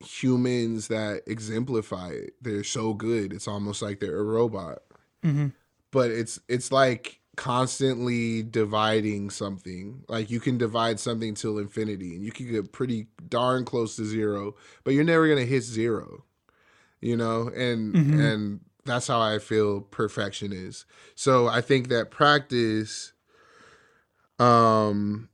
humans 0.05 0.89
that 0.89 1.23
exemplify 1.27 2.11
it. 2.11 2.35
They're 2.43 2.65
so 2.65 2.93
good. 2.95 3.33
It's 3.33 3.49
almost 3.49 3.83
like 3.83 4.01
they're 4.01 4.19
a 4.19 4.23
robot. 4.23 4.81
Mm-hmm. 5.25 5.49
But 5.91 6.11
it's 6.11 6.41
it's 6.49 6.73
like 6.73 7.21
constantly 7.37 8.43
dividing 8.43 9.31
something. 9.31 10.05
Like 10.09 10.31
you 10.31 10.41
can 10.41 10.59
divide 10.59 11.01
something 11.01 11.35
till 11.35 11.59
infinity 11.59 12.15
and 12.15 12.25
you 12.25 12.33
can 12.33 12.51
get 12.51 12.73
pretty 12.73 13.07
darn 13.29 13.65
close 13.65 13.97
to 13.97 14.05
zero, 14.05 14.55
but 14.85 14.95
you're 14.95 15.05
never 15.05 15.27
going 15.27 15.39
to 15.39 15.47
hit 15.47 15.63
zero. 15.63 16.25
You 17.01 17.17
know? 17.17 17.49
And 17.49 17.95
Mhm. 17.95 18.21
and 18.21 18.61
that's 18.85 19.07
how 19.07 19.21
I 19.21 19.39
feel 19.39 19.81
perfection 19.81 20.53
is. 20.53 20.85
So 21.15 21.47
I 21.49 21.61
think 21.61 21.89
that 21.89 22.11
practice 22.11 23.13
um 24.39 25.29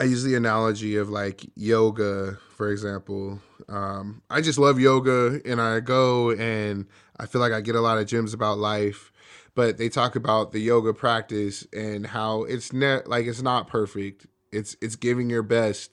I 0.00 0.04
use 0.04 0.22
the 0.22 0.34
analogy 0.34 0.96
of 0.96 1.08
like 1.08 1.46
yoga, 1.54 2.38
for 2.50 2.70
example. 2.70 3.40
Um, 3.68 4.22
I 4.28 4.40
just 4.40 4.58
love 4.58 4.78
yoga 4.78 5.40
and 5.44 5.60
I 5.60 5.80
go 5.80 6.32
and 6.32 6.86
I 7.18 7.26
feel 7.26 7.40
like 7.40 7.52
I 7.52 7.60
get 7.60 7.74
a 7.74 7.80
lot 7.80 7.98
of 7.98 8.06
gems 8.06 8.34
about 8.34 8.58
life. 8.58 9.12
But 9.54 9.78
they 9.78 9.88
talk 9.88 10.16
about 10.16 10.52
the 10.52 10.58
yoga 10.58 10.92
practice 10.92 11.66
and 11.72 12.06
how 12.06 12.42
it's 12.44 12.74
net 12.74 13.08
like 13.08 13.26
it's 13.26 13.40
not 13.40 13.68
perfect. 13.68 14.26
It's 14.52 14.76
it's 14.82 14.96
giving 14.96 15.30
your 15.30 15.42
best 15.42 15.92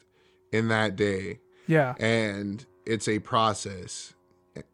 in 0.52 0.68
that 0.68 0.98
day. 0.98 1.40
Yeah. 1.68 1.96
And 1.98 2.66
it's 2.86 3.08
a 3.08 3.20
process 3.20 4.14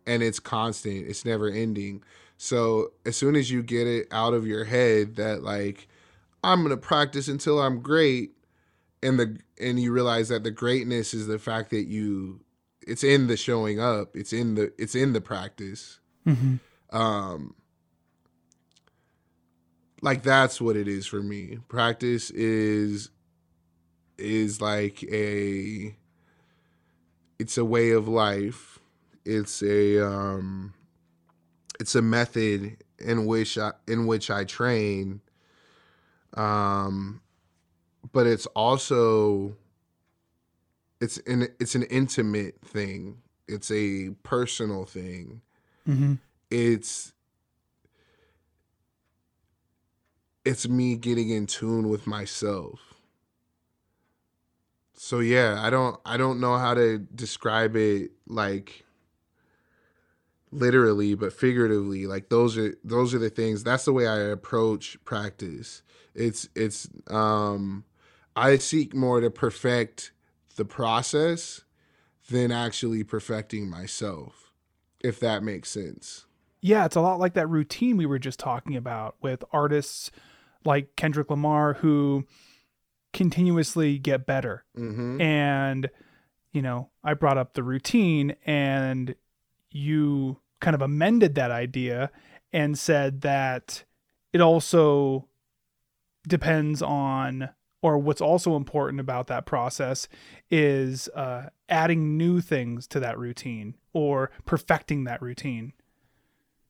and 0.08 0.24
it's 0.24 0.40
constant. 0.40 1.08
It's 1.08 1.24
never 1.24 1.50
ending. 1.50 2.04
So 2.38 2.94
as 3.06 3.16
soon 3.16 3.36
as 3.36 3.52
you 3.52 3.62
get 3.62 3.86
it 3.86 4.08
out 4.12 4.34
of 4.34 4.48
your 4.48 4.64
head 4.64 5.18
that 5.18 5.44
like 5.44 5.88
I'm 6.44 6.64
gonna 6.64 6.78
practice 6.78 7.28
until 7.28 7.60
I'm 7.60 7.82
great, 7.82 8.32
and 9.04 9.20
the 9.20 9.38
and 9.60 9.80
you 9.80 9.92
realize 9.92 10.30
that 10.30 10.44
the 10.44 10.52
greatness 10.52 11.14
is 11.14 11.28
the 11.28 11.40
fact 11.40 11.70
that 11.72 11.86
you 11.88 12.42
it's 12.88 13.04
in 13.04 13.28
the 13.28 13.38
showing 13.38 13.80
up 13.80 14.16
it's 14.16 14.34
in 14.34 14.56
the 14.56 14.74
it's 14.78 14.96
in 14.96 15.14
the 15.14 15.22
practice. 15.22 16.00
Mm-hmm. 16.26 16.56
um 16.96 17.56
like 20.02 20.24
that's 20.24 20.62
what 20.62 20.76
it 20.76 20.88
is 20.88 21.06
for 21.06 21.22
me. 21.22 21.60
Practice 21.68 22.30
is 22.32 23.10
is 24.18 24.62
like 24.62 25.04
a 25.04 25.96
it's 27.38 27.58
a 27.58 27.66
way 27.66 27.92
of 27.92 28.08
life. 28.08 28.80
It's 29.26 29.62
a 29.62 30.06
um 30.06 30.74
it's 31.80 31.96
a 31.96 32.02
method 32.02 32.78
in 33.00 33.26
which 33.26 33.58
I, 33.58 33.72
in 33.88 34.06
which 34.08 34.30
I 34.30 34.44
train 34.44 35.22
um 36.36 37.22
but 38.12 38.28
it's 38.28 38.46
also 38.48 39.56
it's 41.02 41.18
an 41.20 41.48
it's 41.60 41.76
an 41.76 41.84
intimate 41.84 42.60
thing. 42.62 43.18
It's 43.48 43.72
a 43.72 44.12
personal 44.24 44.86
thing. 44.86 45.42
Mm-hmm. 45.88 46.16
it's 46.52 47.14
it's 50.46 50.68
me 50.68 50.98
getting 50.98 51.30
in 51.30 51.48
tune 51.48 51.90
with 51.90 52.06
myself. 52.06 52.80
So 54.94 55.20
yeah 55.20 55.62
i 55.62 55.70
don't 55.70 55.98
i 56.06 56.18
don't 56.18 56.42
know 56.42 56.58
how 56.58 56.74
to 56.74 57.00
describe 57.00 57.76
it 57.78 58.12
like 58.28 58.86
literally 60.52 61.16
but 61.16 61.32
figuratively 61.32 62.06
like 62.06 62.28
those 62.30 62.58
are 62.58 62.76
those 62.84 63.14
are 63.14 63.20
the 63.20 63.30
things 63.30 63.64
that's 63.64 63.86
the 63.86 63.94
way 63.94 64.08
i 64.08 64.18
approach 64.18 64.98
practice 65.06 65.84
it's 66.20 66.50
it's 66.56 66.88
um 67.08 67.84
i 68.36 68.58
seek 68.58 68.94
more 68.94 69.22
to 69.22 69.30
perfect 69.32 70.12
the 70.56 70.66
process 70.66 71.62
than 72.30 72.52
actually 72.52 73.04
perfecting 73.04 73.70
myself 73.70 74.52
if 75.00 75.20
that 75.20 75.42
makes 75.42 75.70
sense 75.70 76.26
Yeah, 76.62 76.84
it's 76.86 76.98
a 76.98 77.02
lot 77.02 77.20
like 77.20 77.36
that 77.36 77.48
routine 77.48 77.96
we 77.96 78.06
were 78.06 78.20
just 78.20 78.38
talking 78.38 78.76
about 78.76 79.16
with 79.22 79.46
artists 79.54 80.12
like 80.66 80.98
Kendrick 80.98 81.30
Lamar 81.30 81.76
who 81.76 82.26
continuously 83.14 83.98
get 83.98 84.26
better. 84.26 84.66
mm-hmm. 84.78 85.22
And, 85.22 85.90
you 86.52 86.62
know, 86.62 86.90
I 87.02 87.14
brought 87.14 87.38
up 87.38 87.54
the 87.54 87.64
routine 87.64 88.36
and 88.46 89.16
you 89.72 90.42
kind 90.60 90.76
of 90.76 90.82
amended 90.82 91.36
that 91.36 91.50
idea 91.50 92.12
and 92.52 92.78
said 92.78 93.22
that 93.22 93.86
it 94.34 94.42
also 94.42 95.29
depends 96.28 96.82
on, 96.82 97.50
or 97.82 97.98
what's 97.98 98.22
also 98.22 98.56
important 98.56 99.00
about 99.00 99.28
that 99.28 99.46
process 99.46 100.08
is 100.50 101.08
uh, 101.10 101.50
adding 101.70 102.18
new 102.18 102.42
things 102.42 102.88
to 102.88 103.00
that 103.00 103.18
routine 103.18 103.76
or 103.94 104.32
perfecting 104.46 105.06
that 105.06 105.22
routine. 105.22 105.74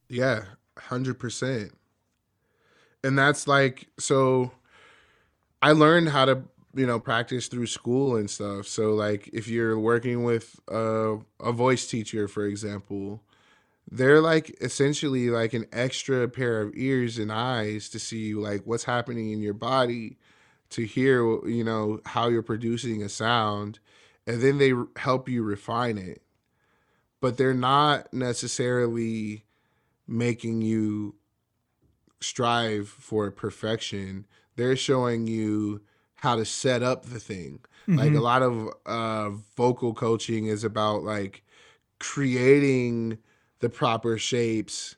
Yeah, 0.08 0.46
hundred 0.78 1.20
percent. 1.20 1.74
And 3.04 3.18
that's 3.18 3.48
like 3.48 3.88
so. 4.00 4.52
I 5.62 5.72
learned 5.74 6.10
how 6.10 6.26
to 6.26 6.44
you 6.74 6.86
know 6.86 7.00
practice 7.00 7.48
through 7.48 7.68
school 7.68 8.16
and 8.16 8.30
stuff. 8.30 8.68
So 8.68 8.94
like 8.94 9.30
if 9.34 9.48
you're 9.48 9.80
working 9.80 10.24
with 10.24 10.60
a 10.68 11.18
a 11.40 11.52
voice 11.52 11.88
teacher, 11.88 12.28
for 12.28 12.46
example, 12.46 13.24
they're 13.92 14.22
like 14.22 14.56
essentially 14.62 15.30
like 15.30 15.54
an 15.54 15.66
extra 15.72 16.28
pair 16.28 16.62
of 16.62 16.74
ears 16.76 17.18
and 17.18 17.32
eyes 17.32 17.90
to 17.90 18.00
see 18.00 18.34
like 18.34 18.62
what's 18.66 18.84
happening 18.84 19.32
in 19.32 19.42
your 19.42 19.54
body, 19.54 20.18
to 20.70 20.86
hear 20.86 21.24
you 21.48 21.64
know 21.64 22.00
how 22.06 22.30
you're 22.30 22.44
producing 22.44 23.02
a 23.02 23.10
sound, 23.10 23.80
and 24.28 24.42
then 24.42 24.58
they 24.60 24.74
help 24.98 25.28
you 25.28 25.42
refine 25.44 25.98
it. 25.98 26.22
But 27.22 27.38
they're 27.38 27.54
not 27.54 28.14
necessarily 28.14 29.46
making 30.08 30.62
you 30.62 31.16
strive 32.22 32.88
for 32.88 33.30
perfection. 33.32 34.26
They're 34.56 34.76
showing 34.76 35.28
you 35.28 35.82
how 36.16 36.36
to 36.36 36.46
set 36.46 36.84
up 36.84 37.06
the 37.06 37.20
thing. 37.20 37.62
Like 37.88 38.14
a 38.14 38.20
lot 38.22 38.44
of 38.44 38.70
uh 38.86 39.32
vocal 39.58 39.96
coaching 39.96 40.46
is 40.46 40.64
about 40.64 41.02
like 41.02 41.44
creating 42.00 43.18
the 43.60 43.70
proper 43.70 44.18
shapes 44.18 44.96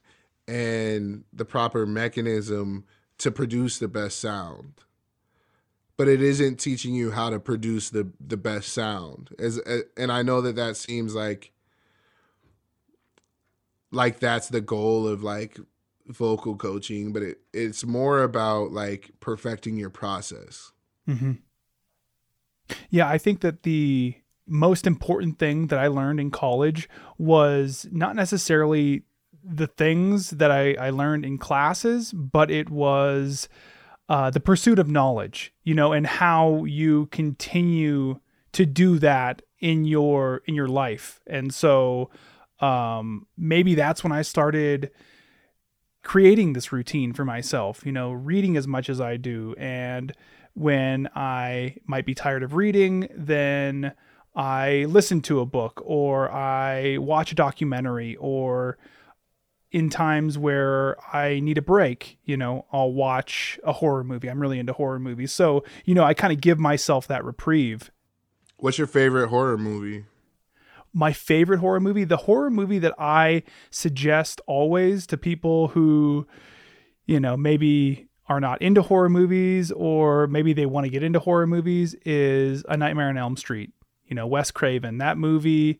and 0.47 1.23
the 1.31 1.45
proper 1.45 1.85
mechanism 1.85 2.85
to 3.17 3.31
produce 3.31 3.77
the 3.79 3.87
best 3.87 4.19
sound 4.19 4.83
but 6.01 6.07
it 6.07 6.19
isn't 6.19 6.59
teaching 6.59 6.95
you 6.95 7.11
how 7.11 7.29
to 7.29 7.39
produce 7.39 7.91
the 7.91 8.09
the 8.19 8.35
best 8.35 8.69
sound. 8.69 9.29
As 9.37 9.59
and 9.95 10.11
I 10.11 10.23
know 10.23 10.41
that 10.41 10.55
that 10.55 10.75
seems 10.75 11.13
like 11.13 11.51
like 13.91 14.19
that's 14.19 14.49
the 14.49 14.61
goal 14.61 15.07
of 15.07 15.21
like 15.21 15.59
vocal 16.07 16.55
coaching, 16.55 17.13
but 17.13 17.21
it 17.21 17.41
it's 17.53 17.85
more 17.85 18.23
about 18.23 18.71
like 18.71 19.11
perfecting 19.19 19.77
your 19.77 19.91
process. 19.91 20.71
Mm-hmm. 21.07 21.33
Yeah, 22.89 23.07
I 23.07 23.19
think 23.19 23.41
that 23.41 23.61
the 23.61 24.15
most 24.47 24.87
important 24.87 25.39
thing 25.39 25.67
that 25.67 25.79
I 25.79 25.87
learned 25.87 26.19
in 26.19 26.31
college 26.31 26.89
was 27.17 27.87
not 27.91 28.15
necessarily 28.15 29.03
the 29.43 29.67
things 29.67 30.31
that 30.31 30.51
I, 30.51 30.73
I 30.73 30.89
learned 30.89 31.25
in 31.25 31.37
classes, 31.37 32.11
but 32.13 32.51
it 32.51 32.69
was 32.69 33.49
uh, 34.09 34.29
the 34.29 34.39
pursuit 34.39 34.77
of 34.77 34.89
knowledge, 34.89 35.53
you 35.63 35.73
know, 35.73 35.93
and 35.93 36.05
how 36.05 36.65
you 36.65 37.07
continue 37.07 38.19
to 38.51 38.65
do 38.65 38.99
that 38.99 39.41
in 39.59 39.85
your 39.85 40.41
in 40.45 40.55
your 40.55 40.67
life. 40.67 41.21
And 41.27 41.53
so 41.53 42.09
um, 42.59 43.27
maybe 43.37 43.75
that's 43.75 44.03
when 44.03 44.11
I 44.11 44.21
started 44.21 44.91
creating 46.03 46.53
this 46.53 46.71
routine 46.71 47.13
for 47.13 47.23
myself, 47.23 47.85
you 47.85 47.91
know, 47.91 48.11
reading 48.11 48.57
as 48.57 48.67
much 48.67 48.89
as 48.89 48.99
I 48.99 49.17
do. 49.17 49.55
And 49.57 50.13
when 50.53 51.09
I 51.15 51.77
might 51.85 52.05
be 52.05 52.15
tired 52.15 52.43
of 52.43 52.55
reading, 52.55 53.07
then 53.15 53.93
I 54.35 54.85
listen 54.87 55.21
to 55.23 55.39
a 55.41 55.45
book 55.45 55.81
or 55.83 56.31
I 56.31 56.97
watch 56.97 57.31
a 57.31 57.35
documentary 57.35 58.15
or 58.17 58.77
in 59.71 59.89
times 59.89 60.37
where 60.37 60.97
I 61.15 61.39
need 61.39 61.57
a 61.57 61.61
break, 61.61 62.17
you 62.25 62.35
know, 62.35 62.65
I'll 62.71 62.91
watch 62.91 63.59
a 63.63 63.71
horror 63.71 64.03
movie. 64.03 64.29
I'm 64.29 64.39
really 64.39 64.59
into 64.59 64.73
horror 64.73 64.99
movies. 64.99 65.31
So, 65.31 65.63
you 65.85 65.95
know, 65.95 66.03
I 66.03 66.13
kind 66.13 66.33
of 66.33 66.41
give 66.41 66.59
myself 66.59 67.07
that 67.07 67.23
reprieve. 67.23 67.89
What's 68.57 68.77
your 68.77 68.87
favorite 68.87 69.29
horror 69.29 69.57
movie? 69.57 70.05
My 70.93 71.13
favorite 71.13 71.59
horror 71.59 71.79
movie, 71.79 72.03
the 72.03 72.17
horror 72.17 72.49
movie 72.49 72.79
that 72.79 72.93
I 72.99 73.43
suggest 73.69 74.41
always 74.45 75.07
to 75.07 75.17
people 75.17 75.69
who, 75.69 76.27
you 77.05 77.21
know, 77.21 77.37
maybe 77.37 78.09
are 78.27 78.41
not 78.41 78.61
into 78.61 78.81
horror 78.81 79.09
movies 79.09 79.71
or 79.71 80.27
maybe 80.27 80.51
they 80.51 80.65
want 80.65 80.85
to 80.85 80.89
get 80.89 81.01
into 81.01 81.19
horror 81.19 81.47
movies 81.47 81.95
is 82.05 82.65
A 82.67 82.75
Nightmare 82.75 83.07
on 83.07 83.17
Elm 83.17 83.37
Street. 83.37 83.71
You 84.11 84.15
know, 84.15 84.27
Wes 84.27 84.51
Craven. 84.51 84.97
That 84.97 85.17
movie 85.17 85.79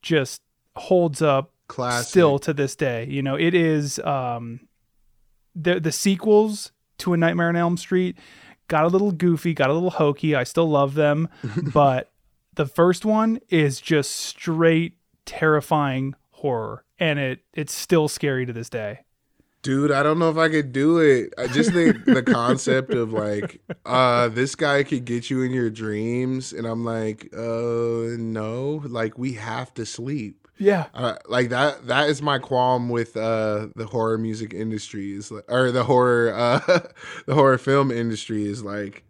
just 0.00 0.40
holds 0.76 1.20
up 1.20 1.52
Classic. 1.68 2.08
still 2.08 2.38
to 2.38 2.54
this 2.54 2.74
day. 2.74 3.06
You 3.06 3.20
know, 3.20 3.36
it 3.36 3.54
is 3.54 3.98
um 3.98 4.60
the 5.54 5.78
the 5.78 5.92
sequels 5.92 6.72
to 6.98 7.12
A 7.12 7.18
Nightmare 7.18 7.50
on 7.50 7.56
Elm 7.56 7.76
Street 7.76 8.16
got 8.68 8.84
a 8.84 8.88
little 8.88 9.12
goofy, 9.12 9.52
got 9.52 9.68
a 9.68 9.74
little 9.74 9.90
hokey. 9.90 10.34
I 10.34 10.44
still 10.44 10.68
love 10.68 10.94
them, 10.94 11.28
but 11.74 12.12
the 12.54 12.66
first 12.66 13.04
one 13.04 13.40
is 13.50 13.78
just 13.78 14.12
straight 14.12 14.94
terrifying 15.26 16.14
horror 16.30 16.84
and 16.98 17.18
it 17.18 17.40
it's 17.52 17.74
still 17.74 18.08
scary 18.08 18.46
to 18.46 18.54
this 18.54 18.70
day. 18.70 19.00
Dude, 19.66 19.90
I 19.90 20.04
don't 20.04 20.20
know 20.20 20.30
if 20.30 20.36
I 20.36 20.48
could 20.48 20.72
do 20.72 20.98
it. 20.98 21.34
I 21.36 21.48
just 21.48 21.72
think 21.72 22.04
the 22.04 22.22
concept 22.26 22.94
of 22.94 23.12
like, 23.12 23.60
uh, 23.84 24.28
this 24.28 24.54
guy 24.54 24.84
could 24.84 25.04
get 25.04 25.28
you 25.28 25.42
in 25.42 25.50
your 25.50 25.70
dreams, 25.70 26.52
and 26.52 26.68
I'm 26.68 26.84
like, 26.84 27.28
uh, 27.36 28.14
no, 28.16 28.80
like 28.84 29.18
we 29.18 29.32
have 29.32 29.74
to 29.74 29.84
sleep. 29.84 30.46
Yeah. 30.56 30.86
Uh, 30.94 31.16
like 31.26 31.48
that. 31.48 31.88
That 31.88 32.08
is 32.08 32.22
my 32.22 32.38
qualm 32.38 32.88
with 32.88 33.16
uh 33.16 33.66
the 33.74 33.86
horror 33.86 34.18
music 34.18 34.54
industry 34.54 35.12
is 35.14 35.32
like, 35.32 35.44
or 35.48 35.72
the 35.72 35.82
horror 35.82 36.32
uh 36.32 36.60
the 37.26 37.34
horror 37.34 37.58
film 37.58 37.90
industry 37.90 38.46
is 38.46 38.62
like, 38.62 39.04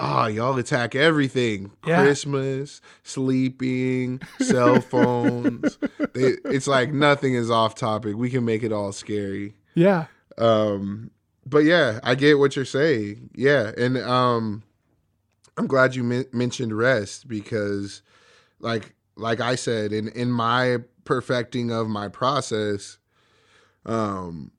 ah, 0.00 0.26
y'all 0.26 0.56
attack 0.56 0.94
everything. 0.94 1.70
Yeah. 1.86 2.02
Christmas, 2.02 2.80
sleeping, 3.02 4.22
cell 4.40 4.80
phones. 4.94 5.76
they, 6.14 6.32
it's 6.46 6.66
like 6.66 6.94
nothing 6.94 7.34
is 7.34 7.50
off 7.50 7.74
topic. 7.74 8.16
We 8.16 8.30
can 8.30 8.46
make 8.46 8.62
it 8.62 8.72
all 8.72 8.92
scary. 8.92 9.54
Yeah. 9.74 10.06
Um, 10.38 11.10
but 11.46 11.64
yeah, 11.64 12.00
I 12.02 12.14
get 12.14 12.38
what 12.38 12.56
you're 12.56 12.64
saying. 12.64 13.30
Yeah, 13.34 13.72
and 13.76 13.98
um, 13.98 14.62
I'm 15.56 15.66
glad 15.66 15.94
you 15.94 16.04
men- 16.04 16.26
mentioned 16.32 16.76
rest 16.76 17.28
because, 17.28 18.02
like, 18.60 18.94
like 19.16 19.40
I 19.40 19.54
said, 19.56 19.92
in 19.92 20.08
in 20.08 20.30
my 20.30 20.78
perfecting 21.04 21.70
of 21.70 21.88
my 21.88 22.08
process, 22.08 22.98
um, 23.84 24.52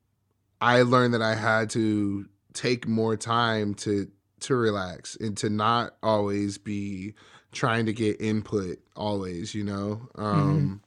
I 0.62 0.82
learned 0.82 1.14
that 1.14 1.22
I 1.22 1.36
had 1.36 1.70
to 1.72 2.28
take 2.54 2.88
more 2.88 3.18
time 3.18 3.74
to 3.74 4.10
to 4.42 4.56
relax 4.56 5.16
and 5.16 5.38
to 5.38 5.50
not 5.50 5.96
always 6.04 6.58
be 6.58 7.14
trying 7.52 7.86
to 7.86 7.94
get 7.94 8.20
input 8.20 8.78
always 8.96 9.56
you 9.56 9.64
know 9.64 10.08
um 10.16 10.82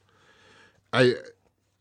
i 0.93 1.13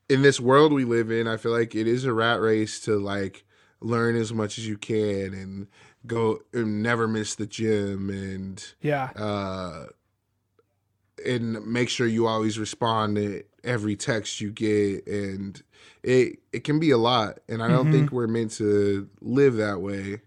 in 0.09 0.23
this 0.23 0.39
world 0.41 0.73
we 0.73 0.85
live 0.85 1.11
in 1.11 1.27
i 1.27 1.37
feel 1.37 1.53
like 1.53 1.75
it 1.75 1.87
is 1.87 2.05
a 2.05 2.13
rat 2.13 2.41
race 2.41 2.81
to 2.81 2.99
like 2.99 3.45
learn 3.81 4.17
as 4.17 4.33
much 4.33 4.59
as 4.59 4.67
you 4.67 4.77
can 4.79 5.35
and 5.35 5.67
go 6.07 6.41
and 6.53 6.83
never 6.83 7.09
miss 7.09 7.35
the 7.35 7.47
gym 7.47 8.09
and 8.11 8.75
Yeah. 8.81 9.11
uh 9.17 9.87
and 11.25 11.65
make 11.67 11.89
sure 11.89 12.07
you 12.07 12.27
always 12.27 12.59
respond 12.59 13.17
to 13.17 13.43
every 13.65 13.97
text 13.97 14.41
you 14.41 14.51
get 14.53 15.07
and 15.07 15.63
it 16.03 16.39
it 16.53 16.63
can 16.63 16.79
be 16.79 16.91
a 16.91 16.99
lot 16.99 17.39
and 17.49 17.63
i 17.63 17.69
don't 17.69 17.89
Mhm. 17.89 17.93
think 17.93 18.13
we're 18.13 18.27
meant 18.29 18.53
to 18.53 19.09
live 19.21 19.57
that 19.57 19.81
way 19.81 20.21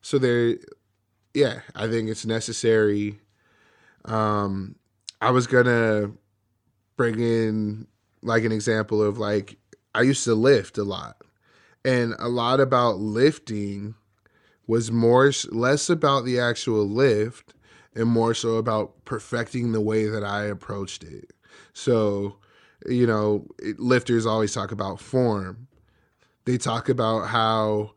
so 0.00 0.18
there 0.18 0.56
yeah 1.34 1.60
i 1.76 1.86
think 1.86 2.08
it's 2.08 2.26
necessary 2.26 3.20
um 4.06 4.74
i 5.20 5.30
was 5.30 5.46
gonna 5.46 6.10
bring 6.96 7.20
in 7.20 7.86
like 8.24 8.44
an 8.44 8.52
example 8.52 9.02
of 9.02 9.18
like 9.18 9.56
i 9.94 10.02
used 10.02 10.24
to 10.24 10.34
lift 10.34 10.76
a 10.78 10.84
lot 10.84 11.16
and 11.84 12.14
a 12.18 12.28
lot 12.28 12.60
about 12.60 12.98
lifting 12.98 13.94
was 14.66 14.90
more 14.90 15.30
less 15.50 15.90
about 15.90 16.24
the 16.24 16.40
actual 16.40 16.88
lift 16.88 17.54
and 17.94 18.08
more 18.08 18.34
so 18.34 18.56
about 18.56 19.04
perfecting 19.04 19.72
the 19.72 19.80
way 19.80 20.06
that 20.06 20.24
I 20.24 20.44
approached 20.44 21.04
it. 21.04 21.32
So, 21.72 22.36
you 22.86 23.06
know, 23.06 23.46
lifters 23.78 24.26
always 24.26 24.52
talk 24.52 24.72
about 24.72 25.00
form. 25.00 25.68
They 26.44 26.58
talk 26.58 26.88
about 26.88 27.28
how 27.28 27.92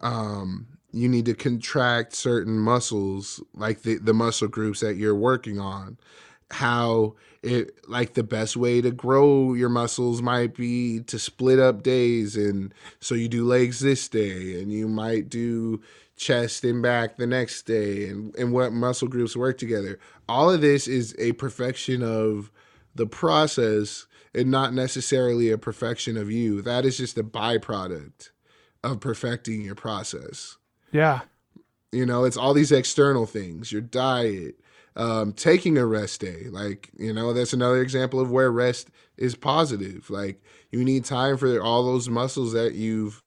um, 0.00 0.66
you 0.92 1.08
need 1.08 1.26
to 1.26 1.34
contract 1.34 2.14
certain 2.14 2.58
muscles, 2.58 3.42
like 3.54 3.82
the, 3.82 3.98
the 3.98 4.14
muscle 4.14 4.48
groups 4.48 4.80
that 4.80 4.96
you're 4.96 5.14
working 5.14 5.58
on. 5.60 5.96
How 6.50 7.14
it 7.46 7.88
like 7.88 8.14
the 8.14 8.24
best 8.24 8.56
way 8.56 8.80
to 8.80 8.90
grow 8.90 9.54
your 9.54 9.68
muscles 9.68 10.20
might 10.20 10.54
be 10.54 11.00
to 11.00 11.18
split 11.18 11.58
up 11.58 11.82
days, 11.82 12.36
and 12.36 12.74
so 13.00 13.14
you 13.14 13.28
do 13.28 13.46
legs 13.46 13.80
this 13.80 14.08
day, 14.08 14.60
and 14.60 14.72
you 14.72 14.88
might 14.88 15.28
do 15.28 15.80
chest 16.16 16.64
and 16.64 16.82
back 16.82 17.16
the 17.16 17.26
next 17.26 17.62
day 17.62 18.08
and, 18.08 18.34
and 18.36 18.52
what 18.52 18.72
muscle 18.72 19.06
groups 19.06 19.36
work 19.36 19.58
together. 19.58 19.98
All 20.28 20.50
of 20.50 20.62
this 20.62 20.88
is 20.88 21.14
a 21.18 21.32
perfection 21.32 22.02
of 22.02 22.50
the 22.94 23.06
process 23.06 24.06
and 24.34 24.50
not 24.50 24.72
necessarily 24.72 25.50
a 25.50 25.58
perfection 25.58 26.16
of 26.16 26.30
you. 26.30 26.62
That 26.62 26.84
is 26.84 26.96
just 26.96 27.18
a 27.18 27.22
byproduct 27.22 28.30
of 28.82 29.00
perfecting 29.00 29.62
your 29.62 29.74
process. 29.74 30.56
Yeah. 30.90 31.20
You 31.92 32.06
know, 32.06 32.24
it's 32.24 32.36
all 32.36 32.54
these 32.54 32.72
external 32.72 33.26
things, 33.26 33.70
your 33.70 33.82
diet, 33.82 34.58
um, 34.96 35.32
taking 35.32 35.78
a 35.78 35.86
rest 35.86 36.20
day. 36.20 36.46
Like, 36.50 36.90
you 36.98 37.12
know, 37.12 37.32
that's 37.32 37.52
another 37.52 37.80
example 37.80 38.18
of 38.18 38.30
where 38.30 38.50
rest 38.50 38.88
is 39.16 39.34
positive. 39.34 40.10
Like, 40.10 40.42
you 40.70 40.82
need 40.84 41.04
time 41.04 41.36
for 41.36 41.62
all 41.62 41.84
those 41.84 42.08
muscles 42.08 42.52
that 42.52 42.74
you've 42.74 43.22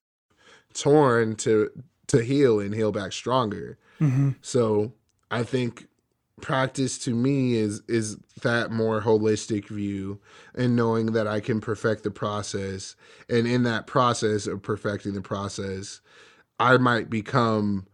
torn 0.74 1.36
to 1.36 1.70
to 2.08 2.24
heal 2.24 2.60
and 2.60 2.74
heal 2.74 2.92
back 2.92 3.12
stronger. 3.12 3.78
Mm-hmm. 4.02 4.32
So 4.42 4.94
I 5.30 5.44
think 5.44 5.88
practice 6.42 6.98
to 7.00 7.14
me 7.14 7.56
is 7.56 7.82
is 7.88 8.18
that 8.42 8.72
more 8.72 9.02
holistic 9.02 9.68
view 9.68 10.20
and 10.56 10.76
knowing 10.76 11.08
that 11.08 11.28
I 11.28 11.42
can 11.42 11.60
perfect 11.60 12.04
the 12.04 12.12
process 12.12 12.96
and 13.30 13.46
in 13.46 13.64
that 13.64 13.88
process 13.88 14.48
of 14.48 14.62
perfecting 14.62 15.14
the 15.14 15.22
process 15.22 16.00
I 16.58 16.78
might 16.78 17.10
become 17.10 17.88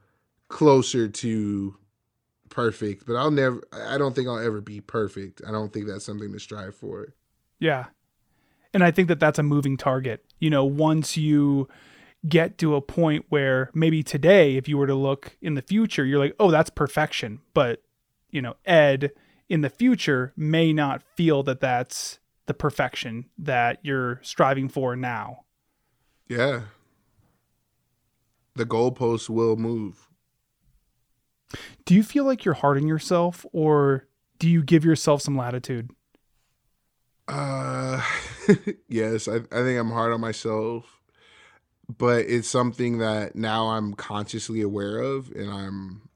closer 0.47 1.07
to 1.07 1.75
perfect 2.49 3.05
but 3.05 3.15
I'll 3.15 3.31
never 3.31 3.61
I 3.73 3.97
don't 3.97 4.15
think 4.15 4.27
I'll 4.27 4.39
ever 4.39 4.61
be 4.61 4.81
perfect. 4.81 5.41
I 5.47 5.51
don't 5.51 5.73
think 5.73 5.87
that's 5.87 6.05
something 6.05 6.31
to 6.31 6.39
strive 6.39 6.75
for. 6.75 7.13
Yeah. 7.59 7.85
And 8.73 8.83
I 8.83 8.91
think 8.91 9.07
that 9.07 9.19
that's 9.19 9.39
a 9.39 9.43
moving 9.43 9.77
target. 9.77 10.25
You 10.39 10.49
know, 10.49 10.65
once 10.65 11.15
you 11.15 11.69
get 12.27 12.57
to 12.57 12.75
a 12.75 12.81
point 12.81 13.25
where 13.29 13.69
maybe 13.73 14.03
today, 14.03 14.57
if 14.57 14.67
you 14.67 14.77
were 14.77 14.87
to 14.87 14.95
look 14.95 15.37
in 15.41 15.53
the 15.53 15.61
future, 15.61 16.05
you're 16.05 16.19
like, 16.19 16.35
oh, 16.39 16.51
that's 16.51 16.69
perfection. 16.69 17.39
But, 17.53 17.81
you 18.31 18.41
know, 18.41 18.55
Ed 18.65 19.11
in 19.47 19.61
the 19.61 19.69
future 19.69 20.33
may 20.35 20.73
not 20.73 21.03
feel 21.15 21.43
that 21.43 21.61
that's 21.61 22.19
the 22.47 22.53
perfection 22.53 23.25
that 23.37 23.79
you're 23.81 24.19
striving 24.23 24.67
for 24.67 24.95
now. 24.95 25.45
Yeah. 26.27 26.61
The 28.55 28.65
goalposts 28.65 29.29
will 29.29 29.55
move. 29.55 30.09
Do 31.85 31.93
you 31.93 32.03
feel 32.03 32.25
like 32.25 32.43
you're 32.45 32.55
hard 32.55 32.77
on 32.77 32.87
yourself 32.87 33.45
or 33.51 34.07
do 34.39 34.49
you 34.49 34.63
give 34.63 34.83
yourself 34.83 35.21
some 35.21 35.37
latitude? 35.37 35.91
Uh, 37.27 38.01
yes, 38.89 39.27
I, 39.27 39.35
I 39.35 39.63
think 39.63 39.79
I'm 39.79 39.91
hard 39.91 40.11
on 40.13 40.21
myself, 40.21 41.01
but 41.97 42.25
it's 42.25 42.49
something 42.49 42.99
that 42.99 43.35
now 43.35 43.67
I'm 43.69 43.93
consciously 43.93 44.61
aware 44.61 44.99
of 44.99 45.31
and 45.31 45.49
I'm 45.49 46.09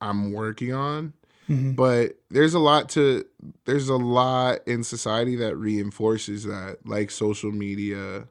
I'm 0.00 0.32
working 0.32 0.72
on. 0.72 1.14
Mhm. 1.48 1.76
But 1.76 2.18
there's 2.30 2.54
a 2.54 2.58
lot 2.58 2.88
to 2.90 3.24
there's 3.66 3.88
a 3.88 3.96
lot 3.96 4.60
in 4.66 4.82
society 4.84 5.36
that 5.36 5.56
reinforces 5.56 6.44
that, 6.44 6.78
like 6.86 7.10
social 7.10 7.52
media. 7.52 8.28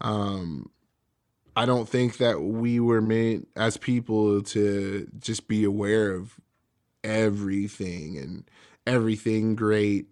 Um, 0.00 0.70
I 1.60 1.66
don't 1.66 1.86
think 1.86 2.16
that 2.16 2.40
we 2.40 2.80
were 2.80 3.02
meant 3.02 3.46
as 3.54 3.76
people 3.76 4.42
to 4.44 5.06
just 5.18 5.46
be 5.46 5.62
aware 5.62 6.10
of 6.10 6.40
everything 7.04 8.16
and 8.16 8.50
everything 8.86 9.56
great 9.56 10.06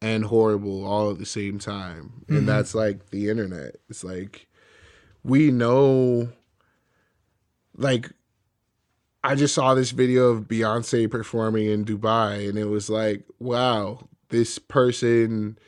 and 0.00 0.24
horrible 0.24 0.86
all 0.86 1.10
at 1.10 1.18
the 1.18 1.26
same 1.26 1.58
time. 1.58 2.24
Mhm. 2.26 2.38
And 2.38 2.48
that's 2.48 2.74
like 2.74 3.10
the 3.10 3.28
internet. 3.28 3.76
It's 3.90 4.04
like 4.04 4.48
we 5.22 5.50
know 5.50 6.30
like 7.76 8.10
I 9.22 9.34
just 9.34 9.54
saw 9.54 9.74
this 9.74 9.90
video 9.90 10.28
of 10.30 10.48
Beyonce 10.48 11.10
performing 11.10 11.66
in 11.66 11.84
Dubai 11.84 12.48
and 12.48 12.56
it 12.56 12.68
was 12.68 12.88
like, 12.88 13.22
wow, 13.38 14.08
this 14.30 14.58
person 14.58 15.58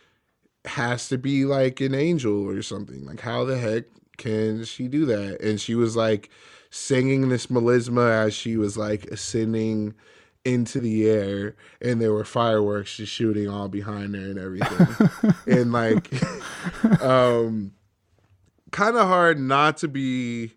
has 0.65 1.11
to 1.11 1.19
be 1.19 1.45
like 1.45 1.83
an 1.83 1.95
angel 1.95 2.49
or 2.49 2.63
something. 2.63 3.05
Like 3.05 3.21
how 3.21 3.45
the 3.45 3.59
heck 3.59 3.85
can 4.19 4.65
she 4.65 4.89
do 4.89 5.07
that? 5.07 5.41
And 5.41 5.61
she 5.61 5.75
was 5.75 5.97
like 5.97 6.29
singing 6.71 7.31
this 7.31 7.47
melisma 7.47 8.27
as 8.27 8.35
she 8.35 8.57
was 8.57 8.77
like 8.77 9.07
ascending 9.07 9.95
into 10.45 10.81
the 10.81 11.09
air 11.09 11.57
and 11.81 12.01
there 12.01 12.13
were 12.13 12.25
fireworks 12.25 12.97
just 12.97 13.13
shooting 13.13 13.49
all 13.49 13.69
behind 13.69 14.15
her 14.15 14.21
and 14.21 14.39
everything. 14.39 15.33
and 15.47 15.73
like 15.73 16.13
um 17.03 17.73
kind 18.71 18.97
of 18.97 19.07
hard 19.07 19.39
not 19.39 19.79
to 19.79 19.89
be 19.89 20.53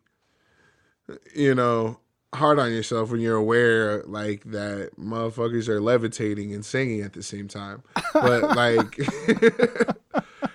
you 1.36 1.54
know 1.56 2.00
hard 2.34 2.60
on 2.60 2.72
yourself 2.72 3.12
when 3.12 3.20
you're 3.20 3.36
aware 3.36 4.04
like 4.04 4.44
that 4.46 4.92
motherfuckers 4.98 5.68
are 5.68 5.82
levitating 5.82 6.54
and 6.54 6.66
singing 6.66 7.02
at 7.02 7.14
the 7.14 7.24
same 7.24 7.48
time 7.48 7.84
but 8.14 8.56
like 8.56 8.98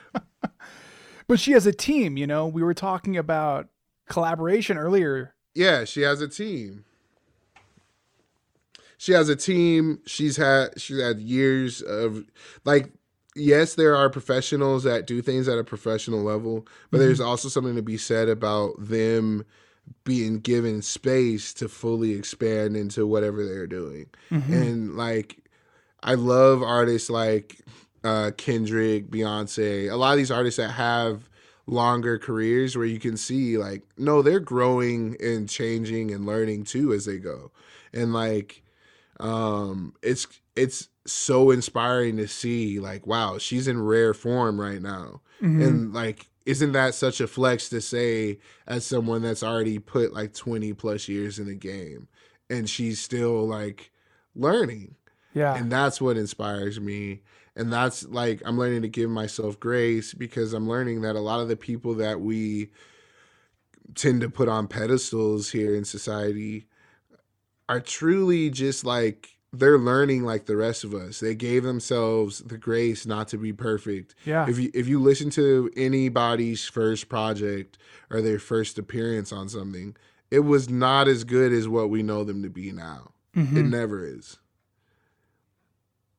But 1.29 1.41
she 1.41 1.53
has 1.53 1.67
a 1.67 1.73
team, 1.73 2.17
you 2.17 2.27
know. 2.27 2.47
We 2.47 2.63
were 2.63 2.75
talking 2.75 3.17
about 3.17 3.69
collaboration 4.09 4.79
earlier. 4.79 5.35
yeah 5.55 5.85
she 5.85 6.03
has 6.03 6.21
a 6.21 6.29
team. 6.29 6.85
She 8.99 9.13
has 9.13 9.29
a 9.29 9.37
team. 9.37 10.01
She's 10.07 10.37
had 10.37 10.81
she's 10.81 11.01
had 11.01 11.19
years 11.19 11.83
of 11.83 12.25
like 12.65 12.93
yes 13.35 13.75
there 13.75 13.95
are 13.95 14.09
professionals 14.09 14.85
that 14.85 15.07
do 15.07 15.21
things 15.21 15.47
at 15.47 15.59
a 15.59 15.65
professional 15.65 16.23
level 16.23 16.67
but 16.91 16.97
there's 16.97 17.19
mm-hmm. 17.19 17.29
also 17.29 17.51
something 17.51 17.77
to 17.77 17.83
be 17.83 17.99
said 17.99 18.31
about 18.31 18.73
them 18.79 19.45
being 20.05 20.41
given 20.41 20.81
space 20.81 21.53
to 21.53 21.69
fully 21.69 22.13
expand 22.13 22.77
into 22.77 23.07
whatever 23.07 23.45
they're 23.45 23.67
doing. 23.67 24.07
Mm-hmm. 24.31 24.53
And 24.53 24.97
like 24.97 25.43
i 26.03 26.15
love 26.15 26.63
artists 26.63 27.09
like 27.11 27.61
uh 28.07 28.31
kendrick 28.37 29.11
beyonce 29.11 29.91
a 29.91 29.97
lot 29.97 30.13
of 30.13 30.19
these 30.19 30.31
artists 30.31 30.59
that 30.59 30.71
have 30.71 31.29
longer 31.67 32.19
careers 32.19 32.77
where 32.77 32.87
you 32.87 32.99
can 33.01 33.17
see 33.17 33.59
like 33.59 33.83
no 33.99 34.23
they're 34.23 34.39
growing 34.41 35.17
and 35.21 35.49
changing 35.49 36.13
and 36.13 36.25
learning 36.25 36.63
too 36.65 36.93
as 36.93 37.05
they 37.07 37.19
go. 37.19 37.51
And 37.93 38.13
like 38.13 38.63
um 39.19 39.95
it's 40.03 40.27
it's 40.55 40.89
so 41.07 41.51
inspiring 41.51 42.17
to 42.19 42.29
see 42.29 42.79
like 42.79 43.07
wow 43.07 43.39
she's 43.39 43.67
in 43.67 43.83
rare 43.83 44.15
form 44.15 44.61
right 44.61 44.81
now. 44.81 45.21
And 45.63 45.93
like 45.93 46.29
isn't 46.45 46.73
that 46.73 46.95
such 46.95 47.21
a 47.21 47.27
flex 47.27 47.69
to 47.71 47.81
say 47.81 48.39
as 48.69 48.87
someone 48.87 49.23
that's 49.23 49.43
already 49.43 49.81
put 49.81 50.13
like 50.15 50.33
20 50.35 50.73
plus 50.75 51.09
years 51.09 51.41
in 51.41 51.47
the 51.47 51.55
game 51.57 52.07
and 52.49 52.71
she's 52.71 53.01
still 53.01 53.45
like 53.47 53.91
learning? 54.37 54.95
Yeah. 55.35 55.55
and 55.55 55.71
that's 55.71 56.01
what 56.01 56.17
inspires 56.17 56.81
me 56.81 57.21
and 57.57 57.73
that's 57.73 58.05
like 58.09 58.41
i'm 58.45 58.59
learning 58.59 58.83
to 58.83 58.89
give 58.89 59.11
myself 59.11 59.59
grace 59.59 60.15
because 60.15 60.53
i'm 60.53 60.69
learning 60.69 61.01
that 61.01 61.17
a 61.17 61.21
lot 61.21 61.41
of 61.41 61.49
the 61.49 61.57
people 61.57 61.95
that 61.95 62.21
we 62.21 62.69
tend 63.95 64.21
to 64.21 64.29
put 64.29 64.49
on 64.49 64.67
pedestals 64.69 65.51
here 65.51 65.75
in 65.75 65.85
society 65.85 66.67
are 67.69 67.81
truly 67.81 68.51
just 68.51 68.85
like 68.85 69.31
they're 69.53 69.79
learning 69.79 70.23
like 70.25 70.45
the 70.47 70.57
rest 70.57 70.85
of 70.85 70.93
us 70.93 71.21
they 71.21 71.35
gave 71.35 71.63
themselves 71.63 72.41
the 72.41 72.59
grace 72.59 73.07
not 73.07 73.29
to 73.29 73.39
be 73.39 73.53
perfect 73.53 74.15
yeah. 74.25 74.47
if 74.49 74.59
you 74.59 74.71
if 74.75 74.87
you 74.87 75.01
listen 75.01 75.31
to 75.31 75.71
anybody's 75.77 76.65
first 76.67 77.09
project 77.09 77.79
or 78.11 78.21
their 78.21 78.39
first 78.39 78.79
appearance 78.79 79.33
on 79.33 79.49
something 79.49 79.97
it 80.31 80.41
was 80.41 80.69
not 80.69 81.07
as 81.09 81.23
good 81.25 81.53
as 81.53 81.69
what 81.69 81.89
we 81.89 82.03
know 82.03 82.23
them 82.25 82.43
to 82.43 82.51
be 82.51 82.71
now 82.73 83.13
it 83.35 83.39
Mhm. 83.41 83.69
never 83.71 84.05
is. 84.07 84.39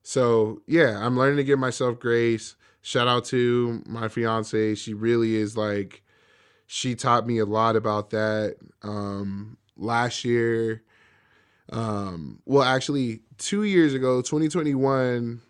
So 0.08 0.62
yeah, 0.66 1.04
I'm 1.04 1.18
learning 1.18 1.36
to 1.36 1.44
give 1.44 1.58
myself 1.58 2.00
grace. 2.00 2.56
Shout 2.80 3.08
out 3.08 3.26
to 3.26 3.82
my 3.84 4.08
fiance. 4.08 4.74
She 4.76 4.94
really 4.94 5.36
is 5.36 5.54
like 5.54 6.02
she 6.66 6.94
taught 6.94 7.26
me 7.26 7.36
a 7.36 7.44
lot 7.44 7.76
about 7.76 8.08
that. 8.08 8.56
Um 8.82 9.58
last 9.76 10.24
year, 10.24 10.82
um, 11.70 12.40
well 12.46 12.62
actually 12.62 13.20
two 13.36 13.64
years 13.64 13.92
ago, 13.92 14.22
2021 14.22 15.42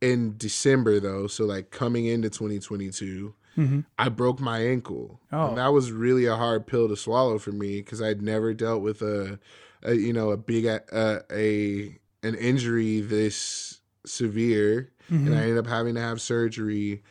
in 0.00 0.34
December 0.36 1.00
though, 1.00 1.26
so 1.26 1.44
like 1.44 1.72
coming 1.72 2.06
into 2.06 2.30
2022, 2.30 3.34
Mhm. 3.56 3.84
I 3.98 4.10
broke 4.10 4.38
my 4.38 4.60
ankle. 4.60 5.18
Oh. 5.32 5.48
And 5.48 5.58
that 5.58 5.72
was 5.72 5.90
really 5.90 6.26
a 6.26 6.36
hard 6.36 6.68
pill 6.68 6.86
to 6.86 6.96
swallow 6.96 7.40
for 7.40 7.50
me 7.50 7.78
because 7.80 8.00
I'd 8.00 8.22
never 8.22 8.54
dealt 8.54 8.80
with 8.80 9.02
a, 9.02 9.40
a 9.82 9.94
you 9.94 10.12
know, 10.12 10.30
a 10.30 10.36
big 10.36 10.66
uh, 10.66 11.18
a 11.32 11.98
an 12.22 12.36
injury 12.36 13.00
this 13.00 13.77
severe 14.08 14.90
and 15.08 15.34
I 15.34 15.42
ended 15.42 15.58
up 15.58 15.66
having 15.66 15.94
to 15.94 16.00
have 16.02 16.20
surgery 16.20 17.02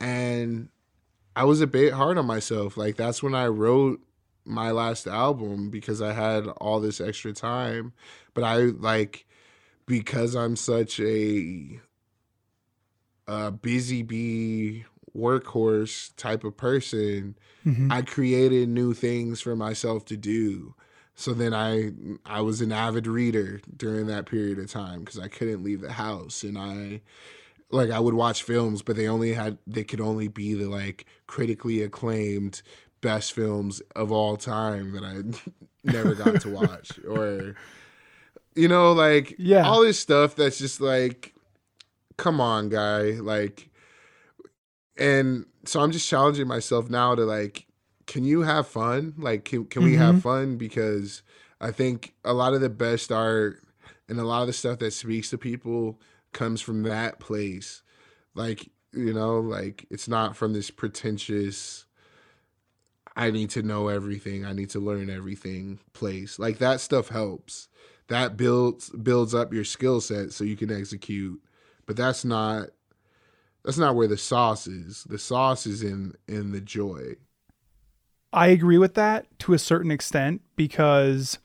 and 0.00 0.68
I 1.34 1.44
was 1.44 1.60
a 1.60 1.66
bit 1.66 1.92
hard 1.94 2.18
on 2.18 2.26
myself. 2.26 2.76
Like 2.76 2.96
that's 2.96 3.22
when 3.22 3.34
I 3.34 3.46
wrote 3.46 4.00
my 4.44 4.70
last 4.70 5.06
album 5.06 5.70
because 5.70 6.00
I 6.02 6.12
had 6.12 6.46
all 6.46 6.80
this 6.80 7.00
extra 7.00 7.32
time, 7.32 7.92
but 8.34 8.44
I 8.44 8.56
like 8.58 9.26
because 9.86 10.34
I'm 10.36 10.56
such 10.56 11.00
a 11.00 11.80
a 13.26 13.50
busy 13.50 14.02
bee 14.02 14.84
workhorse 15.16 16.12
type 16.16 16.44
of 16.44 16.56
person, 16.56 17.36
Mhm. 17.64 17.90
I 17.90 18.02
created 18.02 18.68
new 18.68 18.92
things 18.92 19.40
for 19.40 19.56
myself 19.56 20.04
to 20.06 20.16
do. 20.16 20.74
So 21.16 21.34
then 21.34 21.54
I 21.54 21.92
I 22.26 22.42
was 22.42 22.60
an 22.62 22.72
avid 22.72 23.06
reader 23.08 23.60
during 23.76 24.06
that 24.08 24.26
period 24.26 24.58
of 24.58 24.70
time 24.70 25.00
because 25.00 25.18
I 25.18 25.28
couldn't 25.28 25.64
leave 25.64 25.80
the 25.82 25.92
house 25.94 26.42
and 26.44 26.58
I 26.58 27.02
like 27.70 27.90
I 27.90 28.00
would 28.00 28.14
watch 28.14 28.42
films, 28.44 28.82
but 28.82 28.96
they 28.96 29.08
only 29.08 29.34
had 29.34 29.58
they 29.66 29.84
could 29.84 30.00
only 30.00 30.28
be 30.28 30.54
the 30.54 30.68
like 30.68 31.06
critically 31.26 31.82
acclaimed 31.82 32.62
best 33.00 33.32
films 33.32 33.82
of 33.96 34.12
all 34.12 34.36
time 34.36 34.92
that 34.92 35.04
I 35.04 35.22
never 35.84 36.14
got 36.14 36.40
to 36.40 36.50
watch 36.50 37.00
or 37.08 37.56
you 38.54 38.68
know 38.68 38.92
like 38.92 39.38
Yeah. 39.38 39.62
all 39.62 39.82
this 39.82 39.98
stuff 39.98 40.36
that's 40.36 40.58
just 40.58 40.80
like 40.80 41.34
come 42.18 42.40
on 42.40 42.68
guy 42.68 43.12
like 43.12 43.70
and 44.98 45.46
so 45.64 45.80
I'm 45.80 45.90
just 45.90 46.08
challenging 46.08 46.46
myself 46.46 46.88
now 46.88 47.14
to 47.14 47.24
like 47.24 47.65
can 48.06 48.24
you 48.24 48.42
have 48.42 48.66
fun 48.66 49.14
like 49.18 49.44
can 49.44 49.64
can 49.66 49.82
we 49.84 49.94
have 49.94 50.16
mm-hmm. 50.16 50.20
fun 50.20 50.56
because 50.56 51.22
I 51.60 51.70
think 51.70 52.14
a 52.24 52.32
lot 52.32 52.54
of 52.54 52.60
the 52.60 52.68
best 52.68 53.10
art 53.10 53.62
and 54.08 54.20
a 54.20 54.24
lot 54.24 54.42
of 54.42 54.46
the 54.46 54.52
stuff 54.52 54.78
that 54.78 54.92
speaks 54.92 55.30
to 55.30 55.38
people 55.38 56.00
comes 56.32 56.60
from 56.60 56.82
that 56.84 57.18
place 57.18 57.82
like 58.34 58.70
you 58.92 59.12
know 59.12 59.40
like 59.40 59.86
it's 59.90 60.08
not 60.08 60.36
from 60.36 60.52
this 60.52 60.70
pretentious 60.70 61.86
I 63.16 63.30
need 63.30 63.48
to 63.50 63.62
know 63.62 63.88
everything. 63.88 64.44
I 64.44 64.52
need 64.52 64.70
to 64.70 64.78
learn 64.78 65.08
everything 65.08 65.78
place. 65.94 66.38
Like 66.38 66.58
that 66.58 66.80
stuff 66.80 67.08
helps. 67.08 67.68
That 68.08 68.36
builds 68.36 68.90
builds 68.90 69.34
up 69.34 69.54
your 69.54 69.64
skill 69.64 70.00
set 70.02 70.32
so 70.32 70.44
you 70.44 70.56
can 70.56 70.70
execute. 70.70 71.40
But 71.86 71.96
that's 71.96 72.24
not 72.24 72.68
that's 73.64 73.78
not 73.78 73.96
where 73.96 74.06
the 74.06 74.18
sauce 74.18 74.66
is. 74.66 75.04
The 75.04 75.18
sauce 75.18 75.66
is 75.66 75.82
in 75.82 76.14
in 76.28 76.52
the 76.52 76.60
joy. 76.60 77.16
I 78.32 78.48
agree 78.48 78.78
with 78.78 78.94
that 78.94 79.26
to 79.40 79.54
a 79.54 79.58
certain 79.58 79.90
extent 79.90 80.42
because 80.56 81.38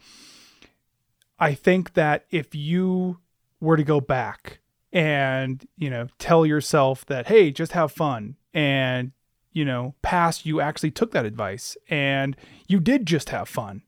I 1.40 1.54
think 1.54 1.94
that 1.94 2.26
if 2.32 2.54
you 2.54 3.20
were 3.60 3.78
to 3.78 3.84
go 3.84 4.00
back 4.00 4.60
and, 4.92 5.66
you 5.78 5.90
know, 5.90 6.08
tell 6.20 6.46
yourself 6.46 7.06
that, 7.06 7.28
hey, 7.28 7.52
just 7.52 7.72
have 7.72 7.92
fun, 7.92 8.36
and, 8.54 9.12
you 9.54 9.64
know, 9.64 9.96
past 10.02 10.46
you 10.46 10.60
actually 10.60 10.92
took 10.92 11.12
that 11.12 11.26
advice 11.26 11.78
and 11.90 12.36
you 12.68 12.80
did 12.80 13.06
just 13.06 13.30
have 13.30 13.48
fun, 13.48 13.84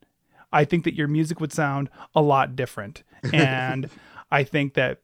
I 0.52 0.66
think 0.66 0.84
that 0.86 0.96
your 0.96 1.08
music 1.08 1.40
would 1.40 1.52
sound 1.52 1.90
a 2.16 2.22
lot 2.22 2.56
different. 2.56 3.04
And 3.32 3.90
I 4.30 4.44
think 4.44 4.74
that 4.74 5.00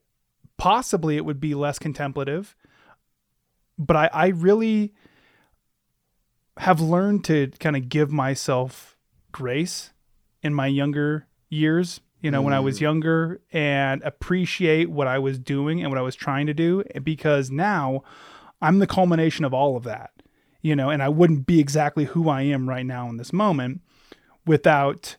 possibly 0.58 1.16
it 1.16 1.24
would 1.24 1.40
be 1.40 1.54
less 1.54 1.78
contemplative. 1.78 2.54
But 3.78 3.96
I, 3.96 4.10
I 4.12 4.26
really 4.28 4.92
have 6.60 6.80
learned 6.80 7.24
to 7.24 7.48
kind 7.58 7.74
of 7.74 7.88
give 7.88 8.12
myself 8.12 8.96
grace 9.32 9.92
in 10.42 10.54
my 10.54 10.66
younger 10.66 11.26
years, 11.48 12.00
you 12.20 12.30
know, 12.30 12.42
when 12.42 12.52
I 12.52 12.60
was 12.60 12.78
mm. 12.78 12.82
younger 12.82 13.40
and 13.50 14.02
appreciate 14.02 14.90
what 14.90 15.06
I 15.06 15.18
was 15.18 15.38
doing 15.38 15.80
and 15.80 15.90
what 15.90 15.98
I 15.98 16.02
was 16.02 16.14
trying 16.14 16.46
to 16.48 16.54
do 16.54 16.84
because 17.02 17.50
now 17.50 18.02
I'm 18.60 18.78
the 18.78 18.86
culmination 18.86 19.46
of 19.46 19.54
all 19.54 19.74
of 19.74 19.84
that, 19.84 20.10
you 20.60 20.76
know, 20.76 20.90
and 20.90 21.02
I 21.02 21.08
wouldn't 21.08 21.46
be 21.46 21.60
exactly 21.60 22.04
who 22.04 22.28
I 22.28 22.42
am 22.42 22.68
right 22.68 22.84
now 22.84 23.08
in 23.08 23.16
this 23.16 23.32
moment 23.32 23.80
without 24.46 25.16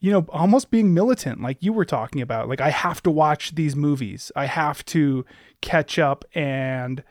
you 0.00 0.12
know 0.12 0.26
almost 0.28 0.70
being 0.70 0.94
militant 0.94 1.42
like 1.42 1.56
you 1.60 1.72
were 1.72 1.84
talking 1.84 2.22
about 2.22 2.48
like 2.48 2.60
I 2.60 2.70
have 2.70 3.02
to 3.04 3.10
watch 3.10 3.54
these 3.54 3.76
movies. 3.76 4.32
I 4.34 4.46
have 4.46 4.84
to 4.86 5.24
catch 5.60 5.98
up 5.98 6.24
and 6.34 7.02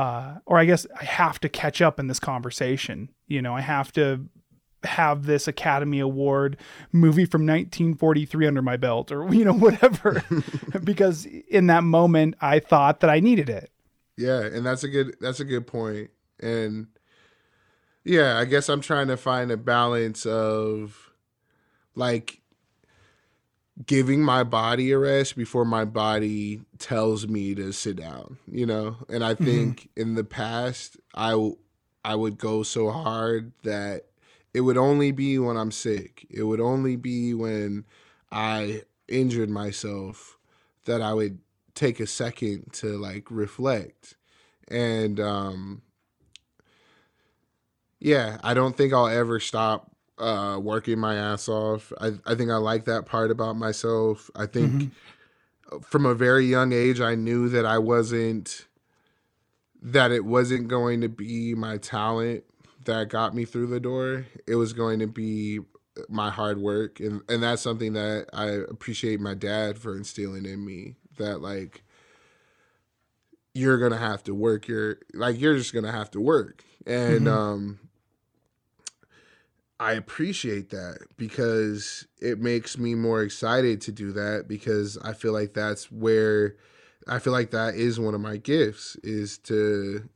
uh 0.00 0.38
or 0.46 0.58
I 0.58 0.64
guess 0.64 0.86
I 0.98 1.04
have 1.04 1.38
to 1.40 1.48
catch 1.48 1.82
up 1.82 2.00
in 2.00 2.06
this 2.06 2.20
conversation. 2.20 3.10
You 3.28 3.42
know, 3.42 3.54
I 3.54 3.60
have 3.60 3.92
to 3.92 4.26
have 4.84 5.26
this 5.26 5.46
Academy 5.46 6.00
Award 6.00 6.56
movie 6.90 7.26
from 7.26 7.42
1943 7.42 8.46
under 8.46 8.62
my 8.62 8.78
belt 8.78 9.12
or 9.12 9.32
you 9.34 9.44
know 9.44 9.52
whatever 9.52 10.24
because 10.84 11.26
in 11.26 11.66
that 11.66 11.84
moment 11.84 12.34
I 12.40 12.60
thought 12.60 13.00
that 13.00 13.10
I 13.10 13.20
needed 13.20 13.50
it. 13.50 13.70
Yeah, 14.16 14.40
and 14.40 14.64
that's 14.64 14.84
a 14.84 14.88
good 14.88 15.16
that's 15.20 15.40
a 15.40 15.44
good 15.44 15.66
point. 15.66 16.10
And 16.40 16.86
yeah, 18.04 18.38
I 18.38 18.46
guess 18.46 18.70
I'm 18.70 18.80
trying 18.80 19.08
to 19.08 19.18
find 19.18 19.50
a 19.50 19.58
balance 19.58 20.24
of 20.24 21.10
like 21.94 22.40
giving 23.86 24.22
my 24.22 24.44
body 24.44 24.90
a 24.92 24.98
rest 24.98 25.36
before 25.36 25.64
my 25.64 25.84
body 25.84 26.60
tells 26.78 27.26
me 27.26 27.54
to 27.54 27.72
sit 27.72 27.96
down, 27.96 28.38
you 28.50 28.66
know? 28.66 28.96
And 29.08 29.24
I 29.24 29.34
think 29.34 29.88
in 29.96 30.14
the 30.14 30.24
past 30.24 30.96
I 31.14 31.30
w- 31.30 31.56
I 32.04 32.14
would 32.14 32.38
go 32.38 32.62
so 32.62 32.90
hard 32.90 33.52
that 33.62 34.06
it 34.52 34.62
would 34.62 34.76
only 34.76 35.12
be 35.12 35.38
when 35.38 35.56
I'm 35.56 35.70
sick. 35.70 36.26
It 36.30 36.42
would 36.42 36.60
only 36.60 36.96
be 36.96 37.34
when 37.34 37.84
I 38.32 38.82
injured 39.08 39.50
myself 39.50 40.38
that 40.84 41.00
I 41.02 41.12
would 41.14 41.38
take 41.74 42.00
a 42.00 42.06
second 42.06 42.72
to 42.74 42.98
like 42.98 43.30
reflect. 43.30 44.16
And 44.68 45.20
um 45.20 45.82
yeah, 47.98 48.38
I 48.42 48.54
don't 48.54 48.76
think 48.76 48.92
I'll 48.92 49.06
ever 49.08 49.38
stop 49.40 49.89
uh 50.20 50.58
working 50.60 50.98
my 50.98 51.14
ass 51.16 51.48
off. 51.48 51.92
I 52.00 52.12
I 52.26 52.34
think 52.34 52.50
I 52.50 52.56
like 52.56 52.84
that 52.84 53.06
part 53.06 53.30
about 53.30 53.56
myself. 53.56 54.30
I 54.36 54.46
think 54.46 54.92
from 55.82 56.04
a 56.06 56.14
very 56.14 56.46
young 56.46 56.72
age 56.72 57.00
I 57.00 57.14
knew 57.14 57.48
that 57.48 57.64
I 57.64 57.78
wasn't 57.78 58.66
that 59.82 60.10
it 60.12 60.24
wasn't 60.24 60.68
going 60.68 61.00
to 61.00 61.08
be 61.08 61.54
my 61.54 61.78
talent 61.78 62.44
that 62.84 63.08
got 63.08 63.34
me 63.34 63.44
through 63.44 63.68
the 63.68 63.80
door. 63.80 64.26
It 64.46 64.56
was 64.56 64.72
going 64.72 64.98
to 64.98 65.06
be 65.06 65.60
my 66.08 66.30
hard 66.30 66.58
work 66.58 67.00
and 67.00 67.22
and 67.28 67.42
that's 67.42 67.62
something 67.62 67.92
that 67.94 68.26
I 68.32 68.46
appreciate 68.46 69.20
my 69.20 69.34
dad 69.34 69.78
for 69.78 69.96
instilling 69.96 70.44
in 70.46 70.64
me 70.64 70.96
that 71.18 71.40
like 71.40 71.82
you're 73.54 73.78
going 73.78 73.92
to 73.92 73.98
have 73.98 74.22
to 74.24 74.34
work 74.34 74.68
your 74.68 74.98
like 75.12 75.40
you're 75.40 75.56
just 75.56 75.72
going 75.72 75.84
to 75.84 75.92
have 75.92 76.10
to 76.12 76.20
work. 76.20 76.64
And 76.86 77.26
Mhm. 77.26 77.30
um 77.32 77.78
I 79.80 79.94
appreciate 79.94 80.68
that 80.70 80.98
because 81.16 82.06
it 82.20 82.38
makes 82.38 82.76
me 82.76 82.94
more 82.94 83.22
excited 83.22 83.80
to 83.82 83.92
do 83.92 84.12
that 84.12 84.44
because 84.46 84.98
I 84.98 85.14
feel 85.14 85.32
like 85.32 85.54
that's 85.54 85.90
where 85.90 86.56
I 87.08 87.18
feel 87.18 87.32
like 87.32 87.50
that 87.52 87.74
is 87.76 87.98
one 87.98 88.14
of 88.14 88.20
my 88.20 88.36
gifts 88.36 88.96
is 88.96 89.38
to 89.38 90.06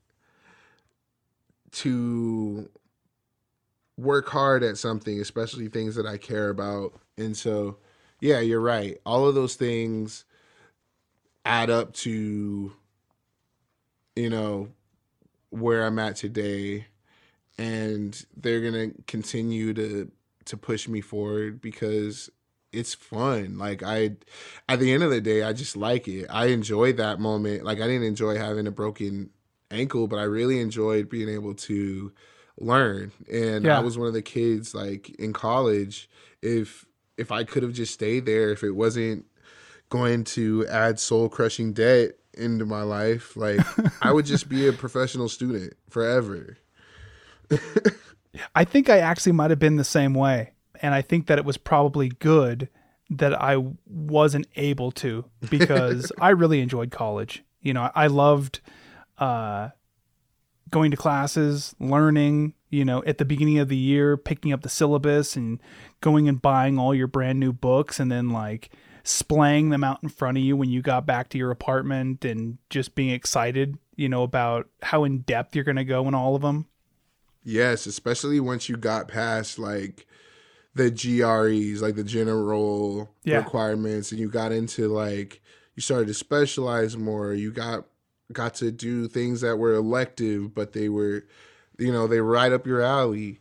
to 1.72 2.68
work 3.96 4.28
hard 4.28 4.62
at 4.62 4.76
something, 4.76 5.18
especially 5.18 5.68
things 5.68 5.94
that 5.94 6.06
I 6.06 6.18
care 6.18 6.50
about. 6.50 7.00
And 7.16 7.34
so, 7.34 7.78
yeah, 8.20 8.40
you're 8.40 8.60
right. 8.60 8.98
All 9.06 9.26
of 9.26 9.34
those 9.34 9.54
things 9.54 10.26
add 11.46 11.70
up 11.70 11.94
to 11.94 12.72
you 14.14 14.30
know 14.30 14.68
where 15.48 15.86
I'm 15.86 15.98
at 15.98 16.16
today 16.16 16.86
and 17.58 18.24
they're 18.36 18.60
to 18.72 18.94
continue 19.06 19.74
to 19.74 20.10
to 20.46 20.56
push 20.56 20.88
me 20.88 21.00
forward 21.00 21.60
because 21.60 22.30
it's 22.72 22.94
fun. 22.94 23.56
Like 23.58 23.82
I 23.82 24.16
at 24.68 24.80
the 24.80 24.92
end 24.92 25.02
of 25.02 25.10
the 25.10 25.20
day, 25.20 25.42
I 25.42 25.52
just 25.52 25.76
like 25.76 26.08
it. 26.08 26.26
I 26.28 26.46
enjoyed 26.46 26.96
that 26.96 27.20
moment. 27.20 27.64
Like 27.64 27.78
I 27.78 27.86
didn't 27.86 28.06
enjoy 28.06 28.36
having 28.36 28.66
a 28.66 28.72
broken 28.72 29.30
ankle, 29.70 30.06
but 30.06 30.18
I 30.18 30.24
really 30.24 30.60
enjoyed 30.60 31.08
being 31.08 31.28
able 31.28 31.54
to 31.54 32.12
learn. 32.58 33.12
And 33.30 33.64
Yeah. 33.64 33.78
I 33.78 33.80
was 33.80 33.96
one 33.98 34.08
of 34.08 34.14
the 34.14 34.22
kids 34.22 34.74
like 34.74 35.10
in 35.10 35.32
college 35.32 36.08
if 36.42 36.84
if 37.16 37.30
I 37.30 37.44
could 37.44 37.62
have 37.62 37.72
just 37.72 37.94
stayed 37.94 38.26
there 38.26 38.50
if 38.50 38.64
it 38.64 38.72
wasn't 38.72 39.24
going 39.88 40.24
to 40.24 40.66
add 40.66 40.98
soul 40.98 41.28
crushing 41.28 41.72
debt 41.72 42.12
into 42.36 42.66
my 42.66 42.82
life, 42.82 43.36
like 43.36 43.60
I 44.02 44.10
would 44.10 44.26
just 44.26 44.48
be 44.48 44.66
a 44.66 44.72
professional 44.72 45.28
student 45.28 45.74
forever. 45.88 46.56
I 48.54 48.64
think 48.64 48.88
I 48.88 48.98
actually 48.98 49.32
might 49.32 49.50
have 49.50 49.58
been 49.58 49.76
the 49.76 49.84
same 49.84 50.14
way. 50.14 50.52
And 50.82 50.94
I 50.94 51.02
think 51.02 51.26
that 51.26 51.38
it 51.38 51.44
was 51.44 51.56
probably 51.56 52.08
good 52.08 52.68
that 53.10 53.40
I 53.40 53.64
wasn't 53.86 54.46
able 54.56 54.90
to 54.92 55.24
because 55.50 56.10
I 56.20 56.30
really 56.30 56.60
enjoyed 56.60 56.90
college. 56.90 57.44
You 57.60 57.74
know, 57.74 57.90
I 57.94 58.08
loved 58.08 58.60
uh, 59.18 59.70
going 60.70 60.90
to 60.90 60.96
classes, 60.96 61.74
learning, 61.78 62.54
you 62.70 62.84
know, 62.84 63.02
at 63.06 63.18
the 63.18 63.24
beginning 63.24 63.58
of 63.58 63.68
the 63.68 63.76
year, 63.76 64.16
picking 64.16 64.52
up 64.52 64.62
the 64.62 64.68
syllabus 64.68 65.36
and 65.36 65.60
going 66.00 66.28
and 66.28 66.42
buying 66.42 66.78
all 66.78 66.94
your 66.94 67.06
brand 67.06 67.38
new 67.38 67.52
books 67.52 68.00
and 68.00 68.10
then 68.10 68.30
like 68.30 68.70
splaying 69.04 69.68
them 69.68 69.84
out 69.84 70.02
in 70.02 70.08
front 70.08 70.38
of 70.38 70.42
you 70.42 70.56
when 70.56 70.70
you 70.70 70.82
got 70.82 71.06
back 71.06 71.28
to 71.28 71.38
your 71.38 71.50
apartment 71.50 72.24
and 72.24 72.58
just 72.70 72.94
being 72.94 73.10
excited, 73.10 73.78
you 73.96 74.08
know, 74.08 74.22
about 74.22 74.68
how 74.82 75.04
in 75.04 75.18
depth 75.20 75.54
you're 75.54 75.64
going 75.64 75.76
to 75.76 75.84
go 75.84 76.08
in 76.08 76.14
all 76.14 76.34
of 76.34 76.42
them. 76.42 76.66
Yes, 77.44 77.86
especially 77.86 78.40
once 78.40 78.68
you 78.68 78.76
got 78.76 79.06
past 79.08 79.58
like 79.58 80.06
the 80.74 80.90
GREs, 80.90 81.82
like 81.82 81.94
the 81.94 82.04
general 82.04 83.10
Yeah. 83.24 83.38
requirements, 83.38 84.10
and 84.10 84.20
you 84.20 84.28
got 84.28 84.50
into 84.52 84.88
like 84.88 85.40
you 85.76 85.82
started 85.82 86.06
to 86.08 86.14
specialize 86.14 86.96
more. 86.96 87.34
You 87.34 87.52
got 87.52 87.86
got 88.32 88.54
to 88.56 88.72
do 88.72 89.06
things 89.08 89.42
that 89.42 89.58
were 89.58 89.74
elective, 89.74 90.54
but 90.54 90.72
they 90.72 90.88
were, 90.88 91.24
you 91.78 91.92
know, 91.92 92.06
they 92.06 92.20
were 92.20 92.30
right 92.30 92.52
up 92.52 92.66
your 92.66 92.80
alley. 92.80 93.40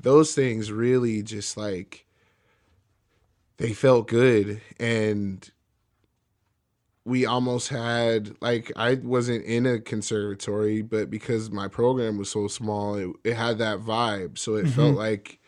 Those 0.00 0.34
things 0.34 0.72
really 0.72 1.22
just 1.22 1.56
like 1.56 2.06
they 3.58 3.72
felt 3.72 4.08
good, 4.08 4.60
and 4.80 5.48
we 7.04 7.26
almost 7.26 7.68
had 7.68 8.34
like 8.40 8.72
I 8.76 8.94
wasn't 8.94 9.44
in 9.44 9.66
a 9.66 9.78
conservatory, 9.78 10.82
but 10.82 11.10
because 11.10 11.50
my 11.50 11.68
program 11.68 12.16
was 12.16 12.30
so 12.30 12.48
small, 12.48 12.94
it, 12.94 13.10
it 13.24 13.34
had 13.34 13.58
that 13.58 13.80
vibe. 13.80 14.38
So 14.38 14.54
it 14.54 14.68
felt 14.68 14.90
mm-hmm. 14.90 14.98
like 14.98 15.38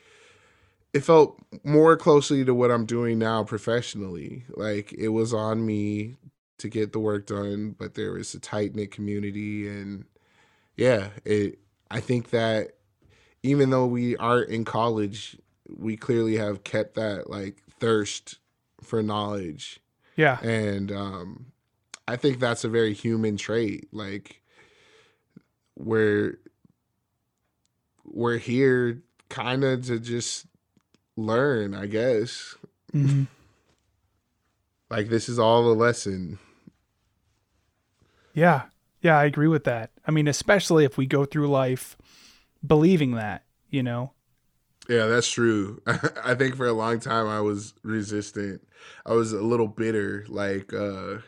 it 0.93 1.01
felt 1.01 1.39
more 1.65 1.97
closely 1.97 2.45
to 2.45 2.55
what 2.55 2.71
I'm 2.71 2.85
doing 2.85 3.19
now 3.19 3.43
professionally. 3.43 4.45
Like 4.55 4.93
it 4.93 5.09
was 5.09 5.33
on 5.33 5.65
me 5.65 6.17
to 6.59 6.69
get 6.69 6.93
the 6.93 6.99
work 6.99 7.27
done, 7.27 7.75
but 7.79 7.95
there 7.95 8.13
was 8.13 8.35
a 8.35 8.41
tight 8.41 8.75
knit 8.75 8.91
community 8.91 9.67
and 9.69 10.05
yeah, 10.77 11.09
it 11.25 11.59
I 11.91 12.01
think 12.01 12.31
that 12.31 12.73
even 13.43 13.71
though 13.71 13.87
we 13.87 14.17
aren't 14.17 14.51
in 14.51 14.65
college, 14.65 15.39
we 15.69 15.97
clearly 15.97 16.37
have 16.37 16.65
kept 16.65 16.97
that 16.97 17.31
like 17.31 17.63
thirst 17.79 18.39
for 18.83 19.03
knowledge 19.03 19.81
Yeah. 20.17 20.39
and 20.41 20.91
um 20.91 21.47
i 22.09 22.17
think 22.17 22.41
that's 22.41 22.65
a 22.65 22.69
very 22.69 22.95
human 22.95 23.37
trait 23.37 23.89
like 23.93 24.41
we're 25.77 26.39
we're 28.05 28.39
here 28.39 29.03
kind 29.29 29.63
of 29.65 29.85
to 29.87 29.99
just 30.01 30.47
learn 31.17 31.75
i 31.75 31.87
guess 31.87 32.55
hmm 32.93 33.25
like 34.91 35.09
this 35.09 35.29
is 35.29 35.39
all 35.39 35.71
a 35.71 35.75
lesson 35.75 36.39
Yeah. 38.35 38.65
Yeah, 39.01 39.19
I 39.19 39.25
agree 39.25 39.49
with 39.49 39.65
that. 39.65 39.91
I 40.07 40.11
mean, 40.11 40.29
especially 40.29 40.85
if 40.85 40.97
we 40.99 41.07
go 41.07 41.25
through 41.25 41.49
life 41.49 41.97
believing 42.67 43.13
that, 43.13 43.45
you 43.71 43.83
know. 43.83 44.13
Yeah 44.89 45.07
that's 45.07 45.31
true. 45.31 45.81
I 45.87 46.35
think 46.35 46.57
for 46.57 46.67
a 46.67 46.73
long 46.73 47.01
time 47.01 47.27
i 47.27 47.41
was 47.41 47.75
resistant. 47.83 48.67
I 49.05 49.13
was 49.13 49.33
a 49.33 49.43
little 49.43 49.69
bitter 49.69 50.25
like 50.29 50.73
uh 50.73 51.19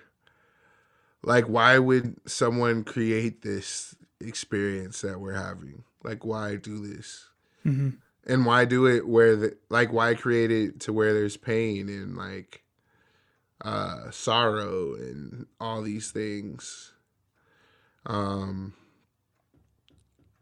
like 1.23 1.47
why 1.47 1.79
would 1.79 2.17
someone 2.29 2.85
create 2.85 3.43
this 3.43 3.95
experience 4.21 5.01
that 5.03 5.21
we're 5.21 5.35
having? 5.35 5.85
Like 6.03 6.25
why 6.25 6.57
do 6.57 6.87
this? 6.87 7.29
Hmm 7.63 7.91
and 8.29 8.45
why 8.45 8.67
do 8.67 8.87
it 8.87 9.09
where 9.09 9.35
the 9.35 9.57
like 9.71 9.93
why 9.93 10.15
create 10.15 10.51
it 10.51 10.81
to 10.81 10.93
where 10.93 11.15
there's 11.15 11.37
pain 11.37 11.89
and 11.89 12.17
like 12.17 12.63
uh 13.65 14.11
sorrow 14.11 14.95
and 14.95 15.47
all 15.59 15.83
these 15.83 16.11
things? 16.11 16.93
Um 18.07 18.75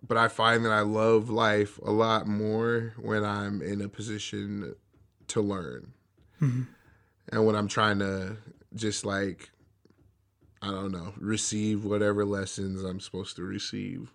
but 0.07 0.17
I 0.17 0.29
find 0.29 0.65
that 0.65 0.73
I 0.73 0.81
love 0.81 1.31
life 1.31 1.79
a 1.85 1.91
lot 1.91 2.27
more 2.27 2.95
when 2.99 3.25
I'm 3.25 3.63
in 3.63 3.81
a 3.81 3.89
position 3.89 4.75
to 5.29 5.41
learn. 5.41 5.93
Mhm. 6.41 6.67
And 7.29 7.47
when 7.47 7.57
I'm 7.57 7.69
trying 7.69 7.99
to 8.01 8.37
just 8.75 9.05
like 9.05 9.51
I 10.63 10.71
don't 10.71 10.91
know, 10.91 11.13
receive 11.19 11.85
whatever 11.85 12.25
lessons 12.25 12.83
I'm 12.83 12.99
supposed 12.99 13.37
to 13.37 13.43
receive. 13.43 14.11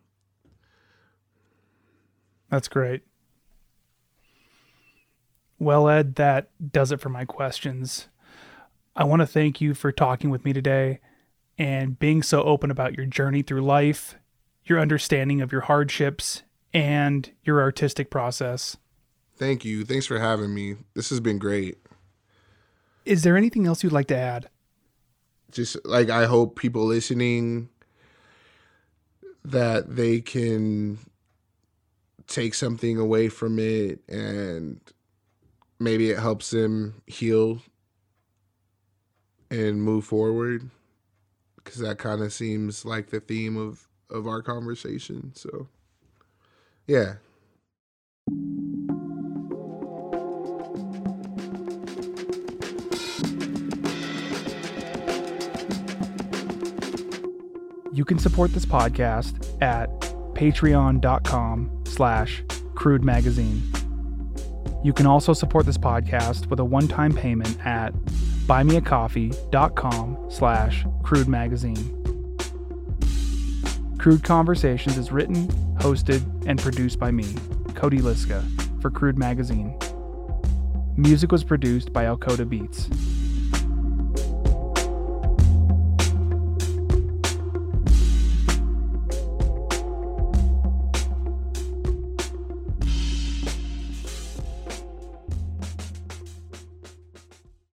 That's 2.50 2.68
great. 2.68 3.04
Well, 5.60 5.88
Ed, 5.88 6.16
that 6.16 6.50
does 6.72 6.92
it 6.92 7.00
for 7.00 7.10
my 7.10 7.24
questions. 7.24 8.10
I 8.96 9.04
want 9.04 9.22
to 9.22 9.28
thank 9.28 9.62
you 9.62 9.74
for 9.74 9.92
talking 9.92 10.30
with 10.32 10.44
me 10.44 10.52
today 10.52 11.00
and 11.58 11.98
being 12.00 12.24
so 12.24 12.44
open 12.44 12.72
about 12.72 12.98
your 12.98 13.06
journey 13.06 13.44
through 13.44 13.62
life, 13.62 14.16
your 14.72 14.80
understanding 14.80 15.42
of 15.42 15.52
your 15.52 15.62
hardships, 15.62 16.42
and 16.74 17.30
your 17.44 17.62
artistic 17.62 18.10
process. 18.10 18.78
Thank 19.38 19.64
you. 19.66 19.86
Thanks 19.86 20.06
for 20.08 20.20
having 20.20 20.54
me. 20.54 20.78
This 20.96 21.10
has 21.10 21.20
been 21.20 21.38
great. 21.38 21.78
Is 23.06 23.24
there 23.24 23.38
anything 23.38 23.68
else 23.68 23.84
you'd 23.84 23.92
like 23.92 24.08
to 24.08 24.18
add? 24.18 24.50
just 25.52 25.78
like 25.86 26.10
I 26.10 26.26
hope 26.26 26.58
people 26.58 26.86
listening 26.86 27.70
that 29.44 29.96
they 29.96 30.22
can 30.22 31.00
take 32.28 32.54
something 32.54 32.98
away 32.98 33.28
from 33.28 33.60
it 33.60 34.00
and 34.08 34.80
maybe 35.80 36.10
it 36.10 36.20
helps 36.20 36.52
them 36.52 37.02
heal 37.08 37.62
and 39.50 39.84
move 39.84 40.06
forward 40.06 40.70
because 41.58 41.80
that 41.80 41.98
kind 41.98 42.22
of 42.22 42.32
seems 42.32 42.86
like 42.86 43.10
the 43.10 43.20
theme 43.20 43.58
of 43.58 43.88
of 44.12 44.28
our 44.28 44.42
conversation 44.42 45.32
so 45.34 45.68
yeah 46.88 47.16
You 57.94 58.06
can 58.06 58.20
support 58.20 58.54
this 58.54 58.66
podcast 58.66 59.62
at 59.62 59.90
patreon.com 60.34 61.84
slash 61.86 62.44
crude 62.74 63.04
magazine. 63.04 63.62
You 64.84 64.94
can 64.94 65.06
also 65.06 65.34
support 65.34 65.66
this 65.66 65.78
podcast 65.78 66.48
with 66.48 66.60
a 66.60 66.66
one-time 66.66 67.14
payment 67.14 67.64
at 67.66 67.94
buymeacoffee.com 68.48 70.32
slash 70.32 70.86
crude 71.04 71.28
magazine. 71.28 72.01
Crude 74.02 74.24
Conversations 74.24 74.98
is 74.98 75.12
written, 75.12 75.48
hosted, 75.78 76.24
and 76.48 76.60
produced 76.60 76.98
by 76.98 77.12
me, 77.12 77.36
Cody 77.76 78.00
Liska, 78.00 78.42
for 78.82 78.90
Crude 78.90 79.16
Magazine. 79.16 79.78
Music 80.98 81.32
was 81.32 81.44
produced 81.44 81.94
by 81.94 82.06
Alcoda 82.06 82.50
Beats. 82.50 82.90